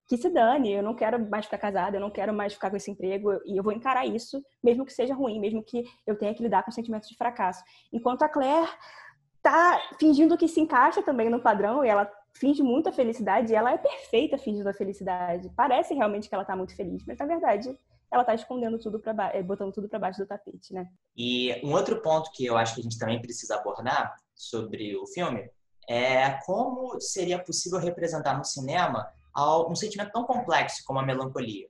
que 0.08 0.18
se 0.18 0.30
dane, 0.30 0.72
eu 0.72 0.84
não 0.84 0.94
quero 0.94 1.20
mais 1.30 1.46
ficar 1.46 1.58
casada, 1.58 1.98
eu 1.98 2.02
não 2.02 2.12
quero 2.12 2.34
mais 2.34 2.54
ficar 2.54 2.70
com 2.70 2.78
esse 2.78 2.92
emprego, 2.92 3.34
e 3.46 3.58
eu 3.58 3.64
vou 3.64 3.74
encarar 3.74 4.06
isso, 4.06 4.44
mesmo 4.64 4.86
que 4.86 4.94
seja 4.94 5.16
ruim, 5.16 5.40
mesmo 5.40 5.64
que 5.64 5.84
eu 6.06 6.16
tenha 6.18 6.34
que 6.34 6.44
lidar 6.44 6.64
com 6.64 6.72
sentimentos 6.72 7.10
de 7.10 7.18
fracasso. 7.18 7.64
Enquanto 7.92 8.24
a 8.24 8.30
Claire 8.30 8.70
tá 9.42 9.80
fingindo 10.00 10.38
que 10.38 10.48
se 10.48 10.60
encaixa 10.60 11.02
também 11.02 11.30
no 11.30 11.42
padrão, 11.42 11.84
e 11.84 11.88
ela 11.88 12.12
finge 12.34 12.62
muita 12.62 12.92
felicidade, 12.92 13.52
e 13.52 13.56
ela 13.56 13.72
é 13.72 13.78
perfeita 13.78 14.38
fingindo 14.38 14.70
a 14.70 14.74
felicidade. 14.74 15.52
Parece 15.56 15.94
realmente 15.94 16.30
que 16.30 16.36
ela 16.36 16.46
tá 16.46 16.56
muito 16.56 16.76
feliz, 16.76 17.04
mas 17.06 17.18
na 17.18 17.26
verdade 17.26 17.76
ela 18.12 18.24
tá 18.24 18.34
escondendo 18.36 18.78
tudo 18.78 19.00
para 19.00 19.36
eh, 19.36 19.44
botando 19.44 19.74
tudo 19.74 19.90
para 19.90 20.00
baixo 20.00 20.20
do 20.20 20.28
tapete, 20.28 20.74
né? 20.74 20.88
E 21.18 21.60
um 21.64 21.74
outro 21.74 22.02
ponto 22.02 22.32
que 22.32 22.46
eu 22.46 22.58
acho 22.58 22.76
que 22.76 22.82
a 22.82 22.84
gente 22.84 23.00
também 23.00 23.22
precisa 23.22 23.56
abordar 23.56 24.16
sobre 24.34 24.96
o 24.96 25.06
filme 25.08 25.50
é 25.88 26.32
como 26.46 27.00
seria 27.00 27.38
possível 27.38 27.80
representar 27.80 28.38
no 28.38 28.44
cinema 28.44 29.08
um 29.36 29.76
sentimento 29.76 30.12
tão 30.12 30.24
complexo 30.24 30.84
como 30.86 31.00
a 31.00 31.06
melancolia. 31.06 31.68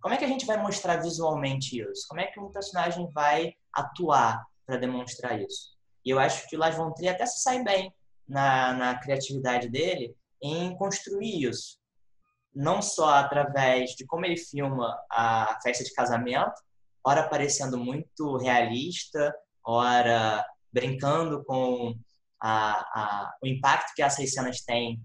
Como 0.00 0.14
é 0.14 0.16
que 0.16 0.24
a 0.24 0.28
gente 0.28 0.46
vai 0.46 0.56
mostrar 0.60 0.96
visualmente 0.96 1.80
isso? 1.80 2.06
Como 2.08 2.20
é 2.20 2.26
que 2.26 2.38
um 2.38 2.52
personagem 2.52 3.08
vai 3.12 3.54
atuar 3.72 4.44
para 4.66 4.76
demonstrar 4.76 5.40
isso? 5.40 5.76
E 6.04 6.10
eu 6.10 6.18
acho 6.18 6.48
que 6.48 6.56
o 6.56 6.58
Lars 6.58 6.76
von 6.76 6.92
Trier 6.92 7.14
até 7.14 7.26
se 7.26 7.42
sai 7.42 7.62
bem 7.62 7.92
na, 8.26 8.72
na 8.74 8.98
criatividade 8.98 9.68
dele 9.68 10.14
em 10.42 10.76
construir 10.76 11.48
isso. 11.48 11.78
Não 12.54 12.80
só 12.80 13.10
através 13.10 13.90
de 13.90 14.06
como 14.06 14.24
ele 14.24 14.36
filma 14.36 14.98
a 15.10 15.58
festa 15.62 15.82
de 15.82 15.92
casamento, 15.92 16.60
ora 17.04 17.28
parecendo 17.28 17.78
muito 17.78 18.36
realista, 18.36 19.34
ora 19.64 20.44
brincando 20.72 21.44
com 21.44 21.94
a, 22.40 22.72
a, 22.72 23.34
o 23.42 23.46
impacto 23.46 23.92
que 23.94 24.02
essas 24.02 24.30
cenas 24.30 24.60
têm 24.60 25.00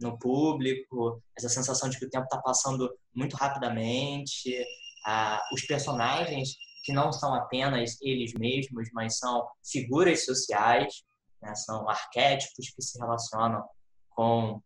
no 0.00 0.18
público, 0.18 1.22
essa 1.36 1.48
sensação 1.48 1.88
de 1.88 1.98
que 1.98 2.06
o 2.06 2.10
tempo 2.10 2.24
está 2.24 2.38
passando 2.38 2.92
muito 3.14 3.36
rapidamente, 3.36 4.64
ah, 5.04 5.42
os 5.52 5.62
personagens 5.62 6.56
que 6.84 6.92
não 6.92 7.12
são 7.12 7.34
apenas 7.34 8.00
eles 8.00 8.32
mesmos, 8.32 8.88
mas 8.92 9.18
são 9.18 9.46
figuras 9.64 10.24
sociais, 10.24 11.02
né? 11.42 11.54
são 11.54 11.88
arquétipos 11.88 12.70
que 12.70 12.82
se 12.82 12.98
relacionam 12.98 13.62
com 14.10 14.62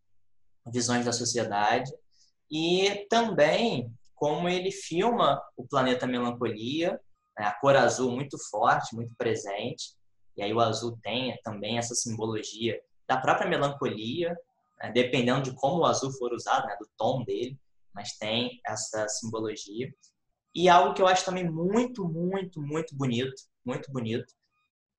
visões 0.71 1.05
da 1.05 1.11
sociedade 1.11 1.91
e 2.49 3.05
também 3.09 3.91
como 4.15 4.47
ele 4.47 4.71
filma 4.71 5.41
o 5.57 5.67
planeta 5.67 6.07
melancolia, 6.07 6.91
né? 7.37 7.45
a 7.45 7.51
cor 7.59 7.75
azul 7.75 8.11
muito 8.11 8.37
forte, 8.49 8.95
muito 8.95 9.13
presente, 9.17 9.93
e 10.37 10.41
aí 10.41 10.53
o 10.53 10.61
azul 10.61 10.97
tem 11.01 11.37
também 11.43 11.77
essa 11.77 11.93
simbologia 11.93 12.79
da 13.07 13.17
própria 13.17 13.49
melancolia, 13.49 14.33
dependendo 14.91 15.43
de 15.43 15.55
como 15.55 15.79
o 15.79 15.85
azul 15.85 16.11
for 16.11 16.33
usado, 16.33 16.67
né, 16.67 16.75
do 16.79 16.89
tom 16.97 17.23
dele, 17.23 17.57
mas 17.93 18.17
tem 18.17 18.59
essa 18.65 19.07
simbologia. 19.07 19.93
E 20.55 20.69
algo 20.69 20.93
que 20.93 21.01
eu 21.01 21.07
acho 21.07 21.25
também 21.25 21.49
muito, 21.49 22.07
muito, 22.07 22.61
muito 22.61 22.95
bonito, 22.95 23.33
muito 23.65 23.91
bonito, 23.91 24.33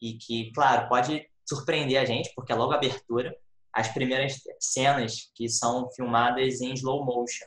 e 0.00 0.14
que, 0.14 0.52
claro, 0.52 0.88
pode 0.88 1.28
surpreender 1.46 2.00
a 2.00 2.04
gente, 2.04 2.32
porque 2.34 2.52
é 2.52 2.56
logo 2.56 2.72
a 2.72 2.76
abertura, 2.76 3.36
as 3.72 3.88
primeiras 3.88 4.40
cenas 4.60 5.30
que 5.34 5.48
são 5.48 5.90
filmadas 5.92 6.60
em 6.60 6.72
slow 6.74 7.04
motion, 7.04 7.46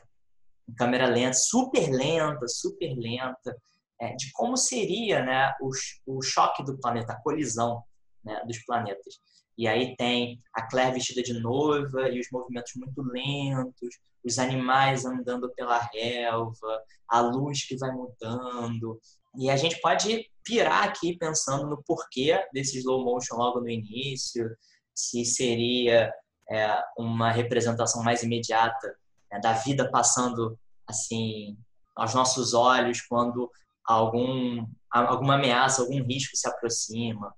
em 0.68 0.74
câmera 0.74 1.06
lenta, 1.06 1.32
super 1.32 1.90
lenta, 1.90 2.46
super 2.46 2.94
lenta, 2.94 3.56
é, 4.00 4.14
de 4.14 4.30
como 4.32 4.56
seria 4.56 5.24
né, 5.24 5.54
o, 5.60 5.70
o 6.06 6.22
choque 6.22 6.62
do 6.62 6.78
planeta, 6.78 7.12
a 7.12 7.22
colisão 7.22 7.82
né, 8.22 8.42
dos 8.46 8.58
planetas. 8.64 9.20
E 9.58 9.66
aí 9.66 9.96
tem 9.96 10.40
a 10.54 10.62
Claire 10.68 10.94
vestida 10.94 11.20
de 11.20 11.32
noiva 11.34 12.08
e 12.08 12.20
os 12.20 12.28
movimentos 12.30 12.72
muito 12.76 13.02
lentos, 13.02 13.98
os 14.24 14.38
animais 14.38 15.04
andando 15.04 15.52
pela 15.56 15.78
relva, 15.92 16.82
a 17.08 17.20
luz 17.20 17.66
que 17.66 17.76
vai 17.76 17.90
mudando, 17.90 19.00
E 19.36 19.50
a 19.50 19.56
gente 19.56 19.80
pode 19.80 20.30
pirar 20.44 20.84
aqui 20.84 21.16
pensando 21.18 21.66
no 21.66 21.82
porquê 21.82 22.40
desse 22.52 22.78
slow 22.78 23.04
motion 23.04 23.34
logo 23.36 23.60
no 23.60 23.68
início, 23.68 24.48
se 24.94 25.24
seria 25.24 26.12
é, 26.50 26.82
uma 26.96 27.30
representação 27.30 28.02
mais 28.02 28.22
imediata 28.22 28.96
né, 29.30 29.40
da 29.40 29.54
vida 29.54 29.90
passando 29.90 30.58
assim 30.86 31.58
aos 31.96 32.14
nossos 32.14 32.54
olhos 32.54 33.02
quando 33.02 33.50
algum 33.84 34.66
alguma 34.90 35.34
ameaça, 35.34 35.82
algum 35.82 36.02
risco 36.02 36.36
se 36.36 36.48
aproxima, 36.48 37.34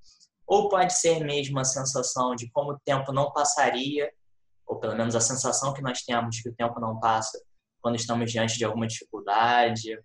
ou 0.50 0.68
pode 0.68 0.92
ser 0.94 1.20
mesmo 1.20 1.60
a 1.60 1.64
sensação 1.64 2.34
de 2.34 2.50
como 2.50 2.72
o 2.72 2.78
tempo 2.80 3.12
não 3.12 3.30
passaria, 3.32 4.12
ou 4.66 4.80
pelo 4.80 4.96
menos 4.96 5.14
a 5.14 5.20
sensação 5.20 5.72
que 5.72 5.80
nós 5.80 6.02
temos 6.02 6.40
que 6.40 6.48
o 6.48 6.54
tempo 6.56 6.80
não 6.80 6.98
passa 6.98 7.40
quando 7.80 7.94
estamos 7.94 8.32
diante 8.32 8.58
de 8.58 8.64
alguma 8.64 8.88
dificuldade, 8.88 9.96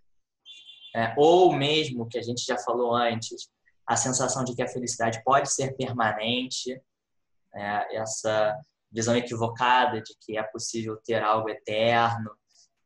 é, 0.96 1.16
ou 1.18 1.52
mesmo 1.52 2.08
que 2.08 2.20
a 2.20 2.22
gente 2.22 2.46
já 2.46 2.60
falou 2.60 2.96
antes, 2.96 3.50
a 3.88 3.96
sensação 3.96 4.44
de 4.44 4.56
que 4.56 4.62
a 4.62 4.68
felicidade 4.68 5.20
pode 5.24 5.52
ser 5.52 5.76
permanente, 5.76 6.80
é, 7.56 7.98
essa 7.98 8.56
visão 8.92 9.16
equivocada 9.16 10.00
de 10.00 10.16
que 10.22 10.38
é 10.38 10.44
possível 10.44 10.96
ter 11.04 11.24
algo 11.24 11.50
eterno. 11.50 12.30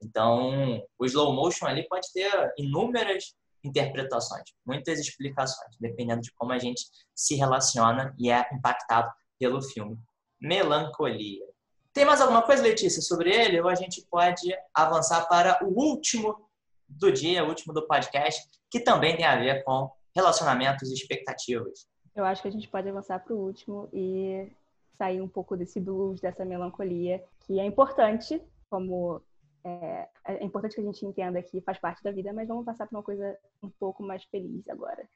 Então, 0.01 0.81
o 0.97 1.05
slow 1.05 1.33
motion 1.33 1.65
ali 1.65 1.85
pode 1.89 2.07
ter 2.13 2.31
inúmeras 2.57 3.35
interpretações, 3.63 4.43
muitas 4.65 4.99
explicações, 4.99 5.75
dependendo 5.79 6.21
de 6.21 6.31
como 6.33 6.51
a 6.51 6.59
gente 6.59 6.83
se 7.15 7.35
relaciona 7.35 8.13
e 8.17 8.31
é 8.31 8.45
impactado 8.53 9.11
pelo 9.37 9.61
filme. 9.61 9.97
Melancolia. 10.41 11.45
Tem 11.93 12.05
mais 12.05 12.21
alguma 12.21 12.41
coisa, 12.41 12.63
Letícia, 12.63 13.01
sobre 13.01 13.33
ele? 13.33 13.59
Ou 13.59 13.67
a 13.67 13.75
gente 13.75 14.05
pode 14.09 14.53
avançar 14.73 15.27
para 15.27 15.59
o 15.65 15.67
último 15.67 16.49
do 16.87 17.11
dia, 17.11 17.43
o 17.43 17.49
último 17.49 17.73
do 17.73 17.85
podcast, 17.87 18.47
que 18.69 18.79
também 18.79 19.15
tem 19.15 19.25
a 19.25 19.35
ver 19.35 19.63
com 19.63 19.91
relacionamentos 20.15 20.89
e 20.89 20.93
expectativas. 20.93 21.87
Eu 22.15 22.25
acho 22.25 22.41
que 22.41 22.47
a 22.47 22.51
gente 22.51 22.67
pode 22.67 22.89
avançar 22.89 23.19
para 23.19 23.33
o 23.33 23.39
último 23.39 23.89
e 23.93 24.51
sair 24.97 25.21
um 25.21 25.27
pouco 25.27 25.55
desse 25.55 25.79
blues, 25.79 26.19
dessa 26.19 26.43
melancolia, 26.43 27.23
que 27.41 27.59
é 27.59 27.65
importante, 27.65 28.41
como 28.69 29.21
é, 29.63 30.07
é, 30.25 30.43
importante 30.43 30.75
que 30.75 30.81
a 30.81 30.83
gente 30.83 31.05
entenda 31.05 31.41
que 31.41 31.61
faz 31.61 31.79
parte 31.79 32.03
da 32.03 32.11
vida, 32.11 32.33
mas 32.33 32.47
vamos 32.47 32.65
passar 32.65 32.87
para 32.87 32.97
uma 32.97 33.03
coisa 33.03 33.37
um 33.61 33.69
pouco 33.69 34.03
mais 34.03 34.23
feliz 34.25 34.67
agora. 34.67 35.07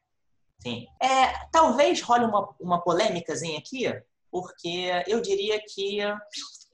Sim. 0.59 0.87
É, 1.01 1.47
talvez 1.51 2.01
role 2.01 2.25
uma, 2.25 2.55
uma 2.59 2.81
polêmicazinha 2.81 3.57
aqui, 3.57 3.85
porque 4.31 4.89
eu 5.07 5.21
diria 5.21 5.61
que 5.61 5.99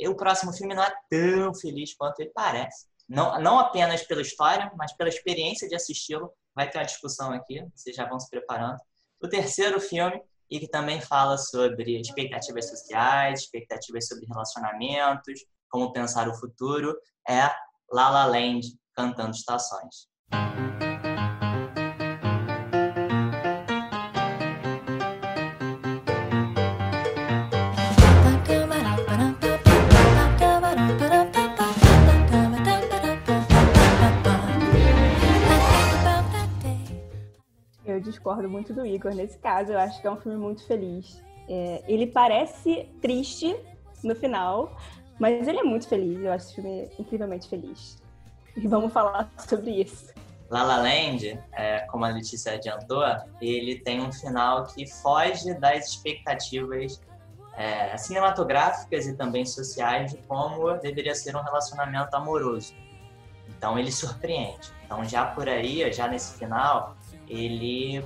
o 0.08 0.16
próximo 0.16 0.54
filme 0.54 0.74
não 0.74 0.84
é 0.84 0.94
tão 1.10 1.54
feliz 1.54 1.94
quanto 1.96 2.20
ele 2.20 2.32
parece. 2.34 2.88
Não, 3.08 3.42
não 3.42 3.60
apenas 3.60 4.04
pela 4.04 4.22
história, 4.22 4.72
mas 4.78 4.94
pela 4.94 5.10
experiência 5.10 5.68
de 5.68 5.76
assisti-lo. 5.76 6.32
Vai 6.56 6.70
ter 6.70 6.78
uma 6.78 6.86
discussão 6.86 7.32
aqui, 7.32 7.66
vocês 7.76 7.96
já 7.96 8.08
vão 8.08 8.20
se 8.20 8.30
preparando. 8.30 8.80
O 9.22 9.28
terceiro 9.28 9.80
filme, 9.80 10.22
e 10.50 10.60
que 10.60 10.68
também 10.68 11.02
fala 11.02 11.38
sobre 11.38 12.00
expectativas 12.00 12.70
sociais, 12.70 13.42
expectativas 13.42 14.08
sobre 14.08 14.26
relacionamentos, 14.26 15.46
como 15.70 15.94
pensar 15.94 16.28
o 16.28 16.36
futuro, 16.36 16.96
é 17.28 17.50
La 17.92 18.10
La 18.10 18.26
Land, 18.26 18.68
Cantando 18.94 19.32
Estações. 19.32 20.10
Eu 37.86 38.00
discordo 38.00 38.48
muito 38.48 38.74
do 38.74 38.86
Igor 38.86 39.14
nesse 39.14 39.38
caso. 39.40 39.72
Eu 39.72 39.80
acho 39.80 40.00
que 40.00 40.08
é 40.08 40.12
um 40.12 40.18
filme 40.18 40.38
muito 40.38 40.66
feliz. 40.66 41.22
É, 41.48 41.84
ele 41.88 42.08
parece 42.08 42.88
triste 43.02 43.56
no 44.04 44.16
final, 44.16 44.78
mas 45.20 45.48
ele 45.48 45.60
é 45.60 45.64
muito 45.64 45.88
feliz, 45.88 46.20
eu 46.20 46.32
acho 46.32 46.46
esse 46.46 46.56
filme 46.56 46.90
incrivelmente 46.98 47.50
feliz. 47.50 48.02
E 48.56 48.68
vamos 48.68 48.92
falar 48.92 49.32
sobre 49.38 49.72
isso. 49.82 50.14
La 50.50 50.64
La 50.64 50.78
Land, 50.78 51.40
é, 51.52 51.82
como 51.82 52.06
a 52.06 52.10
Letícia 52.10 52.54
adiantou, 52.54 53.04
ele 53.40 53.80
tem 53.80 54.02
um 54.02 54.12
final 54.12 54.66
que 54.66 54.88
foge 54.88 55.54
das 55.60 55.90
expectativas 55.90 57.00
é, 57.56 57.96
cinematográficas 57.98 59.06
e 59.06 59.16
também 59.16 59.46
sociais 59.46 60.12
de 60.12 60.18
como 60.20 60.74
deveria 60.78 61.14
ser 61.14 61.36
um 61.36 61.42
relacionamento 61.42 62.16
amoroso. 62.16 62.74
Então 63.48 63.78
ele 63.78 63.92
surpreende. 63.92 64.72
Então 64.86 65.04
já 65.04 65.26
por 65.26 65.48
aí, 65.48 65.92
já 65.92 66.08
nesse 66.08 66.40
final, 66.40 66.96
ele 67.28 68.04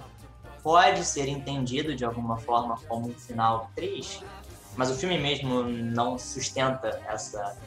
pode 0.61 1.05
ser 1.05 1.27
entendido 1.27 1.95
de 1.95 2.03
alguma 2.03 2.37
forma 2.37 2.77
como 2.87 3.07
um 3.07 3.13
final 3.13 3.69
triste, 3.75 4.25
mas 4.75 4.89
o 4.89 4.95
filme 4.95 5.17
mesmo 5.17 5.63
não 5.63 6.17
sustenta 6.17 7.01
essa 7.07 7.57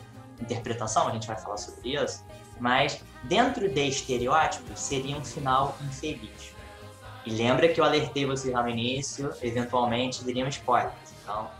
interpretação, 0.40 1.08
a 1.08 1.12
gente 1.12 1.26
vai 1.26 1.36
falar 1.36 1.56
sobre 1.56 1.94
isso, 1.94 2.24
mas 2.60 3.02
dentro 3.24 3.68
de 3.68 3.88
estereótipos 3.88 4.78
seria 4.78 5.16
um 5.16 5.24
final 5.24 5.76
infeliz. 5.82 6.54
E 7.24 7.30
lembra 7.30 7.68
que 7.68 7.80
eu 7.80 7.84
alertei 7.84 8.24
vocês 8.24 8.52
lá 8.52 8.62
no 8.62 8.68
início, 8.68 9.32
eventualmente 9.42 10.24
diriam 10.24 10.48
spoilers. 10.48 10.94
Então, 11.22 11.50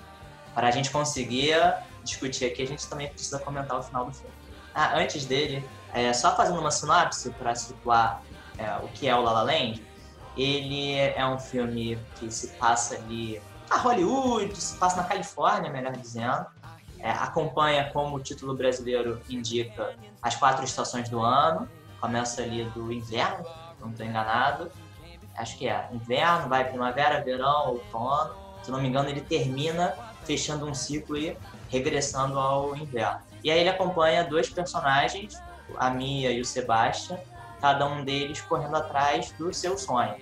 para 0.55 0.69
a 0.69 0.71
gente 0.71 0.91
conseguir 0.91 1.57
discutir 2.05 2.47
aqui, 2.47 2.63
a 2.63 2.67
gente 2.67 2.87
também 2.89 3.09
precisa 3.09 3.39
comentar 3.41 3.79
o 3.79 3.83
final 3.83 4.07
do 4.07 4.13
filme. 4.13 4.33
Ah, 4.73 4.97
antes 4.97 5.25
dele, 5.25 5.65
é, 5.93 6.13
só 6.13 6.37
fazendo 6.37 6.61
uma 6.61 6.71
sinopse 6.71 7.31
para 7.31 7.55
situar 7.55 8.23
é, 8.59 8.77
o 8.85 8.89
que 8.89 9.09
é 9.09 9.17
o 9.17 9.23
La 9.23 9.33
La 9.33 9.43
Land, 9.43 9.83
ele 10.37 10.93
é 10.93 11.27
um 11.27 11.39
filme 11.39 11.99
que 12.17 12.31
se 12.31 12.49
passa 12.59 12.95
ali 12.95 13.41
a 13.71 13.79
Hollywood, 13.79 14.57
se 14.57 14.77
passa 14.77 14.97
na 14.97 15.05
Califórnia, 15.05 15.71
melhor 15.71 15.93
dizendo. 15.97 16.47
É, 16.99 17.11
acompanha, 17.11 17.91
como 17.93 18.17
o 18.17 18.21
título 18.21 18.55
brasileiro 18.55 19.21
indica, 19.29 19.95
as 20.23 20.35
quatro 20.35 20.65
estações 20.65 21.09
do 21.09 21.21
ano. 21.21 21.69
Começa 22.01 22.43
ali 22.43 22.65
do 22.71 22.93
inverno, 22.93 23.45
não 23.81 23.91
estou 23.91 24.07
enganado. 24.07 24.71
Acho 25.37 25.57
que 25.59 25.69
é 25.69 25.89
inverno, 25.93 26.49
vai 26.49 26.65
primavera, 26.65 27.23
verão, 27.23 27.71
outono. 27.71 28.35
Se 28.63 28.71
não 28.71 28.81
me 28.81 28.89
engano, 28.89 29.09
ele 29.09 29.21
termina 29.21 29.95
fechando 30.25 30.67
um 30.67 30.75
ciclo 30.75 31.17
e 31.17 31.37
regressando 31.69 32.39
ao 32.39 32.77
inverno. 32.77 33.21
E 33.45 33.51
aí 33.51 33.61
ele 33.61 33.69
acompanha 33.69 34.25
dois 34.25 34.49
personagens, 34.49 35.41
a 35.79 35.91
Mia 35.91 36.31
e 36.33 36.41
o 36.41 36.45
Sebastian, 36.45 37.19
cada 37.61 37.87
um 37.87 38.05
deles 38.05 38.41
correndo 38.41 38.77
atrás 38.77 39.31
do 39.33 39.53
seu 39.53 39.77
sonho. 39.79 40.15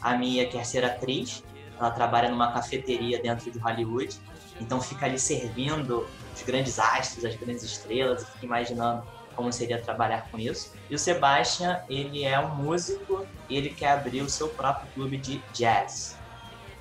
A 0.00 0.16
Mia 0.16 0.48
quer 0.48 0.64
ser 0.64 0.84
atriz 0.84 1.42
ela 1.78 1.90
trabalha 1.90 2.28
numa 2.28 2.52
cafeteria 2.52 3.20
dentro 3.20 3.50
de 3.50 3.58
Hollywood, 3.58 4.20
então 4.60 4.80
fica 4.80 5.06
ali 5.06 5.18
servindo 5.18 6.08
os 6.34 6.42
grandes 6.42 6.78
astros, 6.78 7.24
as 7.24 7.36
grandes 7.36 7.62
estrelas, 7.62 8.22
e 8.22 8.26
fica 8.26 8.46
imaginando 8.46 9.02
como 9.34 9.52
seria 9.52 9.80
trabalhar 9.80 10.28
com 10.30 10.38
isso. 10.38 10.72
E 10.90 10.94
o 10.96 10.98
Sebastian, 10.98 11.80
ele 11.88 12.24
é 12.24 12.40
um 12.40 12.56
músico 12.56 13.24
e 13.48 13.56
ele 13.56 13.70
quer 13.70 13.92
abrir 13.92 14.20
o 14.20 14.28
seu 14.28 14.48
próprio 14.48 14.90
clube 14.92 15.16
de 15.16 15.40
jazz. 15.52 16.18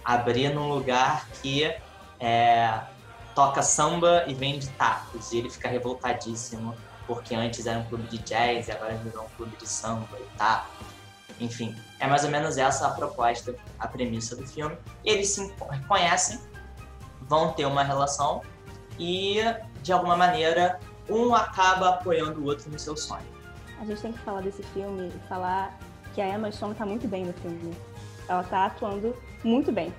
Abrir 0.04 0.50
num 0.50 0.68
lugar 0.68 1.28
que 1.44 1.72
é, 2.20 2.82
toca 3.36 3.62
samba 3.62 4.24
e 4.28 4.34
vende 4.34 4.70
tacos. 4.70 5.32
E 5.32 5.38
ele 5.38 5.52
fica 5.52 5.70
revoltadíssimo, 5.70 6.76
porque 7.06 7.36
antes 7.36 7.68
era 7.68 7.78
um 7.78 7.84
clube 7.84 8.08
de 8.08 8.18
jazz 8.20 8.68
e 8.68 8.72
agora 8.72 8.96
virou 8.96 9.26
um 9.26 9.30
clube 9.38 9.56
de 9.56 9.70
samba 9.70 10.18
e 10.20 10.38
tacos. 10.38 10.88
Enfim, 11.40 11.76
é 12.00 12.08
mais 12.08 12.24
ou 12.24 12.30
menos 12.30 12.58
essa 12.58 12.88
a 12.88 12.92
proposta, 12.92 13.56
a 13.80 13.88
premissa 13.88 14.36
do 14.36 14.46
filme. 14.48 14.78
Eles 15.04 15.30
se 15.30 15.54
conhecem, 15.88 16.40
vão 17.22 17.52
ter 17.54 17.66
uma 17.66 17.84
relação 17.84 18.42
e, 19.00 19.38
de 19.82 19.92
alguma 19.92 20.16
maneira, 20.16 20.80
um 21.10 21.34
acaba 21.34 21.90
apoiando 21.90 22.40
o 22.42 22.46
outro 22.46 22.70
no 22.70 22.78
seu 22.78 22.96
sonho. 22.96 23.26
A 23.80 23.86
gente 23.86 24.02
tem 24.02 24.12
que 24.12 24.20
falar 24.20 24.42
desse 24.42 24.64
filme 24.64 25.08
e 25.08 25.28
falar 25.28 25.78
que 26.14 26.22
a 26.22 26.28
Emma 26.28 26.52
Stone 26.52 26.74
está 26.74 26.86
muito 26.86 27.08
bem 27.08 27.26
no 27.26 27.34
filme. 27.34 27.76
Ela 28.28 28.42
está 28.42 28.66
atuando 28.66 29.16
muito 29.44 29.72
bem. 29.72 29.94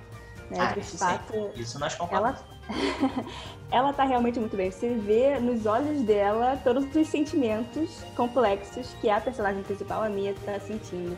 Né? 0.49 0.57
Ah, 0.59 0.73
de 0.73 0.79
isso 0.79 0.97
fato, 0.97 1.33
sim. 1.33 1.51
isso 1.55 1.79
nós 1.79 1.95
concordamos. 1.95 2.39
Ela... 2.39 3.25
ela 3.71 3.93
tá 3.93 4.03
realmente 4.03 4.39
muito 4.39 4.55
bem. 4.55 4.71
Você 4.71 4.95
vê 4.95 5.39
nos 5.39 5.65
olhos 5.65 6.01
dela 6.03 6.59
todos 6.63 6.83
os 6.93 7.07
sentimentos 7.07 8.03
complexos 8.15 8.93
que 8.99 9.09
a 9.09 9.21
personagem 9.21 9.63
principal, 9.63 10.03
a 10.03 10.09
Mia, 10.09 10.35
tá 10.45 10.59
sentindo. 10.59 11.17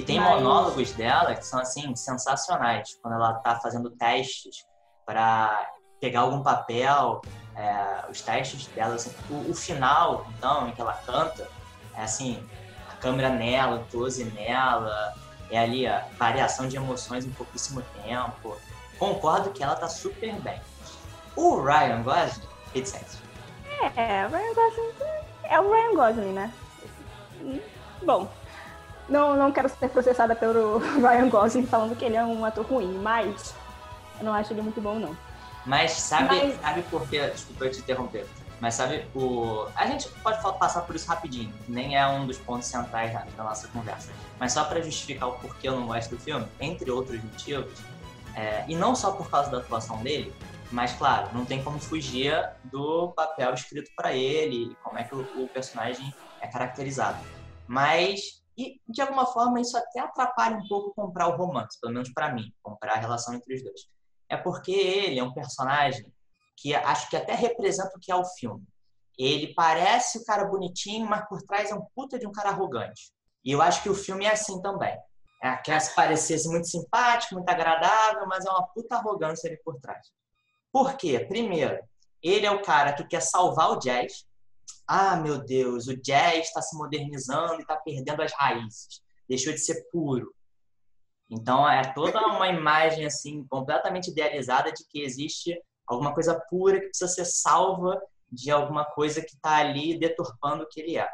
E 0.00 0.02
tem 0.02 0.18
Mas... 0.18 0.40
monólogos 0.40 0.92
dela 0.92 1.34
que 1.34 1.44
são, 1.44 1.60
assim, 1.60 1.94
sensacionais. 1.94 2.98
Quando 3.02 3.16
ela 3.16 3.34
tá 3.34 3.60
fazendo 3.60 3.90
testes 3.90 4.64
para 5.04 5.68
pegar 6.00 6.20
algum 6.20 6.42
papel, 6.42 7.20
é, 7.54 8.06
os 8.10 8.22
testes 8.22 8.66
dela, 8.68 8.94
assim, 8.94 9.12
o, 9.28 9.50
o, 9.50 9.54
final, 9.54 10.26
então, 10.30 10.66
em 10.66 10.72
que 10.72 10.80
ela 10.80 10.94
canta, 11.04 11.46
é 11.94 12.00
assim, 12.00 12.42
a 12.90 12.96
câmera 12.96 13.28
nela, 13.28 13.76
o 13.76 13.84
close 13.90 14.24
nela, 14.24 15.14
é 15.50 15.58
ali 15.58 15.86
a 15.86 16.06
variação 16.18 16.66
de 16.66 16.76
emoções 16.76 17.26
em 17.26 17.30
pouquíssimo 17.32 17.82
tempo. 18.02 18.56
Concordo 18.98 19.50
que 19.50 19.62
ela 19.62 19.76
tá 19.76 19.88
super 19.90 20.32
bem. 20.40 20.58
O 21.36 21.60
Ryan 21.60 22.02
Gosling, 22.02 22.48
etc. 22.74 23.02
É, 23.96 24.26
o 24.26 24.30
Ryan 24.30 24.54
Gosling 24.54 24.92
é 25.44 25.60
o 25.60 25.70
Ryan 25.70 25.94
Gosling, 25.94 26.32
né? 26.32 26.54
Bom, 28.02 28.30
não, 29.10 29.36
não 29.36 29.52
quero 29.52 29.68
ser 29.68 29.88
processada 29.90 30.34
pelo 30.34 30.78
Ryan 31.00 31.28
Gosling 31.28 31.66
falando 31.66 31.96
que 31.96 32.04
ele 32.04 32.16
é 32.16 32.24
um 32.24 32.44
ator 32.44 32.64
ruim, 32.64 32.98
mas 33.02 33.54
eu 34.18 34.24
não 34.24 34.32
acho 34.32 34.52
ele 34.52 34.62
muito 34.62 34.80
bom, 34.80 34.98
não. 34.98 35.16
Mas 35.66 35.92
sabe, 35.92 36.28
Mas- 36.28 36.60
sabe 36.60 36.82
por 36.82 37.06
quê? 37.08 37.28
Desculpa 37.28 37.66
eu 37.66 37.70
te 37.70 37.80
interromper. 37.80 38.26
Mas 38.60 38.74
sabe, 38.74 39.06
o... 39.14 39.66
a 39.74 39.86
gente 39.86 40.08
pode 40.22 40.38
passar 40.58 40.82
por 40.82 40.94
isso 40.94 41.08
rapidinho, 41.08 41.52
nem 41.66 41.96
é 41.96 42.06
um 42.06 42.26
dos 42.26 42.36
pontos 42.38 42.68
centrais 42.68 43.12
da, 43.12 43.24
da 43.36 43.44
nossa 43.44 43.68
conversa. 43.68 44.12
Mas 44.38 44.52
só 44.52 44.64
pra 44.64 44.80
justificar 44.82 45.28
o 45.30 45.32
porquê 45.32 45.68
eu 45.68 45.80
não 45.80 45.86
gosto 45.86 46.14
do 46.14 46.20
filme, 46.20 46.46
entre 46.60 46.90
outros 46.90 47.22
motivos, 47.22 47.72
é, 48.36 48.64
e 48.68 48.76
não 48.76 48.94
só 48.94 49.12
por 49.12 49.30
causa 49.30 49.50
da 49.50 49.58
atuação 49.58 50.02
dele, 50.02 50.32
mas 50.70 50.92
claro, 50.92 51.30
não 51.32 51.44
tem 51.44 51.62
como 51.64 51.80
fugir 51.80 52.32
do 52.64 53.12
papel 53.16 53.54
escrito 53.54 53.90
pra 53.96 54.12
ele, 54.12 54.76
como 54.82 54.98
é 54.98 55.04
que 55.04 55.14
o, 55.14 55.20
o 55.42 55.48
personagem 55.48 56.04
é 56.42 56.46
caracterizado. 56.46 57.18
Mas, 57.66 58.39
e, 58.60 58.80
de 58.86 59.00
alguma 59.00 59.24
forma, 59.24 59.60
isso 59.60 59.76
até 59.76 60.00
atrapalha 60.00 60.56
um 60.56 60.68
pouco 60.68 60.94
comprar 60.94 61.28
o 61.28 61.36
romance, 61.36 61.78
pelo 61.80 61.94
menos 61.94 62.12
pra 62.12 62.32
mim, 62.32 62.52
comprar 62.62 62.94
a 62.94 63.00
relação 63.00 63.34
entre 63.34 63.54
os 63.54 63.62
dois. 63.62 63.80
É 64.28 64.36
porque 64.36 64.72
ele 64.72 65.18
é 65.18 65.24
um 65.24 65.32
personagem 65.32 66.12
que 66.56 66.74
acho 66.74 67.08
que 67.08 67.16
até 67.16 67.34
representa 67.34 67.96
o 67.96 68.00
que 68.00 68.12
é 68.12 68.14
o 68.14 68.24
filme. 68.24 68.62
Ele 69.18 69.54
parece 69.54 70.18
o 70.18 70.24
cara 70.24 70.44
bonitinho, 70.44 71.06
mas 71.06 71.26
por 71.28 71.42
trás 71.42 71.70
é 71.70 71.74
um 71.74 71.84
puta 71.94 72.18
de 72.18 72.26
um 72.26 72.32
cara 72.32 72.50
arrogante. 72.50 73.12
E 73.44 73.52
eu 73.52 73.62
acho 73.62 73.82
que 73.82 73.88
o 73.88 73.94
filme 73.94 74.24
é 74.24 74.32
assim 74.32 74.60
também. 74.60 74.96
É, 75.42 75.56
quer 75.56 75.80
se 75.80 75.94
parecer 75.94 76.38
muito 76.48 76.68
simpático, 76.68 77.34
muito 77.34 77.48
agradável, 77.48 78.26
mas 78.26 78.44
é 78.44 78.50
uma 78.50 78.66
puta 78.68 78.96
arrogância 78.96 79.48
ali 79.48 79.58
por 79.64 79.80
trás. 79.80 80.06
Por 80.70 80.96
quê? 80.96 81.20
Primeiro, 81.20 81.82
ele 82.22 82.44
é 82.44 82.50
o 82.50 82.62
cara 82.62 82.92
que 82.92 83.04
quer 83.04 83.22
salvar 83.22 83.70
o 83.70 83.78
jazz. 83.78 84.26
Ah, 84.86 85.16
meu 85.16 85.38
Deus, 85.38 85.86
o 85.86 85.96
jazz 85.96 86.48
está 86.48 86.60
se 86.60 86.76
modernizando 86.76 87.56
e 87.56 87.62
está 87.62 87.76
perdendo 87.76 88.22
as 88.22 88.32
raízes. 88.32 89.02
Deixou 89.28 89.52
de 89.52 89.60
ser 89.60 89.88
puro. 89.90 90.34
Então 91.30 91.68
é 91.68 91.92
toda 91.94 92.26
uma 92.26 92.48
imagem 92.48 93.06
assim 93.06 93.44
completamente 93.46 94.10
idealizada 94.10 94.72
de 94.72 94.84
que 94.88 95.02
existe 95.02 95.56
alguma 95.86 96.12
coisa 96.12 96.40
pura 96.50 96.80
que 96.80 96.88
precisa 96.88 97.08
ser 97.08 97.24
salva 97.24 98.00
de 98.30 98.50
alguma 98.50 98.84
coisa 98.84 99.20
que 99.20 99.34
está 99.34 99.56
ali 99.56 99.98
deturpando 99.98 100.64
o 100.64 100.68
que 100.68 100.80
ele 100.80 100.96
é. 100.96 101.08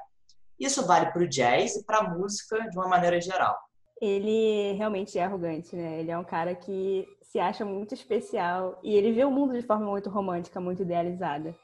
Isso 0.58 0.86
vale 0.86 1.12
para 1.12 1.22
o 1.22 1.28
jazz 1.28 1.76
e 1.76 1.84
para 1.84 1.98
a 1.98 2.08
música 2.08 2.58
de 2.70 2.78
uma 2.78 2.88
maneira 2.88 3.20
geral. 3.20 3.56
Ele 4.00 4.72
realmente 4.72 5.18
é 5.18 5.24
arrogante, 5.24 5.74
né? 5.74 6.00
Ele 6.00 6.10
é 6.10 6.18
um 6.18 6.24
cara 6.24 6.54
que 6.54 7.06
se 7.22 7.38
acha 7.38 7.64
muito 7.64 7.94
especial 7.94 8.78
e 8.82 8.94
ele 8.94 9.12
vê 9.12 9.24
o 9.24 9.30
mundo 9.30 9.54
de 9.54 9.66
forma 9.66 9.86
muito 9.86 10.10
romântica, 10.10 10.60
muito 10.60 10.82
idealizada. 10.82 11.54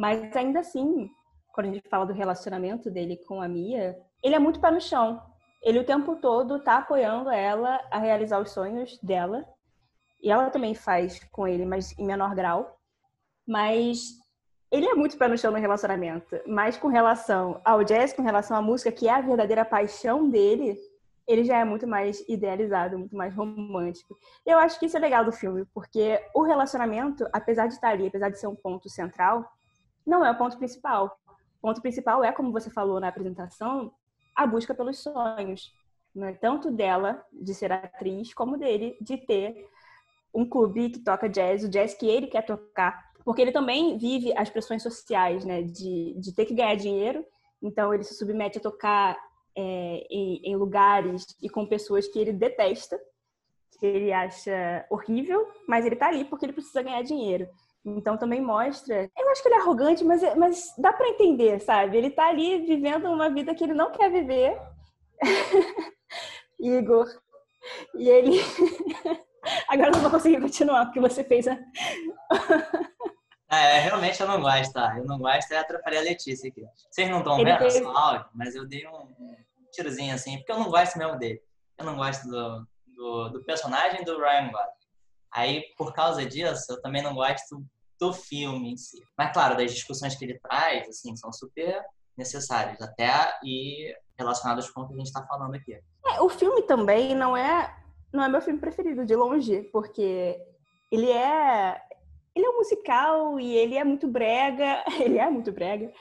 Mas 0.00 0.34
ainda 0.34 0.60
assim, 0.60 1.10
quando 1.52 1.68
a 1.68 1.72
gente 1.74 1.86
fala 1.90 2.06
do 2.06 2.14
relacionamento 2.14 2.90
dele 2.90 3.18
com 3.28 3.42
a 3.42 3.46
Mia, 3.46 3.94
ele 4.24 4.34
é 4.34 4.38
muito 4.38 4.58
pé 4.58 4.70
no 4.70 4.80
chão. 4.80 5.20
Ele 5.62 5.78
o 5.78 5.84
tempo 5.84 6.16
todo 6.16 6.64
tá 6.64 6.78
apoiando 6.78 7.28
ela 7.28 7.78
a 7.90 7.98
realizar 7.98 8.40
os 8.40 8.50
sonhos 8.50 8.98
dela. 9.02 9.44
E 10.22 10.30
ela 10.30 10.48
também 10.48 10.74
faz 10.74 11.22
com 11.30 11.46
ele, 11.46 11.66
mas 11.66 11.96
em 11.98 12.06
menor 12.06 12.34
grau. 12.34 12.78
Mas 13.46 14.00
ele 14.72 14.86
é 14.86 14.94
muito 14.94 15.18
pé 15.18 15.28
no 15.28 15.36
chão 15.36 15.52
no 15.52 15.58
relacionamento. 15.58 16.40
Mas 16.46 16.78
com 16.78 16.88
relação 16.88 17.60
ao 17.62 17.84
jazz, 17.84 18.14
com 18.14 18.22
relação 18.22 18.56
à 18.56 18.62
música, 18.62 18.90
que 18.90 19.06
é 19.06 19.12
a 19.12 19.20
verdadeira 19.20 19.66
paixão 19.66 20.30
dele, 20.30 20.78
ele 21.28 21.44
já 21.44 21.58
é 21.58 21.64
muito 21.64 21.86
mais 21.86 22.26
idealizado, 22.26 22.98
muito 22.98 23.14
mais 23.14 23.34
romântico. 23.34 24.16
Eu 24.46 24.58
acho 24.58 24.80
que 24.80 24.86
isso 24.86 24.96
é 24.96 25.00
legal 25.00 25.26
do 25.26 25.32
filme, 25.32 25.66
porque 25.74 26.18
o 26.34 26.42
relacionamento, 26.42 27.28
apesar 27.34 27.66
de 27.66 27.74
estar 27.74 27.90
ali, 27.90 28.06
apesar 28.06 28.30
de 28.30 28.38
ser 28.38 28.46
um 28.46 28.56
ponto 28.56 28.88
central, 28.88 29.44
não 30.06 30.24
é 30.24 30.30
o 30.30 30.38
ponto 30.38 30.56
principal. 30.58 31.18
O 31.58 31.60
ponto 31.60 31.80
principal 31.80 32.24
é, 32.24 32.32
como 32.32 32.52
você 32.52 32.70
falou 32.70 33.00
na 33.00 33.08
apresentação, 33.08 33.92
a 34.34 34.46
busca 34.46 34.74
pelos 34.74 34.98
sonhos. 34.98 35.72
Né? 36.14 36.32
Tanto 36.34 36.70
dela, 36.70 37.24
de 37.32 37.54
ser 37.54 37.72
atriz, 37.72 38.34
como 38.34 38.56
dele, 38.56 38.96
de 39.00 39.16
ter 39.16 39.68
um 40.34 40.48
clube 40.48 40.90
que 40.90 41.00
toca 41.00 41.28
jazz, 41.28 41.64
o 41.64 41.68
jazz 41.68 41.94
que 41.94 42.06
ele 42.06 42.26
quer 42.26 42.44
tocar. 42.44 43.10
Porque 43.24 43.42
ele 43.42 43.52
também 43.52 43.98
vive 43.98 44.36
as 44.36 44.48
pressões 44.48 44.82
sociais, 44.82 45.44
né? 45.44 45.62
De, 45.62 46.14
de 46.18 46.34
ter 46.34 46.46
que 46.46 46.54
ganhar 46.54 46.74
dinheiro. 46.74 47.24
Então, 47.62 47.92
ele 47.92 48.02
se 48.02 48.14
submete 48.14 48.58
a 48.58 48.60
tocar 48.60 49.18
é, 49.54 50.06
em, 50.10 50.40
em 50.44 50.56
lugares 50.56 51.26
e 51.42 51.48
com 51.48 51.66
pessoas 51.66 52.08
que 52.08 52.18
ele 52.18 52.32
detesta, 52.32 52.98
que 53.78 53.86
ele 53.86 54.12
acha 54.12 54.86
horrível, 54.90 55.46
mas 55.68 55.84
ele 55.84 55.96
tá 55.96 56.08
ali 56.08 56.24
porque 56.24 56.46
ele 56.46 56.52
precisa 56.52 56.82
ganhar 56.82 57.02
dinheiro. 57.02 57.48
Então 57.84 58.16
também 58.16 58.40
mostra. 58.40 59.10
Eu 59.18 59.30
acho 59.30 59.42
que 59.42 59.48
ele 59.48 59.54
é 59.56 59.58
arrogante, 59.58 60.04
mas, 60.04 60.22
mas 60.36 60.74
dá 60.76 60.92
para 60.92 61.08
entender, 61.08 61.60
sabe? 61.60 61.96
Ele 61.96 62.10
tá 62.10 62.28
ali 62.28 62.66
vivendo 62.66 63.06
uma 63.06 63.30
vida 63.30 63.54
que 63.54 63.64
ele 63.64 63.72
não 63.74 63.90
quer 63.90 64.10
viver. 64.10 64.60
Igor. 66.60 67.06
E 67.94 68.08
ele. 68.08 68.38
Agora 69.68 69.88
eu 69.88 69.92
não 69.92 70.00
vou 70.00 70.10
conseguir 70.10 70.40
continuar, 70.40 70.84
porque 70.86 71.00
você 71.00 71.24
fez 71.24 71.48
a. 71.48 71.58
É, 73.52 73.80
realmente 73.80 74.20
eu 74.20 74.28
não 74.28 74.40
gosto, 74.40 74.72
tá? 74.72 74.94
Eu 74.96 75.04
não 75.04 75.18
gosto, 75.18 75.50
eu 75.50 75.58
atrapalhei 75.58 75.98
a 75.98 76.02
Letícia 76.02 76.48
aqui. 76.48 76.64
Vocês 76.88 77.10
não 77.10 77.18
estão 77.18 77.36
vendo 77.36 77.58
teve- 77.58 77.82
só 77.82 77.90
áudio, 77.90 78.26
mas 78.32 78.54
eu 78.54 78.64
dei 78.64 78.86
um, 78.86 78.92
um 78.96 79.36
tirozinho 79.72 80.14
assim, 80.14 80.36
porque 80.36 80.52
eu 80.52 80.58
não 80.60 80.70
gosto 80.70 80.96
mesmo 80.96 81.18
dele. 81.18 81.42
Eu 81.76 81.84
não 81.84 81.96
gosto 81.96 82.28
do, 82.28 82.64
do, 82.94 83.28
do 83.30 83.44
personagem 83.44 84.04
do 84.04 84.20
Ryan 84.20 84.52
Gosling. 84.52 84.79
Aí, 85.32 85.64
por 85.76 85.92
causa 85.92 86.24
disso, 86.26 86.72
eu 86.72 86.82
também 86.82 87.02
não 87.02 87.14
gosto 87.14 87.64
do 87.98 88.12
filme 88.12 88.72
em 88.72 88.76
si. 88.76 88.98
Mas, 89.16 89.32
claro, 89.32 89.56
das 89.56 89.72
discussões 89.72 90.16
que 90.16 90.24
ele 90.24 90.38
traz, 90.38 90.88
assim, 90.88 91.14
são 91.16 91.32
super 91.32 91.82
necessárias, 92.16 92.80
até 92.80 93.38
e 93.44 93.94
relacionadas 94.18 94.70
com 94.70 94.82
o 94.82 94.88
que 94.88 94.94
a 94.94 94.96
gente 94.96 95.06
está 95.06 95.24
falando 95.26 95.54
aqui. 95.54 95.74
É, 96.06 96.20
o 96.20 96.28
filme 96.28 96.62
também 96.62 97.14
não 97.14 97.36
é 97.36 97.76
não 98.12 98.24
é 98.24 98.28
meu 98.28 98.40
filme 98.40 98.58
preferido 98.58 99.06
de 99.06 99.14
longe, 99.14 99.62
porque 99.72 100.36
ele 100.90 101.10
é 101.10 101.80
ele 102.34 102.46
é 102.46 102.50
um 102.50 102.58
musical 102.58 103.40
e 103.40 103.56
ele 103.56 103.76
é 103.76 103.84
muito 103.84 104.06
brega, 104.08 104.84
ele 105.00 105.18
é 105.18 105.30
muito 105.30 105.52
brega, 105.52 105.92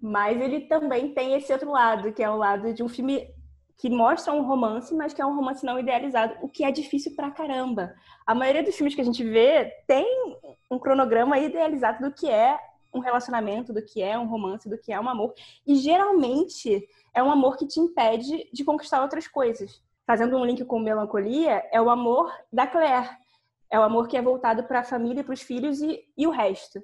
mas 0.00 0.40
ele 0.40 0.60
também 0.62 1.12
tem 1.12 1.34
esse 1.34 1.52
outro 1.52 1.70
lado, 1.70 2.12
que 2.12 2.22
é 2.22 2.30
o 2.30 2.36
lado 2.36 2.72
de 2.72 2.82
um 2.82 2.88
filme 2.88 3.28
que 3.78 3.90
mostra 3.90 4.32
um 4.32 4.42
romance, 4.42 4.94
mas 4.94 5.12
que 5.12 5.20
é 5.20 5.26
um 5.26 5.34
romance 5.34 5.64
não 5.64 5.78
idealizado, 5.78 6.36
o 6.40 6.48
que 6.48 6.64
é 6.64 6.70
difícil 6.70 7.14
pra 7.14 7.30
caramba. 7.30 7.94
A 8.26 8.34
maioria 8.34 8.62
dos 8.62 8.74
filmes 8.74 8.94
que 8.94 9.00
a 9.00 9.04
gente 9.04 9.22
vê 9.22 9.70
tem 9.86 10.06
um 10.70 10.78
cronograma 10.78 11.38
idealizado 11.38 12.08
do 12.08 12.14
que 12.14 12.28
é 12.28 12.58
um 12.92 13.00
relacionamento, 13.00 13.72
do 13.72 13.82
que 13.82 14.02
é 14.02 14.18
um 14.18 14.26
romance, 14.26 14.68
do 14.68 14.78
que 14.78 14.92
é 14.92 14.98
um 14.98 15.08
amor, 15.08 15.34
e 15.66 15.74
geralmente 15.74 16.88
é 17.14 17.22
um 17.22 17.30
amor 17.30 17.56
que 17.56 17.66
te 17.66 17.78
impede 17.78 18.48
de 18.52 18.64
conquistar 18.64 19.02
outras 19.02 19.28
coisas. 19.28 19.82
Fazendo 20.06 20.36
um 20.38 20.44
link 20.44 20.64
com 20.64 20.78
melancolia, 20.78 21.62
é 21.70 21.80
o 21.80 21.90
amor 21.90 22.32
da 22.52 22.66
Claire. 22.66 23.10
É 23.70 23.78
o 23.78 23.82
amor 23.82 24.06
que 24.06 24.16
é 24.16 24.22
voltado 24.22 24.62
para 24.64 24.80
a 24.80 24.84
família, 24.84 25.24
para 25.24 25.34
os 25.34 25.42
filhos 25.42 25.82
e, 25.82 26.04
e 26.16 26.26
o 26.26 26.30
resto. 26.30 26.80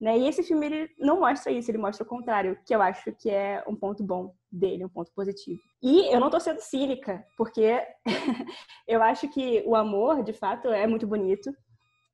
Né? 0.00 0.18
E 0.18 0.28
esse 0.28 0.42
filme 0.42 0.66
ele 0.66 0.90
não 0.98 1.20
mostra 1.20 1.52
isso, 1.52 1.70
ele 1.70 1.76
mostra 1.76 2.04
o 2.04 2.08
contrário, 2.08 2.58
que 2.64 2.74
eu 2.74 2.80
acho 2.80 3.12
que 3.12 3.28
é 3.28 3.62
um 3.68 3.76
ponto 3.76 4.02
bom 4.02 4.34
dele, 4.50 4.84
um 4.84 4.88
ponto 4.88 5.12
positivo. 5.12 5.60
E 5.82 6.12
eu 6.12 6.18
não 6.18 6.30
tô 6.30 6.40
sendo 6.40 6.60
cínica, 6.60 7.22
porque 7.36 7.82
eu 8.88 9.02
acho 9.02 9.28
que 9.28 9.62
o 9.66 9.76
amor, 9.76 10.22
de 10.22 10.32
fato, 10.32 10.68
é 10.68 10.86
muito 10.86 11.06
bonito. 11.06 11.54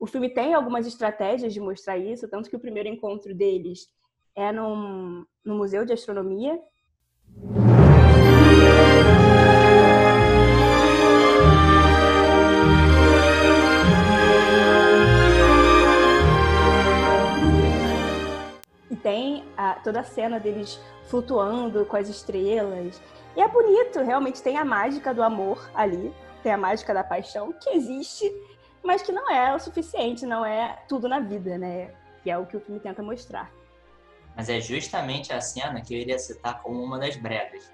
O 0.00 0.06
filme 0.06 0.28
tem 0.28 0.52
algumas 0.52 0.84
estratégias 0.84 1.54
de 1.54 1.60
mostrar 1.60 1.96
isso, 1.96 2.28
tanto 2.28 2.50
que 2.50 2.56
o 2.56 2.60
primeiro 2.60 2.88
encontro 2.88 3.32
deles 3.32 3.86
é 4.34 4.50
num, 4.50 5.24
num 5.44 5.56
museu 5.56 5.84
de 5.84 5.92
astronomia, 5.92 6.60
tem 19.06 19.44
a- 19.56 19.74
toda 19.84 20.00
a 20.00 20.02
cena 20.02 20.40
deles 20.40 20.80
flutuando 21.04 21.86
com 21.86 21.96
as 21.96 22.08
estrelas. 22.08 23.00
E 23.36 23.40
é 23.40 23.46
bonito, 23.46 24.00
realmente 24.00 24.42
tem 24.42 24.58
a 24.58 24.64
mágica 24.64 25.14
do 25.14 25.22
amor 25.22 25.70
ali, 25.76 26.12
tem 26.42 26.52
a 26.52 26.58
mágica 26.58 26.92
da 26.92 27.04
paixão 27.04 27.52
que 27.52 27.70
existe, 27.70 28.28
mas 28.82 29.02
que 29.02 29.12
não 29.12 29.30
é 29.30 29.54
o 29.54 29.60
suficiente, 29.60 30.26
não 30.26 30.44
é 30.44 30.82
tudo 30.88 31.08
na 31.08 31.20
vida, 31.20 31.56
né? 31.56 31.94
Que 32.24 32.30
é 32.32 32.36
o 32.36 32.46
que 32.46 32.56
o 32.56 32.60
filme 32.60 32.80
tenta 32.80 33.00
mostrar. 33.00 33.48
Mas 34.34 34.48
é 34.48 34.60
justamente 34.60 35.32
a 35.32 35.40
cena 35.40 35.80
que 35.80 35.94
eu 35.94 35.98
iria 36.00 36.18
citar 36.18 36.60
como 36.60 36.82
uma 36.82 36.98
das 36.98 37.14
bregas. 37.14 37.70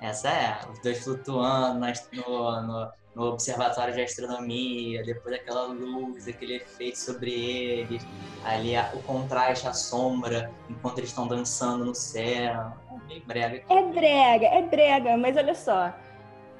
Essa 0.00 0.28
é, 0.28 0.60
os 0.70 0.78
dois 0.78 1.02
flutuando 1.02 1.80
no, 2.12 2.62
no, 2.62 2.92
no 3.14 3.24
observatório 3.26 3.92
de 3.94 4.00
astronomia, 4.02 5.02
depois 5.04 5.34
aquela 5.34 5.66
luz, 5.66 6.26
aquele 6.26 6.56
efeito 6.56 6.98
sobre 6.98 7.30
eles, 7.30 8.06
ali 8.44 8.74
a- 8.74 8.90
o 8.94 9.02
contraste, 9.02 9.68
a 9.68 9.74
sombra, 9.74 10.50
enquanto 10.70 10.98
eles 10.98 11.10
estão 11.10 11.26
dançando 11.28 11.84
no 11.84 11.94
céu. 11.94 12.72
É 13.10 13.20
brega. 13.26 13.62
É 13.68 13.82
brega, 13.82 14.46
é 14.46 14.62
brega, 14.62 15.16
mas 15.18 15.36
olha 15.36 15.54
só. 15.54 15.92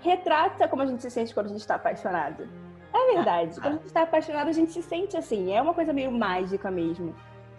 Retrata 0.03 0.69
como 0.69 0.83
a 0.83 0.87
gente 0.87 1.01
se 1.03 1.11
sente 1.11 1.33
quando 1.33 1.47
a 1.47 1.51
gente 1.51 1.61
está 1.61 1.77
apaixonado. 1.77 2.47
É 2.93 3.15
verdade. 3.15 3.55
Quando 3.61 3.66
a 3.74 3.77
gente 3.79 3.87
está 3.87 4.03
apaixonado, 4.03 4.49
a 4.49 4.53
gente 4.53 4.73
se 4.73 4.83
sente 4.83 5.16
assim. 5.16 5.55
É 5.55 5.62
uma 5.62 5.73
coisa 5.73 5.93
meio 5.93 6.11
mágica 6.11 6.70
mesmo. 6.70 7.15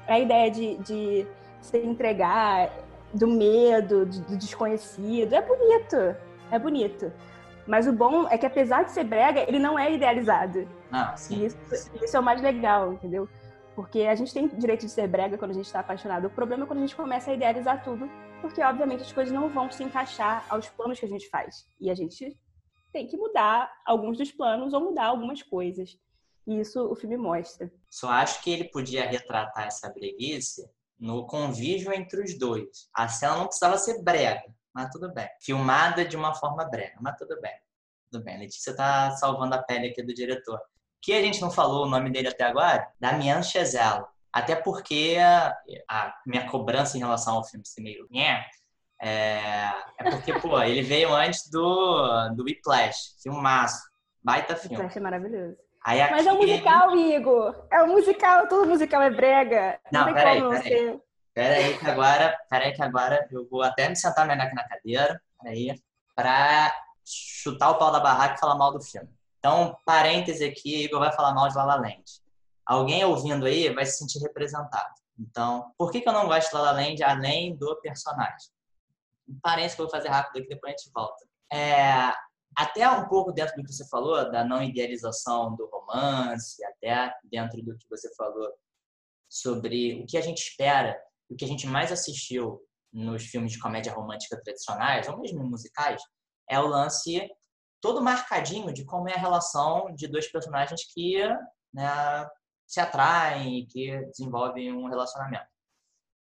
A 0.07 0.19
ideia 0.19 0.51
de, 0.51 0.75
de 0.79 1.25
se 1.61 1.77
entregar, 1.79 2.69
do 3.13 3.27
medo, 3.27 4.05
do 4.05 4.37
desconhecido. 4.37 5.33
É 5.33 5.41
bonito. 5.41 5.95
é 6.51 6.59
bonito. 6.59 7.11
Mas 7.65 7.87
o 7.87 7.93
bom 7.93 8.27
é 8.27 8.37
que, 8.37 8.45
apesar 8.45 8.83
de 8.83 8.91
ser 8.91 9.03
brega, 9.03 9.41
ele 9.47 9.59
não 9.59 9.77
é 9.77 9.93
idealizado. 9.93 10.67
Ah, 10.91 11.15
sim. 11.15 11.35
E 11.35 11.45
isso, 11.45 11.57
isso 12.03 12.17
é 12.17 12.19
o 12.19 12.23
mais 12.23 12.41
legal, 12.41 12.93
entendeu? 12.93 13.27
Porque 13.75 14.01
a 14.01 14.15
gente 14.15 14.33
tem 14.33 14.47
direito 14.47 14.85
de 14.85 14.91
ser 14.91 15.07
brega 15.07 15.37
quando 15.37 15.51
a 15.51 15.55
gente 15.55 15.65
está 15.65 15.79
apaixonado. 15.79 16.25
O 16.25 16.29
problema 16.29 16.63
é 16.63 16.67
quando 16.67 16.79
a 16.79 16.81
gente 16.81 16.95
começa 16.95 17.31
a 17.31 17.33
idealizar 17.33 17.83
tudo, 17.83 18.09
porque, 18.41 18.61
obviamente, 18.61 19.01
as 19.01 19.11
coisas 19.11 19.33
não 19.33 19.49
vão 19.49 19.71
se 19.71 19.83
encaixar 19.83 20.45
aos 20.49 20.69
planos 20.69 20.99
que 20.99 21.05
a 21.05 21.09
gente 21.09 21.29
faz. 21.29 21.65
E 21.79 21.89
a 21.89 21.95
gente 21.95 22.37
tem 22.91 23.07
que 23.07 23.17
mudar 23.17 23.71
alguns 23.85 24.17
dos 24.17 24.31
planos 24.31 24.73
ou 24.73 24.81
mudar 24.81 25.05
algumas 25.05 25.41
coisas. 25.41 25.97
E 26.45 26.59
isso 26.59 26.91
o 26.91 26.95
filme 26.95 27.17
mostra. 27.17 27.71
Só 27.89 28.09
acho 28.09 28.43
que 28.43 28.51
ele 28.51 28.65
podia 28.65 29.09
retratar 29.09 29.65
essa 29.65 29.89
breguice 29.89 30.69
no 30.99 31.25
convívio 31.25 31.91
entre 31.93 32.21
os 32.21 32.37
dois. 32.37 32.89
A 32.93 33.07
cena 33.07 33.37
não 33.37 33.45
precisava 33.45 33.77
ser 33.77 34.03
brega, 34.03 34.43
mas 34.73 34.89
tudo 34.89 35.13
bem. 35.13 35.27
Filmada 35.41 36.03
de 36.03 36.17
uma 36.17 36.33
forma 36.33 36.65
brega, 36.65 36.95
mas 36.99 37.15
tudo 37.17 37.39
bem. 37.39 37.53
Tudo 38.11 38.23
bem. 38.23 38.39
Letícia 38.39 38.75
tá 38.75 39.11
salvando 39.11 39.55
a 39.55 39.61
pele 39.61 39.87
aqui 39.87 40.01
do 40.01 40.13
diretor. 40.13 40.59
Que 41.01 41.13
a 41.13 41.21
gente 41.21 41.41
não 41.41 41.51
falou 41.51 41.85
o 41.85 41.89
nome 41.89 42.09
dele 42.09 42.29
até 42.29 42.45
agora? 42.45 42.87
Damian 42.99 43.41
Chazelle. 43.43 44.05
Até 44.31 44.55
porque 44.55 45.17
a, 45.19 45.55
a, 45.89 46.15
minha 46.25 46.49
cobrança 46.49 46.97
em 46.97 47.01
relação 47.01 47.35
ao 47.35 47.43
filme 47.43 47.65
ser 47.65 47.81
meio 47.81 48.07
é, 48.99 49.71
é 49.99 50.09
porque, 50.09 50.33
pô, 50.39 50.59
ele 50.63 50.81
veio 50.81 51.13
antes 51.13 51.49
do, 51.49 52.29
do 52.29 52.43
Whiplash, 52.43 53.21
filmaço. 53.21 53.83
Baita 54.23 54.55
filme. 54.55 54.77
Whiplash 54.77 54.97
é 54.97 55.01
maravilhoso. 55.01 55.57
Aí 55.85 55.99
Mas 56.09 56.25
é 56.25 56.31
um 56.31 56.37
musical, 56.37 56.95
Igor. 56.95 57.67
É 57.69 57.83
um 57.83 57.87
musical, 57.87 58.47
todo 58.47 58.67
musical 58.67 59.01
é 59.01 59.09
brega. 59.09 59.79
Não, 59.91 60.05
não 60.05 60.13
peraí, 60.13 60.41
peraí. 60.41 60.61
Você... 60.61 61.01
Peraí 61.33 61.77
que 61.77 61.87
agora, 61.87 62.37
peraí 62.49 62.73
que 62.73 62.83
agora 62.83 63.27
eu 63.31 63.47
vou 63.49 63.63
até 63.63 63.89
me 63.89 63.95
sentar 63.95 64.27
melhor 64.27 64.45
aqui 64.45 64.55
na 64.55 64.67
cadeira, 64.67 65.21
peraí, 65.41 65.81
pra 66.15 66.73
chutar 67.03 67.71
o 67.71 67.77
pau 67.77 67.91
da 67.91 67.99
barraca 67.99 68.35
e 68.35 68.39
falar 68.39 68.55
mal 68.55 68.71
do 68.71 68.81
filme. 68.81 69.09
Então, 69.39 69.75
parêntese 69.85 70.45
aqui, 70.45 70.83
Igor 70.83 70.99
vai 70.99 71.11
falar 71.11 71.33
mal 71.33 71.49
de 71.49 71.55
La 71.55 71.65
La 71.65 71.75
Land. 71.75 72.03
Alguém 72.65 73.03
ouvindo 73.03 73.45
aí 73.45 73.73
vai 73.73 73.85
se 73.85 73.97
sentir 73.97 74.19
representado. 74.19 74.93
Então, 75.19 75.73
por 75.77 75.91
que, 75.91 76.01
que 76.01 76.07
eu 76.07 76.13
não 76.13 76.27
gosto 76.27 76.49
de 76.49 76.55
La 76.55 76.61
La 76.61 76.71
Land 76.71 77.03
além 77.03 77.55
do 77.55 77.75
personagem? 77.81 78.51
Parêntese 79.41 79.75
que 79.75 79.81
eu 79.81 79.85
vou 79.85 79.91
fazer 79.91 80.09
rápido 80.09 80.39
aqui, 80.39 80.49
depois 80.49 80.73
a 80.73 80.77
gente 80.77 80.91
volta. 80.93 81.25
É, 81.51 82.13
até 82.55 82.89
um 82.89 83.07
pouco 83.07 83.31
dentro 83.31 83.55
do 83.55 83.63
que 83.63 83.73
você 83.73 83.87
falou, 83.87 84.31
da 84.31 84.43
não 84.43 84.63
idealização 84.63 85.55
do 85.55 85.65
romance, 85.67 86.63
até 86.65 87.13
dentro 87.23 87.61
do 87.63 87.77
que 87.77 87.89
você 87.89 88.13
falou 88.15 88.49
sobre 89.27 90.01
o 90.01 90.05
que 90.05 90.17
a 90.17 90.21
gente 90.21 90.37
espera, 90.37 90.99
o 91.29 91.35
que 91.35 91.45
a 91.45 91.47
gente 91.47 91.67
mais 91.67 91.91
assistiu 91.91 92.59
nos 92.91 93.23
filmes 93.25 93.53
de 93.53 93.59
comédia 93.59 93.93
romântica 93.93 94.39
tradicionais, 94.43 95.07
ou 95.07 95.19
mesmo 95.19 95.43
musicais, 95.43 96.01
é 96.49 96.59
o 96.59 96.67
lance 96.67 97.27
todo 97.81 98.01
marcadinho 98.01 98.73
de 98.73 98.85
como 98.85 99.09
é 99.09 99.13
a 99.13 99.19
relação 99.19 99.93
de 99.95 100.07
dois 100.07 100.31
personagens 100.31 100.81
que 100.93 101.17
né, 101.73 102.27
se 102.67 102.79
atraem 102.79 103.59
e 103.59 103.65
que 103.65 104.05
desenvolvem 104.05 104.71
um 104.71 104.87
relacionamento. 104.87 105.47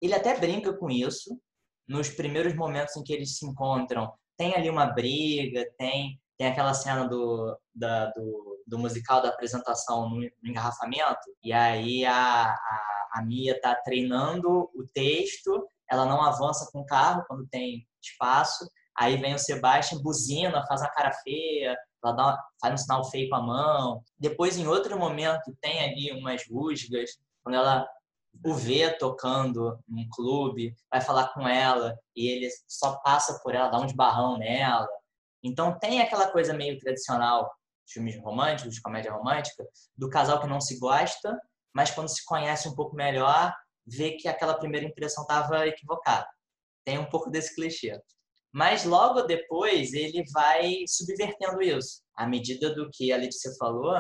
Ele 0.01 0.15
até 0.15 0.39
brinca 0.39 0.73
com 0.73 0.91
isso 0.91 1.39
nos 1.87 2.09
primeiros 2.09 2.55
momentos 2.55 2.97
em 2.97 3.05
que 3.05 3.12
eles 3.12 3.37
se 3.37 3.47
encontram 3.47 4.12
tem 4.37 4.55
ali 4.55 4.69
uma 4.69 4.87
briga, 4.87 5.65
tem, 5.79 6.21
tem 6.37 6.49
aquela 6.49 6.75
cena 6.75 7.07
do, 7.07 7.57
da, 7.75 8.07
do, 8.11 8.62
do 8.66 8.79
musical 8.79 9.23
da 9.23 9.29
apresentação 9.29 10.09
no, 10.11 10.29
engarrafamento, 10.45 11.21
e 11.43 11.53
aí 11.53 12.05
a, 12.05 12.45
a, 12.47 12.94
a 13.15 13.23
Mia 13.23 13.59
tá 13.61 13.74
treinando 13.74 14.70
o 14.74 14.86
texto, 14.93 15.66
ela 15.91 16.05
não 16.05 16.23
avança 16.23 16.69
com 16.73 16.81
o 16.81 16.86
carro 16.86 17.24
quando 17.28 17.47
tem 17.49 17.86
espaço, 18.03 18.69
aí 18.99 19.16
vem 19.16 19.35
o 19.35 19.39
Sebastian, 19.39 20.03
buzina, 20.03 20.66
faz 20.66 20.81
uma 20.81 20.91
cara 20.91 21.12
feia, 21.23 21.77
ela 22.03 22.12
dá, 22.12 22.45
faz 22.61 22.74
um 22.74 22.77
sinal 22.77 23.05
feio 23.11 23.28
com 23.28 23.36
a 23.36 23.43
mão. 23.43 24.03
Depois, 24.19 24.59
em 24.59 24.66
outro 24.66 24.99
momento, 24.99 25.57
tem 25.61 25.81
ali 25.81 26.12
umas 26.12 26.43
rusgas, 26.49 27.11
quando 27.43 27.57
ela 27.57 27.89
o 28.45 28.53
vê 28.53 28.91
tocando 28.99 29.78
num 29.89 30.09
clube, 30.11 30.74
vai 30.91 31.01
falar 31.01 31.28
com 31.32 31.47
ela 31.47 31.97
e 32.16 32.28
ele 32.28 32.49
só 32.66 32.97
passa 32.97 33.41
por 33.43 33.55
ela, 33.55 33.69
dá 33.69 33.78
um 33.78 33.86
esbarrão 33.86 34.39
nela. 34.39 34.89
Então 35.43 35.78
tem 35.78 36.01
aquela 36.01 36.28
coisa 36.28 36.53
meio 36.53 36.78
tradicional 36.78 37.51
filmes 37.86 38.19
românticos, 38.20 38.74
de 38.74 38.82
comédia 38.82 39.12
romântica, 39.12 39.65
do 39.97 40.09
casal 40.09 40.41
que 40.41 40.47
não 40.47 40.61
se 40.61 40.78
gosta, 40.78 41.39
mas 41.75 41.91
quando 41.91 42.09
se 42.09 42.25
conhece 42.25 42.69
um 42.69 42.75
pouco 42.75 42.95
melhor, 42.95 43.53
vê 43.87 44.13
que 44.13 44.29
aquela 44.29 44.55
primeira 44.55 44.87
impressão 44.87 45.23
estava 45.23 45.67
equivocada. 45.67 46.27
Tem 46.85 46.99
um 46.99 47.09
pouco 47.09 47.31
desse 47.31 47.55
clichê. 47.55 48.01
Mas 48.53 48.85
logo 48.85 49.23
depois 49.23 49.93
ele 49.93 50.23
vai 50.33 50.85
subvertendo 50.87 51.61
isso. 51.61 52.03
À 52.17 52.27
medida 52.27 52.73
do 52.73 52.89
que 52.93 53.13
a 53.13 53.17
Letícia 53.17 53.53
falou, 53.59 53.97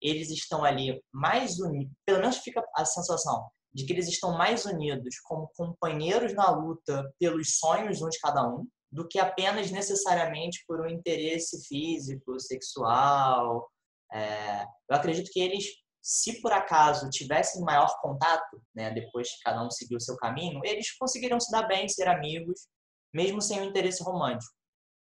eles 0.00 0.30
estão 0.30 0.64
ali 0.64 1.02
mais 1.12 1.58
unidos, 1.58 1.92
pelo 2.06 2.20
menos 2.20 2.38
fica 2.38 2.64
a 2.74 2.84
sensação, 2.84 3.48
de 3.72 3.84
que 3.84 3.92
eles 3.92 4.08
estão 4.08 4.36
mais 4.36 4.64
unidos 4.64 5.20
como 5.24 5.50
companheiros 5.54 6.32
na 6.32 6.50
luta 6.50 7.12
pelos 7.18 7.58
sonhos 7.58 8.00
um 8.00 8.08
de 8.08 8.18
cada 8.18 8.48
um, 8.48 8.66
do 8.90 9.06
que 9.06 9.18
apenas 9.18 9.70
necessariamente 9.70 10.64
por 10.66 10.80
um 10.80 10.88
interesse 10.88 11.66
físico, 11.66 12.40
sexual. 12.40 13.68
É, 14.10 14.62
eu 14.62 14.96
acredito 14.96 15.30
que 15.30 15.40
eles, 15.40 15.66
se 16.02 16.40
por 16.40 16.52
acaso 16.52 17.10
tivessem 17.10 17.62
maior 17.62 17.98
contato, 18.00 18.62
né, 18.74 18.90
depois 18.90 19.30
que 19.30 19.42
cada 19.42 19.62
um 19.64 19.70
seguiu 19.70 19.98
o 19.98 20.00
seu 20.00 20.16
caminho, 20.16 20.60
eles 20.64 20.96
conseguiriam 20.96 21.40
se 21.40 21.50
dar 21.50 21.66
bem, 21.66 21.88
ser 21.88 22.08
amigos, 22.08 22.68
mesmo 23.12 23.40
sem 23.40 23.60
um 23.60 23.64
interesse 23.64 24.02
romântico. 24.02 24.52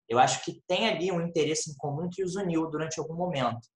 Eu 0.08 0.20
acho 0.20 0.44
que 0.44 0.62
tem 0.68 0.88
ali 0.88 1.12
um 1.12 1.22
interesse 1.22 1.72
em 1.72 1.76
comum 1.76 2.10
que 2.12 2.24
os 2.24 2.36
uniu 2.36 2.70
durante 2.70 3.00
algum 3.00 3.16
momento, 3.16 3.68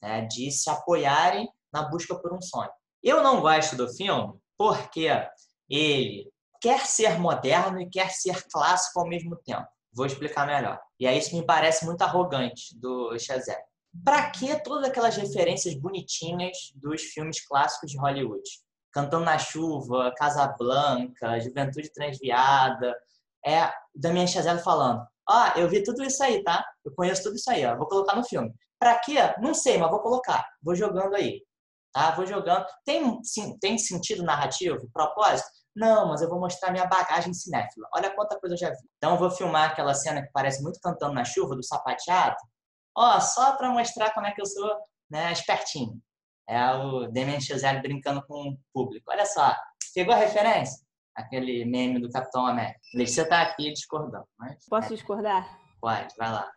né, 0.00 0.22
de 0.26 0.50
se 0.50 0.70
apoiarem 0.70 1.48
na 1.72 1.88
busca 1.88 2.18
por 2.18 2.32
um 2.32 2.40
sonho. 2.40 2.70
Eu 3.02 3.22
não 3.22 3.40
gosto 3.40 3.76
do 3.76 3.88
filme 3.92 4.38
porque 4.56 5.08
ele 5.68 6.30
quer 6.60 6.86
ser 6.86 7.18
moderno 7.18 7.80
e 7.80 7.88
quer 7.88 8.10
ser 8.10 8.46
clássico 8.48 9.00
ao 9.00 9.08
mesmo 9.08 9.36
tempo. 9.36 9.66
Vou 9.92 10.06
explicar 10.06 10.46
melhor. 10.46 10.78
E 10.98 11.06
aí 11.06 11.18
isso 11.18 11.34
me 11.34 11.44
parece 11.44 11.84
muito 11.84 12.02
arrogante 12.02 12.78
do 12.78 13.18
Chazelle. 13.18 13.62
Para 14.04 14.30
que 14.30 14.62
todas 14.62 14.88
aquelas 14.88 15.16
referências 15.16 15.74
bonitinhas 15.74 16.56
dos 16.76 17.02
filmes 17.02 17.44
clássicos 17.46 17.90
de 17.90 17.98
Hollywood? 17.98 18.42
Cantando 18.92 19.24
na 19.24 19.38
Chuva, 19.38 20.12
Casablanca, 20.16 21.40
Juventude 21.40 21.92
Transviada. 21.92 22.96
É 23.44 23.70
Damien 23.94 24.26
Chazelle 24.26 24.62
falando: 24.62 25.02
Ó, 25.28 25.32
oh, 25.32 25.58
eu 25.58 25.68
vi 25.68 25.82
tudo 25.82 26.02
isso 26.02 26.22
aí, 26.22 26.42
tá? 26.42 26.64
Eu 26.84 26.92
conheço 26.94 27.22
tudo 27.22 27.36
isso 27.36 27.50
aí, 27.50 27.64
ó. 27.64 27.76
Vou 27.76 27.86
colocar 27.86 28.16
no 28.16 28.24
filme. 28.24 28.52
Para 28.78 28.98
quê? 28.98 29.16
Não 29.40 29.54
sei, 29.54 29.78
mas 29.78 29.90
vou 29.90 30.00
colocar. 30.00 30.46
Vou 30.62 30.74
jogando 30.74 31.14
aí. 31.14 31.42
Tá? 31.92 32.12
Vou 32.12 32.26
jogando. 32.26 32.64
Tem, 32.84 33.22
sim, 33.22 33.58
tem 33.58 33.76
sentido 33.78 34.22
narrativo, 34.22 34.88
propósito? 34.92 35.48
Não, 35.74 36.08
mas 36.08 36.20
eu 36.20 36.28
vou 36.28 36.40
mostrar 36.40 36.72
minha 36.72 36.86
bagagem 36.86 37.32
cinéfila. 37.32 37.88
Olha 37.94 38.14
quanta 38.14 38.38
coisa 38.38 38.54
eu 38.54 38.58
já 38.58 38.70
vi. 38.70 38.88
Então 38.96 39.12
eu 39.12 39.18
vou 39.18 39.30
filmar 39.30 39.70
aquela 39.70 39.94
cena 39.94 40.22
que 40.22 40.30
parece 40.32 40.62
muito 40.62 40.80
cantando 40.80 41.14
na 41.14 41.24
chuva, 41.24 41.54
do 41.54 41.62
sapateado. 41.62 42.36
Ó, 42.96 43.20
só 43.20 43.56
para 43.56 43.70
mostrar 43.70 44.10
como 44.10 44.26
é 44.26 44.32
que 44.32 44.40
eu 44.40 44.46
sou 44.46 44.76
né, 45.10 45.32
espertinho. 45.32 46.00
É 46.48 46.72
o 46.72 47.06
Damien 47.06 47.40
Chazelle 47.40 47.80
brincando 47.80 48.22
com 48.26 48.50
o 48.50 48.58
público. 48.72 49.10
Olha 49.10 49.24
só, 49.24 49.54
pegou 49.94 50.14
a 50.14 50.18
referência? 50.18 50.84
Aquele 51.14 51.64
meme 51.64 52.00
do 52.00 52.10
Capitão 52.10 52.46
América. 52.46 52.80
Letícia 52.94 53.28
tá 53.28 53.42
aqui 53.42 53.72
discordando. 53.72 54.26
Mas... 54.38 54.64
Posso 54.68 54.94
discordar? 54.94 55.58
Pode, 55.80 56.14
vai 56.16 56.30
lá 56.30 56.50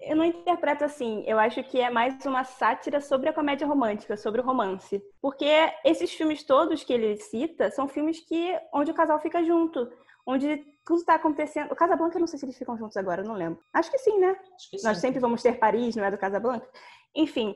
eu 0.00 0.16
não 0.16 0.24
interpreto 0.24 0.84
assim. 0.84 1.22
Eu 1.26 1.38
acho 1.38 1.62
que 1.64 1.78
é 1.78 1.90
mais 1.90 2.24
uma 2.24 2.42
sátira 2.42 3.00
sobre 3.00 3.28
a 3.28 3.32
comédia 3.32 3.66
romântica, 3.66 4.16
sobre 4.16 4.40
o 4.40 4.44
romance. 4.44 5.02
Porque 5.20 5.46
esses 5.84 6.12
filmes 6.12 6.42
todos 6.42 6.82
que 6.82 6.92
ele 6.92 7.16
cita 7.16 7.70
são 7.70 7.86
filmes 7.86 8.20
que 8.20 8.58
onde 8.72 8.90
o 8.90 8.94
casal 8.94 9.20
fica 9.20 9.44
junto, 9.44 9.90
onde 10.26 10.64
tudo 10.90 10.98
está 10.98 11.14
acontecendo. 11.14 11.70
O 11.70 11.76
Casablanca, 11.76 12.16
eu 12.16 12.20
não 12.20 12.26
sei 12.26 12.36
se 12.36 12.44
eles 12.44 12.58
ficam 12.58 12.76
juntos 12.76 12.96
agora, 12.96 13.22
não 13.22 13.34
lembro. 13.34 13.62
Acho 13.72 13.92
que 13.92 13.98
sim, 13.98 14.18
né? 14.18 14.34
Que 14.68 14.76
sim. 14.76 14.84
Nós 14.84 14.98
sempre 14.98 15.20
vamos 15.20 15.40
ter 15.40 15.52
Paris, 15.52 15.94
não 15.94 16.04
é 16.04 16.10
do 16.10 16.18
Casablanca? 16.18 16.68
Enfim, 17.14 17.54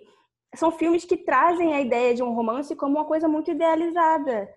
são 0.55 0.71
filmes 0.71 1.05
que 1.05 1.17
trazem 1.17 1.75
a 1.75 1.81
ideia 1.81 2.15
de 2.15 2.23
um 2.23 2.33
romance 2.33 2.77
como 2.77 2.97
uma 2.97 3.05
coisa 3.05 3.27
muito 3.27 3.51
idealizada. 3.51 4.49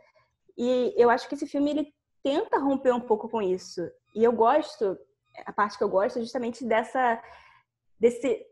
E 0.55 0.93
eu 0.95 1.09
acho 1.09 1.27
que 1.27 1.33
esse 1.33 1.47
filme 1.47 1.71
ele 1.71 1.93
tenta 2.23 2.59
romper 2.59 2.93
um 2.93 2.99
pouco 2.99 3.27
com 3.27 3.41
isso. 3.41 3.81
E 4.13 4.23
eu 4.23 4.31
gosto, 4.31 4.95
a 5.43 5.51
parte 5.51 5.75
que 5.75 5.83
eu 5.83 5.89
gosto 5.89 6.19
é 6.19 6.21
justamente 6.21 6.63
dessa 6.63 7.19
desse 7.99 8.45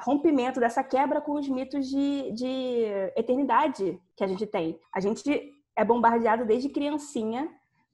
rompimento, 0.00 0.58
dessa 0.58 0.82
quebra 0.82 1.20
com 1.20 1.34
os 1.34 1.48
mitos 1.48 1.86
de, 1.86 2.32
de 2.32 2.84
eternidade 3.14 4.00
que 4.16 4.24
a 4.24 4.26
gente 4.26 4.44
tem. 4.44 4.76
A 4.92 4.98
gente 4.98 5.52
é 5.76 5.84
bombardeado 5.84 6.44
desde 6.44 6.68
criancinha 6.68 7.48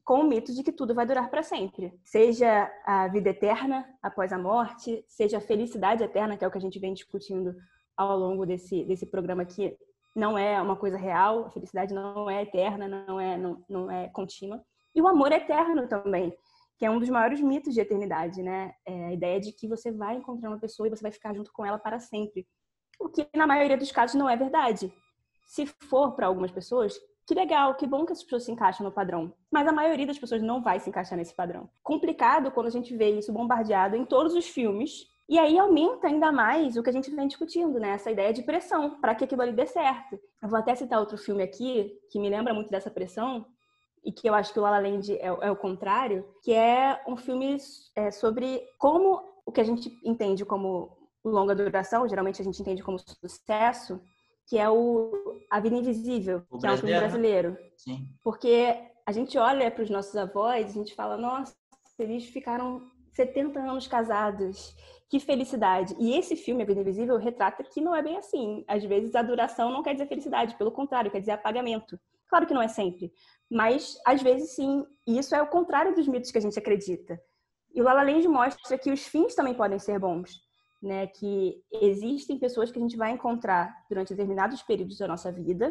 com 0.05 0.21
o 0.21 0.25
mito 0.25 0.53
de 0.53 0.63
que 0.63 0.71
tudo 0.71 0.95
vai 0.95 1.07
durar 1.07 1.31
para 1.31 1.43
sempre. 1.43 1.99
Seja 2.05 2.71
a 2.85 3.09
vida 3.09 3.31
eterna 3.31 3.89
após 4.03 4.33
a 4.33 4.39
morte, 4.39 5.03
seja 5.09 5.39
a 5.39 5.41
felicidade 5.41 6.03
eterna, 6.03 6.37
que 6.37 6.45
é 6.45 6.49
o 6.49 6.51
que 6.51 6.59
a 6.59 6.61
gente 6.61 6.79
vem 6.79 6.93
discutindo 6.93 7.55
ao 7.97 8.19
longo 8.19 8.45
desse, 8.45 8.85
desse 8.85 9.07
programa 9.07 9.43
aqui. 9.43 9.77
Não 10.15 10.37
é 10.37 10.61
uma 10.61 10.77
coisa 10.77 10.97
real, 10.97 11.47
a 11.47 11.51
felicidade 11.51 11.95
não 11.95 12.29
é 12.29 12.43
eterna, 12.43 12.87
não 12.87 13.19
é, 13.19 13.37
não, 13.39 13.65
não 13.69 13.91
é 13.91 14.09
contínua. 14.09 14.63
E 14.95 15.01
o 15.01 15.09
amor 15.09 15.33
eterno 15.33 15.89
também. 15.89 16.37
que 16.79 16.85
é 16.85 16.91
um 16.91 16.99
dos 16.99 17.09
maiores 17.09 17.41
mitos 17.41 17.73
de 17.73 17.81
eternidade, 17.81 18.43
né? 18.43 18.75
É 18.87 19.07
a 19.07 19.13
ideia 19.13 19.41
de 19.41 19.53
que 19.53 19.67
você 19.67 19.91
vai 19.91 20.17
encontrar 20.17 20.51
uma 20.51 20.61
pessoa 20.61 20.87
e 20.87 20.91
você 20.91 21.03
vai 21.03 21.13
ficar 21.13 21.35
junto 21.35 21.51
com 21.53 21.65
ela 21.65 21.79
para 21.79 21.99
sempre. 21.99 22.47
O 23.01 23.09
que, 23.09 23.27
na 23.35 23.47
maioria 23.47 23.77
dos 23.77 23.91
casos, 23.91 24.17
não 24.17 24.29
é 24.29 24.37
verdade. 24.37 24.93
Se 25.47 25.67
for 25.67 26.13
para 26.13 26.27
algumas 26.27 26.51
pessoas, 26.53 26.99
que 27.27 27.35
legal, 27.35 27.75
que 27.75 27.87
bom 27.87 28.05
que 28.05 28.13
as 28.13 28.23
pessoas 28.23 28.45
se 28.45 28.53
encaixam 28.53 28.85
no 28.85 28.93
padrão. 28.93 29.33
Mas 29.51 29.67
a 29.67 29.73
maioria 29.73 30.07
das 30.07 30.19
pessoas 30.19 30.43
não 30.43 30.63
vai 30.63 30.79
se 30.79 30.91
encaixar 30.91 31.17
nesse 31.17 31.35
padrão. 31.35 31.69
Complicado 31.83 32.51
quando 32.51 32.67
a 32.67 32.71
gente 32.71 32.95
vê 32.97 33.11
isso 33.11 33.33
bombardeado 33.33 33.97
em 33.97 34.05
todos 34.05 34.35
os 34.35 34.47
filmes. 34.47 35.09
E 35.27 35.39
aí 35.39 35.59
aumenta 35.59 36.07
ainda 36.07 36.31
mais 36.31 36.77
o 36.77 36.83
que 36.83 36.91
a 36.91 36.93
gente 36.93 37.11
vem 37.11 37.27
discutindo, 37.27 37.81
né? 37.81 37.91
Essa 37.91 38.11
ideia 38.11 38.33
de 38.33 38.43
pressão, 38.43 39.01
para 39.01 39.15
que 39.15 39.25
aquilo 39.25 39.41
ali 39.41 39.53
dê 39.53 39.65
certo. 39.67 40.19
Eu 40.43 40.49
vou 40.51 40.59
até 40.59 40.75
citar 40.75 41.01
outro 41.01 41.17
filme 41.17 41.43
aqui, 41.43 41.99
que 42.11 42.21
me 42.21 42.29
lembra 42.29 42.53
muito 42.53 42.71
dessa 42.71 42.91
pressão, 42.91 43.47
e 44.05 44.13
que 44.13 44.29
eu 44.29 44.35
acho 44.35 44.53
que 44.53 44.59
o 44.59 44.63
La 44.63 44.71
La 44.71 44.79
Land 44.79 45.15
é, 45.15 45.27
é 45.27 45.51
o 45.51 45.57
contrário, 45.57 46.29
que 46.43 46.53
é 46.53 47.03
um 47.09 47.17
filme 47.17 47.57
é, 47.97 48.11
sobre 48.11 48.63
como 48.79 49.23
o 49.47 49.51
que 49.51 49.61
a 49.61 49.65
gente 49.65 49.91
entende 50.05 50.45
como 50.45 50.95
longa 51.25 51.55
duração, 51.55 52.07
geralmente 52.07 52.43
a 52.43 52.45
gente 52.45 52.61
entende 52.61 52.83
como 52.83 52.99
sucesso, 52.99 54.01
que 54.47 54.59
é 54.59 54.69
o 54.69 55.13
A 55.51 55.61
Vida 55.61 55.77
Invisível, 55.77 56.43
o 56.51 56.59
que 56.59 56.67
é 56.67 56.73
um 56.73 56.77
filme 56.77 56.99
brasileiro. 56.99 57.57
Sim. 57.77 58.09
Porque 58.23 58.77
a 59.07 59.13
gente 59.13 59.39
olha 59.39 59.71
para 59.71 59.83
os 59.83 59.91
nossos 59.91 60.17
avós, 60.17 60.71
a 60.71 60.73
gente 60.73 60.95
fala, 60.95 61.17
nossa, 61.17 61.55
eles 61.99 62.27
ficaram 62.27 62.83
70 63.13 63.61
anos 63.61 63.87
casados, 63.87 64.75
que 65.09 65.21
felicidade. 65.21 65.95
E 65.99 66.17
esse 66.17 66.37
filme, 66.37 66.63
A 66.63 66.67
Vida 66.67 66.81
Invisível, 66.81 67.17
retrata 67.17 67.63
que 67.63 67.81
não 67.81 67.95
é 67.95 68.03
bem 68.03 68.17
assim. 68.17 68.65
Às 68.67 68.85
vezes 68.85 69.15
a 69.15 69.23
duração 69.23 69.71
não 69.71 69.83
quer 69.83 69.93
dizer 69.93 70.09
felicidade, 70.09 70.57
pelo 70.57 70.73
contrário, 70.73 71.11
quer 71.11 71.21
dizer 71.21 71.33
apagamento. 71.33 71.99
Claro 72.29 72.47
que 72.47 72.55
não 72.55 72.63
é 72.63 72.69
sempre, 72.69 73.13
mas 73.51 73.97
às 74.05 74.23
vezes 74.23 74.55
sim. 74.55 74.85
E 75.07 75.19
isso 75.19 75.35
é 75.35 75.43
o 75.43 75.47
contrário 75.47 75.95
dos 75.95 76.09
mitos 76.09 76.31
que 76.31 76.39
a 76.39 76.41
gente 76.41 76.59
acredita. 76.59 77.21
E 77.73 77.81
o 77.81 77.85
La 77.85 77.93
La 77.93 78.03
Land 78.03 78.27
mostra 78.29 78.79
que 78.79 78.91
os 78.91 79.07
fins 79.07 79.35
também 79.35 79.55
podem 79.55 79.79
ser 79.79 79.99
bons 79.99 80.45
né, 80.83 81.07
que 81.07 81.63
existem 81.73 82.39
pessoas 82.39 82.71
que 82.71 82.79
a 82.79 82.83
gente 82.83 82.97
vai 82.97 83.13
encontrar 83.13 83.75
durante 83.89 84.11
determinados 84.11 84.63
períodos 84.63 84.99
da 84.99 85.09
nossa 85.09 85.33
vida, 85.33 85.71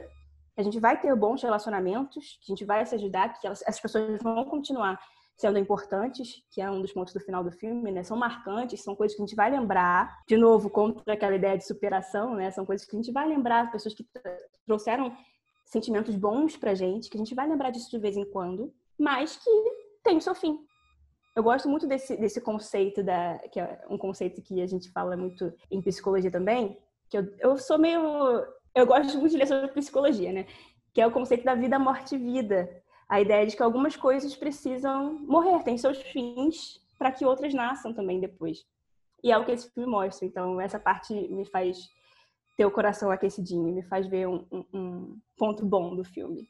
que 0.53 0.61
a 0.61 0.63
gente 0.63 0.79
vai 0.79 0.99
ter 0.99 1.15
bons 1.15 1.41
relacionamentos, 1.41 2.39
que 2.41 2.51
a 2.51 2.55
gente 2.55 2.65
vai 2.65 2.85
se 2.85 2.95
ajudar, 2.95 3.39
que 3.39 3.45
elas, 3.45 3.61
essas 3.61 3.81
pessoas 3.81 4.21
vão 4.21 4.45
continuar 4.45 4.99
sendo 5.37 5.57
importantes, 5.57 6.43
que 6.51 6.61
é 6.61 6.69
um 6.69 6.81
dos 6.81 6.93
pontos 6.93 7.13
do 7.13 7.19
final 7.19 7.43
do 7.43 7.51
filme, 7.51 7.91
né? 7.91 8.03
São 8.03 8.15
marcantes, 8.15 8.83
são 8.83 8.95
coisas 8.95 9.15
que 9.15 9.21
a 9.21 9.25
gente 9.25 9.35
vai 9.35 9.49
lembrar. 9.49 10.21
De 10.27 10.37
novo, 10.37 10.69
contra 10.69 11.13
aquela 11.13 11.35
ideia 11.35 11.57
de 11.57 11.65
superação, 11.65 12.35
né? 12.35 12.51
São 12.51 12.65
coisas 12.65 12.85
que 12.85 12.95
a 12.95 12.99
gente 12.99 13.11
vai 13.11 13.27
lembrar, 13.27 13.71
pessoas 13.71 13.95
que 13.95 14.05
trouxeram 14.65 15.15
sentimentos 15.65 16.15
bons 16.15 16.55
pra 16.55 16.75
gente, 16.75 17.09
que 17.09 17.17
a 17.17 17.19
gente 17.19 17.33
vai 17.33 17.47
lembrar 17.47 17.71
disso 17.71 17.89
de 17.89 17.97
vez 17.97 18.15
em 18.15 18.29
quando, 18.29 18.71
mas 18.97 19.37
que 19.37 19.49
tem 20.03 20.17
o 20.17 20.21
seu 20.21 20.35
fim. 20.35 20.59
Eu 21.35 21.43
gosto 21.43 21.67
muito 21.67 21.87
desse, 21.87 22.15
desse 22.15 22.39
conceito, 22.39 23.03
da, 23.03 23.39
que 23.51 23.59
é 23.59 23.83
um 23.89 23.97
conceito 23.97 24.41
que 24.41 24.61
a 24.61 24.67
gente 24.67 24.91
fala 24.91 25.17
muito 25.17 25.51
em 25.71 25.81
psicologia 25.81 26.29
também, 26.29 26.77
que 27.09 27.17
eu, 27.17 27.33
eu 27.39 27.57
sou 27.57 27.77
meio... 27.77 28.01
Eu 28.75 28.85
gosto 28.87 29.17
muito 29.17 29.31
de 29.31 29.37
ler 29.37 29.47
sobre 29.47 29.67
psicologia, 29.69 30.31
né? 30.31 30.45
Que 30.93 31.01
é 31.01 31.07
o 31.07 31.11
conceito 31.11 31.43
da 31.43 31.55
vida, 31.55 31.77
morte 31.77 32.15
e 32.15 32.17
vida. 32.17 32.69
A 33.07 33.21
ideia 33.21 33.45
de 33.45 33.55
que 33.55 33.63
algumas 33.63 33.95
coisas 33.95 34.35
precisam 34.35 35.13
morrer, 35.19 35.63
têm 35.63 35.77
seus 35.77 36.01
fins, 36.01 36.81
para 36.97 37.11
que 37.11 37.25
outras 37.25 37.53
nasçam 37.53 37.93
também 37.93 38.19
depois. 38.19 38.65
E 39.23 39.31
é 39.31 39.37
o 39.37 39.45
que 39.45 39.51
esse 39.51 39.69
filme 39.71 39.89
mostra. 39.89 40.25
Então, 40.25 40.59
essa 40.59 40.79
parte 40.79 41.13
me 41.13 41.45
faz 41.45 41.77
ter 42.57 42.65
o 42.65 42.71
coração 42.71 43.11
aquecidinho, 43.11 43.73
me 43.73 43.83
faz 43.83 44.07
ver 44.07 44.27
um, 44.27 44.45
um, 44.51 44.65
um 44.73 45.19
ponto 45.37 45.65
bom 45.65 45.95
do 45.95 46.03
filme. 46.03 46.47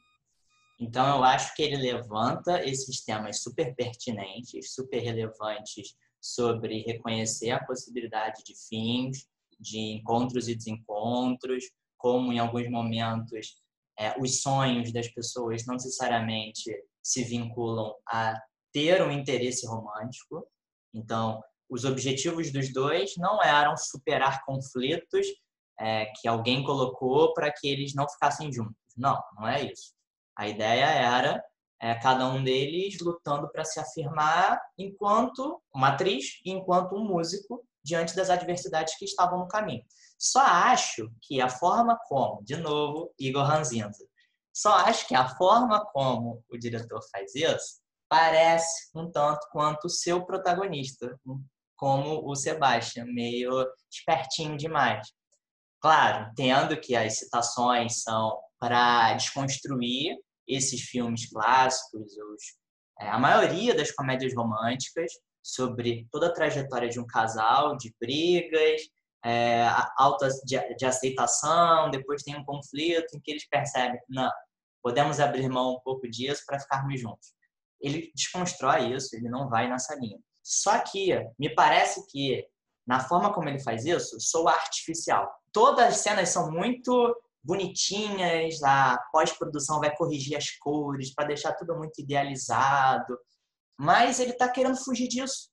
Então, 0.80 1.18
eu 1.18 1.24
acho 1.24 1.56
que 1.56 1.62
ele 1.62 1.78
levanta 1.78 2.64
esses 2.64 3.04
temas 3.04 3.42
super 3.42 3.74
pertinentes, 3.76 4.74
super 4.74 5.00
relevantes 5.00 5.96
sobre 6.22 6.82
reconhecer 6.82 7.52
a 7.52 7.64
possibilidade 7.64 8.44
de 8.44 8.54
fins, 8.68 9.28
de 9.60 9.78
encontros 9.78 10.48
e 10.48 10.56
desencontros, 10.56 11.66
como 11.98 12.34
em 12.34 12.40
alguns 12.40 12.70
momentos 12.70 13.62
é, 13.98 14.20
os 14.20 14.42
sonhos 14.42 14.92
das 14.92 15.08
pessoas 15.08 15.66
não 15.66 15.76
necessariamente 15.76 16.72
se 17.02 17.24
vinculam 17.24 17.94
a 18.08 18.34
ter 18.72 19.02
um 19.04 19.12
interesse 19.12 19.68
romântico. 19.68 20.48
Então, 20.94 21.42
os 21.70 21.86
objetivos 21.86 22.52
dos 22.52 22.72
dois 22.74 23.14
não 23.18 23.42
eram 23.42 23.76
superar 23.78 24.44
conflitos 24.46 25.28
é, 25.80 26.06
que 26.20 26.28
alguém 26.28 26.64
colocou 26.64 27.34
para 27.34 27.52
que 27.52 27.68
eles 27.68 27.94
não 27.94 28.08
ficassem 28.08 28.52
juntos. 28.52 28.76
Não, 28.96 29.22
não 29.36 29.48
é 29.48 29.64
isso. 29.64 29.94
A 30.36 30.48
ideia 30.48 30.86
era 30.86 31.44
é, 31.80 31.94
cada 31.96 32.28
um 32.28 32.44
deles 32.44 33.00
lutando 33.02 33.52
para 33.52 33.66
se 33.66 33.80
afirmar 33.80 34.60
enquanto 34.78 35.62
uma 35.74 35.90
atriz 35.90 36.40
e 36.46 36.52
enquanto 36.52 36.96
um 36.96 37.04
músico 37.04 37.64
diante 37.84 38.16
das 38.16 38.30
adversidades 38.30 38.98
que 38.98 39.06
estavam 39.06 39.40
no 39.40 39.48
caminho. 39.48 39.84
Só 40.18 40.40
acho 40.40 41.12
que 41.22 41.42
a 41.42 41.50
forma 41.50 42.00
como, 42.08 42.42
de 42.44 42.56
novo, 42.56 43.14
Igor 43.20 43.44
Ranzinza, 43.44 44.06
só 44.54 44.76
acho 44.78 45.08
que 45.08 45.16
a 45.16 45.28
forma 45.28 45.84
como 45.92 46.44
o 46.50 46.58
diretor 46.58 47.02
faz 47.12 47.36
isso 47.36 47.84
parece 48.08 48.92
um 48.96 49.12
tanto 49.12 49.48
quanto 49.52 49.86
o 49.86 49.90
seu 49.90 50.24
protagonista, 50.24 51.20
como 51.76 52.30
o 52.30 52.36
Sebastian, 52.36 53.06
meio 53.06 53.52
espertinho 53.92 54.56
demais. 54.56 55.12
Claro, 55.82 56.30
entendo 56.30 56.80
que 56.80 56.96
as 56.96 57.18
citações 57.18 58.04
são 58.04 58.40
para 58.64 59.14
desconstruir 59.16 60.18
esses 60.48 60.84
filmes 60.84 61.30
clássicos, 61.30 62.14
os, 62.14 62.44
é, 63.02 63.10
a 63.10 63.20
maioria 63.20 63.76
das 63.76 63.92
comédias 63.92 64.34
românticas, 64.34 65.12
sobre 65.46 66.08
toda 66.10 66.28
a 66.28 66.34
trajetória 66.34 66.88
de 66.88 66.98
um 66.98 67.06
casal, 67.06 67.76
de 67.76 67.94
brigas, 68.00 68.84
é, 69.26 69.68
alta 69.98 70.30
de, 70.46 70.76
de, 70.78 70.86
aceitação, 70.86 71.92
depois 71.92 72.24
tem 72.24 72.38
um 72.38 72.46
conflito 72.46 73.14
em 73.14 73.20
que 73.20 73.32
eles 73.32 73.46
percebem 73.50 74.00
não, 74.08 74.32
podemos 74.82 75.20
abrir 75.20 75.50
mão 75.50 75.74
um 75.76 75.82
pouco 75.82 76.10
disso 76.10 76.44
para 76.46 76.58
ficarmos 76.58 77.02
juntos. 77.02 77.34
Ele 77.82 78.14
desconstrói 78.16 78.94
isso, 78.94 79.14
ele 79.14 79.28
não 79.28 79.50
vai 79.50 79.70
nessa 79.70 79.94
linha. 79.96 80.20
Só 80.42 80.80
que 80.80 81.10
me 81.38 81.54
parece 81.54 82.08
que 82.08 82.48
na 82.88 83.02
forma 83.02 83.34
como 83.34 83.50
ele 83.50 83.60
faz 83.60 83.84
isso, 83.84 84.22
sou 84.22 84.48
artificial. 84.48 85.30
Todas 85.52 85.86
as 85.86 85.98
cenas 85.98 86.30
são 86.30 86.50
muito 86.50 87.14
bonitinhas, 87.44 88.64
a 88.64 88.98
pós-produção 89.12 89.80
vai 89.80 89.96
corrigir 89.96 90.38
as 90.38 90.52
cores 90.58 91.14
para 91.14 91.28
deixar 91.28 91.54
tudo 91.54 91.76
muito 91.76 92.00
idealizado. 92.00 93.18
Mas 93.78 94.20
ele 94.20 94.32
está 94.32 94.48
querendo 94.50 94.78
fugir 94.78 95.08
disso. 95.08 95.50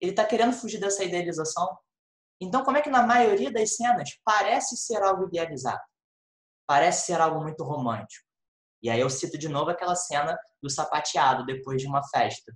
Ele 0.00 0.12
está 0.12 0.24
querendo 0.24 0.52
fugir 0.52 0.80
dessa 0.80 1.04
idealização. 1.04 1.78
Então, 2.40 2.64
como 2.64 2.78
é 2.78 2.82
que 2.82 2.90
na 2.90 3.06
maioria 3.06 3.52
das 3.52 3.76
cenas 3.76 4.18
parece 4.24 4.76
ser 4.76 5.02
algo 5.02 5.26
idealizado? 5.26 5.82
Parece 6.66 7.06
ser 7.06 7.20
algo 7.20 7.40
muito 7.40 7.62
romântico. 7.62 8.24
E 8.82 8.88
aí 8.88 8.98
eu 8.98 9.10
cito 9.10 9.36
de 9.36 9.48
novo 9.48 9.70
aquela 9.70 9.94
cena 9.94 10.38
do 10.62 10.70
sapateado 10.70 11.44
depois 11.44 11.82
de 11.82 11.86
uma 11.86 12.02
festa. 12.08 12.52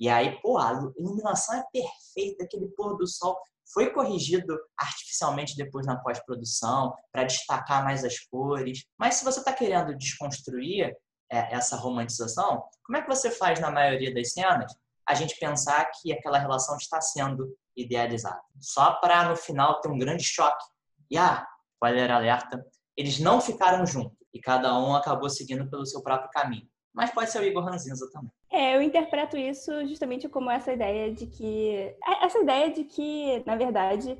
E 0.00 0.08
aí, 0.08 0.40
pô, 0.42 0.58
a 0.58 0.72
iluminação 0.98 1.54
é 1.56 1.64
perfeita, 1.72 2.44
aquele 2.44 2.66
pôr 2.70 2.96
do 2.96 3.06
sol 3.06 3.40
foi 3.72 3.90
corrigido 3.90 4.58
artificialmente 4.78 5.56
depois 5.56 5.86
na 5.86 5.96
pós-produção 5.96 6.94
para 7.12 7.24
destacar 7.24 7.84
mais 7.84 8.04
as 8.04 8.18
cores. 8.18 8.84
Mas 8.98 9.16
se 9.16 9.24
você 9.24 9.38
está 9.38 9.52
querendo 9.52 9.96
desconstruir 9.96 10.94
é, 11.30 11.54
essa 11.54 11.76
romantização, 11.76 12.62
como 12.84 12.98
é 12.98 13.02
que 13.02 13.08
você 13.08 13.30
faz 13.30 13.60
na 13.60 13.70
maioria 13.70 14.12
das 14.12 14.32
cenas 14.32 14.72
a 15.06 15.14
gente 15.14 15.38
pensar 15.38 15.90
que 16.00 16.12
aquela 16.12 16.38
relação 16.38 16.76
está 16.76 17.00
sendo 17.00 17.56
idealizada? 17.76 18.40
Só 18.60 18.92
para 18.94 19.28
no 19.28 19.36
final 19.36 19.80
ter 19.80 19.88
um 19.88 19.98
grande 19.98 20.24
choque. 20.24 20.64
E 21.10 21.18
ah, 21.18 21.46
spoiler 21.74 22.10
alerta, 22.10 22.64
eles 22.96 23.18
não 23.18 23.40
ficaram 23.40 23.84
juntos 23.86 24.16
e 24.32 24.40
cada 24.40 24.76
um 24.78 24.94
acabou 24.94 25.28
seguindo 25.28 25.68
pelo 25.68 25.86
seu 25.86 26.02
próprio 26.02 26.30
caminho 26.30 26.68
mas 26.94 27.10
pode 27.10 27.30
ser 27.30 27.40
o 27.40 27.44
Igor 27.44 27.64
Ranzinza 27.64 28.08
também. 28.12 28.30
É, 28.50 28.76
eu 28.76 28.80
interpreto 28.82 29.36
isso 29.36 29.86
justamente 29.86 30.28
como 30.28 30.50
essa 30.50 30.72
ideia 30.72 31.12
de 31.12 31.26
que. 31.26 31.70
É, 32.06 32.24
essa 32.24 32.38
ideia 32.38 32.70
de 32.70 32.84
que, 32.84 33.42
na 33.44 33.56
verdade, 33.56 34.16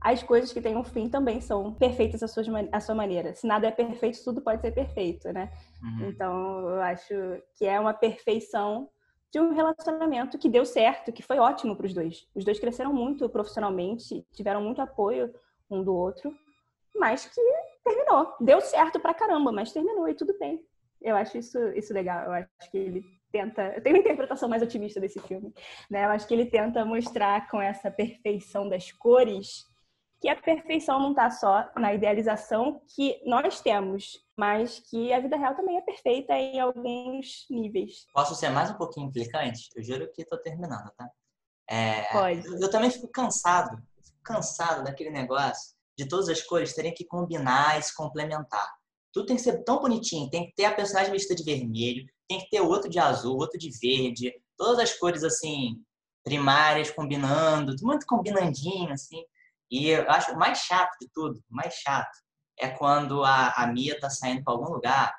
as 0.00 0.22
coisas 0.24 0.52
que 0.52 0.60
têm 0.60 0.76
um 0.76 0.82
fim 0.82 1.08
também 1.08 1.40
são 1.40 1.72
perfeitas 1.72 2.22
à 2.22 2.28
sua, 2.28 2.42
à 2.72 2.80
sua 2.80 2.94
maneira. 2.96 3.32
Se 3.34 3.46
nada 3.46 3.68
é 3.68 3.70
perfeito, 3.70 4.22
tudo 4.24 4.42
pode 4.42 4.60
ser 4.60 4.72
perfeito, 4.72 5.32
né? 5.32 5.50
Uhum. 5.80 6.08
Então, 6.08 6.68
eu 6.68 6.80
acho 6.82 7.14
que 7.54 7.64
é 7.64 7.78
uma 7.78 7.94
perfeição 7.94 8.88
de 9.30 9.38
um 9.38 9.52
relacionamento 9.52 10.38
que 10.38 10.48
deu 10.48 10.64
certo, 10.64 11.12
que 11.12 11.22
foi 11.22 11.38
ótimo 11.38 11.76
para 11.76 11.86
os 11.86 11.94
dois. 11.94 12.26
Os 12.34 12.44
dois 12.44 12.58
cresceram 12.58 12.92
muito 12.92 13.28
profissionalmente, 13.28 14.26
tiveram 14.32 14.60
muito 14.60 14.82
apoio 14.82 15.32
um 15.70 15.82
do 15.82 15.94
outro, 15.94 16.34
mas 16.94 17.26
que 17.26 17.40
terminou. 17.84 18.34
Deu 18.40 18.60
certo 18.60 18.98
pra 18.98 19.14
caramba, 19.14 19.52
mas 19.52 19.72
terminou 19.72 20.08
e 20.08 20.14
tudo 20.14 20.36
bem. 20.38 20.60
Eu 21.00 21.16
acho 21.16 21.38
isso, 21.38 21.58
isso 21.70 21.92
legal. 21.92 22.24
Eu 22.24 22.32
acho 22.32 22.70
que 22.70 22.76
ele 22.78 23.04
tenta. 23.30 23.62
Eu 23.74 23.82
tenho 23.82 23.96
uma 23.96 24.00
interpretação 24.00 24.48
mais 24.48 24.62
otimista 24.62 25.00
desse 25.00 25.20
filme. 25.20 25.52
Né? 25.90 26.04
Eu 26.04 26.10
acho 26.10 26.26
que 26.26 26.34
ele 26.34 26.46
tenta 26.46 26.84
mostrar 26.84 27.48
com 27.48 27.60
essa 27.60 27.90
perfeição 27.90 28.68
das 28.68 28.90
cores 28.92 29.64
que 30.20 30.28
a 30.28 30.36
perfeição 30.36 30.98
não 30.98 31.10
está 31.10 31.30
só 31.30 31.70
na 31.76 31.92
idealização 31.92 32.80
que 32.94 33.20
nós 33.26 33.60
temos, 33.60 34.18
mas 34.36 34.80
que 34.80 35.12
a 35.12 35.20
vida 35.20 35.36
real 35.36 35.54
também 35.54 35.76
é 35.76 35.82
perfeita 35.82 36.32
em 36.32 36.58
alguns 36.58 37.46
níveis. 37.50 38.06
Posso 38.14 38.34
ser 38.34 38.48
mais 38.48 38.70
um 38.70 38.74
pouquinho 38.74 39.08
implicante? 39.08 39.68
Eu 39.76 39.82
juro 39.82 40.10
que 40.12 40.22
estou 40.22 40.38
terminando, 40.38 40.90
tá? 40.96 41.10
É, 41.68 42.10
Pode. 42.12 42.46
Eu, 42.46 42.60
eu 42.60 42.70
também 42.70 42.90
fico 42.90 43.08
cansado, 43.08 43.76
fico 44.02 44.22
cansado 44.22 44.84
daquele 44.84 45.10
negócio 45.10 45.76
de 45.98 46.08
todas 46.08 46.28
as 46.28 46.42
cores 46.42 46.74
terem 46.74 46.94
que 46.94 47.04
combinar 47.04 47.78
e 47.78 47.82
se 47.82 47.94
complementar. 47.94 48.74
Tudo 49.16 49.28
tem 49.28 49.36
que 49.36 49.42
ser 49.42 49.64
tão 49.64 49.80
bonitinho, 49.80 50.28
tem 50.28 50.44
que 50.44 50.54
ter 50.54 50.66
a 50.66 50.74
personagem 50.74 51.10
vestida 51.10 51.34
de 51.34 51.42
vermelho, 51.42 52.04
tem 52.28 52.38
que 52.38 52.50
ter 52.50 52.60
outro 52.60 52.86
de 52.86 52.98
azul, 52.98 53.38
outro 53.38 53.58
de 53.58 53.70
verde, 53.80 54.30
todas 54.58 54.78
as 54.78 54.92
cores 54.92 55.24
assim 55.24 55.82
primárias 56.22 56.90
combinando, 56.90 57.74
muito 57.80 58.04
combinandinho 58.04 58.92
assim. 58.92 59.24
E 59.70 59.88
eu 59.88 60.10
acho 60.10 60.32
o 60.32 60.38
mais 60.38 60.58
chato 60.58 60.94
de 61.00 61.08
tudo, 61.14 61.42
o 61.50 61.56
mais 61.56 61.72
chato, 61.72 62.14
é 62.60 62.68
quando 62.68 63.24
a, 63.24 63.52
a 63.52 63.66
Mia 63.68 63.98
tá 63.98 64.10
saindo 64.10 64.44
para 64.44 64.52
algum 64.52 64.70
lugar. 64.70 65.14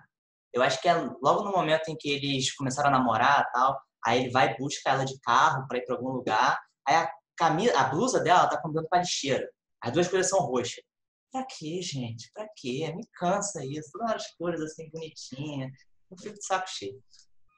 Eu 0.54 0.62
acho 0.62 0.80
que 0.80 0.88
é 0.88 0.94
logo 0.94 1.42
no 1.42 1.52
momento 1.52 1.90
em 1.90 1.98
que 1.98 2.08
eles 2.08 2.54
começaram 2.54 2.90
a 2.90 3.00
namorar 3.00 3.50
tal, 3.52 3.82
aí 4.06 4.20
ele 4.20 4.30
vai 4.30 4.56
buscar 4.58 4.94
ela 4.94 5.06
de 5.06 5.20
carro 5.22 5.68
para 5.68 5.80
ir 5.80 5.86
para 5.86 5.96
algum 5.96 6.10
lugar, 6.10 6.60
aí 6.88 6.98
a 6.98 7.12
camisa, 7.36 7.76
a 7.76 7.86
blusa 7.86 8.20
dela 8.20 8.48
tá 8.48 8.62
combinando 8.62 8.88
com 8.90 8.96
a 8.96 9.00
lixeira. 9.00 9.50
As 9.82 9.92
duas 9.92 10.08
cores 10.08 10.30
são 10.30 10.38
roxas. 10.42 10.84
Pra 11.32 11.44
quê, 11.44 11.82
gente? 11.82 12.32
Pra 12.34 12.48
quê? 12.56 12.92
Me 12.96 13.06
cansa 13.14 13.64
isso. 13.66 13.92
Todas 13.92 14.12
as 14.12 14.36
cores 14.36 14.62
assim 14.62 14.90
bonitinhas. 14.92 15.72
Eu 16.10 16.18
fico 16.18 16.36
de 16.36 16.46
saco 16.46 16.68
cheio. 16.70 17.02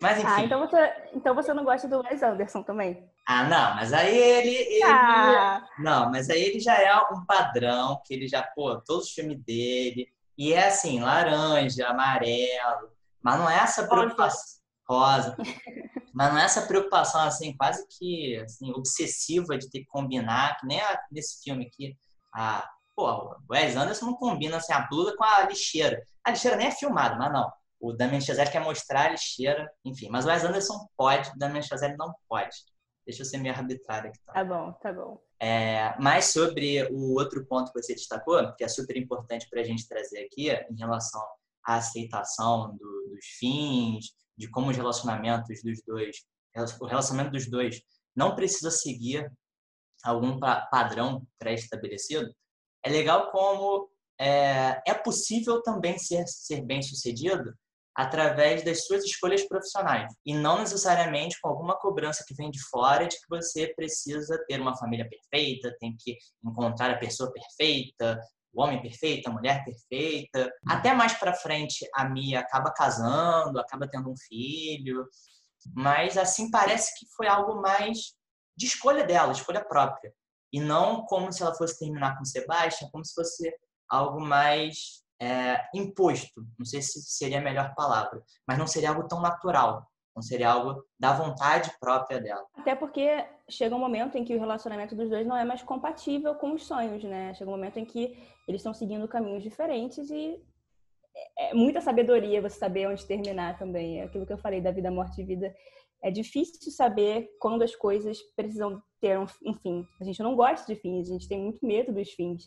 Mas 0.01 0.17
enfim. 0.17 0.27
Ah, 0.27 0.43
então 0.43 0.59
você, 0.59 0.93
então 1.13 1.35
você 1.35 1.53
não 1.53 1.63
gosta 1.63 1.87
do 1.87 1.99
Wes 1.99 2.23
Anderson 2.23 2.63
também? 2.63 3.09
Ah, 3.27 3.43
não, 3.43 3.75
mas 3.75 3.91
aí 3.91 4.17
ele, 4.17 4.49
ele. 4.49 4.83
Ah. 4.83 5.65
Não, 5.77 6.09
mas 6.09 6.29
aí 6.29 6.41
ele 6.41 6.59
já 6.59 6.75
é 6.81 6.95
um 7.11 7.25
padrão, 7.25 8.01
que 8.05 8.13
ele 8.13 8.27
já, 8.27 8.41
pô, 8.41 8.79
todos 8.81 9.07
os 9.07 9.11
filmes 9.11 9.39
dele. 9.43 10.07
E 10.37 10.53
é 10.53 10.67
assim, 10.67 11.01
laranja, 11.01 11.87
amarelo. 11.87 12.91
Mas 13.21 13.39
não 13.39 13.49
é 13.49 13.57
essa 13.57 13.87
preocupação. 13.87 14.59
Rosa. 14.89 15.37
mas 16.13 16.33
não 16.33 16.39
é 16.39 16.45
essa 16.45 16.63
preocupação, 16.63 17.21
assim, 17.21 17.55
quase 17.55 17.85
que 17.87 18.37
assim, 18.37 18.71
obsessiva 18.71 19.57
de 19.57 19.69
ter 19.69 19.81
que 19.81 19.85
combinar, 19.85 20.57
que 20.57 20.65
nem 20.65 20.81
a, 20.81 20.99
nesse 21.11 21.43
filme 21.43 21.67
aqui. 21.67 21.95
A, 22.33 22.67
pô, 22.99 23.09
o 23.09 23.53
Wes 23.53 23.77
Anderson 23.77 24.07
não 24.07 24.15
combina 24.15 24.57
assim, 24.57 24.73
a 24.73 24.85
blusa 24.87 25.15
com 25.15 25.23
a 25.23 25.43
lixeira. 25.43 26.05
A 26.25 26.31
lixeira 26.31 26.57
nem 26.57 26.67
é 26.67 26.71
filmada, 26.71 27.15
mas 27.15 27.31
não. 27.31 27.49
O 27.79 27.93
Damien 27.93 28.19
Chazelle 28.19 28.51
quer 28.51 28.59
mostrar 28.61 29.05
a 29.05 29.09
lixeira, 29.11 29.71
enfim. 29.85 30.09
Mas 30.09 30.25
o 30.25 30.27
Wes 30.27 30.43
Anderson 30.43 30.85
pode, 30.97 31.29
o 31.29 31.37
Damien 31.37 31.63
Chazelle 31.63 31.95
não 31.95 32.13
pode. 32.27 32.53
Deixa 33.05 33.21
eu 33.21 33.25
ser 33.25 33.37
meio 33.37 33.55
arbitrário 33.55 34.09
aqui. 34.09 34.19
Tá? 34.25 34.33
Tá 34.33 34.43
bom, 34.43 34.73
tá 34.73 34.91
bom. 34.91 35.21
É, 35.39 35.95
mas 35.97 36.25
sobre 36.25 36.83
o 36.91 37.13
outro 37.13 37.45
ponto 37.45 37.71
que 37.71 37.81
você 37.81 37.93
destacou, 37.93 38.53
que 38.55 38.65
é 38.65 38.67
super 38.67 38.97
importante 38.97 39.47
para 39.49 39.61
a 39.61 39.63
gente 39.63 39.87
trazer 39.87 40.25
aqui, 40.25 40.49
em 40.49 40.77
relação 40.77 41.21
à 41.65 41.75
aceitação 41.75 42.75
do, 42.75 43.09
dos 43.09 43.25
fins, 43.39 44.13
de 44.37 44.49
como 44.49 44.71
os 44.71 44.75
relacionamentos 44.75 45.63
dos 45.63 45.81
dois, 45.87 46.17
o 46.81 46.85
relacionamento 46.85 47.31
dos 47.31 47.49
dois 47.49 47.81
não 48.13 48.35
precisa 48.35 48.69
seguir 48.69 49.31
algum 50.03 50.37
padrão 50.69 51.25
pré-estabelecido, 51.37 52.29
é 52.83 52.89
legal 52.89 53.31
como 53.31 53.89
é, 54.19 54.81
é 54.85 54.93
possível 54.93 55.61
também 55.61 55.97
ser, 55.97 56.27
ser 56.27 56.61
bem 56.61 56.81
sucedido 56.81 57.53
através 57.95 58.63
das 58.63 58.85
suas 58.85 59.03
escolhas 59.03 59.45
profissionais 59.45 60.13
e 60.25 60.33
não 60.33 60.59
necessariamente 60.59 61.37
com 61.41 61.49
alguma 61.49 61.77
cobrança 61.77 62.23
que 62.25 62.33
vem 62.33 62.49
de 62.49 62.61
fora 62.69 63.05
de 63.05 63.17
que 63.17 63.27
você 63.29 63.73
precisa 63.75 64.41
ter 64.47 64.61
uma 64.61 64.77
família 64.77 65.09
perfeita, 65.09 65.75
tem 65.79 65.95
que 65.99 66.17
encontrar 66.43 66.91
a 66.91 66.97
pessoa 66.97 67.31
perfeita, 67.31 68.19
o 68.53 68.61
homem 68.61 68.81
perfeito, 68.81 69.27
a 69.27 69.33
mulher 69.33 69.63
perfeita. 69.65 70.51
Até 70.67 70.93
mais 70.93 71.13
para 71.13 71.33
frente 71.33 71.85
a 71.93 72.07
Mia 72.07 72.39
acaba 72.39 72.71
casando, 72.71 73.59
acaba 73.59 73.87
tendo 73.87 74.09
um 74.09 74.17
filho, 74.17 75.05
mas 75.75 76.17
assim 76.17 76.49
parece 76.49 76.97
que 76.97 77.05
foi 77.15 77.27
algo 77.27 77.61
mais 77.61 78.13
de 78.55 78.65
escolha 78.65 79.03
dela, 79.05 79.31
escolha 79.31 79.63
própria, 79.63 80.13
e 80.51 80.59
não 80.59 81.05
como 81.05 81.31
se 81.31 81.41
ela 81.41 81.53
fosse 81.53 81.79
terminar 81.79 82.17
com 82.17 82.25
Sebastian, 82.25 82.89
como 82.91 83.05
se 83.05 83.13
fosse 83.13 83.53
algo 83.89 84.19
mais 84.19 85.03
é, 85.21 85.61
imposto. 85.73 86.41
Não 86.57 86.65
sei 86.65 86.81
se 86.81 87.01
seria 87.01 87.39
a 87.39 87.43
melhor 87.43 87.73
palavra, 87.75 88.21
mas 88.47 88.57
não 88.57 88.67
seria 88.67 88.89
algo 88.89 89.07
tão 89.07 89.21
natural. 89.21 89.85
Não 90.15 90.23
seria 90.23 90.51
algo 90.51 90.83
da 90.99 91.13
vontade 91.13 91.71
própria 91.79 92.19
dela. 92.19 92.45
Até 92.57 92.75
porque 92.75 93.25
chega 93.49 93.75
um 93.75 93.79
momento 93.79 94.17
em 94.17 94.25
que 94.25 94.35
o 94.35 94.39
relacionamento 94.39 94.95
dos 94.95 95.09
dois 95.09 95.25
não 95.25 95.37
é 95.37 95.45
mais 95.45 95.63
compatível 95.63 96.35
com 96.35 96.53
os 96.53 96.65
sonhos, 96.65 97.03
né? 97.03 97.33
Chega 97.35 97.49
um 97.49 97.53
momento 97.53 97.77
em 97.77 97.85
que 97.85 98.17
eles 98.47 98.59
estão 98.59 98.73
seguindo 98.73 99.07
caminhos 99.07 99.43
diferentes 99.43 100.09
e 100.09 100.43
é 101.37 101.53
muita 101.53 101.79
sabedoria 101.79 102.41
você 102.41 102.57
saber 102.57 102.87
onde 102.87 103.05
terminar 103.05 103.57
também. 103.57 104.01
É 104.01 104.03
aquilo 104.03 104.25
que 104.25 104.33
eu 104.33 104.37
falei 104.37 104.61
da 104.61 104.71
vida, 104.71 104.91
morte 104.91 105.21
e 105.21 105.23
vida. 105.23 105.55
É 106.01 106.09
difícil 106.09 106.71
saber 106.71 107.29
quando 107.39 107.63
as 107.63 107.75
coisas 107.75 108.19
precisam 108.35 108.81
ter 109.01 109.19
um, 109.19 109.27
fim. 109.27 109.85
A 109.99 110.03
gente 110.03 110.21
não 110.21 110.35
gosta 110.35 110.73
de 110.73 110.79
fins, 110.79 111.09
a 111.09 111.13
gente 111.13 111.27
tem 111.27 111.41
muito 111.41 111.65
medo 111.65 111.93
dos 111.93 112.11
fins 112.11 112.45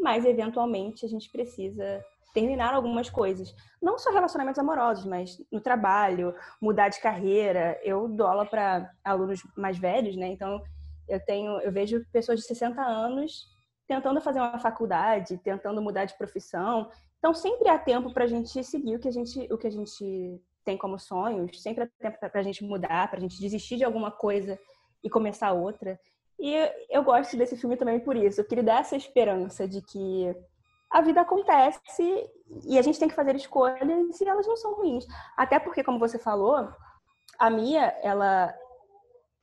mas 0.00 0.24
eventualmente 0.24 1.04
a 1.04 1.08
gente 1.08 1.30
precisa 1.30 2.02
terminar 2.32 2.74
algumas 2.74 3.10
coisas. 3.10 3.54
Não 3.82 3.98
só 3.98 4.10
relacionamentos 4.10 4.58
amorosos, 4.58 5.04
mas 5.04 5.36
no 5.52 5.60
trabalho, 5.60 6.34
mudar 6.60 6.88
de 6.88 7.00
carreira. 7.00 7.78
Eu 7.82 8.08
dou 8.08 8.26
aula 8.26 8.46
para 8.46 8.90
alunos 9.04 9.40
mais 9.56 9.78
velhos, 9.78 10.16
né? 10.16 10.28
Então, 10.28 10.62
eu 11.08 11.20
tenho, 11.24 11.60
eu 11.60 11.72
vejo 11.72 12.04
pessoas 12.12 12.40
de 12.40 12.46
60 12.46 12.80
anos 12.80 13.46
tentando 13.86 14.20
fazer 14.20 14.38
uma 14.38 14.58
faculdade, 14.60 15.38
tentando 15.38 15.82
mudar 15.82 16.04
de 16.04 16.16
profissão. 16.16 16.88
Então, 17.18 17.34
sempre 17.34 17.68
há 17.68 17.76
tempo 17.76 18.12
para 18.14 18.24
a 18.24 18.28
gente 18.28 18.62
seguir 18.62 18.94
o 18.94 19.00
que 19.00 19.08
a 19.08 19.12
gente, 19.12 19.52
o 19.52 19.58
que 19.58 19.66
a 19.66 19.70
gente 19.70 20.40
tem 20.64 20.76
como 20.76 20.98
sonhos, 20.98 21.62
sempre 21.62 21.84
há 21.84 21.88
tempo 21.98 22.18
para 22.18 22.40
a 22.40 22.42
gente 22.42 22.64
mudar, 22.64 23.08
para 23.08 23.18
a 23.18 23.20
gente 23.20 23.40
desistir 23.40 23.76
de 23.76 23.84
alguma 23.84 24.10
coisa 24.10 24.58
e 25.02 25.08
começar 25.08 25.52
outra. 25.52 25.98
E 26.38 26.54
eu 26.88 27.02
gosto 27.02 27.36
desse 27.36 27.56
filme 27.56 27.76
também 27.76 28.00
por 28.00 28.16
isso. 28.16 28.40
Eu 28.40 28.46
queria 28.46 28.64
dar 28.64 28.80
essa 28.80 28.96
esperança 28.96 29.68
de 29.68 29.82
que 29.82 30.34
a 30.90 31.00
vida 31.00 31.20
acontece 31.20 31.80
e 32.64 32.78
a 32.78 32.82
gente 32.82 32.98
tem 32.98 33.08
que 33.08 33.14
fazer 33.14 33.36
escolhas 33.36 34.20
e 34.20 34.28
elas 34.28 34.46
não 34.46 34.56
são 34.56 34.74
ruins. 34.74 35.06
Até 35.36 35.58
porque, 35.58 35.84
como 35.84 35.98
você 35.98 36.18
falou, 36.18 36.68
a 37.38 37.50
Mia, 37.50 37.94
ela 38.02 38.54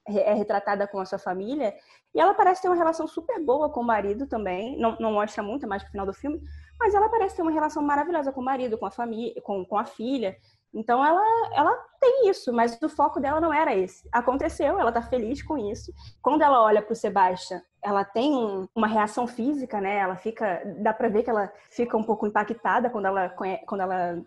é 0.07 0.33
retratada 0.33 0.87
com 0.87 0.99
a 0.99 1.05
sua 1.05 1.19
família 1.19 1.75
e 2.15 2.19
ela 2.19 2.33
parece 2.33 2.61
ter 2.61 2.69
uma 2.69 2.75
relação 2.75 3.07
super 3.07 3.39
boa 3.43 3.69
com 3.69 3.81
o 3.81 3.85
marido 3.85 4.25
também. 4.27 4.77
Não, 4.79 4.97
não 4.99 5.13
mostra 5.13 5.43
muito 5.43 5.67
mais 5.67 5.83
pro 5.83 5.91
final 5.91 6.05
do 6.05 6.13
filme, 6.13 6.41
mas 6.79 6.93
ela 6.93 7.09
parece 7.09 7.35
ter 7.35 7.41
uma 7.41 7.51
relação 7.51 7.83
maravilhosa 7.83 8.31
com 8.31 8.41
o 8.41 8.45
marido, 8.45 8.77
com 8.77 8.85
a 8.85 8.91
família, 8.91 9.41
com, 9.41 9.65
com 9.65 9.77
a 9.77 9.85
filha. 9.85 10.35
Então 10.73 11.03
ela, 11.03 11.21
ela 11.53 11.73
tem 11.99 12.29
isso, 12.29 12.53
mas 12.53 12.79
o 12.81 12.89
foco 12.89 13.19
dela 13.19 13.41
não 13.41 13.53
era 13.53 13.75
esse. 13.75 14.07
Aconteceu, 14.11 14.79
ela 14.79 14.91
tá 14.91 15.01
feliz 15.01 15.41
com 15.41 15.57
isso. 15.57 15.93
Quando 16.21 16.41
ela 16.41 16.61
olha 16.61 16.81
pro 16.81 16.95
Sebastian, 16.95 17.61
ela 17.81 18.03
tem 18.03 18.33
um, 18.33 18.67
uma 18.75 18.87
reação 18.87 19.27
física, 19.27 19.79
né? 19.81 19.97
Ela 19.97 20.15
fica, 20.15 20.61
dá 20.79 20.93
para 20.93 21.09
ver 21.09 21.23
que 21.23 21.29
ela 21.29 21.51
fica 21.69 21.97
um 21.97 22.03
pouco 22.03 22.27
impactada 22.27 22.89
quando 22.89 23.05
ela 23.05 23.29
quando 23.65 23.81
ela 23.81 24.21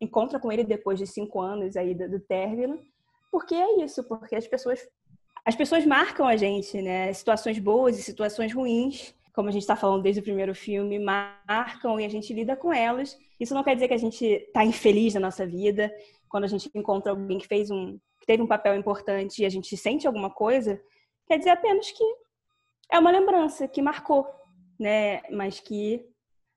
encontra 0.00 0.38
com 0.38 0.50
ele 0.50 0.64
depois 0.64 0.98
de 0.98 1.06
cinco 1.06 1.40
anos 1.40 1.76
aí 1.76 1.94
do, 1.94 2.08
do 2.08 2.20
término, 2.20 2.78
porque 3.30 3.54
é 3.54 3.82
isso, 3.82 4.04
porque 4.04 4.36
as 4.36 4.46
pessoas 4.46 4.86
as 5.44 5.54
pessoas 5.54 5.84
marcam 5.84 6.26
a 6.26 6.36
gente, 6.36 6.80
né? 6.80 7.12
Situações 7.12 7.58
boas 7.58 7.98
e 7.98 8.02
situações 8.02 8.54
ruins 8.54 9.14
como 9.34 9.48
a 9.48 9.52
gente 9.52 9.62
está 9.62 9.74
falando 9.74 10.02
desde 10.02 10.20
o 10.20 10.24
primeiro 10.24 10.54
filme, 10.54 10.98
marcam 10.98 11.98
e 11.98 12.04
a 12.04 12.08
gente 12.08 12.32
lida 12.32 12.56
com 12.56 12.72
elas. 12.72 13.18
Isso 13.38 13.52
não 13.52 13.64
quer 13.64 13.74
dizer 13.74 13.88
que 13.88 13.94
a 13.94 13.98
gente 13.98 14.24
está 14.24 14.64
infeliz 14.64 15.12
na 15.14 15.20
nossa 15.20 15.44
vida. 15.44 15.92
Quando 16.28 16.44
a 16.44 16.46
gente 16.46 16.70
encontra 16.72 17.10
alguém 17.10 17.38
que 17.38 17.48
fez 17.48 17.68
um, 17.68 17.98
que 18.20 18.26
teve 18.26 18.42
um 18.42 18.46
papel 18.46 18.76
importante 18.76 19.42
e 19.42 19.44
a 19.44 19.48
gente 19.48 19.76
sente 19.76 20.06
alguma 20.06 20.30
coisa, 20.30 20.80
quer 21.26 21.36
dizer 21.38 21.50
apenas 21.50 21.90
que 21.90 22.04
é 22.92 22.98
uma 22.98 23.10
lembrança 23.10 23.66
que 23.66 23.82
marcou, 23.82 24.24
né? 24.78 25.20
Mas 25.32 25.58
que 25.58 26.06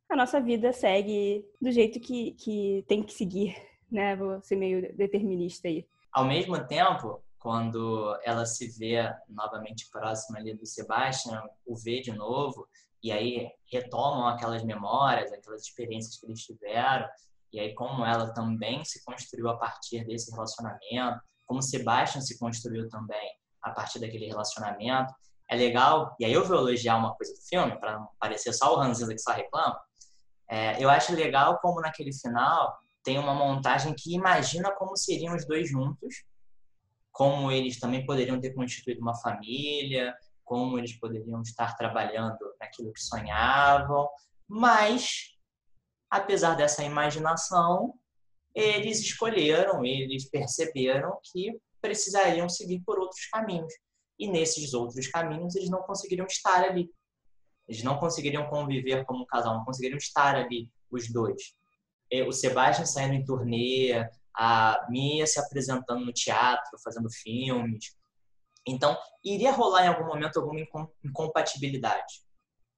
a 0.08 0.16
nossa 0.16 0.40
vida 0.40 0.72
segue 0.72 1.44
do 1.60 1.72
jeito 1.72 2.00
que, 2.00 2.34
que 2.34 2.86
tem 2.88 3.02
que 3.02 3.12
seguir, 3.12 3.56
né? 3.92 4.16
Vou 4.16 4.40
ser 4.44 4.56
meio 4.56 4.96
determinista 4.96 5.68
aí. 5.68 5.84
Ao 6.12 6.26
mesmo 6.26 6.64
tempo, 6.68 7.24
quando 7.48 8.20
ela 8.26 8.46
se 8.46 8.78
vê 8.78 9.10
novamente 9.30 9.90
próxima 9.90 10.38
ali 10.38 10.54
do 10.54 10.66
Sebastian, 10.66 11.42
o 11.66 11.78
vê 11.78 12.02
de 12.02 12.12
novo, 12.12 12.68
e 13.02 13.10
aí 13.10 13.50
retomam 13.72 14.28
aquelas 14.28 14.66
memórias, 14.66 15.32
aquelas 15.32 15.62
experiências 15.62 16.20
que 16.20 16.26
eles 16.26 16.44
tiveram, 16.44 17.08
e 17.54 17.58
aí 17.58 17.74
como 17.74 18.06
ela 18.06 18.34
também 18.34 18.84
se 18.84 19.02
construiu 19.06 19.48
a 19.48 19.56
partir 19.56 20.06
desse 20.06 20.30
relacionamento, 20.30 21.22
como 21.46 21.62
Sebastian 21.62 22.20
se 22.20 22.38
construiu 22.38 22.90
também 22.90 23.32
a 23.62 23.72
partir 23.72 24.00
daquele 24.00 24.26
relacionamento, 24.26 25.14
é 25.50 25.56
legal, 25.56 26.18
e 26.20 26.26
aí 26.26 26.34
eu 26.34 26.44
vou 26.44 26.58
elogiar 26.58 26.98
uma 26.98 27.16
coisa 27.16 27.34
do 27.34 27.42
filme, 27.48 27.80
para 27.80 27.98
não 27.98 28.10
parecer 28.20 28.52
só 28.52 28.74
o 28.74 28.78
Ranzinza 28.78 29.14
que 29.14 29.22
só 29.22 29.32
reclama, 29.32 29.80
é, 30.50 30.84
eu 30.84 30.90
acho 30.90 31.16
legal 31.16 31.60
como 31.62 31.80
naquele 31.80 32.12
final 32.12 32.78
tem 33.06 33.18
uma 33.18 33.34
montagem 33.34 33.96
que 33.98 34.14
imagina 34.14 34.70
como 34.72 34.98
seriam 34.98 35.34
os 35.34 35.48
dois 35.48 35.70
juntos, 35.70 36.26
como 37.18 37.52
eles 37.52 37.80
também 37.80 38.06
poderiam 38.06 38.40
ter 38.40 38.54
constituído 38.54 39.02
uma 39.02 39.16
família, 39.16 40.16
como 40.46 40.78
eles 40.78 40.94
poderiam 41.00 41.42
estar 41.42 41.76
trabalhando 41.76 42.38
aquilo 42.62 42.94
que 42.94 43.02
sonhavam, 43.02 44.08
mas 44.48 45.36
apesar 46.12 46.54
dessa 46.54 46.84
imaginação, 46.84 47.96
eles 48.54 49.00
escolheram, 49.00 49.84
eles 49.84 50.30
perceberam 50.30 51.20
que 51.24 51.60
precisariam 51.82 52.48
seguir 52.48 52.84
por 52.86 53.00
outros 53.00 53.26
caminhos. 53.26 53.74
E 54.20 54.28
nesses 54.28 54.76
outros 54.76 55.08
caminhos 55.08 55.56
eles 55.56 55.72
não 55.72 55.82
conseguiriam 55.82 56.28
estar 56.28 56.64
ali. 56.64 56.88
Eles 57.68 57.82
não 57.82 57.98
conseguiriam 57.98 58.48
conviver 58.48 59.04
como 59.06 59.24
um 59.24 59.26
casal, 59.26 59.58
não 59.58 59.66
conseguiriam 59.66 59.98
estar 59.98 60.36
ali 60.36 60.70
os 60.92 61.12
dois. 61.12 61.56
O 62.28 62.32
Sebastião 62.32 62.86
saindo 62.86 63.16
em 63.16 63.26
turnê, 63.26 64.08
a 64.38 64.86
Mia 64.90 65.26
se 65.26 65.40
apresentando 65.40 66.06
no 66.06 66.14
teatro, 66.14 66.78
fazendo 66.84 67.10
filmes. 67.10 67.96
Então, 68.68 68.96
iria 69.24 69.52
rolar 69.52 69.86
em 69.86 69.88
algum 69.88 70.06
momento 70.06 70.40
alguma 70.40 70.60
incompatibilidade. 71.04 72.22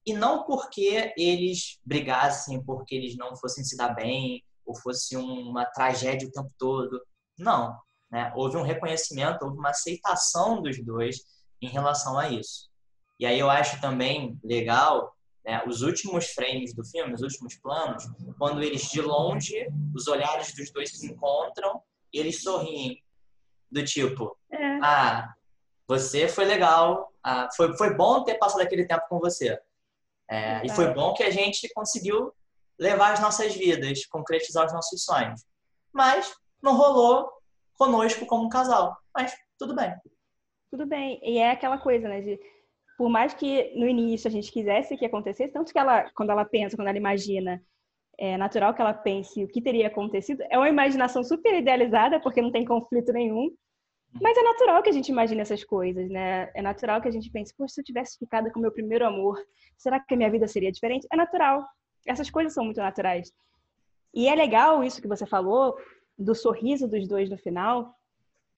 E 0.06 0.14
não 0.14 0.44
porque 0.44 1.12
eles 1.16 1.78
brigassem, 1.84 2.64
porque 2.64 2.94
eles 2.94 3.16
não 3.16 3.36
fossem 3.36 3.62
se 3.62 3.76
dar 3.76 3.94
bem, 3.94 4.42
ou 4.64 4.74
fosse 4.74 5.16
uma 5.16 5.66
tragédia 5.66 6.26
o 6.26 6.32
tempo 6.32 6.50
todo. 6.56 7.02
Não. 7.38 7.78
Né? 8.10 8.32
Houve 8.34 8.56
um 8.56 8.62
reconhecimento, 8.62 9.44
houve 9.44 9.58
uma 9.58 9.70
aceitação 9.70 10.62
dos 10.62 10.82
dois 10.82 11.18
em 11.60 11.68
relação 11.68 12.18
a 12.18 12.28
isso. 12.30 12.70
E 13.18 13.26
aí 13.26 13.38
eu 13.38 13.50
acho 13.50 13.80
também 13.80 14.38
legal 14.42 15.14
né, 15.44 15.62
os 15.66 15.82
últimos 15.82 16.26
frames 16.30 16.74
do 16.74 16.84
filme, 16.84 17.14
os 17.14 17.22
últimos 17.22 17.56
planos, 17.56 18.04
quando 18.38 18.62
eles 18.62 18.82
de 18.90 19.00
longe, 19.00 19.66
os 19.94 20.06
olhares 20.06 20.54
dos 20.54 20.70
dois 20.70 20.90
se 20.90 21.06
encontram 21.06 21.82
e 22.12 22.18
eles 22.18 22.42
sorriem. 22.42 23.02
Do 23.70 23.84
tipo, 23.84 24.36
é. 24.50 24.78
ah, 24.82 25.32
você 25.86 26.26
foi 26.26 26.44
legal, 26.44 27.12
ah, 27.22 27.48
foi, 27.56 27.76
foi 27.76 27.94
bom 27.94 28.24
ter 28.24 28.34
passado 28.34 28.62
aquele 28.62 28.86
tempo 28.86 29.06
com 29.08 29.20
você. 29.20 29.60
É, 30.28 30.64
e 30.64 30.68
foi 30.70 30.92
bom 30.92 31.12
que 31.14 31.22
a 31.22 31.30
gente 31.30 31.72
conseguiu 31.74 32.32
levar 32.78 33.12
as 33.12 33.20
nossas 33.20 33.54
vidas, 33.54 34.06
concretizar 34.06 34.66
os 34.66 34.72
nossos 34.72 35.04
sonhos. 35.04 35.44
Mas 35.92 36.34
não 36.62 36.76
rolou 36.76 37.30
conosco 37.76 38.24
como 38.26 38.44
um 38.44 38.48
casal. 38.48 38.96
Mas 39.14 39.34
tudo 39.58 39.74
bem. 39.74 39.94
Tudo 40.70 40.86
bem. 40.86 41.20
E 41.22 41.38
é 41.38 41.50
aquela 41.50 41.78
coisa, 41.78 42.08
né? 42.08 42.20
De, 42.20 42.40
por 43.00 43.08
mais 43.08 43.32
que 43.32 43.72
no 43.76 43.88
início 43.88 44.28
a 44.28 44.30
gente 44.30 44.52
quisesse 44.52 44.94
que 44.94 45.06
acontecesse, 45.06 45.50
tanto 45.50 45.72
que 45.72 45.78
ela, 45.78 46.10
quando 46.14 46.32
ela 46.32 46.44
pensa, 46.44 46.76
quando 46.76 46.88
ela 46.88 46.98
imagina, 46.98 47.58
é 48.18 48.36
natural 48.36 48.74
que 48.74 48.82
ela 48.82 48.92
pense 48.92 49.42
o 49.42 49.48
que 49.48 49.62
teria 49.62 49.86
acontecido. 49.86 50.44
É 50.50 50.58
uma 50.58 50.68
imaginação 50.68 51.24
super 51.24 51.54
idealizada, 51.54 52.20
porque 52.20 52.42
não 52.42 52.52
tem 52.52 52.62
conflito 52.62 53.10
nenhum. 53.10 53.50
Mas 54.20 54.36
é 54.36 54.42
natural 54.42 54.82
que 54.82 54.90
a 54.90 54.92
gente 54.92 55.08
imagine 55.08 55.40
essas 55.40 55.64
coisas, 55.64 56.10
né? 56.10 56.50
É 56.54 56.60
natural 56.60 57.00
que 57.00 57.08
a 57.08 57.10
gente 57.10 57.30
pense, 57.30 57.56
poxa, 57.56 57.76
se 57.76 57.80
eu 57.80 57.84
tivesse 57.86 58.18
ficado 58.18 58.52
com 58.52 58.58
o 58.58 58.62
meu 58.62 58.70
primeiro 58.70 59.06
amor, 59.06 59.42
será 59.78 59.98
que 59.98 60.12
a 60.12 60.16
minha 60.18 60.30
vida 60.30 60.46
seria 60.46 60.70
diferente? 60.70 61.06
É 61.10 61.16
natural. 61.16 61.66
Essas 62.06 62.28
coisas 62.28 62.52
são 62.52 62.66
muito 62.66 62.82
naturais. 62.82 63.32
E 64.12 64.28
é 64.28 64.34
legal 64.34 64.84
isso 64.84 65.00
que 65.00 65.08
você 65.08 65.24
falou, 65.24 65.74
do 66.18 66.34
sorriso 66.34 66.86
dos 66.86 67.08
dois 67.08 67.30
no 67.30 67.38
final, 67.38 67.94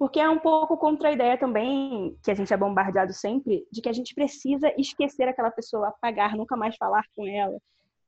porque 0.02 0.18
é 0.18 0.28
um 0.28 0.40
pouco 0.40 0.76
contra 0.76 1.10
a 1.10 1.12
ideia 1.12 1.38
também, 1.38 2.18
que 2.24 2.30
a 2.32 2.34
gente 2.34 2.52
é 2.52 2.56
bombardeado 2.56 3.12
sempre, 3.12 3.64
de 3.70 3.80
que 3.80 3.88
a 3.88 3.92
gente 3.92 4.16
precisa 4.16 4.74
esquecer 4.76 5.28
aquela 5.28 5.48
pessoa, 5.48 5.90
apagar, 5.90 6.36
nunca 6.36 6.56
mais 6.56 6.74
falar 6.74 7.04
com 7.14 7.24
ela, 7.24 7.56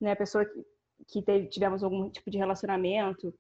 né? 0.00 0.10
A 0.10 0.16
pessoa 0.16 0.44
que, 0.44 0.66
que 1.06 1.22
teve, 1.22 1.46
tivemos 1.46 1.84
algum 1.84 2.10
tipo 2.10 2.32
de 2.32 2.36
relacionamento. 2.36 3.32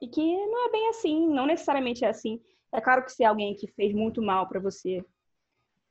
E 0.00 0.08
que 0.08 0.22
não 0.22 0.68
é 0.68 0.72
bem 0.72 0.88
assim, 0.88 1.28
não 1.28 1.44
necessariamente 1.44 2.02
é 2.02 2.08
assim. 2.08 2.40
É 2.72 2.80
claro 2.80 3.04
que 3.04 3.12
se 3.12 3.22
é 3.22 3.26
alguém 3.26 3.54
que 3.54 3.66
fez 3.66 3.92
muito 3.92 4.22
mal 4.22 4.48
para 4.48 4.58
você, 4.58 5.04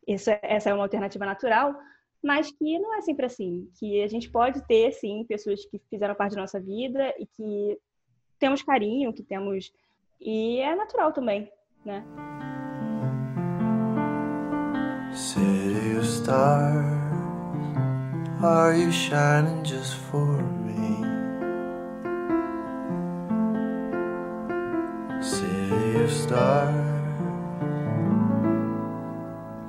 essa, 0.07 0.39
essa 0.41 0.71
é 0.71 0.73
uma 0.73 0.85
alternativa 0.85 1.23
natural, 1.23 1.75
mas 2.19 2.49
que 2.49 2.79
não 2.79 2.95
é 2.95 3.01
sempre 3.01 3.27
assim. 3.27 3.69
Que 3.77 4.01
a 4.01 4.07
gente 4.07 4.27
pode 4.31 4.65
ter, 4.65 4.91
sim, 4.91 5.23
pessoas 5.29 5.63
que 5.67 5.77
fizeram 5.87 6.15
parte 6.15 6.33
da 6.33 6.41
nossa 6.41 6.59
vida 6.59 7.13
e 7.19 7.27
que 7.27 7.79
temos 8.39 8.63
carinho, 8.63 9.13
que 9.13 9.21
temos. 9.21 9.71
E 10.19 10.57
é 10.61 10.73
natural 10.73 11.13
também, 11.13 11.47
né? 11.85 12.03
City 15.13 15.97
of 15.97 16.05
stars, 16.05 16.83
are 18.43 18.73
you 18.75 18.91
shining 18.91 19.63
just 19.63 19.95
for 19.95 20.41
me? 20.65 21.03
City 25.21 26.03
of 26.03 26.11
stars. 26.11 26.75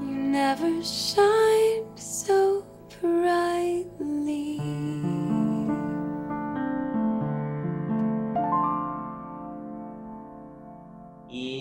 You 0.00 0.16
never 0.16 0.82
shine 0.82 1.84
so 1.96 2.64
brightly. 3.00 4.95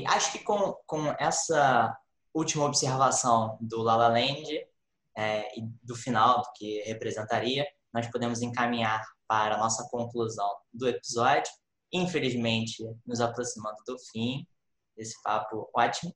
Acho 0.08 0.32
que 0.32 0.40
com, 0.40 0.74
com 0.86 1.08
essa 1.20 1.96
última 2.34 2.66
observação 2.66 3.58
do 3.62 3.82
La 3.82 3.96
La 3.96 4.08
Land 4.10 4.68
é, 5.16 5.58
e 5.58 5.64
do 5.82 5.96
final, 5.96 6.42
do 6.42 6.52
que 6.56 6.82
representaria, 6.84 7.66
nós 7.94 8.08
podemos 8.08 8.42
encaminhar 8.42 9.04
para 9.28 9.56
a 9.56 9.58
nossa 9.58 9.88
conclusão 9.90 10.50
do 10.74 10.88
episódio. 10.88 11.52
Infelizmente, 11.92 12.84
nos 13.06 13.22
aproximando 13.22 13.78
do 13.88 13.98
fim 14.12 14.46
desse 14.96 15.22
papo 15.24 15.70
ótimo. 15.74 16.14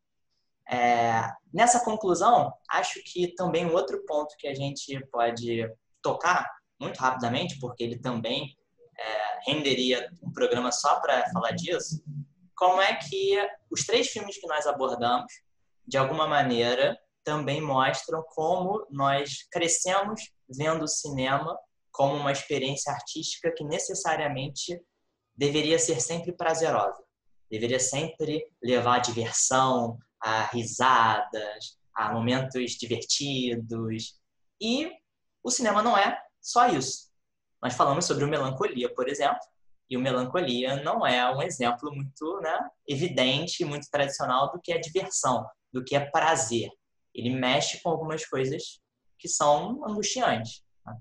É, 0.70 1.24
nessa 1.54 1.84
conclusão, 1.84 2.54
acho 2.70 3.02
que 3.04 3.34
também 3.34 3.66
um 3.66 3.74
outro 3.74 4.04
ponto 4.06 4.36
que 4.38 4.48
a 4.48 4.54
gente 4.54 5.00
pode 5.08 5.68
tocar 6.02 6.48
muito 6.80 6.98
rapidamente, 6.98 7.58
porque 7.60 7.84
ele 7.84 7.98
também 7.98 8.56
é, 8.98 9.52
renderia 9.52 10.10
um 10.22 10.32
programa 10.32 10.72
só 10.72 11.00
para 11.00 11.30
falar 11.32 11.52
disso, 11.52 12.04
como 12.60 12.82
é 12.82 12.94
que 12.98 13.38
os 13.72 13.86
três 13.86 14.10
filmes 14.10 14.38
que 14.38 14.46
nós 14.46 14.68
abordamos, 14.68 15.32
de 15.88 15.98
alguma 15.98 16.28
maneira, 16.28 17.00
também 17.24 17.62
mostram 17.62 18.22
como 18.36 18.86
nós 18.92 19.48
crescemos 19.50 20.30
vendo 20.50 20.84
o 20.84 20.88
cinema 20.88 21.58
como 21.90 22.16
uma 22.16 22.34
experiência 22.34 22.92
artística 22.92 23.54
que 23.56 23.64
necessariamente 23.64 24.78
deveria 25.34 25.80
ser 25.80 26.02
sempre 26.02 26.34
prazerosa, 26.34 27.02
deveria 27.50 27.80
sempre 27.80 28.46
levar 28.62 28.98
a 28.98 29.00
diversão, 29.00 29.98
a 30.20 30.44
risadas, 30.48 31.78
a 31.96 32.12
momentos 32.12 32.72
divertidos. 32.74 34.20
E 34.62 34.92
o 35.42 35.50
cinema 35.50 35.82
não 35.82 35.98
é 35.98 36.22
só 36.42 36.68
isso. 36.68 37.10
Nós 37.64 37.74
falamos 37.74 38.04
sobre 38.04 38.26
o 38.26 38.28
Melancolia, 38.28 38.94
por 38.94 39.08
exemplo, 39.08 39.40
e 39.90 39.98
o 39.98 40.00
Melancolia 40.00 40.84
não 40.84 41.06
é 41.06 41.36
um 41.36 41.42
exemplo 41.42 41.92
muito 41.94 42.40
né, 42.42 42.70
evidente, 42.88 43.66
muito 43.66 43.90
tradicional 43.90 44.52
do 44.52 44.60
que 44.62 44.72
é 44.72 44.78
diversão, 44.78 45.46
do 45.74 45.84
que 45.84 45.96
é 45.96 46.00
prazer. 46.00 46.70
Ele 47.14 47.32
mexe 47.32 47.82
com 47.82 47.90
algumas 47.90 48.26
coisas 48.26 48.80
que 49.18 49.28
são 49.28 49.84
angustiantes. 49.84 50.64
Né? 50.86 50.96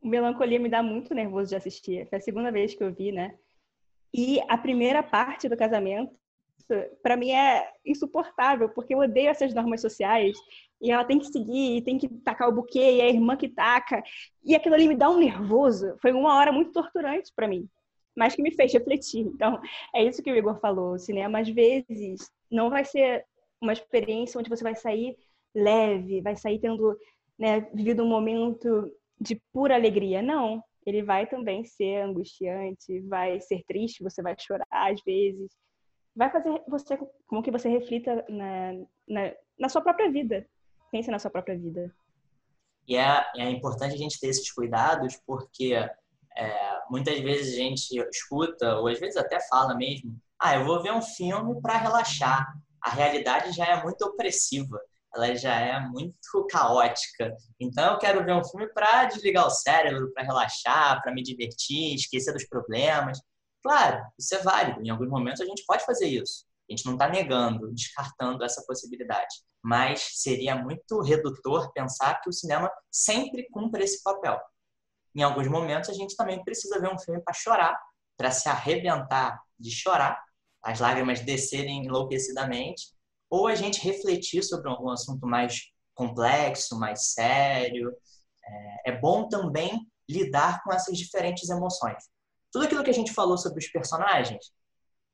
O 0.00 0.08
Melancolia 0.08 0.58
me 0.58 0.70
dá 0.70 0.82
muito 0.82 1.14
nervoso 1.14 1.50
de 1.50 1.56
assistir. 1.56 2.08
Foi 2.08 2.18
a 2.18 2.22
segunda 2.22 2.50
vez 2.50 2.74
que 2.74 2.82
eu 2.82 2.92
vi, 2.92 3.12
né? 3.12 3.36
E 4.14 4.40
a 4.48 4.56
primeira 4.56 5.02
parte 5.02 5.48
do 5.48 5.56
casamento 5.56 6.14
para 7.02 7.16
mim 7.16 7.30
é 7.32 7.68
insuportável, 7.84 8.68
porque 8.68 8.94
eu 8.94 8.98
odeio 8.98 9.28
essas 9.28 9.52
normas 9.52 9.80
sociais. 9.80 10.36
E 10.80 10.90
ela 10.90 11.04
tem 11.04 11.18
que 11.18 11.26
seguir, 11.26 11.76
e 11.76 11.82
tem 11.82 11.98
que 11.98 12.08
tacar 12.08 12.48
o 12.48 12.52
buquê, 12.52 12.96
e 12.96 13.00
a 13.00 13.08
irmã 13.08 13.36
que 13.36 13.48
taca. 13.48 14.02
E 14.44 14.54
aquilo 14.54 14.74
ali 14.74 14.88
me 14.88 14.96
dá 14.96 15.08
um 15.10 15.18
nervoso. 15.18 15.96
Foi 16.00 16.12
uma 16.12 16.34
hora 16.34 16.50
muito 16.50 16.72
torturante 16.72 17.30
para 17.34 17.46
mim, 17.46 17.68
mas 18.16 18.34
que 18.34 18.42
me 18.42 18.54
fez 18.54 18.72
refletir. 18.72 19.20
Então, 19.20 19.60
é 19.94 20.04
isso 20.04 20.22
que 20.22 20.30
o 20.30 20.36
Igor 20.36 20.58
falou. 20.60 20.94
O 20.94 20.98
cinema, 20.98 21.40
às 21.40 21.48
vezes, 21.48 22.30
não 22.50 22.70
vai 22.70 22.84
ser 22.84 23.24
uma 23.60 23.72
experiência 23.72 24.38
onde 24.38 24.50
você 24.50 24.62
vai 24.62 24.74
sair 24.74 25.16
leve, 25.54 26.20
vai 26.20 26.36
sair 26.36 26.58
tendo 26.58 26.96
né, 27.38 27.60
vivido 27.72 28.02
um 28.02 28.08
momento 28.08 28.90
de 29.20 29.40
pura 29.52 29.74
alegria. 29.74 30.20
Não. 30.22 30.62
Ele 30.84 31.02
vai 31.02 31.26
também 31.26 31.64
ser 31.64 32.02
angustiante, 32.02 33.00
vai 33.00 33.40
ser 33.40 33.62
triste, 33.64 34.02
você 34.02 34.20
vai 34.20 34.34
chorar 34.38 34.66
às 34.70 35.00
vezes 35.04 35.50
vai 36.14 36.30
fazer 36.30 36.62
você 36.68 36.98
como 37.26 37.42
que 37.42 37.50
você 37.50 37.68
reflita 37.68 38.24
na, 38.28 38.72
na, 39.08 39.34
na 39.58 39.68
sua 39.68 39.80
própria 39.80 40.10
vida. 40.10 40.46
Pense 40.90 41.10
na 41.10 41.18
sua 41.18 41.30
própria 41.30 41.58
vida. 41.58 41.92
E 42.86 42.96
é, 42.96 43.24
é 43.36 43.50
importante 43.50 43.94
a 43.94 43.98
gente 43.98 44.20
ter 44.20 44.28
esses 44.28 44.50
cuidados, 44.52 45.16
porque 45.26 45.74
é, 46.36 46.71
muitas 46.90 47.18
vezes 47.20 47.54
a 47.54 47.56
gente 47.56 48.08
escuta, 48.10 48.76
ou 48.76 48.88
às 48.88 48.98
vezes 48.98 49.16
até 49.16 49.38
fala 49.48 49.74
mesmo, 49.74 50.16
ah, 50.40 50.56
eu 50.56 50.64
vou 50.64 50.82
ver 50.82 50.92
um 50.92 51.02
filme 51.02 51.60
para 51.60 51.78
relaxar. 51.78 52.46
A 52.82 52.90
realidade 52.90 53.52
já 53.52 53.64
é 53.66 53.82
muito 53.82 54.02
opressiva, 54.02 54.78
ela 55.14 55.34
já 55.36 55.54
é 55.54 55.78
muito 55.80 56.46
caótica. 56.50 57.36
Então 57.60 57.92
eu 57.92 57.98
quero 57.98 58.24
ver 58.24 58.34
um 58.34 58.44
filme 58.44 58.66
para 58.72 59.04
desligar 59.04 59.46
o 59.46 59.50
cérebro, 59.50 60.12
para 60.12 60.24
relaxar, 60.24 61.00
para 61.02 61.12
me 61.12 61.22
divertir, 61.22 61.94
esquecer 61.94 62.32
dos 62.32 62.46
problemas. 62.46 63.18
Claro, 63.62 64.02
isso 64.18 64.34
é 64.34 64.38
válido. 64.38 64.82
Em 64.82 64.90
alguns 64.90 65.08
momentos 65.08 65.40
a 65.40 65.44
gente 65.44 65.64
pode 65.66 65.84
fazer 65.84 66.06
isso. 66.06 66.44
A 66.68 66.72
gente 66.72 66.86
não 66.86 66.94
está 66.94 67.08
negando, 67.08 67.72
descartando 67.72 68.44
essa 68.44 68.64
possibilidade. 68.66 69.34
Mas 69.62 70.00
seria 70.14 70.56
muito 70.56 71.00
redutor 71.02 71.72
pensar 71.72 72.20
que 72.20 72.28
o 72.28 72.32
cinema 72.32 72.70
sempre 72.90 73.46
cumpre 73.50 73.84
esse 73.84 74.02
papel. 74.02 74.40
Em 75.14 75.22
alguns 75.22 75.48
momentos, 75.48 75.90
a 75.90 75.92
gente 75.92 76.16
também 76.16 76.42
precisa 76.42 76.80
ver 76.80 76.92
um 76.92 76.98
filme 76.98 77.20
para 77.22 77.34
chorar, 77.34 77.78
para 78.16 78.30
se 78.30 78.48
arrebentar 78.48 79.40
de 79.58 79.70
chorar, 79.70 80.22
as 80.62 80.80
lágrimas 80.80 81.20
descerem 81.20 81.84
enlouquecidamente, 81.84 82.92
ou 83.28 83.46
a 83.46 83.54
gente 83.54 83.80
refletir 83.80 84.42
sobre 84.42 84.68
algum 84.68 84.90
assunto 84.90 85.26
mais 85.26 85.72
complexo, 85.94 86.78
mais 86.78 87.12
sério. 87.12 87.92
É, 88.44 88.90
é 88.90 88.98
bom 88.98 89.28
também 89.28 89.86
lidar 90.08 90.62
com 90.62 90.72
essas 90.72 90.96
diferentes 90.96 91.48
emoções. 91.48 92.04
Tudo 92.50 92.66
aquilo 92.66 92.84
que 92.84 92.90
a 92.90 92.94
gente 92.94 93.12
falou 93.12 93.38
sobre 93.38 93.58
os 93.58 93.68
personagens 93.70 94.52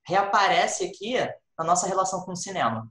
reaparece 0.06 0.84
aqui 0.84 1.14
na 1.56 1.64
nossa 1.64 1.86
relação 1.86 2.24
com 2.24 2.32
o 2.32 2.36
cinema. 2.36 2.90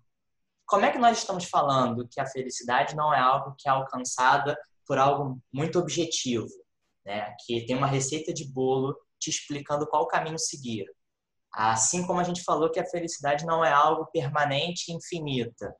Como 0.65 0.85
é 0.85 0.91
que 0.91 0.97
nós 0.97 1.17
estamos 1.17 1.45
falando 1.45 2.07
que 2.07 2.19
a 2.19 2.25
felicidade 2.25 2.95
não 2.95 3.13
é 3.13 3.19
algo 3.19 3.55
que 3.57 3.67
é 3.67 3.71
alcançada 3.71 4.57
por 4.85 4.97
algo 4.97 5.41
muito 5.51 5.79
objetivo, 5.79 6.47
né? 7.07 7.33
que 7.45 7.65
tem 7.65 7.75
uma 7.75 7.87
receita 7.87 8.33
de 8.33 8.45
bolo 8.51 8.93
te 9.17 9.29
explicando 9.29 9.87
qual 9.87 10.05
caminho 10.07 10.37
seguir? 10.37 10.85
Assim 11.53 12.05
como 12.05 12.19
a 12.19 12.23
gente 12.23 12.43
falou 12.43 12.69
que 12.69 12.79
a 12.81 12.85
felicidade 12.85 13.45
não 13.45 13.63
é 13.63 13.71
algo 13.71 14.05
permanente 14.07 14.91
e 14.91 14.93
infinita. 14.93 15.73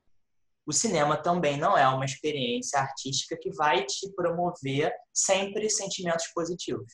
O 0.66 0.72
cinema 0.72 1.18
também 1.18 1.58
não 1.58 1.78
é 1.78 1.88
uma 1.88 2.06
experiência 2.06 2.80
artística 2.80 3.38
que 3.40 3.52
vai 3.52 3.86
te 3.86 4.10
promover 4.16 4.92
sempre 5.14 5.70
sentimentos 5.70 6.28
positivos. 6.34 6.94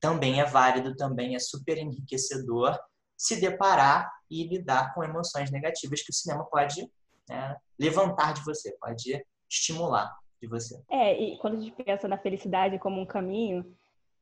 Também 0.00 0.40
é 0.40 0.44
válido, 0.46 0.96
também 0.96 1.36
é 1.36 1.38
super 1.38 1.76
enriquecedor 1.76 2.78
se 3.16 3.38
deparar 3.38 4.10
e 4.30 4.46
lidar 4.46 4.94
com 4.94 5.04
emoções 5.04 5.50
negativas 5.50 6.02
que 6.02 6.10
o 6.10 6.14
cinema 6.14 6.44
pode 6.46 6.90
né, 7.28 7.56
levantar 7.78 8.32
de 8.32 8.44
você, 8.44 8.74
pode 8.80 9.22
estimular 9.50 10.10
de 10.40 10.46
você. 10.46 10.80
É, 10.90 11.20
e 11.20 11.38
quando 11.38 11.56
a 11.56 11.60
gente 11.60 11.72
pensa 11.82 12.08
na 12.08 12.18
felicidade 12.18 12.78
como 12.78 13.00
um 13.00 13.06
caminho, 13.06 13.64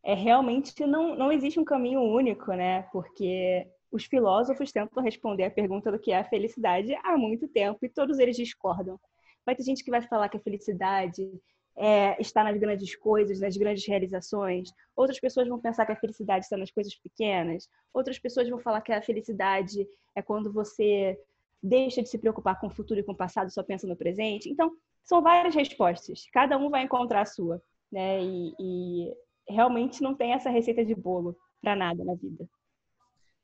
é 0.02 0.14
realmente 0.14 0.86
não, 0.86 1.16
não 1.16 1.32
existe 1.32 1.58
um 1.58 1.64
caminho 1.64 2.00
único, 2.00 2.52
né? 2.52 2.82
Porque 2.92 3.66
os 3.90 4.04
filósofos 4.04 4.72
tentam 4.72 5.02
responder 5.02 5.44
a 5.44 5.50
pergunta 5.50 5.90
do 5.90 5.98
que 5.98 6.12
é 6.12 6.18
a 6.18 6.24
felicidade 6.24 6.94
há 7.02 7.16
muito 7.16 7.48
tempo 7.48 7.84
e 7.84 7.88
todos 7.88 8.18
eles 8.18 8.36
discordam. 8.36 8.98
Vai 9.44 9.54
ter 9.54 9.62
gente 9.62 9.84
que 9.84 9.90
vai 9.90 10.02
falar 10.02 10.28
que 10.28 10.36
a 10.36 10.40
felicidade 10.40 11.28
é, 11.76 12.20
está 12.20 12.42
nas 12.42 12.56
grandes 12.58 12.96
coisas, 12.96 13.40
nas 13.40 13.56
grandes 13.56 13.86
realizações. 13.86 14.70
Outras 14.94 15.20
pessoas 15.20 15.46
vão 15.46 15.60
pensar 15.60 15.84
que 15.86 15.92
a 15.92 15.96
felicidade 15.96 16.44
está 16.44 16.56
nas 16.56 16.70
coisas 16.70 16.94
pequenas. 16.96 17.68
Outras 17.92 18.18
pessoas 18.18 18.48
vão 18.48 18.58
falar 18.58 18.80
que 18.80 18.92
a 18.92 19.02
felicidade 19.02 19.86
é 20.14 20.22
quando 20.22 20.52
você 20.52 21.18
deixa 21.62 22.02
de 22.02 22.08
se 22.08 22.18
preocupar 22.18 22.58
com 22.60 22.66
o 22.66 22.70
futuro 22.70 23.00
e 23.00 23.02
com 23.02 23.12
o 23.12 23.16
passado, 23.16 23.50
só 23.50 23.62
pensa 23.62 23.86
no 23.86 23.96
presente. 23.96 24.48
Então, 24.48 24.72
são 25.04 25.22
várias 25.22 25.54
respostas. 25.54 26.26
Cada 26.32 26.56
um 26.58 26.70
vai 26.70 26.82
encontrar 26.82 27.22
a 27.22 27.26
sua, 27.26 27.62
né? 27.90 28.22
E, 28.22 28.54
e 28.58 29.14
realmente 29.48 30.02
não 30.02 30.14
tem 30.14 30.32
essa 30.32 30.50
receita 30.50 30.84
de 30.84 30.94
bolo 30.94 31.36
para 31.60 31.76
nada 31.76 32.04
na 32.04 32.14
vida. 32.14 32.48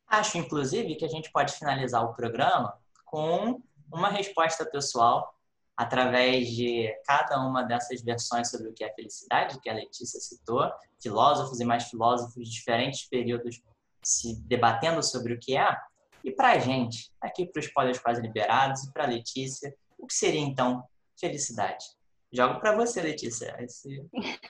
Acho, 0.07 0.39
inclusive, 0.39 0.97
que 0.97 1.05
a 1.05 1.09
gente 1.09 1.31
pode 1.33 1.55
finalizar 1.55 2.05
o 2.05 2.15
programa 2.15 2.77
com 3.05 3.63
uma 3.93 4.09
resposta 4.09 4.65
pessoal 4.65 5.33
através 5.77 6.49
de 6.49 6.93
cada 7.07 7.41
uma 7.41 7.63
dessas 7.63 8.03
versões 8.03 8.51
sobre 8.51 8.69
o 8.69 8.75
que 8.75 8.85
é 8.85 8.93
felicidade, 8.93 9.61
que 9.61 9.71
a 9.71 9.75
Letícia 9.75 10.21
citou, 10.21 10.71
filósofos 11.01 11.61
e 11.61 11.65
mais 11.65 11.85
filósofos 11.85 12.49
de 12.49 12.55
diferentes 12.55 13.09
períodos 13.09 13.63
se 14.03 14.41
debatendo 14.43 15.03
sobre 15.03 15.35
o 15.35 15.39
que 15.39 15.57
é. 15.57 15.77
E 16.25 16.31
para 16.31 16.53
a 16.53 16.59
gente, 16.59 17.11
aqui 17.21 17.47
para 17.47 17.61
os 17.61 17.67
spoilers 17.67 17.99
quase 17.99 18.21
liberados, 18.21 18.85
e 18.85 18.93
para 18.93 19.05
a 19.05 19.09
Letícia, 19.09 19.75
o 19.99 20.07
que 20.07 20.15
seria 20.15 20.41
então 20.41 20.83
felicidade? 21.19 21.85
Jogo 22.33 22.61
para 22.61 22.75
você, 22.75 23.03
Letícia. 23.03 23.55
Esse, 23.61 24.05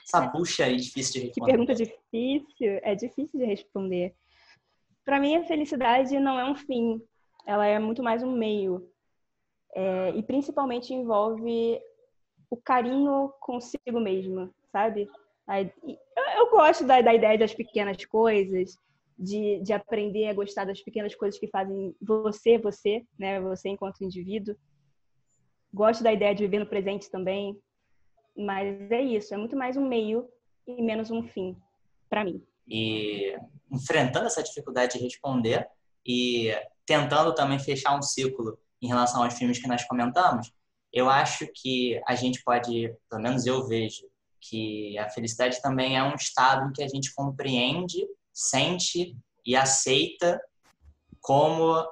essa 0.05 0.21
bucha 0.31 0.65
aí 0.65 0.77
difícil 0.77 1.13
de 1.13 1.27
responder. 1.27 1.51
Que 1.51 1.57
pergunta 1.57 1.75
difícil. 1.75 2.79
É 2.81 2.95
difícil 2.95 3.39
de 3.39 3.45
responder. 3.45 4.15
Para 5.03 5.19
mim, 5.19 5.35
a 5.35 5.43
felicidade 5.43 6.17
não 6.17 6.39
é 6.39 6.49
um 6.49 6.55
fim, 6.55 7.01
ela 7.45 7.65
é 7.65 7.77
muito 7.77 8.01
mais 8.01 8.23
um 8.23 8.31
meio. 8.31 8.89
É, 9.75 10.11
e 10.11 10.23
principalmente 10.23 10.93
envolve 10.93 11.79
o 12.49 12.55
carinho 12.55 13.33
consigo 13.39 13.99
mesma, 13.99 14.49
sabe? 14.71 15.09
Eu, 16.37 16.49
gosto 16.51 16.85
da, 16.85 17.01
da 17.01 17.13
ideia 17.13 17.37
das 17.37 17.53
pequenas 17.53 18.05
coisas, 18.05 18.77
de, 19.23 19.61
de 19.61 19.71
aprender 19.71 20.27
a 20.27 20.33
gostar 20.33 20.65
das 20.65 20.81
pequenas 20.81 21.15
coisas 21.15 21.39
que 21.39 21.47
fazem 21.47 21.95
você, 22.01 22.57
você, 22.57 23.05
né? 23.17 23.39
Você 23.41 23.69
enquanto 23.69 24.03
indivíduo. 24.03 24.55
Gosto 25.73 26.03
da 26.03 26.11
ideia 26.11 26.35
de 26.35 26.43
viver 26.43 26.59
no 26.59 26.67
presente 26.67 27.09
também. 27.09 27.57
Mas 28.35 28.91
é 28.91 29.01
isso, 29.01 29.33
é 29.33 29.37
muito 29.37 29.55
mais 29.55 29.77
um 29.77 29.87
meio 29.87 30.27
e 30.67 30.81
menos 30.81 31.11
um 31.11 31.23
fim, 31.23 31.55
para 32.09 32.25
mim. 32.25 32.43
E 32.67 33.37
enfrentando 33.71 34.25
essa 34.25 34.43
dificuldade 34.43 34.97
de 34.97 35.03
responder 35.03 35.67
e 36.05 36.51
tentando 36.85 37.33
também 37.33 37.59
fechar 37.59 37.97
um 37.97 38.01
ciclo 38.01 38.57
em 38.81 38.87
relação 38.87 39.23
aos 39.23 39.35
filmes 39.35 39.59
que 39.59 39.67
nós 39.67 39.85
comentamos, 39.85 40.51
eu 40.91 41.09
acho 41.09 41.47
que 41.53 42.01
a 42.07 42.15
gente 42.15 42.43
pode, 42.43 42.93
pelo 43.09 43.21
menos 43.21 43.45
eu 43.45 43.65
vejo, 43.67 44.03
que 44.41 44.97
a 44.97 45.09
felicidade 45.09 45.61
também 45.61 45.97
é 45.97 46.03
um 46.03 46.15
estado 46.15 46.67
em 46.67 46.73
que 46.73 46.83
a 46.83 46.87
gente 46.87 47.13
compreende, 47.13 48.05
sente 48.33 49.15
e 49.45 49.55
aceita 49.55 50.41
como 51.21 51.85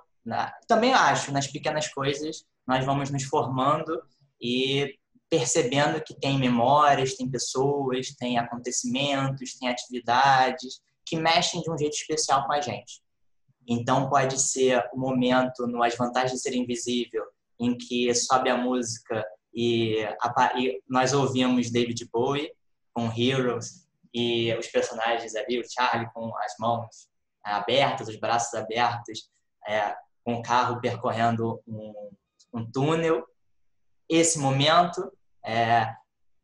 também 0.68 0.94
acho 0.94 1.32
nas 1.32 1.48
pequenas 1.48 1.88
coisas 1.88 2.46
nós 2.68 2.86
vamos 2.86 3.10
nos 3.10 3.24
formando 3.24 4.02
e 4.42 4.96
percebendo 5.30 6.04
que 6.04 6.14
tem 6.14 6.38
memórias, 6.38 7.16
tem 7.16 7.30
pessoas, 7.30 8.14
tem 8.20 8.38
acontecimentos, 8.38 9.58
tem 9.58 9.70
atividades 9.70 10.82
que 11.06 11.16
mexem 11.16 11.62
de 11.62 11.72
um 11.72 11.78
jeito 11.78 11.94
especial 11.94 12.46
com 12.46 12.54
a 12.54 12.60
gente. 12.60 13.02
Então, 13.68 14.10
pode 14.10 14.42
ser 14.42 14.84
o 14.94 15.00
momento 15.00 15.66
no 15.68 15.82
As 15.84 15.96
Vantagens 15.96 16.34
de 16.34 16.40
Ser 16.42 16.56
Invisível, 16.56 17.24
em 17.60 17.78
que 17.78 18.14
sobe 18.14 18.50
a 18.50 18.58
música 18.58 19.24
e, 19.54 20.04
a, 20.22 20.60
e 20.60 20.82
nós 20.90 21.14
ouvimos 21.14 21.72
David 21.72 22.10
Bowie 22.12 22.52
com 22.94 23.12
Heroes 23.12 23.88
e 24.14 24.54
os 24.56 24.68
personagens 24.68 25.36
ali, 25.36 25.60
o 25.60 25.70
Charlie 25.70 26.12
com 26.14 26.36
as 26.38 26.54
mãos 26.60 27.08
abertas, 27.44 28.08
os 28.08 28.20
braços 28.20 28.54
abertos, 28.54 29.30
é, 29.68 29.96
com 30.24 30.36
o 30.36 30.42
carro 30.42 30.82
percorrendo 30.82 31.62
um, 31.68 32.12
um 32.54 32.72
túnel. 32.72 33.26
Esse 34.10 34.40
momento 34.40 35.12
é, 35.44 35.94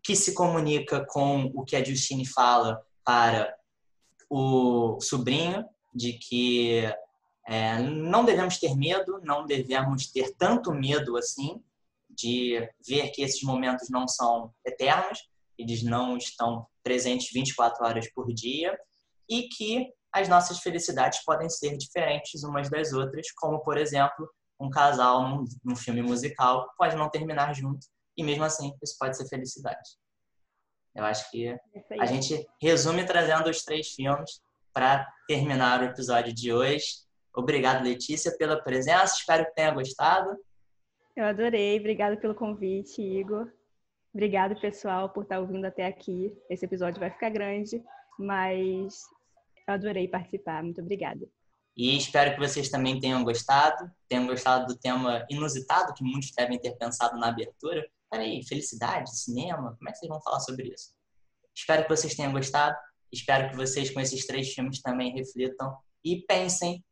que 0.04 0.16
se 0.16 0.34
comunica 0.34 1.06
com 1.06 1.52
o 1.54 1.64
que 1.64 1.76
a 1.76 1.84
Justine 1.84 2.26
fala 2.26 2.82
para 3.04 3.56
o 4.30 5.00
sobrinho 5.02 5.68
de 5.94 6.14
que 6.14 6.84
é, 7.48 7.80
não 7.80 8.26
devemos 8.26 8.58
ter 8.58 8.76
medo, 8.76 9.22
não 9.24 9.46
devemos 9.46 10.08
ter 10.08 10.36
tanto 10.36 10.74
medo 10.74 11.18
assim 11.18 11.62
de 12.10 12.68
ver 12.86 13.12
que 13.12 13.22
esses 13.22 13.42
momentos 13.44 13.90
não 13.90 14.08
são 14.08 14.54
eternos, 14.66 15.30
eles 15.58 15.84
não 15.84 16.18
estão 16.18 16.68
presentes 16.88 17.30
24 17.34 17.86
horas 17.86 18.10
por 18.14 18.34
dia 18.34 18.78
e 19.30 19.50
que 19.50 19.86
as 20.14 20.30
nossas 20.30 20.60
felicidades 20.60 21.22
podem 21.26 21.50
ser 21.50 21.76
diferentes 21.76 22.44
umas 22.44 22.70
das 22.70 22.94
outras, 22.94 23.30
como, 23.36 23.60
por 23.60 23.78
exemplo, 23.78 24.30
um 24.58 24.70
casal 24.70 25.28
num, 25.28 25.46
num 25.64 25.76
filme 25.76 26.02
musical 26.02 26.68
pode 26.78 26.96
não 26.96 27.10
terminar 27.10 27.54
junto 27.54 27.86
e 28.16 28.24
mesmo 28.24 28.46
assim 28.46 28.72
isso 28.82 28.96
pode 28.98 29.18
ser 29.18 29.28
felicidade. 29.28 29.90
Eu 30.96 31.04
acho 31.04 31.30
que 31.30 31.56
a 32.00 32.06
gente 32.06 32.48
resume 32.60 33.06
trazendo 33.06 33.50
os 33.50 33.62
três 33.64 33.90
filmes 33.90 34.42
para 34.74 35.06
terminar 35.28 35.82
o 35.82 35.86
episódio 35.86 36.34
de 36.34 36.54
hoje. 36.54 36.86
Obrigado, 37.36 37.84
Letícia, 37.84 38.36
pela 38.36 38.64
presença. 38.64 39.18
Espero 39.18 39.46
que 39.46 39.54
tenha 39.54 39.72
gostado. 39.72 40.36
Eu 41.16 41.26
adorei. 41.26 41.78
Obrigada 41.78 42.18
pelo 42.18 42.34
convite, 42.34 43.02
Igor. 43.02 43.52
Obrigado, 44.18 44.60
pessoal, 44.60 45.10
por 45.10 45.22
estar 45.22 45.40
ouvindo 45.40 45.66
até 45.66 45.86
aqui. 45.86 46.36
Esse 46.50 46.66
episódio 46.66 47.00
vai 47.00 47.12
ficar 47.12 47.30
grande, 47.30 47.80
mas 48.18 49.04
eu 49.68 49.76
adorei 49.76 50.08
participar. 50.08 50.64
Muito 50.64 50.82
obrigada. 50.82 51.24
E 51.78 51.96
espero 51.96 52.34
que 52.34 52.40
vocês 52.40 52.68
também 52.70 53.00
tenham 53.00 53.24
gostado, 53.24 53.92
tenham 54.10 54.26
gostado 54.26 54.74
do 54.74 54.80
tema 54.80 55.24
inusitado 55.30 55.94
que 55.94 56.04
muitos 56.04 56.32
devem 56.32 56.58
ter 56.58 56.72
pensado 56.78 57.16
na 57.20 57.28
abertura, 57.28 57.88
peraí, 58.10 58.44
felicidade, 58.44 59.16
cinema, 59.16 59.76
como 59.78 59.88
é 59.88 59.92
que 59.92 60.00
vocês 60.00 60.10
vão 60.10 60.20
falar 60.24 60.40
sobre 60.40 60.70
isso? 60.70 60.96
Espero 61.56 61.84
que 61.84 61.90
vocês 61.90 62.16
tenham 62.16 62.32
gostado. 62.32 62.76
Espero 63.14 63.52
que 63.52 63.56
vocês, 63.56 63.92
com 63.92 64.00
esses 64.00 64.26
três 64.26 64.52
filmes, 64.52 64.82
também 64.82 65.14
reflitam 65.14 65.78
e 66.04 66.24
pensem 66.24 66.84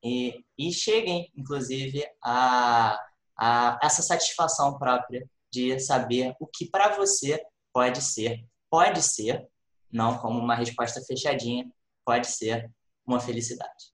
e, 0.00 0.44
e 0.56 0.72
cheguem, 0.72 1.28
inclusive, 1.36 2.04
a, 2.22 2.96
a 3.36 3.80
essa 3.82 4.00
satisfação 4.00 4.78
própria 4.78 5.28
de 5.52 5.78
saber 5.78 6.34
o 6.40 6.46
que 6.46 6.68
para 6.68 6.96
você 6.96 7.40
pode 7.72 8.00
ser, 8.00 8.44
pode 8.70 9.02
ser, 9.02 9.46
não 9.90 10.18
como 10.18 10.38
uma 10.38 10.54
resposta 10.54 11.00
fechadinha, 11.02 11.70
pode 12.04 12.26
ser 12.26 12.70
uma 13.06 13.20
felicidade. 13.20 13.92